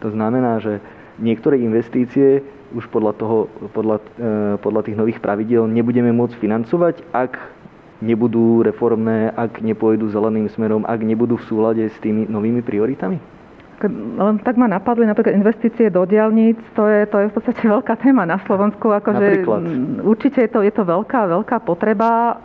To 0.00 0.08
znamená, 0.10 0.58
že 0.58 0.80
niektoré 1.20 1.60
investície 1.60 2.40
už 2.76 2.92
podľa, 2.92 3.12
toho, 3.16 3.48
podľa, 3.72 3.96
e, 4.20 4.28
podľa 4.60 4.80
tých 4.84 4.96
nových 5.00 5.18
pravidel 5.24 5.64
nebudeme 5.64 6.12
môcť 6.12 6.36
financovať, 6.36 7.00
ak 7.16 7.40
nebudú 8.04 8.60
reformné, 8.60 9.32
ak 9.32 9.64
nepôjdu 9.64 10.12
zeleným 10.12 10.52
smerom, 10.52 10.84
ak 10.84 11.00
nebudú 11.00 11.40
v 11.40 11.46
súlade 11.48 11.84
s 11.88 11.96
tými 12.04 12.28
novými 12.28 12.60
prioritami? 12.60 13.16
Len 14.16 14.40
tak 14.40 14.56
ma 14.56 14.64
napadli 14.68 15.04
napríklad 15.04 15.36
investície 15.36 15.92
do 15.92 16.08
diálnic, 16.08 16.56
to 16.72 16.88
je, 16.88 17.04
to 17.08 17.16
je 17.20 17.26
v 17.28 17.34
podstate 17.36 17.62
veľká 17.76 17.94
téma 18.00 18.24
na 18.28 18.40
Slovensku. 18.44 18.92
Akože 18.92 19.44
určite 20.04 20.44
je 20.44 20.50
to, 20.52 20.60
je 20.64 20.72
to 20.72 20.84
veľká, 20.84 21.28
veľká 21.28 21.56
potreba. 21.64 22.40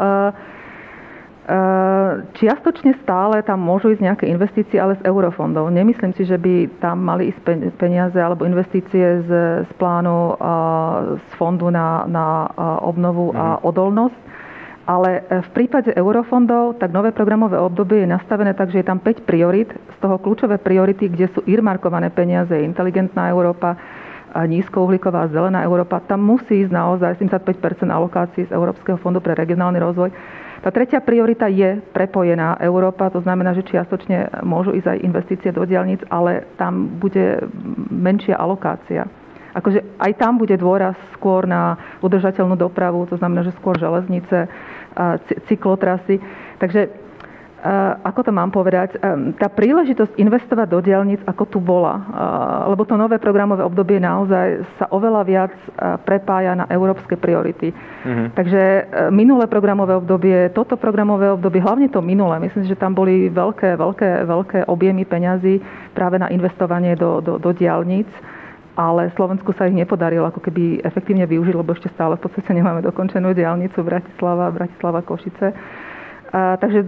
Ehm, 1.42 2.30
čiastočne 2.38 3.02
stále 3.02 3.42
tam 3.42 3.66
môžu 3.66 3.90
ísť 3.90 4.06
nejaké 4.06 4.26
investície, 4.30 4.78
ale 4.78 4.94
z 5.02 5.10
eurofondov. 5.10 5.74
Nemyslím 5.74 6.14
si, 6.14 6.22
že 6.22 6.38
by 6.38 6.70
tam 6.78 7.02
mali 7.02 7.34
ísť 7.34 7.42
peniaze 7.82 8.14
alebo 8.16 8.46
investície 8.46 9.26
z, 9.26 9.30
z 9.66 9.72
plánu 9.82 10.38
z 11.18 11.32
fondu 11.34 11.74
na, 11.74 12.06
na 12.06 12.46
obnovu 12.86 13.34
a 13.34 13.58
mhm. 13.58 13.60
odolnosť. 13.66 14.20
Ale 14.82 15.10
e, 15.26 15.42
v 15.42 15.50
prípade 15.50 15.90
eurofondov, 15.94 16.78
tak 16.78 16.90
nové 16.90 17.10
programové 17.10 17.58
obdobie 17.58 18.06
je 18.06 18.14
nastavené 18.14 18.54
tak, 18.54 18.70
že 18.70 18.82
je 18.82 18.90
tam 18.90 19.02
5 19.02 19.26
priorit. 19.26 19.70
Z 19.70 19.98
toho 19.98 20.22
kľúčové 20.22 20.62
priority, 20.62 21.10
kde 21.10 21.26
sú 21.34 21.42
irmarkované 21.46 22.10
peniaze, 22.10 22.54
inteligentná 22.54 23.30
Európa, 23.30 23.78
nízkouhlíková 24.32 25.28
zelená 25.28 25.60
Európa, 25.62 26.00
tam 26.00 26.24
musí 26.24 26.64
ísť 26.64 26.72
naozaj 26.72 27.20
75% 27.20 27.44
alokácií 27.92 28.48
z 28.48 28.56
Európskeho 28.56 28.96
fondu 28.96 29.20
pre 29.20 29.36
regionálny 29.36 29.76
rozvoj 29.76 30.10
tá 30.62 30.70
tretia 30.70 31.02
priorita 31.02 31.50
je 31.50 31.82
prepojená 31.90 32.62
Európa, 32.62 33.10
to 33.10 33.18
znamená, 33.18 33.58
že 33.58 33.66
čiastočne 33.66 34.46
môžu 34.46 34.78
ísť 34.78 34.94
aj 34.94 35.04
investície 35.04 35.50
do 35.50 35.66
diálnic, 35.66 36.06
ale 36.06 36.46
tam 36.54 37.02
bude 37.02 37.42
menšia 37.90 38.38
alokácia. 38.38 39.10
Akože 39.52 39.84
aj 40.00 40.12
tam 40.16 40.38
bude 40.40 40.56
dôraz 40.56 40.96
skôr 41.18 41.44
na 41.44 41.76
udržateľnú 42.00 42.56
dopravu, 42.56 43.04
to 43.10 43.20
znamená, 43.20 43.44
že 43.44 43.58
skôr 43.60 43.76
železnice, 43.76 44.48
cyklotrasy. 45.50 46.22
Takže 46.62 46.88
ako 48.02 48.26
to 48.26 48.32
mám 48.34 48.50
povedať, 48.50 48.98
tá 49.38 49.48
príležitosť 49.48 50.18
investovať 50.18 50.68
do 50.68 50.80
diálnic, 50.82 51.22
ako 51.30 51.44
tu 51.46 51.60
bola, 51.62 51.94
lebo 52.74 52.82
to 52.90 52.98
nové 52.98 53.22
programové 53.22 53.62
obdobie 53.62 54.02
naozaj 54.02 54.66
sa 54.82 54.90
oveľa 54.90 55.22
viac 55.22 55.54
prepája 56.02 56.58
na 56.58 56.66
európske 56.74 57.14
priority. 57.22 57.70
Mm-hmm. 57.70 58.28
Takže 58.34 58.62
minulé 59.14 59.46
programové 59.46 59.94
obdobie, 59.94 60.50
toto 60.58 60.74
programové 60.74 61.30
obdobie, 61.30 61.62
hlavne 61.62 61.86
to 61.94 62.02
minulé, 62.02 62.42
myslím, 62.42 62.66
že 62.66 62.80
tam 62.80 62.98
boli 62.98 63.30
veľké, 63.30 63.78
veľké, 63.78 64.10
veľké 64.26 64.60
objemy 64.66 65.06
peňazí 65.06 65.62
práve 65.94 66.18
na 66.18 66.34
investovanie 66.34 66.98
do, 66.98 67.22
do, 67.22 67.38
do 67.38 67.54
diálnic 67.54 68.10
ale 68.72 69.12
Slovensku 69.20 69.52
sa 69.52 69.68
ich 69.68 69.76
nepodarilo 69.76 70.24
ako 70.32 70.40
keby 70.40 70.80
efektívne 70.82 71.28
využiť, 71.28 71.56
lebo 71.60 71.76
ešte 71.76 71.92
stále 71.92 72.16
v 72.16 72.24
podstate 72.24 72.56
nemáme 72.56 72.80
dokončenú 72.80 73.36
diálnicu 73.36 73.84
Bratislava, 73.84 74.48
Bratislava 74.48 75.04
Košice. 75.04 75.52
A, 76.32 76.56
takže 76.56 76.80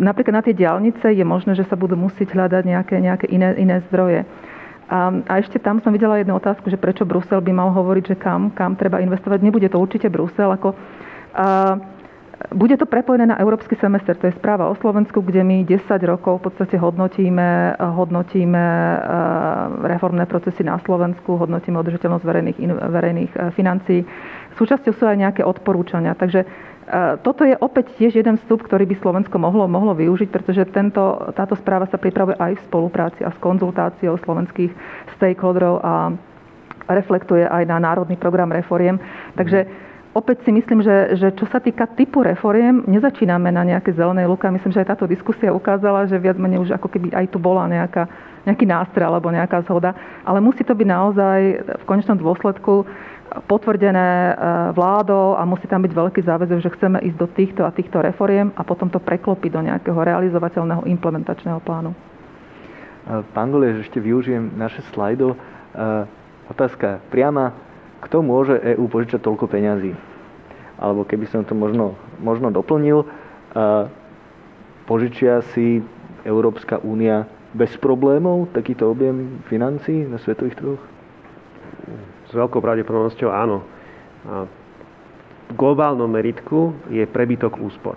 napríklad 0.00 0.40
na 0.40 0.44
tie 0.44 0.56
diálnice 0.56 1.12
je 1.12 1.24
možné, 1.24 1.52
že 1.52 1.68
sa 1.68 1.76
budú 1.76 1.92
musieť 1.92 2.32
hľadať 2.32 2.62
nejaké, 2.64 2.96
nejaké 2.96 3.26
iné, 3.28 3.52
iné 3.60 3.84
zdroje. 3.92 4.24
A, 4.88 5.12
a 5.28 5.32
ešte 5.44 5.60
tam 5.60 5.84
som 5.84 5.92
videla 5.92 6.16
jednu 6.16 6.32
otázku, 6.32 6.72
že 6.72 6.80
prečo 6.80 7.04
Brusel 7.04 7.44
by 7.44 7.52
mal 7.52 7.68
hovoriť, 7.76 8.04
že 8.08 8.16
kam, 8.16 8.48
kam 8.56 8.72
treba 8.80 9.04
investovať. 9.04 9.44
Nebude 9.44 9.68
to 9.68 9.76
určite 9.76 10.08
Brusel. 10.08 10.48
Ako, 10.48 10.72
a, 11.36 11.76
bude 12.54 12.78
to 12.78 12.86
prepojené 12.86 13.26
na 13.26 13.36
európsky 13.36 13.74
semester, 13.74 14.14
to 14.14 14.30
je 14.30 14.38
správa 14.38 14.70
o 14.70 14.78
Slovensku, 14.78 15.18
kde 15.20 15.42
my 15.42 15.66
10 15.66 15.84
rokov 16.06 16.38
v 16.38 16.44
podstate 16.48 16.78
hodnotíme, 16.78 17.74
hodnotíme 17.76 18.64
reformné 19.82 20.22
procesy 20.30 20.62
na 20.62 20.78
Slovensku, 20.78 21.34
hodnotíme 21.34 21.74
udržateľnosť 21.82 22.24
verejných, 22.24 22.58
verejných 22.94 23.32
financií. 23.58 24.06
Súčasťou 24.54 24.92
sú 24.94 25.04
aj 25.10 25.18
nejaké 25.18 25.42
odporúčania. 25.42 26.14
Takže 26.14 26.46
toto 27.20 27.44
je 27.44 27.52
opäť 27.60 27.92
tiež 28.00 28.16
jeden 28.16 28.40
vstup, 28.40 28.64
ktorý 28.64 28.88
by 28.88 28.96
Slovensko 29.00 29.36
mohlo, 29.36 29.68
mohlo 29.68 29.92
využiť, 29.92 30.28
pretože 30.32 30.64
tento, 30.72 31.32
táto 31.36 31.52
správa 31.56 31.84
sa 31.88 32.00
pripravuje 32.00 32.36
aj 32.40 32.56
v 32.56 32.64
spolupráci 32.64 33.20
a 33.24 33.32
s 33.32 33.38
konzultáciou 33.38 34.16
slovenských 34.20 34.72
stakeholderov 35.20 35.80
a 35.84 35.92
reflektuje 36.88 37.44
aj 37.44 37.68
na 37.68 37.76
národný 37.76 38.16
program 38.16 38.48
reforiem. 38.48 38.96
Takže 39.36 39.68
opäť 40.16 40.48
si 40.48 40.50
myslím, 40.56 40.80
že, 40.80 41.20
že 41.20 41.28
čo 41.36 41.44
sa 41.52 41.60
týka 41.60 41.84
typu 41.92 42.24
reforiem, 42.24 42.82
nezačíname 42.88 43.52
na 43.52 43.62
nejaké 43.68 43.92
zelené 43.92 44.24
luka. 44.24 44.48
Myslím, 44.48 44.72
že 44.72 44.80
aj 44.80 44.96
táto 44.96 45.04
diskusia 45.04 45.52
ukázala, 45.52 46.08
že 46.08 46.16
viac 46.16 46.40
menej 46.40 46.64
už 46.64 46.72
ako 46.72 46.88
keby 46.88 47.12
aj 47.12 47.26
tu 47.28 47.36
bola 47.36 47.68
nejaká, 47.68 48.08
nejaký 48.48 48.64
nástroj 48.64 49.04
alebo 49.04 49.28
nejaká 49.28 49.60
zhoda. 49.68 49.92
Ale 50.24 50.40
musí 50.40 50.64
to 50.64 50.72
byť 50.72 50.88
naozaj 50.88 51.38
v 51.60 51.84
konečnom 51.84 52.16
dôsledku 52.16 52.88
potvrdené 53.44 54.08
e, 54.26 54.34
vládou 54.72 55.34
a 55.34 55.44
musí 55.44 55.64
tam 55.64 55.80
byť 55.80 55.92
veľký 55.92 56.20
záväzok, 56.20 56.58
že 56.58 56.70
chceme 56.70 56.98
ísť 57.00 57.16
do 57.16 57.26
týchto 57.26 57.62
a 57.62 57.70
týchto 57.70 57.98
reforiem 57.98 58.52
a 58.52 58.62
potom 58.62 58.88
to 58.88 58.98
preklopiť 58.98 59.50
do 59.50 59.62
nejakého 59.62 59.96
realizovateľného 59.96 60.86
implementačného 60.86 61.60
plánu. 61.60 61.92
E, 61.92 61.96
pán 63.30 63.48
Goliež, 63.48 63.80
ešte 63.80 63.98
využijem 63.98 64.52
naše 64.52 64.80
slajdo. 64.90 65.32
E, 65.32 65.36
otázka 66.46 67.04
priama. 67.08 67.52
Kto 67.98 68.22
môže 68.22 68.54
EÚ 68.54 68.86
požičať 68.86 69.18
toľko 69.18 69.46
peňazí? 69.46 69.90
Alebo 70.78 71.02
keby 71.02 71.26
som 71.26 71.42
to 71.42 71.50
možno, 71.50 71.98
možno 72.22 72.54
doplnil, 72.54 73.02
požičia 74.86 75.42
si 75.50 75.82
Európska 76.22 76.78
únia 76.78 77.26
bez 77.50 77.74
problémov 77.74 78.54
takýto 78.54 78.86
objem 78.86 79.42
financí 79.50 80.06
na 80.06 80.14
svetových 80.16 80.54
trhoch? 80.54 80.82
S 82.28 82.32
veľkou 82.32 82.60
pravdepodobnosťou 82.60 83.30
áno. 83.32 83.64
V 85.48 85.52
globálnom 85.56 86.12
meritku 86.12 86.76
je 86.92 87.08
prebytok 87.08 87.56
úspor, 87.56 87.96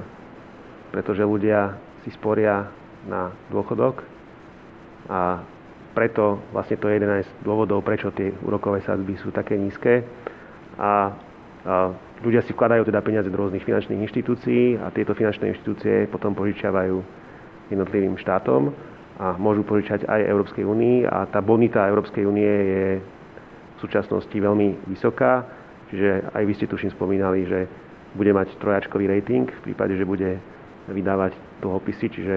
pretože 0.95 1.19
ľudia 1.21 1.75
si 2.01 2.09
sporia 2.15 2.71
na 3.03 3.35
dôchodok 3.51 3.99
a 5.11 5.43
preto 5.91 6.39
vlastne 6.55 6.79
to 6.79 6.87
je 6.87 6.95
jeden 6.95 7.11
z 7.19 7.27
dôvodov, 7.43 7.83
prečo 7.83 8.15
tie 8.15 8.31
úrokové 8.47 8.79
sadzby 8.79 9.19
sú 9.19 9.35
také 9.35 9.59
nízke. 9.59 10.07
A, 10.79 11.11
a 11.67 11.91
ľudia 12.23 12.39
si 12.47 12.55
vkladajú 12.55 12.87
teda 12.87 13.03
peniaze 13.03 13.27
do 13.27 13.35
rôznych 13.35 13.67
finančných 13.67 13.99
inštitúcií 14.07 14.79
a 14.79 14.87
tieto 14.95 15.11
finančné 15.11 15.51
inštitúcie 15.51 16.07
potom 16.07 16.31
požičiavajú 16.31 17.03
jednotlivým 17.67 18.15
štátom 18.15 18.71
a 19.19 19.35
môžu 19.35 19.67
požičať 19.67 20.07
aj 20.07 20.21
Európskej 20.23 20.63
únii 20.63 21.03
a 21.03 21.27
tá 21.27 21.43
bonita 21.43 21.83
Európskej 21.83 22.23
únie 22.23 22.47
je 22.47 22.85
súčasnosti 23.81 24.33
veľmi 24.33 24.87
vysoká, 24.87 25.45
čiže 25.89 26.29
aj 26.31 26.43
vy 26.45 26.53
ste 26.55 26.69
tuším 26.69 26.93
spomínali, 26.93 27.45
že 27.49 27.65
bude 28.13 28.31
mať 28.35 28.55
trojačkový 28.59 29.07
rating 29.07 29.47
v 29.47 29.63
prípade, 29.71 29.95
že 29.95 30.05
bude 30.07 30.37
vydávať 30.91 31.31
dlhopisy, 31.63 32.07
čiže 32.11 32.35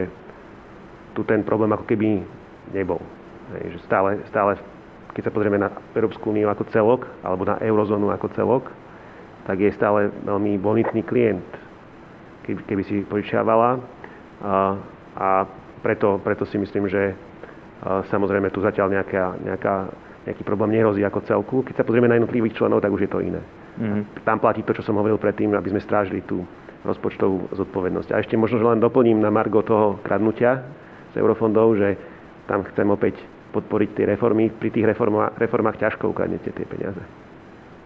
tu 1.14 1.22
ten 1.26 1.42
problém 1.42 1.70
ako 1.74 1.86
keby 1.86 2.22
nebol. 2.74 3.02
Že 3.54 3.78
stále, 3.84 4.10
stále, 4.30 4.56
keď 5.14 5.30
sa 5.30 5.34
pozrieme 5.34 5.58
na 5.58 5.70
Európsku 5.94 6.30
úniu 6.30 6.50
ako 6.50 6.66
celok, 6.70 7.06
alebo 7.22 7.46
na 7.46 7.58
eurozónu 7.62 8.10
ako 8.10 8.30
celok, 8.34 8.64
tak 9.44 9.60
je 9.60 9.70
stále 9.76 10.08
veľmi 10.24 10.56
bonitný 10.56 11.04
klient, 11.04 11.44
keby, 12.48 12.60
keby 12.64 12.82
si 12.86 12.96
požičiavala. 13.04 13.78
A, 14.44 14.54
a 15.14 15.28
preto, 15.84 16.16
preto 16.24 16.48
si 16.48 16.56
myslím, 16.56 16.88
že 16.88 17.12
samozrejme 17.84 18.48
tu 18.48 18.64
zatiaľ 18.64 19.00
nejaká, 19.00 19.24
nejaká 19.44 19.74
nejaký 20.24 20.42
problém 20.42 20.72
nehrozí 20.72 21.04
ako 21.04 21.20
celku. 21.28 21.56
Keď 21.64 21.80
sa 21.80 21.84
pozrieme 21.84 22.08
na 22.08 22.16
jednotlivých 22.16 22.56
členov, 22.56 22.80
tak 22.80 22.92
už 22.92 23.04
je 23.04 23.10
to 23.12 23.20
iné. 23.20 23.40
Mm. 23.76 24.08
Tam 24.24 24.40
platí 24.40 24.64
to, 24.64 24.72
čo 24.72 24.84
som 24.84 24.96
hovoril 24.96 25.20
predtým, 25.20 25.52
aby 25.52 25.68
sme 25.72 25.84
strážili 25.84 26.24
tú 26.24 26.44
rozpočtovú 26.84 27.52
zodpovednosť. 27.56 28.12
A 28.12 28.20
ešte 28.20 28.36
možno, 28.36 28.60
že 28.60 28.68
len 28.68 28.80
doplním 28.80 29.20
na 29.20 29.32
margo 29.32 29.64
toho 29.64 30.00
kradnutia 30.04 30.64
z 31.12 31.20
eurofondov, 31.20 31.76
že 31.80 31.96
tam 32.44 32.64
chcem 32.72 32.84
opäť 32.88 33.16
podporiť 33.56 33.90
tie 33.96 34.04
reformy. 34.04 34.52
Pri 34.52 34.68
tých 34.68 34.84
reformách, 34.84 35.36
reformách 35.40 35.80
ťažko 35.80 36.12
ukradnete 36.12 36.52
tie 36.52 36.66
peniaze. 36.68 37.00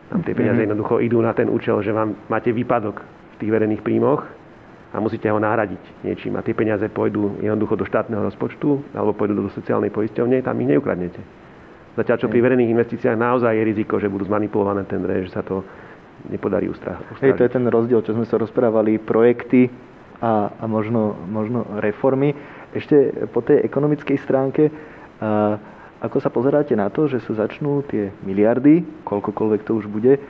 Tam 0.09 0.25
tie 0.25 0.33
peniaze 0.33 0.59
mm-hmm. 0.59 0.67
jednoducho 0.73 0.95
idú 1.05 1.21
na 1.21 1.37
ten 1.37 1.53
účel, 1.53 1.79
že 1.85 1.93
vám 1.93 2.17
máte 2.33 2.51
výpadok 2.51 3.05
v 3.05 3.37
tých 3.39 3.51
verejných 3.53 3.85
príjmoch 3.85 4.25
a 4.89 4.97
musíte 5.05 5.29
ho 5.29 5.37
nahradiť 5.37 6.01
niečím. 6.01 6.41
A 6.41 6.43
tie 6.43 6.57
peniaze 6.57 6.89
pôjdu 6.89 7.39
jednoducho 7.45 7.77
do 7.77 7.85
štátneho 7.85 8.25
rozpočtu 8.25 8.97
alebo 8.97 9.13
pôjdu 9.13 9.37
do 9.37 9.53
sociálnej 9.53 9.93
poisťovne, 9.93 10.41
tam 10.41 10.57
ich 10.65 10.69
neukradnete. 10.73 11.21
Zatiaľ, 11.97 12.17
čo 12.21 12.29
pri 12.31 12.41
verejných 12.45 12.73
investíciách 12.73 13.17
naozaj 13.19 13.53
je 13.55 13.65
riziko, 13.65 13.99
že 13.99 14.11
budú 14.11 14.27
zmanipulované 14.29 14.87
tendre, 14.87 15.25
že 15.25 15.35
sa 15.35 15.43
to 15.43 15.65
nepodarí 16.29 16.67
ustražiť. 16.67 17.23
Hej, 17.23 17.39
to 17.39 17.47
je 17.47 17.55
ten 17.55 17.65
rozdiel, 17.67 18.03
čo 18.03 18.15
sme 18.15 18.27
sa 18.27 18.39
rozprávali, 18.39 18.99
projekty 18.99 19.71
a, 20.19 20.51
a 20.51 20.65
možno, 20.67 21.15
možno 21.31 21.67
reformy. 21.79 22.35
Ešte 22.75 23.27
po 23.31 23.41
tej 23.41 23.63
ekonomickej 23.65 24.19
stránke, 24.19 24.71
a, 25.23 25.59
ako 25.99 26.19
sa 26.23 26.31
pozeráte 26.31 26.75
na 26.79 26.91
to, 26.91 27.11
že 27.11 27.23
sa 27.27 27.47
začnú 27.47 27.83
tie 27.87 28.15
miliardy, 28.23 28.87
koľkokoľvek 29.03 29.61
to 29.67 29.73
už 29.83 29.91
bude, 29.91 30.23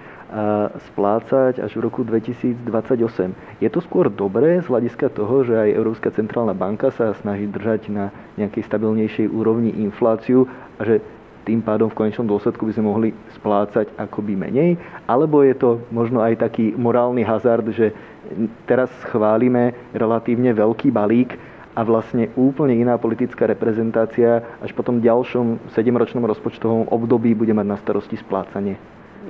splácať 0.93 1.57
až 1.57 1.73
v 1.73 1.81
roku 1.89 2.05
2028. 2.05 3.33
Je 3.65 3.69
to 3.73 3.81
skôr 3.81 4.13
dobré 4.13 4.61
z 4.61 4.69
hľadiska 4.69 5.09
toho, 5.17 5.41
že 5.41 5.57
aj 5.57 5.73
Európska 5.73 6.13
centrálna 6.13 6.53
banka 6.53 6.93
sa 6.93 7.17
snaží 7.17 7.49
držať 7.49 7.89
na 7.89 8.13
nejakej 8.37 8.61
stabilnejšej 8.69 9.27
úrovni 9.33 9.73
infláciu 9.81 10.45
a 10.77 10.85
že 10.85 11.01
tým 11.49 11.65
pádom 11.65 11.89
v 11.89 11.97
konečnom 11.97 12.29
dôsledku 12.29 12.69
by 12.69 12.77
sme 12.77 12.85
mohli 12.85 13.09
splácať 13.41 13.97
akoby 13.97 14.37
menej? 14.37 14.77
Alebo 15.09 15.41
je 15.41 15.57
to 15.57 15.81
možno 15.89 16.20
aj 16.20 16.45
taký 16.45 16.77
morálny 16.77 17.25
hazard, 17.25 17.65
že 17.73 17.97
teraz 18.69 18.93
schválime 19.09 19.73
relatívne 19.97 20.53
veľký 20.53 20.93
balík 20.93 21.41
a 21.73 21.81
vlastne 21.81 22.29
úplne 22.37 22.77
iná 22.77 23.01
politická 23.01 23.49
reprezentácia 23.49 24.45
až 24.61 24.77
po 24.77 24.85
tom 24.85 25.01
ďalšom 25.01 25.73
7-ročnom 25.73 26.29
rozpočtovom 26.29 26.93
období 26.93 27.33
bude 27.33 27.57
mať 27.57 27.66
na 27.66 27.81
starosti 27.81 28.20
splácanie? 28.20 28.77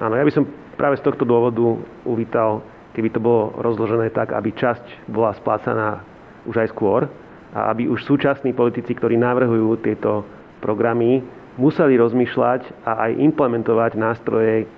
Áno, 0.03 0.19
ja 0.19 0.27
by 0.27 0.33
som 0.35 0.49
práve 0.75 0.99
z 0.99 1.07
tohto 1.07 1.23
dôvodu 1.23 1.79
uvítal, 2.03 2.67
keby 2.99 3.15
to 3.15 3.23
bolo 3.23 3.55
rozložené 3.63 4.11
tak, 4.11 4.35
aby 4.35 4.51
časť 4.51 5.07
bola 5.07 5.31
splácaná 5.39 6.03
už 6.51 6.67
aj 6.67 6.69
skôr 6.75 7.07
a 7.55 7.71
aby 7.71 7.87
už 7.87 8.03
súčasní 8.03 8.57
politici, 8.57 8.91
ktorí 8.97 9.15
navrhujú 9.15 9.79
tieto 9.85 10.27
programy, 10.59 11.23
museli 11.59 11.99
rozmýšľať 11.99 12.87
a 12.87 13.11
aj 13.11 13.19
implementovať 13.19 13.93
nástroje, 13.99 14.71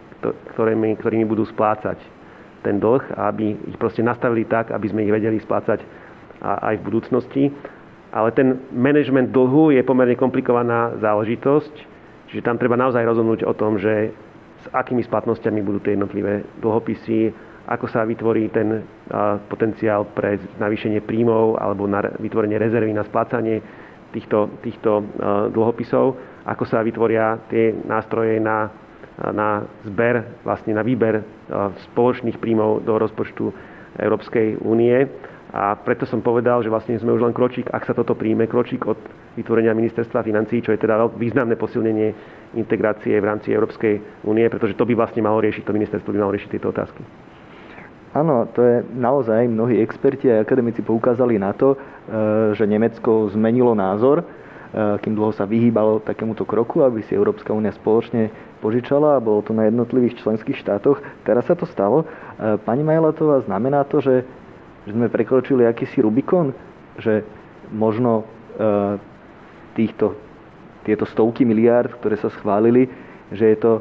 ktorými, 0.57 0.97
ktorými 0.97 1.29
budú 1.29 1.45
splácať 1.45 2.01
ten 2.61 2.77
dlh 2.77 3.05
a 3.17 3.33
aby 3.33 3.57
ich 3.57 3.79
proste 3.81 4.05
nastavili 4.05 4.45
tak, 4.45 4.73
aby 4.73 4.89
sme 4.89 5.05
ich 5.05 5.13
vedeli 5.13 5.41
splácať 5.41 5.81
aj 6.41 6.75
v 6.81 6.85
budúcnosti. 6.85 7.45
Ale 8.11 8.35
ten 8.35 8.59
management 8.75 9.31
dlhu 9.31 9.77
je 9.77 9.87
pomerne 9.87 10.19
komplikovaná 10.19 10.99
záležitosť, 10.99 11.75
čiže 12.33 12.43
tam 12.43 12.59
treba 12.59 12.75
naozaj 12.75 13.07
rozhodnúť 13.07 13.47
o 13.47 13.55
tom, 13.55 13.79
že 13.79 14.11
s 14.61 14.67
akými 14.75 15.01
splatnosťami 15.07 15.61
budú 15.63 15.79
tie 15.81 15.97
jednotlivé 15.97 16.45
dlhopisy, 16.61 17.33
ako 17.71 17.87
sa 17.87 18.03
vytvorí 18.03 18.51
ten 18.51 18.83
potenciál 19.47 20.05
pre 20.11 20.43
navýšenie 20.59 21.01
príjmov 21.07 21.61
alebo 21.61 21.87
na 21.87 22.03
vytvorenie 22.19 22.59
rezervy 22.59 22.91
na 22.93 23.07
splácanie 23.07 23.63
týchto, 24.11 24.51
týchto 24.61 25.07
dlhopisov 25.55 26.19
ako 26.45 26.65
sa 26.65 26.81
vytvoria 26.81 27.37
tie 27.49 27.73
nástroje 27.85 28.41
na, 28.41 28.73
na 29.31 29.65
zber, 29.85 30.41
vlastne 30.43 30.73
na 30.73 30.81
výber 30.81 31.21
spoločných 31.91 32.41
príjmov 32.41 32.85
do 32.85 32.97
rozpočtu 32.97 33.53
Európskej 33.99 34.63
únie. 34.63 35.09
A 35.51 35.75
preto 35.75 36.07
som 36.07 36.23
povedal, 36.23 36.63
že 36.63 36.71
vlastne 36.71 36.95
sme 36.95 37.11
už 37.11 37.27
len 37.27 37.35
kročík, 37.35 37.67
ak 37.75 37.83
sa 37.83 37.91
toto 37.91 38.15
príjme, 38.15 38.47
kročík 38.47 38.87
od 38.87 38.99
vytvorenia 39.35 39.75
ministerstva 39.75 40.23
financí, 40.23 40.63
čo 40.63 40.71
je 40.71 40.79
teda 40.79 41.11
významné 41.11 41.59
posilnenie 41.59 42.15
integrácie 42.55 43.19
v 43.19 43.27
rámci 43.27 43.51
Európskej 43.51 44.23
únie, 44.31 44.47
pretože 44.47 44.79
to 44.79 44.87
by 44.87 44.95
vlastne 44.95 45.27
malo 45.27 45.43
riešiť, 45.43 45.67
to 45.67 45.75
ministerstvo 45.75 46.15
by 46.15 46.19
malo 46.23 46.35
riešiť 46.39 46.51
tieto 46.55 46.71
otázky. 46.71 47.03
Áno, 48.11 48.47
to 48.51 48.63
je 48.63 48.77
naozaj, 48.95 49.47
mnohí 49.47 49.79
experti 49.79 50.27
a 50.31 50.43
akademici 50.43 50.83
poukázali 50.83 51.39
na 51.39 51.55
to, 51.55 51.75
e, 51.75 51.77
že 52.59 52.67
Nemecko 52.67 53.31
zmenilo 53.31 53.71
názor 53.75 54.27
kým 54.73 55.19
dlho 55.19 55.35
sa 55.35 55.51
vyhýbalo 55.51 55.99
takémuto 55.99 56.47
kroku, 56.47 56.87
aby 56.87 57.03
si 57.03 57.19
Európska 57.19 57.51
únia 57.51 57.75
spoločne 57.75 58.31
požičala 58.63 59.19
a 59.19 59.25
bolo 59.25 59.43
to 59.43 59.51
na 59.51 59.67
jednotlivých 59.67 60.23
členských 60.23 60.63
štátoch. 60.63 61.03
Teraz 61.27 61.51
sa 61.51 61.59
to 61.59 61.67
stalo. 61.67 62.07
Eh, 62.07 62.55
pani 62.63 62.87
Majlatová, 62.87 63.43
znamená 63.43 63.83
to, 63.83 63.99
že, 63.99 64.23
že 64.87 64.91
sme 64.95 65.11
prekročili 65.11 65.67
akýsi 65.67 65.99
Rubikon? 65.99 66.55
Že 67.03 67.27
možno 67.75 68.23
eh, 68.23 68.95
týchto, 69.75 70.15
tieto 70.87 71.03
stovky 71.03 71.43
miliárd, 71.43 71.91
ktoré 71.99 72.15
sa 72.15 72.31
schválili, 72.31 72.87
že 73.35 73.47
je 73.55 73.59
to 73.59 73.73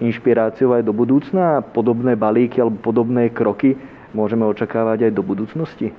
inšpiráciou 0.00 0.72
aj 0.72 0.88
do 0.88 0.96
budúcna 0.96 1.60
a 1.60 1.64
podobné 1.64 2.16
balíky 2.16 2.64
alebo 2.64 2.80
podobné 2.80 3.28
kroky 3.28 3.76
môžeme 4.16 4.48
očakávať 4.48 5.04
aj 5.04 5.12
do 5.12 5.20
budúcnosti? 5.20 5.92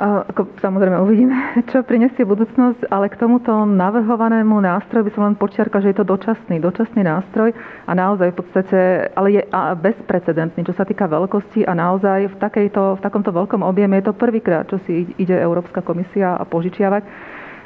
Ako, 0.00 0.48
samozrejme 0.64 0.96
uvidíme, 0.96 1.36
čo 1.68 1.84
prinesie 1.84 2.24
budúcnosť, 2.24 2.88
ale 2.88 3.12
k 3.12 3.20
tomuto 3.20 3.52
navrhovanému 3.68 4.56
nástroju 4.56 5.04
by 5.04 5.12
som 5.12 5.22
len 5.28 5.36
počiarka, 5.36 5.84
že 5.84 5.92
je 5.92 6.00
to 6.00 6.08
dočasný, 6.08 6.56
dočasný 6.56 7.04
nástroj 7.04 7.52
a 7.84 7.92
naozaj 7.92 8.32
v 8.32 8.38
podstate, 8.40 8.78
ale 9.12 9.28
je 9.36 9.42
bezprecedentný, 9.76 10.64
čo 10.64 10.72
sa 10.72 10.88
týka 10.88 11.04
veľkosti 11.04 11.68
a 11.68 11.76
naozaj 11.76 12.32
v, 12.32 12.36
takejto, 12.40 12.96
v 12.96 13.04
takomto 13.04 13.28
veľkom 13.28 13.60
objeme 13.60 14.00
je 14.00 14.08
to 14.08 14.16
prvýkrát, 14.16 14.64
čo 14.64 14.80
si 14.80 15.04
ide 15.14 15.36
Európska 15.36 15.84
komisia 15.84 16.32
a 16.32 16.48
požičiavať. 16.48 17.04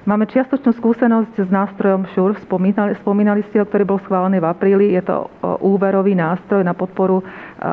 Máme 0.05 0.29
čiastočnú 0.29 0.77
skúsenosť 0.77 1.49
s 1.49 1.49
nástrojom 1.49 2.05
ŠUR, 2.13 2.37
spomínali, 2.45 2.93
spomínali 3.01 3.41
ste, 3.49 3.65
ktorý 3.65 3.89
bol 3.89 3.97
schválený 4.05 4.37
v 4.37 4.53
apríli. 4.53 4.87
Je 4.93 5.01
to 5.01 5.33
úverový 5.65 6.13
nástroj 6.13 6.61
na 6.61 6.77
podporu 6.77 7.25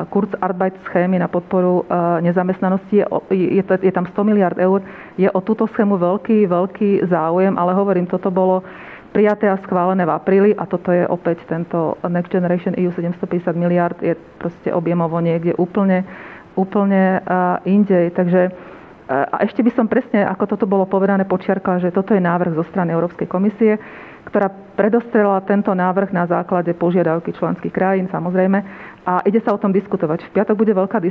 Kurzarbeit 0.08 0.72
schémy, 0.88 1.20
na 1.20 1.28
podporu 1.28 1.84
nezamestnanosti. 2.24 3.04
Je, 3.28 3.60
to, 3.60 3.76
je 3.76 3.92
tam 3.92 4.08
100 4.08 4.24
miliard 4.24 4.56
eur. 4.56 4.80
Je 5.20 5.28
o 5.28 5.44
túto 5.44 5.68
schému 5.76 6.00
veľký, 6.00 6.48
veľký 6.48 7.04
záujem, 7.04 7.52
ale 7.60 7.76
hovorím, 7.76 8.08
toto 8.08 8.32
bolo 8.32 8.64
prijaté 9.12 9.52
a 9.52 9.60
schválené 9.60 10.08
v 10.08 10.16
apríli 10.16 10.50
a 10.56 10.64
toto 10.64 10.88
je 10.88 11.04
opäť 11.04 11.44
tento 11.44 12.00
Next 12.00 12.32
Generation 12.32 12.72
EU 12.80 12.96
750 12.96 13.52
miliard 13.60 14.00
je 14.00 14.16
proste 14.40 14.72
objemovo 14.72 15.20
niekde 15.20 15.52
úplne, 15.60 16.08
úplne 16.56 17.20
uh, 17.28 17.60
inde. 17.68 18.08
Takže 18.16 18.71
a 19.10 19.42
ešte 19.42 19.66
by 19.66 19.72
som 19.74 19.90
presne, 19.90 20.22
ako 20.22 20.46
toto 20.46 20.64
bolo 20.64 20.86
povedané, 20.86 21.26
počiarkala, 21.26 21.82
že 21.82 21.90
toto 21.90 22.14
je 22.14 22.22
návrh 22.22 22.54
zo 22.54 22.62
strany 22.70 22.94
Európskej 22.94 23.26
komisie, 23.26 23.74
ktorá 24.22 24.46
predostrela 24.78 25.42
tento 25.42 25.74
návrh 25.74 26.14
na 26.14 26.24
základe 26.24 26.70
požiadavky 26.72 27.34
členských 27.34 27.74
krajín, 27.74 28.06
samozrejme, 28.06 28.58
a 29.02 29.18
ide 29.26 29.42
sa 29.42 29.50
o 29.50 29.58
tom 29.58 29.74
diskutovať. 29.74 30.30
V 30.30 30.34
piatok 30.38 30.54
bude 30.54 30.70
veľká 30.70 31.02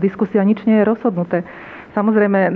diskusia, 0.00 0.40
nič 0.40 0.64
nie 0.64 0.80
je 0.80 0.88
rozhodnuté. 0.88 1.44
Samozrejme, 1.92 2.40
e, 2.40 2.52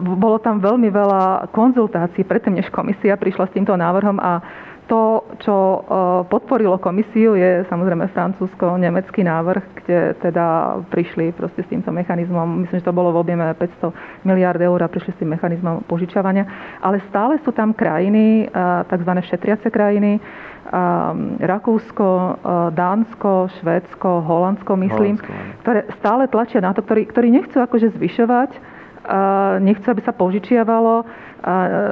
bolo 0.00 0.38
tam 0.38 0.62
veľmi 0.62 0.88
veľa 0.88 1.50
konzultácií 1.50 2.22
predtým, 2.22 2.56
než 2.56 2.70
komisia 2.70 3.18
prišla 3.18 3.50
s 3.50 3.54
týmto 3.58 3.74
návrhom 3.74 4.16
a 4.16 4.38
to, 4.86 5.22
čo 5.38 5.54
e, 5.54 5.78
podporilo 6.26 6.78
komisiu, 6.78 7.38
je 7.38 7.62
samozrejme 7.70 8.10
francúzsko-nemecký 8.10 9.22
návrh, 9.22 9.64
kde 9.82 9.98
teda 10.18 10.78
prišli 10.90 11.30
proste 11.32 11.62
s 11.62 11.70
týmto 11.70 11.94
mechanizmom, 11.94 12.66
myslím, 12.66 12.82
že 12.82 12.88
to 12.88 12.96
bolo 12.96 13.14
v 13.14 13.22
objeme 13.22 13.46
500 13.46 14.26
miliard 14.26 14.58
eur 14.58 14.78
a 14.82 14.90
prišli 14.90 15.14
s 15.14 15.20
tým 15.22 15.30
mechanizmom 15.32 15.86
požičavania. 15.86 16.44
Ale 16.82 16.98
stále 17.06 17.38
sú 17.46 17.54
tam 17.54 17.70
krajiny, 17.74 18.50
e, 18.50 18.54
tzv. 18.90 19.12
šetriace 19.22 19.70
krajiny, 19.70 20.18
e, 20.18 20.20
Rakúsko, 21.42 22.08
Dánsko, 22.74 23.50
Švédsko, 23.62 24.26
Holandsko, 24.26 24.72
myslím, 24.78 25.14
Holandsko, 25.18 25.32
ktoré 25.62 25.80
stále 26.02 26.26
tlačia 26.26 26.58
na 26.58 26.74
to, 26.74 26.82
ktorí, 26.82 27.06
ktorí 27.06 27.28
nechcú 27.30 27.62
akože 27.62 27.94
zvyšovať 27.98 28.71
nechcú, 29.58 29.86
aby 29.90 30.02
sa 30.02 30.14
požičiavalo, 30.14 31.04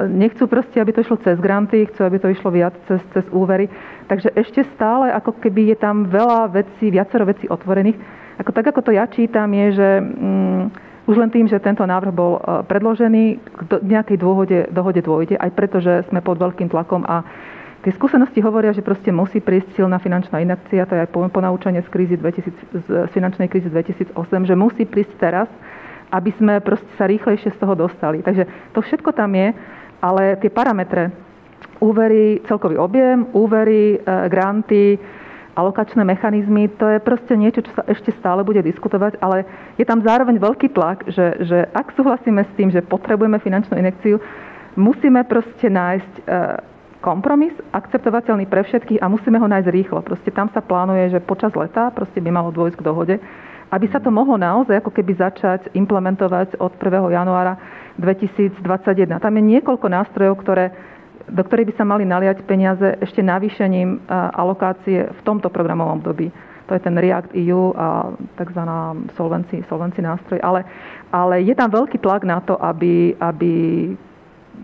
nechcú 0.07 0.47
proste, 0.47 0.79
aby 0.79 0.95
to 0.95 1.03
išlo 1.03 1.19
cez 1.19 1.35
granty, 1.43 1.83
chcú, 1.91 2.07
aby 2.07 2.17
to 2.23 2.31
išlo 2.31 2.49
viac 2.55 2.71
cez, 2.87 3.03
cez 3.11 3.25
úvery. 3.35 3.67
Takže 4.07 4.31
ešte 4.31 4.63
stále, 4.75 5.11
ako 5.11 5.35
keby 5.43 5.75
je 5.75 5.77
tam 5.79 6.07
veľa 6.07 6.51
vecí, 6.55 6.87
viacero 6.87 7.27
vecí 7.27 7.51
otvorených. 7.51 7.99
Ako, 8.39 8.51
tak, 8.55 8.71
ako 8.71 8.81
to 8.81 8.91
ja 8.95 9.05
čítam, 9.11 9.51
je, 9.51 9.67
že 9.75 9.89
um, 9.99 10.71
už 11.05 11.15
len 11.19 11.29
tým, 11.29 11.45
že 11.51 11.59
tento 11.59 11.83
návrh 11.83 12.13
bol 12.15 12.39
uh, 12.39 12.63
predložený, 12.63 13.23
k 13.43 13.61
nejakej 13.83 14.17
dôhode, 14.17 14.59
dohode 14.71 15.03
dôjde, 15.03 15.35
aj 15.35 15.51
preto, 15.51 15.83
že 15.83 16.07
sme 16.07 16.23
pod 16.23 16.39
veľkým 16.39 16.71
tlakom 16.71 17.03
a 17.05 17.27
Tie 17.81 17.89
skúsenosti 17.97 18.37
hovoria, 18.45 18.77
že 18.77 18.85
proste 18.85 19.09
musí 19.09 19.41
prísť 19.41 19.73
silná 19.73 19.97
finančná 19.97 20.37
inakcia, 20.37 20.85
to 20.85 20.93
je 20.93 21.01
aj 21.01 21.09
po, 21.09 21.25
po 21.33 21.41
naučenie 21.41 21.81
z, 21.81 21.89
krízy 21.89 22.13
2000, 22.13 22.53
z 22.77 22.87
finančnej 23.09 23.49
krízy 23.49 23.73
2008, 23.73 24.13
že 24.21 24.53
musí 24.53 24.85
prísť 24.85 25.17
teraz, 25.17 25.49
aby 26.11 26.31
sme 26.35 26.59
proste 26.59 26.91
sa 26.99 27.07
rýchlejšie 27.07 27.55
z 27.55 27.59
toho 27.59 27.73
dostali. 27.73 28.19
Takže 28.19 28.75
to 28.75 28.83
všetko 28.83 29.15
tam 29.15 29.31
je, 29.33 29.55
ale 30.03 30.35
tie 30.43 30.51
parametre, 30.51 31.09
úvery, 31.81 32.43
celkový 32.45 32.77
objem, 32.77 33.25
úvery, 33.33 33.97
e, 33.97 34.29
granty, 34.29 34.99
alokačné 35.55 36.03
mechanizmy, 36.03 36.71
to 36.79 36.87
je 36.87 36.99
proste 37.03 37.33
niečo, 37.35 37.61
čo 37.65 37.71
sa 37.75 37.83
ešte 37.89 38.15
stále 38.15 38.45
bude 38.45 38.63
diskutovať, 38.63 39.19
ale 39.19 39.43
je 39.75 39.83
tam 39.83 39.99
zároveň 39.99 40.39
veľký 40.39 40.71
tlak, 40.71 41.11
že, 41.11 41.43
že 41.43 41.67
ak 41.75 41.91
súhlasíme 41.97 42.39
s 42.39 42.51
tým, 42.55 42.71
že 42.71 42.85
potrebujeme 42.85 43.35
finančnú 43.41 43.75
inekciu, 43.75 44.21
musíme 44.79 45.27
proste 45.27 45.67
nájsť 45.67 46.13
e, 46.17 46.23
kompromis, 47.03 47.51
akceptovateľný 47.73 48.45
pre 48.47 48.63
všetkých 48.63 49.01
a 49.01 49.11
musíme 49.11 49.41
ho 49.41 49.47
nájsť 49.49 49.73
rýchlo. 49.73 49.99
Proste 50.05 50.29
tam 50.31 50.47
sa 50.53 50.61
plánuje, 50.61 51.17
že 51.17 51.19
počas 51.19 51.51
leta 51.57 51.89
proste 51.91 52.21
by 52.21 52.29
malo 52.29 52.53
dôjsť 52.53 52.77
k 52.77 52.85
dohode, 52.85 53.15
aby 53.71 53.87
sa 53.87 54.03
to 54.03 54.11
mohlo 54.11 54.35
naozaj 54.35 54.83
ako 54.83 54.91
keby 54.91 55.15
začať 55.15 55.71
implementovať 55.71 56.59
od 56.59 56.75
1. 56.75 57.15
januára 57.15 57.55
2021. 57.95 59.23
Tam 59.23 59.33
je 59.33 59.43
niekoľko 59.43 59.87
nástrojov, 59.87 60.35
ktoré 60.43 60.75
do 61.31 61.41
ktorých 61.47 61.71
by 61.71 61.75
sa 61.79 61.85
mali 61.87 62.03
naliať 62.03 62.43
peniaze 62.43 62.83
ešte 62.99 63.23
navýšením 63.23 63.89
e, 63.95 63.97
alokácie 64.35 65.07
v 65.07 65.21
tomto 65.23 65.47
programovom 65.47 66.03
období. 66.03 66.27
To 66.67 66.75
je 66.75 66.81
ten 66.81 66.95
React 66.95 67.31
EU 67.35 67.71
a 67.75 68.11
tzv. 68.35 68.61
solvency, 69.15 69.63
solvency 69.67 70.03
nástroj. 70.03 70.39
Ale, 70.43 70.63
ale 71.11 71.43
je 71.43 71.55
tam 71.55 71.71
veľký 71.71 71.99
tlak 71.99 72.27
na 72.27 72.39
to, 72.43 72.55
aby, 72.59 73.15
aby 73.19 73.51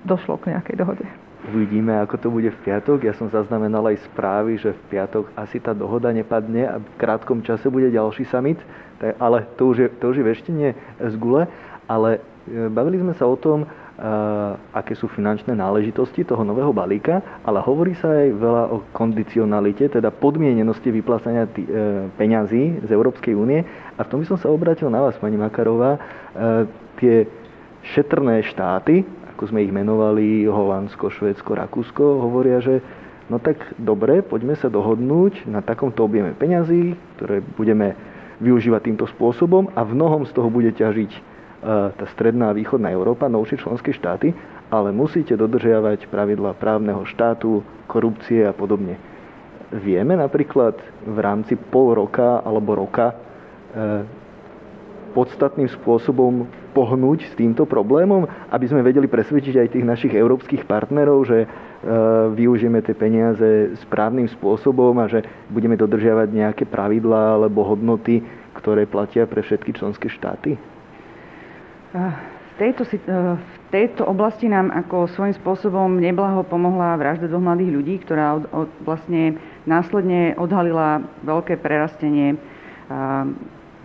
došlo 0.08 0.40
k 0.40 0.56
nejakej 0.56 0.76
dohode. 0.76 1.06
Uvidíme, 1.48 1.96
ako 2.04 2.16
to 2.20 2.28
bude 2.28 2.52
v 2.52 2.60
piatok. 2.68 3.08
Ja 3.08 3.16
som 3.16 3.32
zaznamenal 3.32 3.80
aj 3.88 4.04
správy, 4.12 4.60
že 4.60 4.76
v 4.76 5.00
piatok 5.00 5.32
asi 5.32 5.64
tá 5.64 5.72
dohoda 5.72 6.12
nepadne 6.12 6.68
a 6.68 6.76
v 6.84 6.88
krátkom 7.00 7.40
čase 7.40 7.72
bude 7.72 7.88
ďalší 7.88 8.28
summit. 8.28 8.60
Ale 9.00 9.48
to 9.56 9.72
už 9.72 9.78
je, 9.80 9.88
to 9.96 10.12
už 10.12 10.20
je 10.20 10.26
veštenie 10.28 10.70
z 11.00 11.14
gule. 11.16 11.48
Ale 11.88 12.20
e, 12.52 12.68
bavili 12.68 13.00
sme 13.00 13.16
sa 13.16 13.24
o 13.24 13.40
tom, 13.40 13.64
aké 14.78 14.94
sú 14.94 15.10
finančné 15.10 15.58
náležitosti 15.58 16.22
toho 16.22 16.46
nového 16.46 16.70
balíka, 16.70 17.42
ale 17.42 17.58
hovorí 17.66 17.98
sa 17.98 18.14
aj 18.14 18.30
veľa 18.30 18.64
o 18.70 18.78
kondicionalite, 18.94 19.90
teda 19.90 20.14
podmienenosti 20.14 20.94
vyplácania 20.94 21.50
tý, 21.50 21.66
e, 21.66 22.06
peňazí 22.14 22.86
z 22.86 22.90
Európskej 22.94 23.34
únie. 23.34 23.66
A 23.98 24.06
v 24.06 24.10
tom 24.10 24.22
by 24.22 24.30
som 24.30 24.38
sa 24.38 24.54
obrátil 24.54 24.94
na 24.94 25.02
vás, 25.02 25.18
pani 25.18 25.34
Makarová. 25.34 25.98
E, 25.98 26.00
tie 27.02 27.26
šetrné 27.98 28.46
štáty, 28.46 29.02
ako 29.38 29.54
sme 29.54 29.62
ich 29.62 29.70
menovali, 29.70 30.50
Holandsko, 30.50 31.14
Švédsko, 31.14 31.54
Rakúsko, 31.54 32.26
hovoria, 32.26 32.58
že 32.58 32.82
no 33.30 33.38
tak 33.38 33.62
dobre, 33.78 34.26
poďme 34.26 34.58
sa 34.58 34.66
dohodnúť 34.66 35.46
na 35.46 35.62
takomto 35.62 36.02
objeme 36.02 36.34
peňazí, 36.34 36.98
ktoré 37.16 37.46
budeme 37.54 37.94
využívať 38.42 38.82
týmto 38.90 39.06
spôsobom 39.06 39.70
a 39.78 39.86
v 39.86 39.94
mnohom 39.94 40.26
z 40.26 40.34
toho 40.34 40.50
bude 40.50 40.74
ťažiť 40.74 41.38
tá 41.94 42.06
stredná 42.14 42.50
a 42.50 42.58
východná 42.58 42.90
Európa, 42.90 43.30
novšie 43.30 43.62
členské 43.62 43.94
štáty, 43.94 44.34
ale 44.70 44.90
musíte 44.90 45.34
dodržiavať 45.34 46.10
pravidla 46.10 46.58
právneho 46.58 47.06
štátu, 47.06 47.62
korupcie 47.86 48.42
a 48.42 48.54
podobne. 48.54 48.98
Vieme 49.70 50.18
napríklad 50.18 50.78
v 51.06 51.18
rámci 51.18 51.54
pol 51.58 51.94
roka 51.94 52.40
alebo 52.42 52.78
roka 52.78 53.12
e, 53.12 53.16
podstatným 55.12 55.72
spôsobom 55.72 56.48
pohnúť 56.76 57.28
s 57.28 57.34
týmto 57.34 57.66
problémom, 57.66 58.28
aby 58.52 58.66
sme 58.70 58.86
vedeli 58.86 59.10
presvedčiť 59.10 59.56
aj 59.58 59.72
tých 59.74 59.86
našich 59.88 60.14
európskych 60.14 60.68
partnerov, 60.70 61.26
že 61.26 61.44
e, 61.44 61.48
využijeme 62.38 62.84
tie 62.86 62.94
peniaze 62.94 63.74
správnym 63.82 64.30
spôsobom 64.30 64.94
a 65.02 65.10
že 65.10 65.26
budeme 65.50 65.74
dodržiavať 65.80 66.30
nejaké 66.30 66.64
pravidlá 66.70 67.40
alebo 67.40 67.66
hodnoty, 67.66 68.22
ktoré 68.58 68.86
platia 68.86 69.26
pre 69.26 69.42
všetky 69.42 69.74
členské 69.74 70.12
štáty? 70.12 70.60
V 71.94 72.54
tejto, 72.60 72.84
eh, 72.84 73.38
v 73.38 73.58
tejto 73.72 74.04
oblasti 74.06 74.50
nám 74.50 74.74
ako 74.74 75.08
svojím 75.14 75.36
spôsobom 75.38 76.02
neblaho 76.02 76.44
pomohla 76.44 76.98
vražda 76.98 77.30
dvoch 77.30 77.44
mladých 77.44 77.72
ľudí, 77.74 77.96
ktorá 78.02 78.42
od, 78.42 78.46
od, 78.52 78.70
vlastne 78.84 79.38
následne 79.64 80.36
odhalila 80.36 81.06
veľké 81.24 81.60
prerastenie 81.60 82.40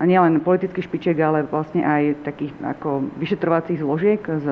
nielen 0.04 0.42
politických 0.42 0.86
špičiek, 0.86 1.16
ale 1.22 1.46
vlastne 1.46 1.86
aj 1.86 2.26
takých 2.26 2.52
ako 2.62 3.06
vyšetrovacích 3.18 3.80
zložiek 3.80 4.20
s 4.22 4.46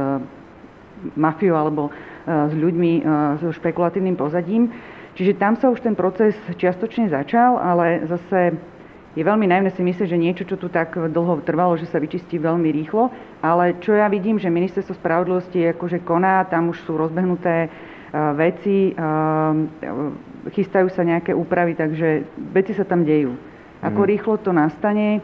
mafiou 1.16 1.56
alebo 1.56 1.88
eh, 1.88 2.50
s 2.50 2.54
ľuďmi 2.54 2.92
eh, 2.98 3.02
so 3.40 3.50
špekulatívnym 3.54 4.16
pozadím. 4.16 4.70
Čiže 5.18 5.36
tam 5.42 5.58
sa 5.58 5.68
už 5.68 5.82
ten 5.82 5.98
proces 5.98 6.38
čiastočne 6.54 7.10
začal, 7.10 7.58
ale 7.58 8.06
zase 8.06 8.54
je 9.18 9.26
veľmi 9.26 9.42
najmä 9.50 9.74
si 9.74 9.82
myslieť, 9.82 10.06
že 10.06 10.22
niečo, 10.22 10.46
čo 10.46 10.54
tu 10.54 10.70
tak 10.70 10.94
dlho 10.94 11.42
trvalo, 11.42 11.74
že 11.74 11.90
sa 11.90 11.98
vyčistí 11.98 12.38
veľmi 12.38 12.70
rýchlo, 12.70 13.10
ale 13.42 13.74
čo 13.82 13.90
ja 13.90 14.06
vidím, 14.06 14.38
že 14.38 14.46
ministerstvo 14.46 14.94
spravodlivosti 14.94 15.66
akože 15.74 16.06
koná, 16.06 16.46
tam 16.46 16.70
už 16.70 16.78
sú 16.86 16.94
rozbehnuté 16.94 17.66
veci, 18.38 18.94
chystajú 20.54 20.88
sa 20.94 21.02
nejaké 21.02 21.34
úpravy, 21.34 21.74
takže 21.74 22.22
veci 22.54 22.70
sa 22.70 22.86
tam 22.86 23.02
dejú. 23.02 23.34
Ako 23.82 24.00
mm. 24.04 24.08
rýchlo 24.14 24.34
to 24.38 24.54
nastane, 24.54 25.18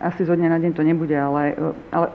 asi 0.00 0.24
zo 0.24 0.32
dňa 0.32 0.48
na 0.48 0.58
deň 0.58 0.72
to 0.72 0.82
nebude, 0.82 1.12
ale, 1.12 1.54
e, 1.54 1.72
ale 1.92 2.06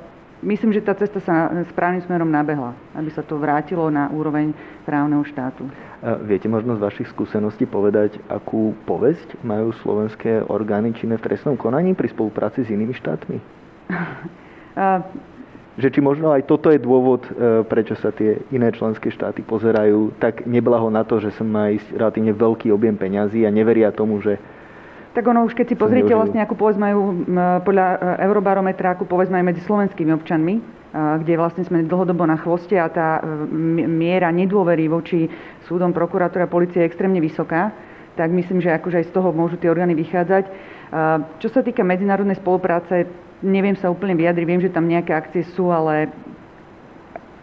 myslím, 0.41 0.73
že 0.73 0.81
tá 0.81 0.97
cesta 0.97 1.21
sa 1.21 1.53
správnym 1.71 2.01
smerom 2.03 2.27
nabehla, 2.27 2.73
aby 2.97 3.09
sa 3.13 3.21
to 3.21 3.37
vrátilo 3.37 3.87
na 3.93 4.09
úroveň 4.09 4.51
právneho 4.83 5.23
štátu. 5.23 5.69
Viete 6.21 6.45
možno 6.45 6.77
z 6.77 6.85
vašich 6.85 7.09
skúseností 7.09 7.65
povedať, 7.65 8.21
akú 8.29 8.77
povesť 8.85 9.41
majú 9.41 9.73
slovenské 9.81 10.45
orgány 10.45 10.93
činné 10.93 11.17
v 11.17 11.25
trestnom 11.25 11.57
konaní 11.57 11.97
pri 11.97 12.13
spolupráci 12.13 12.61
s 12.61 12.69
inými 12.69 12.93
štátmi? 12.93 13.37
že 15.75 15.91
či 15.91 15.99
možno 15.99 16.31
aj 16.31 16.47
toto 16.47 16.71
je 16.71 16.79
dôvod, 16.79 17.27
e, 17.27 17.63
prečo 17.67 17.99
sa 17.99 18.11
tie 18.15 18.39
iné 18.47 18.71
členské 18.71 19.11
štáty 19.11 19.43
pozerajú 19.43 20.15
tak 20.23 20.47
neblaho 20.47 20.87
na 20.87 21.03
to, 21.03 21.19
že 21.19 21.35
sa 21.35 21.43
má 21.43 21.67
ísť 21.67 21.99
relatívne 21.99 22.31
veľký 22.31 22.71
objem 22.71 22.95
peňazí 22.95 23.43
a 23.43 23.51
neveria 23.51 23.91
tomu, 23.91 24.23
že 24.23 24.39
tak 25.15 25.23
ono 25.23 25.47
už 25.47 25.55
keď 25.55 25.71
si 25.71 25.75
pozriete 25.79 26.11
vlastne, 26.11 26.43
ako 26.43 26.59
povesť 26.59 26.79
majú 26.79 27.23
podľa 27.63 27.85
e, 27.87 27.97
Eurobarometra, 28.27 28.99
ako 28.99 29.07
povesť 29.07 29.31
majú 29.31 29.43
medzi 29.47 29.63
slovenskými 29.63 30.11
občanmi, 30.11 30.55
kde 30.95 31.33
vlastne 31.35 31.63
sme 31.63 31.83
dlhodobo 31.87 32.23
na 32.23 32.35
chvoste 32.35 32.75
a 32.75 32.91
tá 32.91 33.19
e, 33.19 33.21
miera 33.87 34.27
nedôvery 34.35 34.91
voči 34.91 35.31
súdom, 35.63 35.95
prokuratúra, 35.95 36.51
policie 36.51 36.83
je 36.83 36.89
extrémne 36.91 37.23
vysoká, 37.23 37.71
tak 38.19 38.31
myslím, 38.35 38.59
že 38.59 38.75
akože 38.75 38.99
aj 39.03 39.07
z 39.07 39.15
toho 39.15 39.31
môžu 39.31 39.55
tie 39.55 39.71
orgány 39.71 39.91
vychádzať. 39.91 40.47
Čo 41.43 41.47
sa 41.51 41.59
týka 41.59 41.83
medzinárodnej 41.83 42.39
spolupráce, 42.39 43.11
neviem 43.43 43.75
sa 43.75 43.91
úplne 43.91 44.15
vyjadriť, 44.15 44.45
viem, 44.47 44.63
že 44.63 44.71
tam 44.71 44.87
nejaké 44.87 45.11
akcie 45.11 45.43
sú, 45.51 45.67
ale 45.67 46.07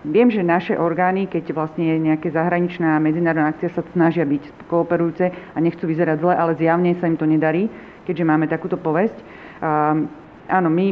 Viem, 0.02 0.34
že 0.34 0.42
naše 0.42 0.74
orgány, 0.74 1.30
keď 1.30 1.54
vlastne 1.54 1.94
je 1.94 2.10
nejaká 2.10 2.26
zahraničná 2.34 2.98
medzinárodná 2.98 3.54
akcia, 3.54 3.70
sa 3.70 3.86
snažia 3.94 4.26
byť 4.26 4.66
kooperujúce 4.66 5.30
a 5.30 5.58
nechcú 5.62 5.86
vyzerať 5.86 6.18
zle, 6.18 6.34
ale 6.34 6.58
zjavne 6.58 6.98
sa 6.98 7.06
im 7.06 7.14
to 7.14 7.22
nedarí, 7.22 7.70
keďže 8.02 8.26
máme 8.26 8.50
takúto 8.50 8.74
povesť. 8.74 9.14
Um, 9.62 10.10
áno, 10.50 10.66
my 10.74 10.90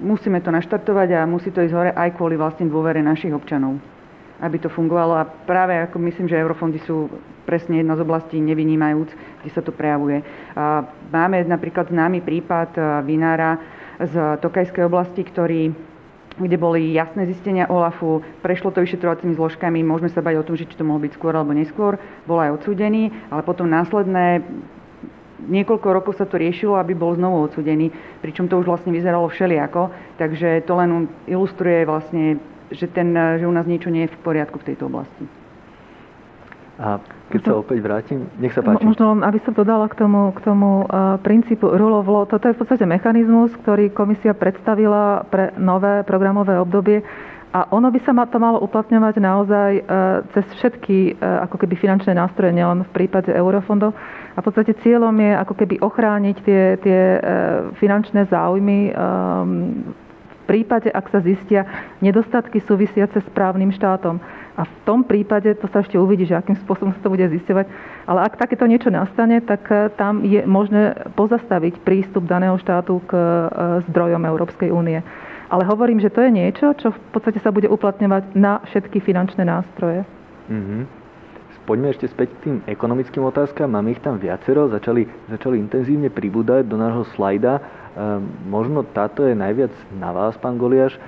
musíme 0.00 0.40
to 0.40 0.48
naštartovať 0.48 1.08
a 1.20 1.28
musí 1.28 1.52
to 1.52 1.60
ísť 1.60 1.74
hore 1.76 1.92
aj 1.92 2.16
kvôli 2.16 2.40
vlastne 2.40 2.64
dôvere 2.64 3.04
našich 3.04 3.28
občanov, 3.36 3.76
aby 4.40 4.56
to 4.56 4.72
fungovalo. 4.72 5.20
A 5.20 5.28
práve 5.28 5.76
ako 5.76 6.00
myslím, 6.08 6.24
že 6.24 6.40
eurofondy 6.40 6.80
sú 6.80 7.12
presne 7.44 7.84
jedna 7.84 7.92
z 7.92 8.08
oblastí 8.08 8.40
nevynímajúc, 8.40 9.10
kde 9.44 9.50
sa 9.52 9.60
to 9.60 9.70
prejavuje. 9.70 10.24
Máme 11.12 11.44
napríklad 11.44 11.92
známy 11.92 12.24
prípad 12.24 13.04
vinára 13.04 13.60
z 14.00 14.40
Tokajskej 14.40 14.88
oblasti, 14.88 15.22
ktorý 15.28 15.85
kde 16.36 16.56
boli 16.60 16.92
jasné 16.92 17.24
zistenia 17.24 17.64
OLAFu, 17.68 18.20
prešlo 18.44 18.68
to 18.68 18.84
vyšetrovacími 18.84 19.36
zložkami, 19.36 19.80
môžeme 19.80 20.12
sa 20.12 20.20
bať 20.20 20.40
o 20.40 20.46
tom, 20.46 20.54
že 20.56 20.68
či 20.68 20.76
to 20.76 20.84
mohlo 20.84 21.00
byť 21.04 21.12
skôr 21.16 21.32
alebo 21.32 21.56
neskôr, 21.56 21.96
bol 22.28 22.36
aj 22.36 22.60
odsúdený, 22.60 23.08
ale 23.32 23.40
potom 23.40 23.64
následné 23.68 24.44
niekoľko 25.46 25.88
rokov 25.92 26.12
sa 26.16 26.24
to 26.28 26.40
riešilo, 26.40 26.76
aby 26.76 26.92
bol 26.96 27.12
znovu 27.16 27.48
odsudený, 27.48 27.92
pričom 28.20 28.48
to 28.48 28.60
už 28.60 28.66
vlastne 28.68 28.92
vyzeralo 28.92 29.28
všelijako, 29.28 29.92
takže 30.16 30.64
to 30.64 30.72
len 30.76 31.08
ilustruje 31.28 31.84
vlastne, 31.84 32.40
že, 32.72 32.88
ten, 32.88 33.12
že 33.12 33.44
u 33.44 33.52
nás 33.52 33.68
niečo 33.68 33.92
nie 33.92 34.08
je 34.08 34.12
v 34.12 34.22
poriadku 34.24 34.60
v 34.60 34.66
tejto 34.72 34.88
oblasti. 34.88 35.24
A 36.76 37.00
keď 37.26 37.40
sa 37.42 37.52
opäť 37.58 37.78
vrátim, 37.82 38.30
nech 38.38 38.54
sa 38.54 38.62
páči. 38.62 38.86
Možno, 38.86 39.18
aby 39.18 39.42
som 39.42 39.50
dodala 39.50 39.90
k 39.90 39.98
tomu, 39.98 40.30
k 40.30 40.40
tomu 40.46 40.86
uh, 40.86 41.18
princípu 41.18 41.66
rule 41.74 41.98
of 41.98 42.06
law. 42.06 42.22
Toto 42.22 42.46
je 42.46 42.54
v 42.54 42.60
podstate 42.62 42.86
mechanizmus, 42.86 43.50
ktorý 43.66 43.90
komisia 43.90 44.30
predstavila 44.30 45.26
pre 45.26 45.50
nové 45.58 46.06
programové 46.06 46.54
obdobie 46.54 47.02
a 47.56 47.72
ono 47.72 47.88
by 47.88 48.00
sa 48.04 48.12
ma 48.12 48.28
to 48.28 48.36
malo 48.36 48.60
uplatňovať 48.60 49.14
naozaj 49.16 49.70
uh, 49.80 49.84
cez 50.36 50.44
všetky 50.60 51.16
uh, 51.16 51.48
ako 51.48 51.56
keby 51.64 51.74
finančné 51.80 52.12
nástroje, 52.12 52.52
nielen 52.52 52.84
v 52.84 52.90
prípade 52.92 53.32
eurofondov. 53.32 53.96
A 54.36 54.38
v 54.38 54.44
podstate 54.44 54.76
cieľom 54.84 55.16
je 55.16 55.32
ako 55.32 55.54
keby 55.56 55.80
ochrániť 55.80 56.36
tie, 56.44 56.62
tie 56.84 57.00
uh, 57.16 57.22
finančné 57.80 58.28
záujmy 58.28 58.92
um, 58.92 59.88
v 59.88 60.05
prípade, 60.46 60.88
ak 60.88 61.10
sa 61.10 61.18
zistia 61.20 61.66
nedostatky 61.98 62.62
súvisiace 62.62 63.18
s 63.18 63.28
právnym 63.34 63.74
štátom. 63.74 64.22
A 64.56 64.64
v 64.64 64.74
tom 64.88 65.04
prípade, 65.04 65.52
to 65.60 65.68
sa 65.68 65.84
ešte 65.84 66.00
uvidí, 66.00 66.24
že 66.24 66.32
akým 66.32 66.56
spôsobom 66.64 66.96
sa 66.96 67.04
to 67.04 67.12
bude 67.12 67.28
zisťovať, 67.28 67.66
ale 68.08 68.24
ak 68.24 68.40
takéto 68.40 68.64
niečo 68.64 68.88
nastane, 68.88 69.44
tak 69.44 69.68
eh, 69.68 69.92
tam 69.98 70.24
je 70.24 70.40
možné 70.48 71.12
pozastaviť 71.12 71.84
prístup 71.84 72.24
daného 72.24 72.56
štátu 72.56 73.04
k 73.04 73.12
eh, 73.12 73.28
zdrojom 73.92 74.22
Európskej 74.24 74.72
únie. 74.72 75.04
Ale 75.46 75.62
hovorím, 75.68 76.02
že 76.02 76.10
to 76.10 76.24
je 76.24 76.30
niečo, 76.32 76.74
čo 76.74 76.90
v 76.90 76.98
podstate 77.14 77.38
sa 77.38 77.54
bude 77.54 77.70
uplatňovať 77.70 78.34
na 78.34 78.58
všetky 78.66 78.98
finančné 78.98 79.46
nástroje. 79.46 80.02
Mm-hmm. 80.50 81.05
Poďme 81.66 81.90
ešte 81.90 82.06
späť 82.06 82.30
k 82.38 82.42
tým 82.46 82.56
ekonomickým 82.70 83.26
otázkam. 83.26 83.74
Máme 83.74 83.92
ich 83.92 84.00
tam 84.00 84.22
viacero, 84.22 84.70
začali, 84.70 85.10
začali 85.26 85.58
intenzívne 85.58 86.08
pribúdať 86.08 86.64
do 86.70 86.78
nášho 86.78 87.04
slajda. 87.18 87.58
E, 87.58 87.62
možno 88.46 88.86
táto 88.86 89.26
je 89.26 89.34
najviac 89.34 89.74
na 89.98 90.14
vás, 90.14 90.38
pán 90.38 90.54
Goliáš. 90.54 90.94
E, 90.94 91.00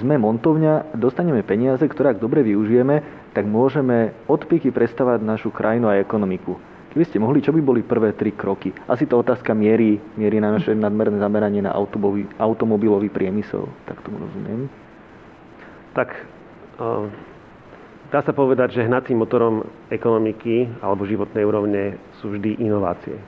sme 0.00 0.16
montovňa, 0.16 0.96
dostaneme 0.96 1.44
peniaze, 1.44 1.84
ktoré 1.84 2.16
ak 2.16 2.24
dobre 2.24 2.40
využijeme, 2.40 3.04
tak 3.36 3.44
môžeme 3.44 4.16
od 4.24 4.40
píky 4.48 4.72
prestavať 4.72 5.20
našu 5.20 5.52
krajinu 5.52 5.92
a 5.92 6.00
ekonomiku. 6.00 6.56
Keby 6.96 7.04
ste 7.10 7.18
mohli, 7.18 7.42
čo 7.42 7.50
by 7.50 7.58
boli 7.58 7.82
prvé 7.82 8.14
tri 8.14 8.30
kroky? 8.30 8.70
Asi 8.86 9.04
to 9.04 9.18
otázka 9.18 9.50
mierí, 9.50 9.98
mierí 10.14 10.38
na 10.38 10.54
naše 10.54 10.78
nadmerné 10.78 11.18
zameranie 11.18 11.58
na 11.58 11.74
automobilový, 12.38 13.10
priemysel. 13.10 13.66
Tak 13.82 13.98
tomu 14.06 14.22
rozumiem. 14.22 14.70
Tak 15.90 16.14
uh, 16.78 17.10
dá 18.14 18.22
sa 18.22 18.30
povedať, 18.30 18.78
že 18.78 18.86
hnacím 18.86 19.26
motorom 19.26 19.66
ekonomiky 19.90 20.70
alebo 20.78 21.02
životnej 21.02 21.42
úrovne 21.42 21.98
sú 22.22 22.30
vždy 22.30 22.62
inovácie. 22.62 23.18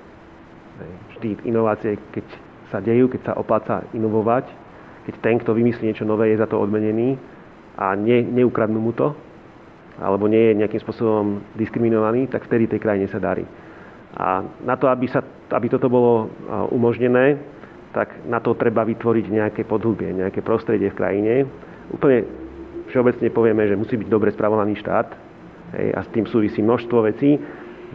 Vždy 1.18 1.42
inovácie, 1.42 1.98
keď 2.14 2.22
sa 2.70 2.78
dejú, 2.78 3.10
keď 3.10 3.20
sa 3.26 3.32
opláca 3.34 3.82
inovovať, 3.90 4.46
keď 5.10 5.14
ten, 5.18 5.42
kto 5.42 5.58
vymyslí 5.58 5.90
niečo 5.90 6.06
nové, 6.06 6.30
je 6.30 6.38
za 6.38 6.46
to 6.46 6.62
odmenený 6.62 7.18
a 7.74 7.98
ne, 7.98 8.22
neukradnú 8.22 8.78
mu 8.78 8.94
to, 8.94 9.10
alebo 9.98 10.30
nie 10.30 10.54
je 10.54 10.58
nejakým 10.62 10.78
spôsobom 10.78 11.42
diskriminovaný, 11.58 12.30
tak 12.30 12.46
vtedy 12.46 12.70
tej 12.70 12.78
krajine 12.78 13.10
sa 13.10 13.18
darí. 13.18 13.42
A 14.14 14.46
na 14.62 14.78
to, 14.78 14.86
aby, 14.86 15.10
sa, 15.10 15.18
aby 15.50 15.66
toto 15.66 15.90
bolo 15.90 16.30
umožnené, 16.70 17.42
tak 17.90 18.22
na 18.30 18.38
to 18.38 18.54
treba 18.54 18.86
vytvoriť 18.86 19.26
nejaké 19.34 19.62
podhubie, 19.66 20.14
nejaké 20.14 20.46
prostredie 20.46 20.94
v 20.94 20.98
krajine. 20.98 21.32
Úplne 21.90 22.45
všeobecne 22.96 23.28
povieme, 23.28 23.68
že 23.68 23.76
musí 23.76 24.00
byť 24.00 24.08
dobre 24.08 24.32
spravovaný 24.32 24.80
štát 24.80 25.12
hej, 25.76 25.92
a 25.92 26.00
s 26.00 26.08
tým 26.16 26.24
súvisí 26.24 26.64
množstvo 26.64 27.04
vecí. 27.04 27.36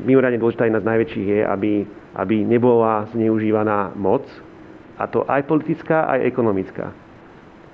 Mimoriadne 0.06 0.38
dôležitá 0.38 0.69
jedna 0.69 0.78
z 0.78 0.90
najväčších 0.94 1.28
je, 1.28 1.41
aby, 1.41 1.73
aby 2.22 2.45
nebola 2.45 3.10
zneužívaná 3.10 3.98
moc, 3.98 4.30
a 5.02 5.10
to 5.10 5.26
aj 5.26 5.41
politická, 5.49 6.06
aj 6.06 6.30
ekonomická. 6.30 6.94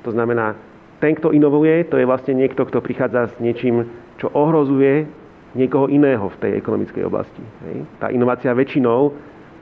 To 0.07 0.15
znamená, 0.15 0.55
ten, 1.03 1.19
kto 1.19 1.35
inovuje, 1.35 1.83
to 1.91 1.99
je 1.99 2.07
vlastne 2.07 2.39
niekto, 2.39 2.63
kto 2.63 2.79
prichádza 2.79 3.35
s 3.35 3.35
niečím, 3.43 3.83
čo 4.15 4.31
ohrozuje 4.31 5.03
niekoho 5.51 5.91
iného 5.91 6.31
v 6.31 6.39
tej 6.39 6.51
ekonomickej 6.63 7.03
oblasti. 7.03 7.43
Hej. 7.67 7.83
Tá 7.99 8.07
inovácia 8.07 8.55
väčšinou 8.55 9.11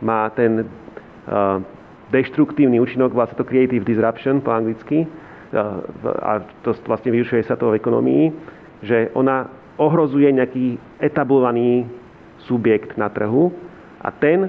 má 0.06 0.30
ten 0.38 0.62
uh, 0.62 1.58
deštruktívny 2.14 2.78
účinok, 2.78 3.18
sa 3.18 3.34
to 3.34 3.42
creative 3.42 3.82
disruption 3.82 4.38
po 4.38 4.54
anglicky, 4.54 5.10
a 5.56 6.32
to 6.61 6.76
vlastne 6.86 7.15
vyušuje 7.15 7.48
sa 7.48 7.56
to 7.56 7.72
v 7.72 7.80
ekonomii, 7.80 8.26
že 8.84 9.10
ona 9.15 9.48
ohrozuje 9.80 10.32
nejaký 10.32 10.80
etablovaný 10.99 11.88
subjekt 12.44 12.95
na 12.99 13.07
trhu 13.11 13.52
a 13.99 14.11
ten, 14.11 14.48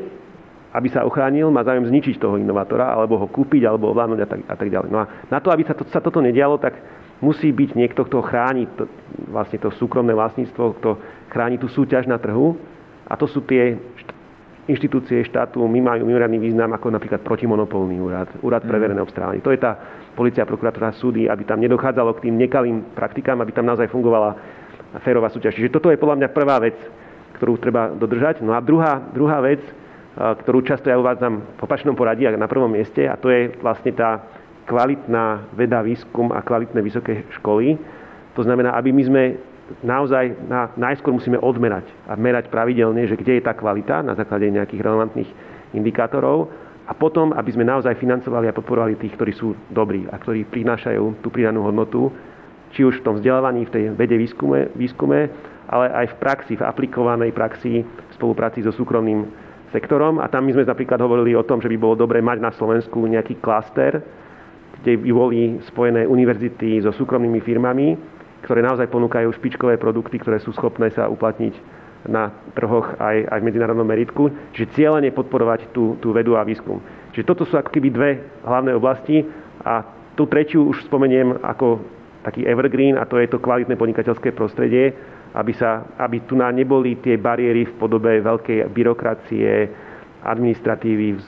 aby 0.77 0.89
sa 0.93 1.09
ochránil, 1.09 1.49
má 1.49 1.65
záujem 1.65 1.89
zničiť 1.89 2.20
toho 2.20 2.37
inovátora, 2.37 2.93
alebo 2.93 3.16
ho 3.16 3.27
kúpiť, 3.31 3.65
alebo 3.65 3.89
ovládnuť 3.97 4.20
a 4.20 4.28
tak, 4.28 4.41
a 4.45 4.55
tak 4.61 4.69
ďalej. 4.69 4.89
No 4.93 5.01
a 5.01 5.09
na 5.33 5.41
to, 5.41 5.49
aby 5.49 5.65
sa, 5.65 5.73
to, 5.73 5.89
sa 5.89 6.05
toto 6.05 6.20
nedialo, 6.20 6.61
tak 6.61 6.77
musí 7.24 7.49
byť 7.49 7.73
niekto, 7.73 8.05
kto 8.05 8.20
chráni 8.20 8.69
to, 8.77 8.85
vlastne 9.33 9.57
to 9.57 9.73
súkromné 9.73 10.12
vlastníctvo, 10.12 10.77
kto 10.77 10.91
chráni 11.33 11.57
tú 11.57 11.73
súťaž 11.73 12.05
na 12.05 12.20
trhu. 12.20 12.61
A 13.09 13.16
to 13.16 13.24
sú 13.24 13.41
tie 13.47 13.81
inštitúcie 14.67 15.23
štátu, 15.23 15.63
my 15.63 15.79
majú 15.79 16.03
mimoriadný 16.07 16.43
význam, 16.43 16.75
ako 16.75 16.91
napríklad 16.91 17.23
protimonopolný 17.23 18.03
úrad, 18.03 18.29
úrad 18.43 18.67
pre 18.67 18.77
mhm. 18.79 18.83
verejné 18.83 19.01
obstarávanie. 19.03 19.43
To 19.47 19.55
je 19.55 19.63
tá 19.63 19.79
policia, 20.19 20.49
prokuratúra, 20.49 20.97
súdy, 20.97 21.31
aby 21.31 21.47
tam 21.47 21.63
nedochádzalo 21.63 22.19
k 22.19 22.29
tým 22.29 22.35
nekalým 22.35 22.83
praktikám, 22.99 23.39
aby 23.39 23.55
tam 23.55 23.69
naozaj 23.69 23.87
fungovala 23.89 24.35
férová 25.05 25.31
súťaž. 25.31 25.55
Čiže 25.55 25.75
toto 25.75 25.93
je 25.93 26.01
podľa 26.01 26.25
mňa 26.25 26.29
prvá 26.35 26.57
vec, 26.59 26.77
ktorú 27.37 27.61
treba 27.61 27.93
dodržať. 27.93 28.41
No 28.41 28.57
a 28.57 28.65
druhá, 28.65 28.99
druhá 29.13 29.45
vec, 29.45 29.61
ktorú 30.17 30.65
často 30.65 30.89
ja 30.89 30.97
uvádzam 30.97 31.45
v 31.45 31.61
opačnom 31.61 31.93
poradí 31.93 32.25
a 32.25 32.33
na 32.33 32.49
prvom 32.49 32.73
mieste, 32.73 33.05
a 33.05 33.21
to 33.21 33.29
je 33.29 33.53
vlastne 33.61 33.93
tá 33.93 34.25
kvalitná 34.65 35.53
veda, 35.53 35.85
výskum 35.85 36.33
a 36.33 36.41
kvalitné 36.41 36.81
vysoké 36.81 37.29
školy. 37.39 37.77
To 38.35 38.43
znamená, 38.43 38.73
aby 38.75 38.91
my 38.91 39.03
sme 39.05 39.23
naozaj 39.83 40.37
na, 40.47 40.71
najskôr 40.79 41.11
musíme 41.11 41.39
odmerať 41.39 41.87
a 42.07 42.15
merať 42.15 42.49
pravidelne, 42.49 43.07
že 43.07 43.19
kde 43.19 43.41
je 43.41 43.47
tá 43.47 43.53
kvalita 43.53 44.03
na 44.03 44.15
základe 44.15 44.47
nejakých 44.47 44.83
relevantných 44.83 45.31
indikátorov 45.75 46.49
a 46.87 46.95
potom, 46.95 47.35
aby 47.35 47.51
sme 47.51 47.67
naozaj 47.67 47.99
financovali 47.99 48.47
a 48.47 48.55
podporovali 48.55 48.95
tých, 48.95 49.19
ktorí 49.19 49.33
sú 49.35 49.59
dobrí 49.75 50.07
a 50.07 50.17
ktorí 50.17 50.47
prinášajú 50.47 51.19
tú 51.19 51.29
pridanú 51.35 51.67
hodnotu, 51.67 52.15
či 52.71 52.87
už 52.87 53.03
v 53.03 53.05
tom 53.05 53.15
vzdelávaní, 53.19 53.67
v 53.67 53.75
tej 53.75 53.85
vede 53.95 54.15
výskume, 54.15 54.71
výskume 54.79 55.31
ale 55.67 55.91
aj 55.91 56.07
v 56.15 56.19
praxi, 56.23 56.55
v 56.55 56.63
aplikovanej 56.63 57.35
praxi 57.35 57.83
v 57.83 58.13
spolupráci 58.15 58.63
so 58.63 58.71
súkromným 58.71 59.27
sektorom. 59.75 60.23
A 60.23 60.31
tam 60.31 60.47
my 60.47 60.55
sme 60.55 60.65
napríklad 60.67 61.03
hovorili 61.03 61.35
o 61.35 61.47
tom, 61.47 61.59
že 61.59 61.71
by 61.71 61.77
bolo 61.79 61.99
dobre 61.99 62.23
mať 62.23 62.39
na 62.39 62.55
Slovensku 62.55 63.03
nejaký 63.03 63.43
klaster, 63.43 63.99
kde 64.83 64.93
by 65.03 65.11
boli 65.11 65.59
spojené 65.67 66.07
univerzity 66.07 66.79
so 66.87 66.95
súkromnými 66.95 67.43
firmami, 67.43 67.99
ktoré 68.47 68.62
naozaj 68.62 68.86
ponúkajú 68.86 69.27
špičkové 69.35 69.74
produkty, 69.74 70.23
ktoré 70.23 70.39
sú 70.39 70.55
schopné 70.55 70.94
sa 70.94 71.10
uplatniť 71.10 71.59
na 72.06 72.31
trhoch 72.55 72.94
aj, 73.02 73.27
aj 73.27 73.39
v 73.43 73.47
medzinárodnom 73.51 73.82
meritku. 73.82 74.31
Čiže 74.55 74.78
cieľene 74.78 75.10
podporovať 75.10 75.74
tú, 75.74 75.98
tú 75.98 76.14
vedu 76.14 76.39
a 76.39 76.47
výskum. 76.47 76.78
Čiže 77.10 77.27
toto 77.27 77.43
sú 77.43 77.59
ako 77.59 77.74
keby 77.74 77.89
dve 77.90 78.10
hlavné 78.47 78.70
oblasti 78.78 79.27
a 79.66 79.82
tú 80.14 80.31
tretiu 80.31 80.70
už 80.70 80.86
spomeniem 80.86 81.43
ako 81.43 81.82
taký 82.23 82.47
evergreen 82.47 82.94
a 82.94 83.05
to 83.05 83.18
je 83.18 83.27
to 83.27 83.43
kvalitné 83.43 83.74
podnikateľské 83.74 84.31
prostredie, 84.31 84.94
aby, 85.35 85.52
sa, 85.52 85.82
aby 85.98 86.23
tu 86.23 86.39
na 86.39 86.48
neboli 86.55 86.97
tie 87.02 87.18
bariéry 87.18 87.66
v 87.66 87.77
podobe 87.77 88.23
veľkej 88.23 88.70
byrokracie, 88.70 89.51
administratívy, 90.23 91.23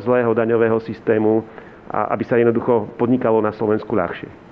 zlého 0.00 0.32
daňového 0.32 0.80
systému, 0.80 1.44
a 1.88 2.16
aby 2.16 2.24
sa 2.24 2.40
jednoducho 2.40 2.96
podnikalo 2.96 3.44
na 3.44 3.52
Slovensku 3.52 3.92
ľahšie. 3.92 4.43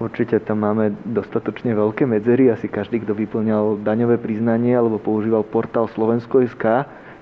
Určite 0.00 0.40
tam 0.40 0.64
máme 0.64 0.96
dostatočne 1.04 1.76
veľké 1.76 2.08
medzery. 2.08 2.48
Asi 2.48 2.66
každý, 2.68 3.04
kto 3.04 3.12
vyplňal 3.12 3.84
daňové 3.84 4.16
priznanie 4.16 4.72
alebo 4.72 4.96
používal 4.96 5.44
portál 5.44 5.88
Slovensko.sk, 5.92 6.64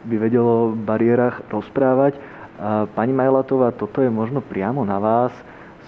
by 0.07 0.17
vedelo 0.17 0.71
o 0.71 0.75
bariérach 0.75 1.43
rozprávať. 1.51 2.17
A 2.61 2.85
pani 2.91 3.17
Majlatová, 3.17 3.73
toto 3.73 4.05
je 4.05 4.09
možno 4.13 4.45
priamo 4.45 4.85
na 4.85 5.01
vás. 5.01 5.33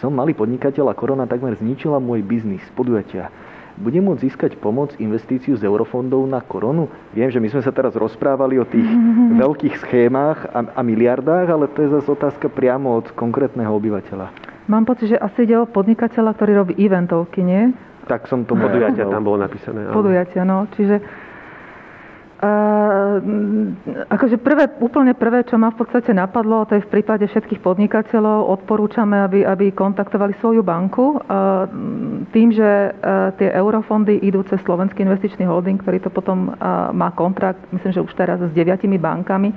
Som 0.00 0.16
malý 0.16 0.34
podnikateľ 0.34 0.90
a 0.90 0.98
korona 0.98 1.28
takmer 1.28 1.54
zničila 1.60 2.02
môj 2.02 2.24
biznis, 2.24 2.64
podujatia 2.74 3.30
bude 3.78 3.98
môcť 4.04 4.22
získať 4.28 4.52
pomoc, 4.60 4.92
investíciu 5.00 5.56
z 5.56 5.64
eurofondov 5.64 6.28
na 6.28 6.44
koronu? 6.44 6.92
Viem, 7.16 7.32
že 7.32 7.40
my 7.40 7.48
sme 7.48 7.62
sa 7.64 7.72
teraz 7.72 7.96
rozprávali 7.96 8.60
o 8.60 8.68
tých 8.68 8.84
veľkých 9.42 9.80
schémach 9.80 10.44
a, 10.52 10.76
a 10.76 10.80
miliardách, 10.84 11.46
ale 11.48 11.66
to 11.72 11.82
je 11.82 11.94
zase 11.96 12.08
otázka 12.08 12.52
priamo 12.52 13.00
od 13.00 13.10
konkrétneho 13.16 13.72
obyvateľa. 13.72 14.51
Mám 14.72 14.88
pocit, 14.88 15.12
že 15.12 15.20
asi 15.20 15.44
ide 15.44 15.60
o 15.60 15.68
podnikateľa, 15.68 16.32
ktorý 16.32 16.52
robí 16.64 16.72
eventovky, 16.80 17.44
nie? 17.44 17.76
Tak 18.08 18.24
som 18.24 18.48
to 18.48 18.56
Podujatia 18.56 19.04
tam 19.04 19.20
bolo 19.20 19.44
napísané. 19.44 19.84
Áno. 19.84 19.92
Podujatia, 19.92 20.48
no. 20.48 20.64
Čiže 20.72 21.28
Uh, 22.42 23.22
akože 24.10 24.34
prvé, 24.42 24.66
úplne 24.82 25.14
prvé, 25.14 25.46
čo 25.46 25.54
ma 25.62 25.70
v 25.70 25.78
podstate 25.78 26.10
napadlo, 26.10 26.66
to 26.66 26.74
je 26.74 26.82
v 26.82 26.90
prípade 26.90 27.22
všetkých 27.30 27.62
podnikateľov, 27.62 28.50
odporúčame, 28.58 29.14
aby, 29.22 29.46
aby 29.46 29.70
kontaktovali 29.70 30.34
svoju 30.42 30.66
banku. 30.66 31.22
Uh, 31.22 31.70
tým, 32.34 32.50
že 32.50 32.66
uh, 32.66 33.30
tie 33.38 33.46
eurofondy 33.46 34.26
idú 34.26 34.42
cez 34.50 34.58
Slovenský 34.66 35.06
investičný 35.06 35.46
holding, 35.46 35.78
ktorý 35.78 36.02
to 36.02 36.10
potom 36.10 36.50
má 36.90 37.14
kontrakt, 37.14 37.62
myslím, 37.70 37.94
že 37.94 38.02
už 38.02 38.10
teraz 38.18 38.42
s 38.42 38.50
deviatimi 38.50 38.98
bankami, 38.98 39.54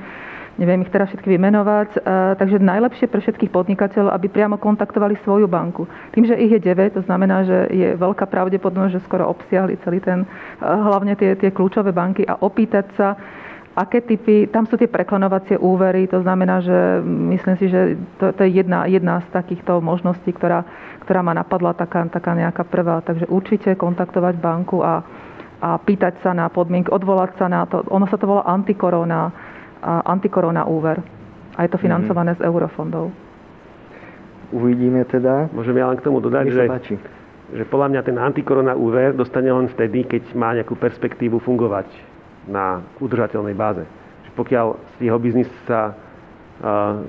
neviem 0.56 0.82
ich 0.84 0.92
teraz 0.92 1.12
všetky 1.12 1.36
vymenovať. 1.36 1.90
E, 1.96 2.00
takže 2.40 2.64
najlepšie 2.64 3.08
pre 3.12 3.20
všetkých 3.20 3.52
podnikateľov, 3.52 4.12
aby 4.16 4.28
priamo 4.32 4.56
kontaktovali 4.56 5.20
svoju 5.24 5.48
banku. 5.48 5.88
Tým, 6.16 6.26
že 6.28 6.40
ich 6.40 6.52
je 6.52 6.60
9, 6.64 7.00
to 7.00 7.02
znamená, 7.04 7.44
že 7.44 7.68
je 7.72 7.90
veľká 8.00 8.26
pravdepodobnosť, 8.28 8.96
že 8.96 9.06
skoro 9.06 9.28
obsiahli 9.28 9.80
celý 9.84 10.00
ten, 10.00 10.24
e, 10.24 10.28
hlavne 10.64 11.16
tie, 11.20 11.36
tie 11.36 11.52
kľúčové 11.52 11.92
banky 11.92 12.24
a 12.24 12.40
opýtať 12.40 12.86
sa, 12.96 13.20
aké 13.76 14.00
typy, 14.00 14.48
tam 14.48 14.64
sú 14.64 14.80
tie 14.80 14.88
preklenovacie 14.88 15.60
úvery, 15.60 16.08
to 16.08 16.24
znamená, 16.24 16.64
že 16.64 17.04
myslím 17.04 17.56
si, 17.60 17.68
že 17.68 18.00
to, 18.16 18.32
to 18.32 18.48
je 18.48 18.64
jedna, 18.64 18.88
jedna 18.88 19.20
z 19.20 19.36
takýchto 19.36 19.84
možností, 19.84 20.32
ktorá, 20.32 20.64
ktorá 21.04 21.20
ma 21.20 21.36
napadla 21.36 21.76
taká, 21.76 22.08
taká 22.08 22.32
nejaká 22.40 22.64
prvá. 22.64 23.04
Takže 23.04 23.28
určite 23.28 23.76
kontaktovať 23.76 24.40
banku 24.40 24.80
a, 24.80 25.04
a 25.60 25.76
pýtať 25.76 26.24
sa 26.24 26.32
na 26.32 26.48
podmienky, 26.48 26.88
odvolať 26.88 27.36
sa 27.36 27.52
na 27.52 27.68
to. 27.68 27.84
Ono 27.92 28.08
sa 28.08 28.16
to 28.16 28.24
volá 28.24 28.48
antikorona 28.48 29.55
antikorona 29.86 30.66
úver. 30.66 31.02
A 31.56 31.64
je 31.64 31.70
to 31.72 31.78
mhm. 31.78 31.84
financované 31.86 32.32
mm-hmm. 32.36 32.46
z 32.46 32.50
eurofondov. 32.50 33.06
Uvidíme 34.54 35.02
teda. 35.10 35.50
Môžem 35.52 35.76
ja 35.78 35.90
len 35.90 35.98
k 35.98 36.06
tomu 36.06 36.22
dodať, 36.22 36.54
že, 36.54 36.64
že 37.54 37.64
podľa 37.66 37.92
mňa 37.92 38.02
ten 38.06 38.18
antikorona 38.18 38.78
úver 38.78 39.12
dostane 39.18 39.50
len 39.50 39.68
vtedy, 39.74 40.06
keď 40.06 40.24
má 40.38 40.54
nejakú 40.54 40.78
perspektívu 40.78 41.42
fungovať 41.42 41.90
na 42.46 42.86
udržateľnej 43.02 43.58
báze. 43.58 43.84
Že 44.30 44.32
pokiaľ 44.38 44.66
jeho 45.02 45.18
biznis 45.18 45.50
sa 45.66 45.98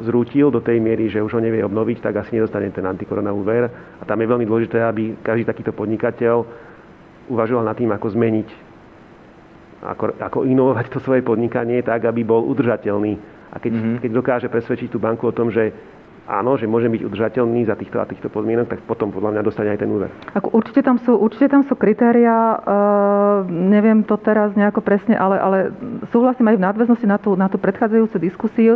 zrútil 0.02 0.50
do 0.50 0.58
tej 0.58 0.82
miery, 0.82 1.06
že 1.06 1.22
už 1.22 1.38
ho 1.38 1.40
nevie 1.40 1.62
obnoviť, 1.62 2.02
tak 2.02 2.18
asi 2.18 2.34
nedostane 2.34 2.66
ten 2.74 2.82
antikorona 2.82 3.30
úver. 3.30 3.70
A 4.00 4.02
tam 4.02 4.18
je 4.18 4.26
veľmi 4.26 4.42
dôležité, 4.42 4.82
aby 4.82 5.14
každý 5.22 5.46
takýto 5.46 5.70
podnikateľ 5.70 6.42
uvažoval 7.30 7.62
nad 7.62 7.78
tým, 7.78 7.94
ako 7.94 8.10
zmeniť 8.10 8.48
ako, 9.82 10.16
ako 10.16 10.38
inovovať 10.48 10.86
to 10.88 10.98
svoje 11.02 11.20
podnikanie 11.20 11.84
tak, 11.84 12.08
aby 12.08 12.24
bol 12.24 12.44
udržateľný. 12.48 13.18
A 13.52 13.56
keď, 13.60 13.72
mm-hmm. 13.72 13.96
keď 14.04 14.10
dokáže 14.12 14.48
presvedčiť 14.52 14.88
tú 14.92 14.98
banku 15.00 15.28
o 15.28 15.36
tom, 15.36 15.48
že 15.48 15.72
áno, 16.26 16.58
že 16.58 16.66
môže 16.66 16.90
byť 16.90 17.02
udržateľný 17.06 17.64
za 17.70 17.78
týchto 17.78 18.02
a 18.02 18.08
týchto 18.08 18.28
podmienok, 18.28 18.66
tak 18.66 18.80
potom 18.82 19.14
podľa 19.14 19.38
mňa 19.38 19.42
dostane 19.46 19.70
aj 19.72 19.80
ten 19.80 19.90
úver. 19.90 20.10
Ako 20.34 20.52
určite, 20.52 20.82
tam 20.82 20.98
sú, 20.98 21.14
určite 21.14 21.48
tam 21.48 21.62
sú 21.62 21.78
kritéria, 21.78 22.58
uh, 22.58 23.46
neviem 23.46 24.02
to 24.02 24.18
teraz 24.18 24.52
nejako 24.58 24.82
presne, 24.82 25.14
ale, 25.14 25.38
ale 25.38 25.58
súhlasím 26.10 26.50
aj 26.50 26.56
v 26.58 26.64
nadväznosti 26.66 27.06
na 27.06 27.18
tú, 27.22 27.38
na 27.38 27.46
tú 27.46 27.56
predchádzajúcu 27.62 28.16
diskusiu. 28.18 28.74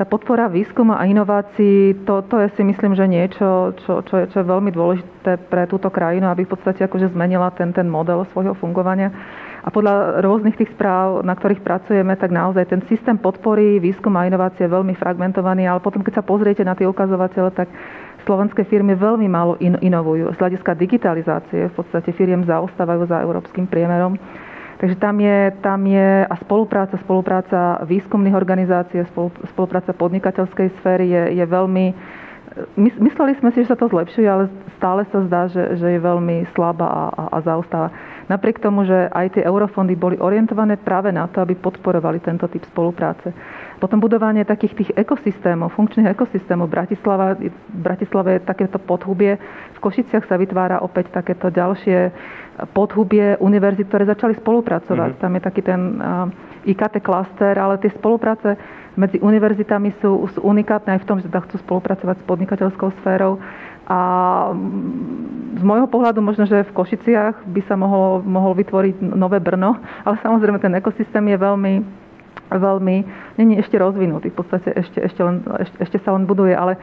Tá 0.00 0.08
podpora 0.08 0.48
výskumu 0.48 0.96
a 0.96 1.04
inovácií, 1.04 2.08
to, 2.08 2.24
to 2.24 2.40
je 2.40 2.48
si 2.56 2.64
myslím, 2.64 2.96
že 2.96 3.04
niečo, 3.04 3.76
čo, 3.84 4.00
čo, 4.00 4.14
je, 4.16 4.24
čo 4.32 4.40
je 4.40 4.48
veľmi 4.48 4.72
dôležité 4.72 5.36
pre 5.52 5.68
túto 5.68 5.92
krajinu, 5.92 6.32
aby 6.32 6.48
v 6.48 6.56
podstate 6.56 6.80
akože 6.88 7.12
zmenila 7.12 7.52
ten, 7.52 7.68
ten 7.76 7.84
model 7.84 8.24
svojho 8.32 8.56
fungovania. 8.56 9.12
A 9.60 9.68
podľa 9.68 10.24
rôznych 10.24 10.56
tých 10.56 10.72
správ, 10.72 11.20
na 11.20 11.36
ktorých 11.36 11.60
pracujeme, 11.60 12.16
tak 12.16 12.32
naozaj 12.32 12.64
ten 12.64 12.80
systém 12.88 13.20
podpory, 13.20 13.76
výskum 13.76 14.16
a 14.16 14.24
inovácie 14.24 14.64
je 14.64 14.72
veľmi 14.72 14.96
fragmentovaný, 14.96 15.68
ale 15.68 15.84
potom, 15.84 16.00
keď 16.00 16.20
sa 16.20 16.24
pozriete 16.24 16.64
na 16.64 16.72
tie 16.72 16.88
ukazovatele, 16.88 17.52
tak 17.52 17.68
slovenské 18.24 18.64
firmy 18.64 18.96
veľmi 18.96 19.28
málo 19.28 19.60
in- 19.60 19.76
inovujú. 19.80 20.32
Z 20.32 20.40
hľadiska 20.40 20.72
digitalizácie 20.72 21.68
v 21.68 21.74
podstate 21.76 22.08
firiem 22.16 22.48
zaostávajú 22.48 23.04
za 23.04 23.20
európskym 23.20 23.68
priemerom. 23.68 24.16
Takže 24.80 24.96
tam 24.96 25.20
je, 25.20 25.52
tam 25.60 25.84
je 25.84 26.24
a 26.24 26.34
spolupráca, 26.40 26.96
spolupráca 27.04 27.84
výskumných 27.84 28.32
organizácií, 28.32 29.04
spolupráca 29.52 29.92
podnikateľskej 29.92 30.68
sféry 30.80 31.04
je, 31.04 31.22
je 31.36 31.44
veľmi... 31.44 31.84
Mysleli 32.80 33.36
sme 33.36 33.52
si, 33.52 33.60
že 33.62 33.76
sa 33.76 33.78
to 33.78 33.92
zlepšuje, 33.92 34.24
ale 34.24 34.48
stále 34.80 35.04
sa 35.12 35.20
zdá, 35.28 35.52
že, 35.52 35.76
že 35.76 35.84
je 35.84 36.00
veľmi 36.00 36.48
slabá 36.56 36.88
a, 36.88 37.04
a, 37.12 37.24
a 37.28 37.38
zaostáva. 37.44 37.92
Napriek 38.30 38.62
tomu, 38.62 38.86
že 38.86 39.10
aj 39.10 39.34
tie 39.34 39.42
eurofondy 39.42 39.98
boli 39.98 40.14
orientované 40.14 40.78
práve 40.78 41.10
na 41.10 41.26
to, 41.26 41.42
aby 41.42 41.58
podporovali 41.58 42.22
tento 42.22 42.46
typ 42.46 42.62
spolupráce. 42.70 43.34
Potom 43.82 43.98
budovanie 43.98 44.46
takých 44.46 44.78
tých 44.78 44.90
ekosystémov, 44.94 45.74
funkčných 45.74 46.14
ekosystémov. 46.14 46.70
Bratislava, 46.70 47.34
Bratislave 47.74 48.38
je 48.38 48.46
takéto 48.46 48.78
podhubie. 48.78 49.34
V 49.74 49.78
Košiciach 49.82 50.30
sa 50.30 50.38
vytvára 50.38 50.78
opäť 50.78 51.10
takéto 51.10 51.50
ďalšie 51.50 52.14
podhubie 52.70 53.34
univerzit, 53.42 53.90
ktoré 53.90 54.06
začali 54.06 54.38
spolupracovať. 54.38 55.18
Mm-hmm. 55.18 55.24
Tam 55.26 55.32
je 55.34 55.42
taký 55.42 55.62
ten 55.66 55.80
IKT 56.70 57.02
klaster, 57.02 57.58
ale 57.58 57.82
tie 57.82 57.90
spolupráce 57.98 58.54
medzi 59.00 59.16
univerzitami 59.16 59.96
sú, 59.98 60.28
sú 60.34 60.40
unikátne 60.44 60.98
aj 60.98 61.00
v 61.02 61.08
tom, 61.08 61.18
že 61.18 61.30
chcú 61.30 61.56
spolupracovať 61.62 62.20
s 62.20 62.24
podnikateľskou 62.28 62.90
sférou 63.00 63.40
a 63.90 63.98
z 65.58 65.62
môjho 65.66 65.90
pohľadu 65.90 66.22
možno, 66.22 66.46
že 66.46 66.62
v 66.62 66.74
Košiciach 66.78 67.42
by 67.42 67.60
sa 67.66 67.74
mohol, 67.74 68.22
mohol 68.22 68.54
vytvoriť 68.54 69.02
nové 69.02 69.42
Brno, 69.42 69.82
ale 70.06 70.14
samozrejme 70.22 70.62
ten 70.62 70.70
ekosystém 70.78 71.26
je 71.26 71.34
veľmi, 71.34 71.74
veľmi, 72.54 72.96
není 73.34 73.58
ešte 73.58 73.74
rozvinutý, 73.82 74.30
v 74.30 74.38
podstate 74.38 74.70
ešte, 74.78 75.02
ešte, 75.02 75.20
len, 75.26 75.42
ešte, 75.42 75.76
ešte 75.82 75.98
sa 76.06 76.14
len 76.14 76.22
buduje, 76.22 76.54
ale 76.54 76.78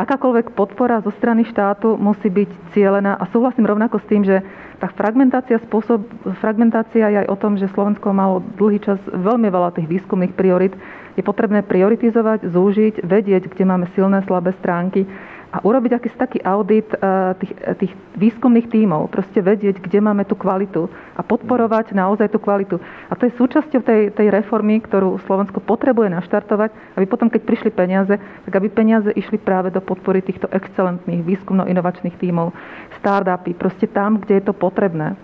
akákoľvek 0.00 0.56
podpora 0.56 1.04
zo 1.04 1.12
strany 1.20 1.44
štátu 1.44 2.00
musí 2.00 2.32
byť 2.32 2.72
cielená 2.72 3.20
a 3.20 3.28
súhlasím 3.28 3.68
rovnako 3.68 4.00
s 4.00 4.08
tým, 4.08 4.24
že 4.24 4.40
tá 4.80 4.88
fragmentácia, 4.88 5.60
spôsob, 5.68 6.00
fragmentácia 6.40 7.12
je 7.12 7.18
aj 7.26 7.28
o 7.28 7.36
tom, 7.36 7.60
že 7.60 7.68
Slovensko 7.76 8.14
malo 8.14 8.40
dlhý 8.56 8.80
čas 8.80 8.96
veľmi 9.04 9.50
veľa 9.52 9.74
tých 9.74 9.90
výskumných 9.90 10.38
priorit. 10.38 10.70
Je 11.18 11.26
potrebné 11.26 11.66
prioritizovať, 11.66 12.46
zúžiť, 12.46 13.02
vedieť, 13.02 13.50
kde 13.50 13.64
máme 13.66 13.90
silné, 13.98 14.22
slabé 14.22 14.54
stránky 14.62 15.02
a 15.48 15.64
urobiť 15.64 15.96
akýsi 15.96 16.16
taký 16.20 16.38
audit 16.44 16.84
eh, 16.92 17.32
tých, 17.40 17.52
tých 17.80 17.92
výskumných 18.20 18.68
tímov, 18.68 19.08
proste 19.08 19.40
vedieť, 19.40 19.80
kde 19.80 20.04
máme 20.04 20.28
tú 20.28 20.36
kvalitu 20.36 20.92
a 21.16 21.24
podporovať 21.24 21.96
naozaj 21.96 22.28
tú 22.28 22.36
kvalitu. 22.36 22.76
A 23.08 23.16
to 23.16 23.24
je 23.24 23.32
súčasťou 23.40 23.80
tej, 23.80 24.12
tej 24.12 24.28
reformy, 24.28 24.84
ktorú 24.84 25.16
Slovensko 25.24 25.64
potrebuje 25.64 26.12
naštartovať, 26.12 27.00
aby 27.00 27.06
potom, 27.08 27.32
keď 27.32 27.48
prišli 27.48 27.70
peniaze, 27.72 28.12
tak 28.18 28.52
aby 28.52 28.68
peniaze 28.68 29.08
išli 29.16 29.40
práve 29.40 29.72
do 29.72 29.80
podpory 29.80 30.20
týchto 30.20 30.52
excelentných 30.52 31.24
výskumno-inovačných 31.24 32.20
tímov, 32.20 32.52
startupy, 33.00 33.56
proste 33.56 33.88
tam, 33.88 34.20
kde 34.20 34.44
je 34.44 34.44
to 34.44 34.52
potrebné. 34.52 35.16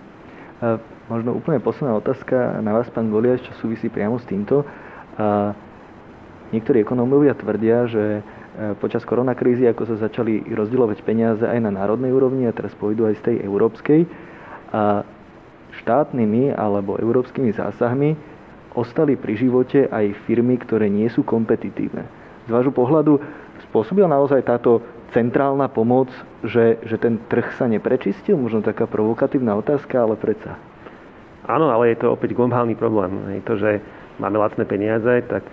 A 0.57 0.81
možno 1.05 1.37
úplne 1.37 1.61
posledná 1.61 1.93
otázka 2.01 2.65
na 2.65 2.73
vás, 2.73 2.89
pán 2.89 3.13
Goliaš, 3.13 3.45
čo 3.45 3.53
súvisí 3.61 3.93
priamo 3.93 4.17
s 4.17 4.25
týmto. 4.25 4.65
A 5.21 5.53
niektorí 6.49 6.81
ekonómovia 6.81 7.37
tvrdia, 7.37 7.85
že 7.85 8.25
E, 8.25 8.34
počas 8.79 9.03
koronakrízy, 9.03 9.67
ako 9.67 9.83
sa 9.87 9.95
začali 9.99 10.43
rozdielovať 10.51 11.03
peniaze 11.03 11.43
aj 11.43 11.59
na 11.59 11.71
národnej 11.71 12.11
úrovni 12.11 12.47
a 12.47 12.55
teraz 12.55 12.71
pôjdu 12.75 13.07
aj 13.07 13.19
z 13.19 13.21
tej 13.31 13.35
európskej. 13.43 14.01
A 14.75 15.03
štátnymi 15.83 16.55
alebo 16.55 16.95
európskymi 16.95 17.51
zásahmi 17.51 18.15
ostali 18.75 19.15
pri 19.15 19.33
živote 19.39 19.87
aj 19.87 20.15
firmy, 20.27 20.59
ktoré 20.59 20.91
nie 20.91 21.07
sú 21.07 21.23
kompetitívne. 21.23 22.07
Z 22.45 22.49
vášho 22.51 22.75
pohľadu 22.75 23.19
spôsobila 23.71 24.07
naozaj 24.11 24.43
táto 24.45 24.83
centrálna 25.15 25.71
pomoc, 25.71 26.11
že, 26.43 26.77
že 26.83 26.99
ten 26.99 27.17
trh 27.31 27.55
sa 27.55 27.65
neprečistil? 27.71 28.35
Možno 28.35 28.59
taká 28.61 28.85
provokatívna 28.85 29.55
otázka, 29.55 30.03
ale 30.03 30.19
predsa. 30.19 30.59
Áno, 31.47 31.71
ale 31.71 31.93
je 31.93 32.03
to 32.03 32.11
opäť 32.11 32.35
globálny 32.35 32.75
problém. 32.75 33.15
Je 33.39 33.43
to, 33.45 33.55
že 33.55 33.79
máme 34.19 34.35
lacné 34.35 34.65
peniaze, 34.67 35.23
tak 35.29 35.45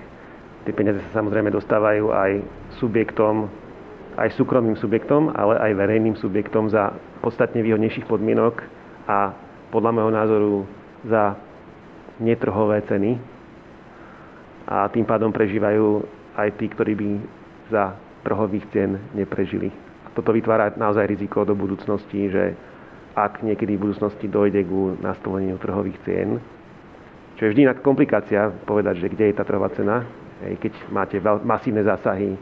Tie 0.62 0.70
peniaze 0.70 1.02
sa 1.10 1.18
samozrejme 1.18 1.50
dostávajú 1.50 2.14
aj 2.14 2.32
subjektom, 2.78 3.50
aj 4.14 4.30
súkromným 4.38 4.78
subjektom, 4.78 5.34
ale 5.34 5.58
aj 5.58 5.72
verejným 5.74 6.14
subjektom 6.14 6.70
za 6.70 6.94
podstatne 7.18 7.66
výhodnejších 7.66 8.06
podmienok 8.06 8.62
a 9.10 9.34
podľa 9.74 9.90
môjho 9.90 10.12
názoru 10.14 10.54
za 11.02 11.34
netrhové 12.22 12.78
ceny. 12.86 13.18
A 14.70 14.86
tým 14.94 15.02
pádom 15.02 15.34
prežívajú 15.34 16.06
aj 16.38 16.48
tí, 16.54 16.70
ktorí 16.70 16.92
by 16.94 17.10
za 17.66 17.98
trhových 18.22 18.68
cien 18.70 19.02
neprežili. 19.18 19.74
A 20.06 20.14
toto 20.14 20.30
vytvára 20.30 20.70
naozaj 20.78 21.10
riziko 21.10 21.42
do 21.42 21.58
budúcnosti, 21.58 22.30
že 22.30 22.54
ak 23.18 23.42
niekedy 23.42 23.74
v 23.74 23.90
budúcnosti 23.90 24.30
dojde 24.30 24.62
ku 24.64 24.94
nastoleniu 25.02 25.58
trhových 25.58 25.98
cien, 26.06 26.38
čo 27.36 27.50
je 27.50 27.52
vždy 27.52 27.82
komplikácia 27.82 28.54
povedať, 28.64 29.02
že 29.02 29.10
kde 29.10 29.24
je 29.32 29.36
tá 29.36 29.42
trhová 29.42 29.66
cena, 29.74 30.06
keď 30.58 30.72
máte 30.90 31.16
masívne 31.22 31.82
zásahy 31.86 32.34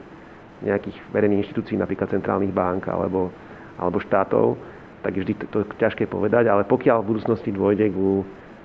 nejakých 0.60 0.97
verejných 1.12 1.48
inštitúcií, 1.48 1.77
napríklad 1.77 2.12
centrálnych 2.12 2.52
bank 2.52 2.89
alebo, 2.89 3.32
alebo 3.81 3.98
štátov, 4.01 4.56
tak 5.01 5.16
je 5.16 5.20
vždy 5.24 5.35
to, 5.40 5.44
to 5.48 5.59
ťažké 5.81 6.05
povedať, 6.05 6.52
ale 6.52 6.68
pokiaľ 6.68 7.01
v 7.01 7.09
budúcnosti 7.16 7.48
dôjde 7.48 7.89
k 7.89 7.97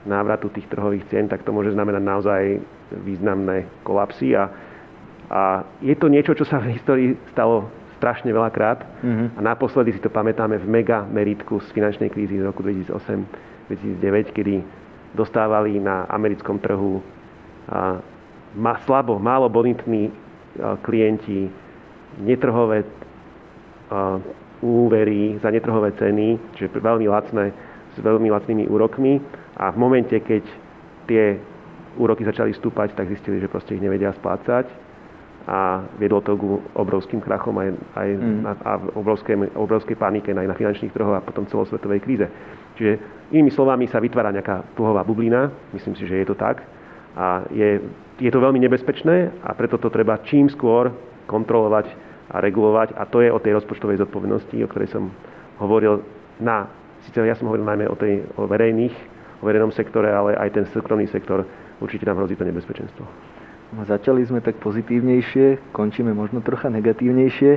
návratu 0.05 0.51
tých 0.51 0.67
trhových 0.67 1.07
cien, 1.07 1.25
tak 1.31 1.47
to 1.47 1.55
môže 1.55 1.71
znamenať 1.71 2.03
naozaj 2.03 2.41
významné 2.91 3.65
kolapsy 3.87 4.35
a, 4.35 4.51
a 5.31 5.63
je 5.79 5.95
to 5.95 6.11
niečo, 6.11 6.35
čo 6.35 6.45
sa 6.45 6.59
v 6.59 6.75
histórii 6.75 7.15
stalo 7.31 7.71
strašne 7.97 8.29
veľakrát 8.29 8.83
mm-hmm. 8.83 9.27
a 9.33 9.41
naposledy 9.41 9.95
si 9.95 10.03
to 10.03 10.11
pamätáme 10.11 10.59
v 10.59 10.67
mega 10.67 11.07
meritku 11.07 11.63
z 11.63 11.71
finančnej 11.71 12.11
krízy 12.11 12.37
z 12.37 12.43
roku 12.43 12.61
2008-2009, 12.61 14.35
kedy 14.35 14.61
dostávali 15.15 15.79
na 15.79 16.03
americkom 16.11 16.59
trhu 16.59 16.99
ma, 18.55 18.79
slabo, 18.83 19.19
málo 19.19 19.49
bonitní 19.49 20.11
klienti, 20.81 21.51
netrhové 22.23 22.83
úvery 24.63 25.37
za 25.43 25.51
netrhové 25.51 25.91
ceny, 25.99 26.39
čiže 26.55 26.79
veľmi 26.79 27.05
lacné, 27.11 27.51
s 27.95 27.97
veľmi 27.99 28.31
lacnými 28.31 28.65
úrokmi 28.71 29.19
a 29.59 29.71
v 29.71 29.77
momente, 29.77 30.15
keď 30.19 30.43
tie 31.07 31.37
úroky 31.95 32.27
začali 32.27 32.51
stúpať, 32.55 32.95
tak 32.95 33.11
zistili, 33.11 33.39
že 33.39 33.51
proste 33.51 33.75
ich 33.75 33.83
nevedia 33.83 34.11
splácať 34.15 34.67
a 35.45 35.85
viedlo 36.01 36.25
to 36.25 36.33
k 36.35 36.43
obrovským 36.73 37.21
krachom 37.21 37.55
aj, 37.61 37.69
aj 37.93 38.09
mm. 38.17 38.39
na, 38.41 38.51
a 38.65 38.71
obrovskej, 38.97 39.53
obrovskej 39.53 39.95
panike 39.95 40.33
aj 40.33 40.49
na 40.49 40.57
finančných 40.57 40.91
trhoch 40.91 41.13
a 41.13 41.21
potom 41.21 41.45
celosvetovej 41.45 42.01
kríze. 42.01 42.27
Čiže 42.75 42.97
inými 43.29 43.53
slovami 43.53 43.85
sa 43.85 44.01
vytvára 44.01 44.33
nejaká 44.33 44.65
dlhová 44.73 45.05
bublina, 45.05 45.53
myslím 45.77 45.93
si, 45.95 46.09
že 46.09 46.25
je 46.25 46.27
to 46.27 46.35
tak, 46.35 46.65
a 47.15 47.45
je 47.53 47.79
je 48.19 48.31
to 48.31 48.39
veľmi 48.39 48.59
nebezpečné 48.63 49.43
a 49.43 49.51
preto 49.55 49.75
to 49.75 49.91
treba 49.91 50.23
čím 50.23 50.47
skôr 50.47 50.91
kontrolovať 51.27 51.91
a 52.31 52.39
regulovať. 52.39 52.95
A 52.95 53.03
to 53.05 53.21
je 53.21 53.29
o 53.29 53.41
tej 53.41 53.59
rozpočtovej 53.59 54.01
zodpovednosti, 54.01 54.55
o 54.63 54.69
ktorej 54.71 54.89
som 54.89 55.11
hovoril 55.59 56.01
na, 56.39 56.67
síce 57.03 57.19
ja 57.21 57.35
som 57.35 57.47
hovoril 57.51 57.67
najmä 57.67 57.85
o, 57.87 57.95
tej, 57.95 58.23
o 58.39 58.47
verejných, 58.47 58.95
o 59.39 59.43
verejnom 59.45 59.71
sektore, 59.71 60.11
ale 60.11 60.35
aj 60.35 60.49
ten 60.51 60.65
súkromný 60.71 61.07
sektor, 61.11 61.43
určite 61.79 62.07
nám 62.07 62.23
hrozí 62.23 62.35
to 62.39 62.47
nebezpečenstvo. 62.47 63.03
No, 63.75 63.81
začali 63.83 64.23
sme 64.23 64.39
tak 64.39 64.61
pozitívnejšie, 64.61 65.75
končíme 65.75 66.13
možno 66.15 66.39
trocha 66.39 66.71
negatívnejšie 66.71 67.51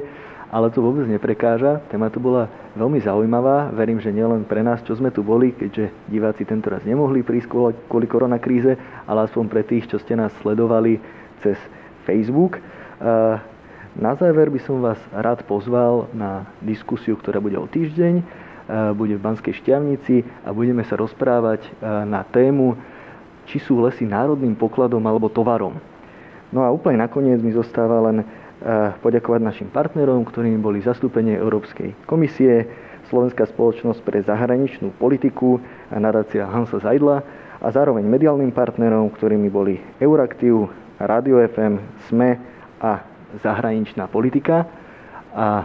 ale 0.49 0.73
to 0.73 0.81
vôbec 0.81 1.05
neprekáža. 1.05 1.85
Téma 1.93 2.09
tu 2.09 2.19
bola 2.19 2.49
veľmi 2.73 3.01
zaujímavá. 3.05 3.69
Verím, 3.77 4.01
že 4.01 4.13
nielen 4.13 4.49
pre 4.49 4.65
nás, 4.65 4.81
čo 4.85 4.97
sme 4.97 5.13
tu 5.13 5.21
boli, 5.21 5.53
keďže 5.53 5.93
diváci 6.09 6.49
tento 6.49 6.73
raz 6.73 6.85
nemohli 6.89 7.21
prísť 7.21 7.53
kvôli 7.85 8.07
koronakríze, 8.09 8.81
ale 9.05 9.29
aspoň 9.29 9.45
pre 9.49 9.63
tých, 9.65 9.89
čo 9.89 10.01
ste 10.01 10.17
nás 10.17 10.33
sledovali 10.41 11.01
cez 11.45 11.61
Facebook. 12.09 12.59
Na 13.99 14.13
záver 14.17 14.49
by 14.49 14.61
som 14.63 14.81
vás 14.81 15.01
rád 15.13 15.45
pozval 15.45 16.09
na 16.17 16.49
diskusiu, 16.65 17.19
ktorá 17.19 17.43
bude 17.43 17.61
o 17.61 17.69
týždeň. 17.69 18.47
Bude 18.95 19.17
v 19.17 19.25
Banskej 19.25 19.65
Šťavnici 19.65 20.25
a 20.45 20.53
budeme 20.53 20.85
sa 20.85 20.97
rozprávať 20.97 21.65
na 22.05 22.21
tému, 22.25 22.77
či 23.49 23.57
sú 23.65 23.81
lesy 23.81 24.05
národným 24.05 24.53
pokladom 24.53 25.01
alebo 25.09 25.33
tovarom. 25.33 25.81
No 26.53 26.65
a 26.65 26.73
úplne 26.73 27.01
nakoniec 27.01 27.41
mi 27.41 27.53
zostáva 27.53 28.01
len 28.13 28.25
poďakovať 29.03 29.41
našim 29.43 29.69
partnerom, 29.71 30.27
ktorými 30.27 30.59
boli 30.59 30.83
zastúpenie 30.83 31.39
Európskej 31.39 31.95
komisie, 32.05 32.67
Slovenská 33.09 33.49
spoločnosť 33.49 34.05
pre 34.05 34.21
zahraničnú 34.21 34.93
politiku 35.01 35.57
a 35.89 35.97
nadácia 35.97 36.45
Hansa 36.45 36.77
Zajdla 36.77 37.25
a 37.57 37.67
zároveň 37.73 38.05
mediálnym 38.05 38.53
partnerom, 38.53 39.09
ktorými 39.09 39.49
boli 39.49 39.81
Euraktiv, 39.97 40.69
Radio 41.01 41.41
FM, 41.41 41.81
SME 42.11 42.37
a 42.83 43.01
zahraničná 43.41 44.11
politika. 44.13 44.69
A 45.33 45.65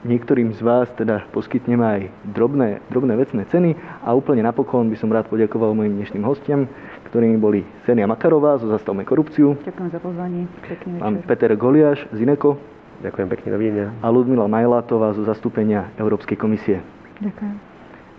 niektorým 0.00 0.56
z 0.56 0.64
vás 0.64 0.88
teda 0.96 1.28
poskytneme 1.28 1.84
aj 1.84 2.00
drobné, 2.32 2.80
drobné 2.88 3.20
vecné 3.20 3.42
ceny 3.52 3.76
a 4.00 4.16
úplne 4.16 4.40
napokon 4.40 4.88
by 4.88 4.96
som 4.96 5.12
rád 5.12 5.28
poďakoval 5.28 5.76
mojim 5.76 6.00
dnešným 6.00 6.24
hostiam, 6.24 6.64
ktorými 7.10 7.36
boli 7.36 7.60
Senia 7.82 8.06
Makarová 8.06 8.54
zo 8.56 8.70
Zastavme 8.70 9.02
korupciu. 9.02 9.58
Ďakujem 9.60 9.90
za 9.90 9.98
pozvanie. 9.98 10.46
Pekný 10.62 11.02
Pán 11.02 11.20
Peter 11.26 11.50
Goliáš 11.58 12.06
z 12.14 12.22
Ineko. 12.22 12.54
Ďakujem 13.00 13.28
pekne, 13.28 13.48
dovidenia. 13.50 13.88
A 13.98 14.06
Ludmila 14.08 14.46
Majlátová 14.46 15.10
zo 15.16 15.24
zastúpenia 15.24 15.90
Európskej 15.96 16.36
komisie. 16.36 16.78
Ďakujem. 17.18 17.54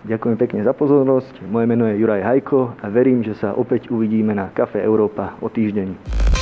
Ďakujem 0.02 0.36
pekne 0.36 0.60
za 0.66 0.74
pozornosť. 0.74 1.46
Moje 1.46 1.70
meno 1.70 1.86
je 1.86 1.94
Juraj 1.94 2.26
Hajko 2.26 2.74
a 2.82 2.86
verím, 2.90 3.22
že 3.22 3.38
sa 3.38 3.54
opäť 3.54 3.86
uvidíme 3.88 4.34
na 4.34 4.50
Kafe 4.50 4.82
Európa 4.82 5.38
o 5.38 5.46
týždeň. 5.46 6.41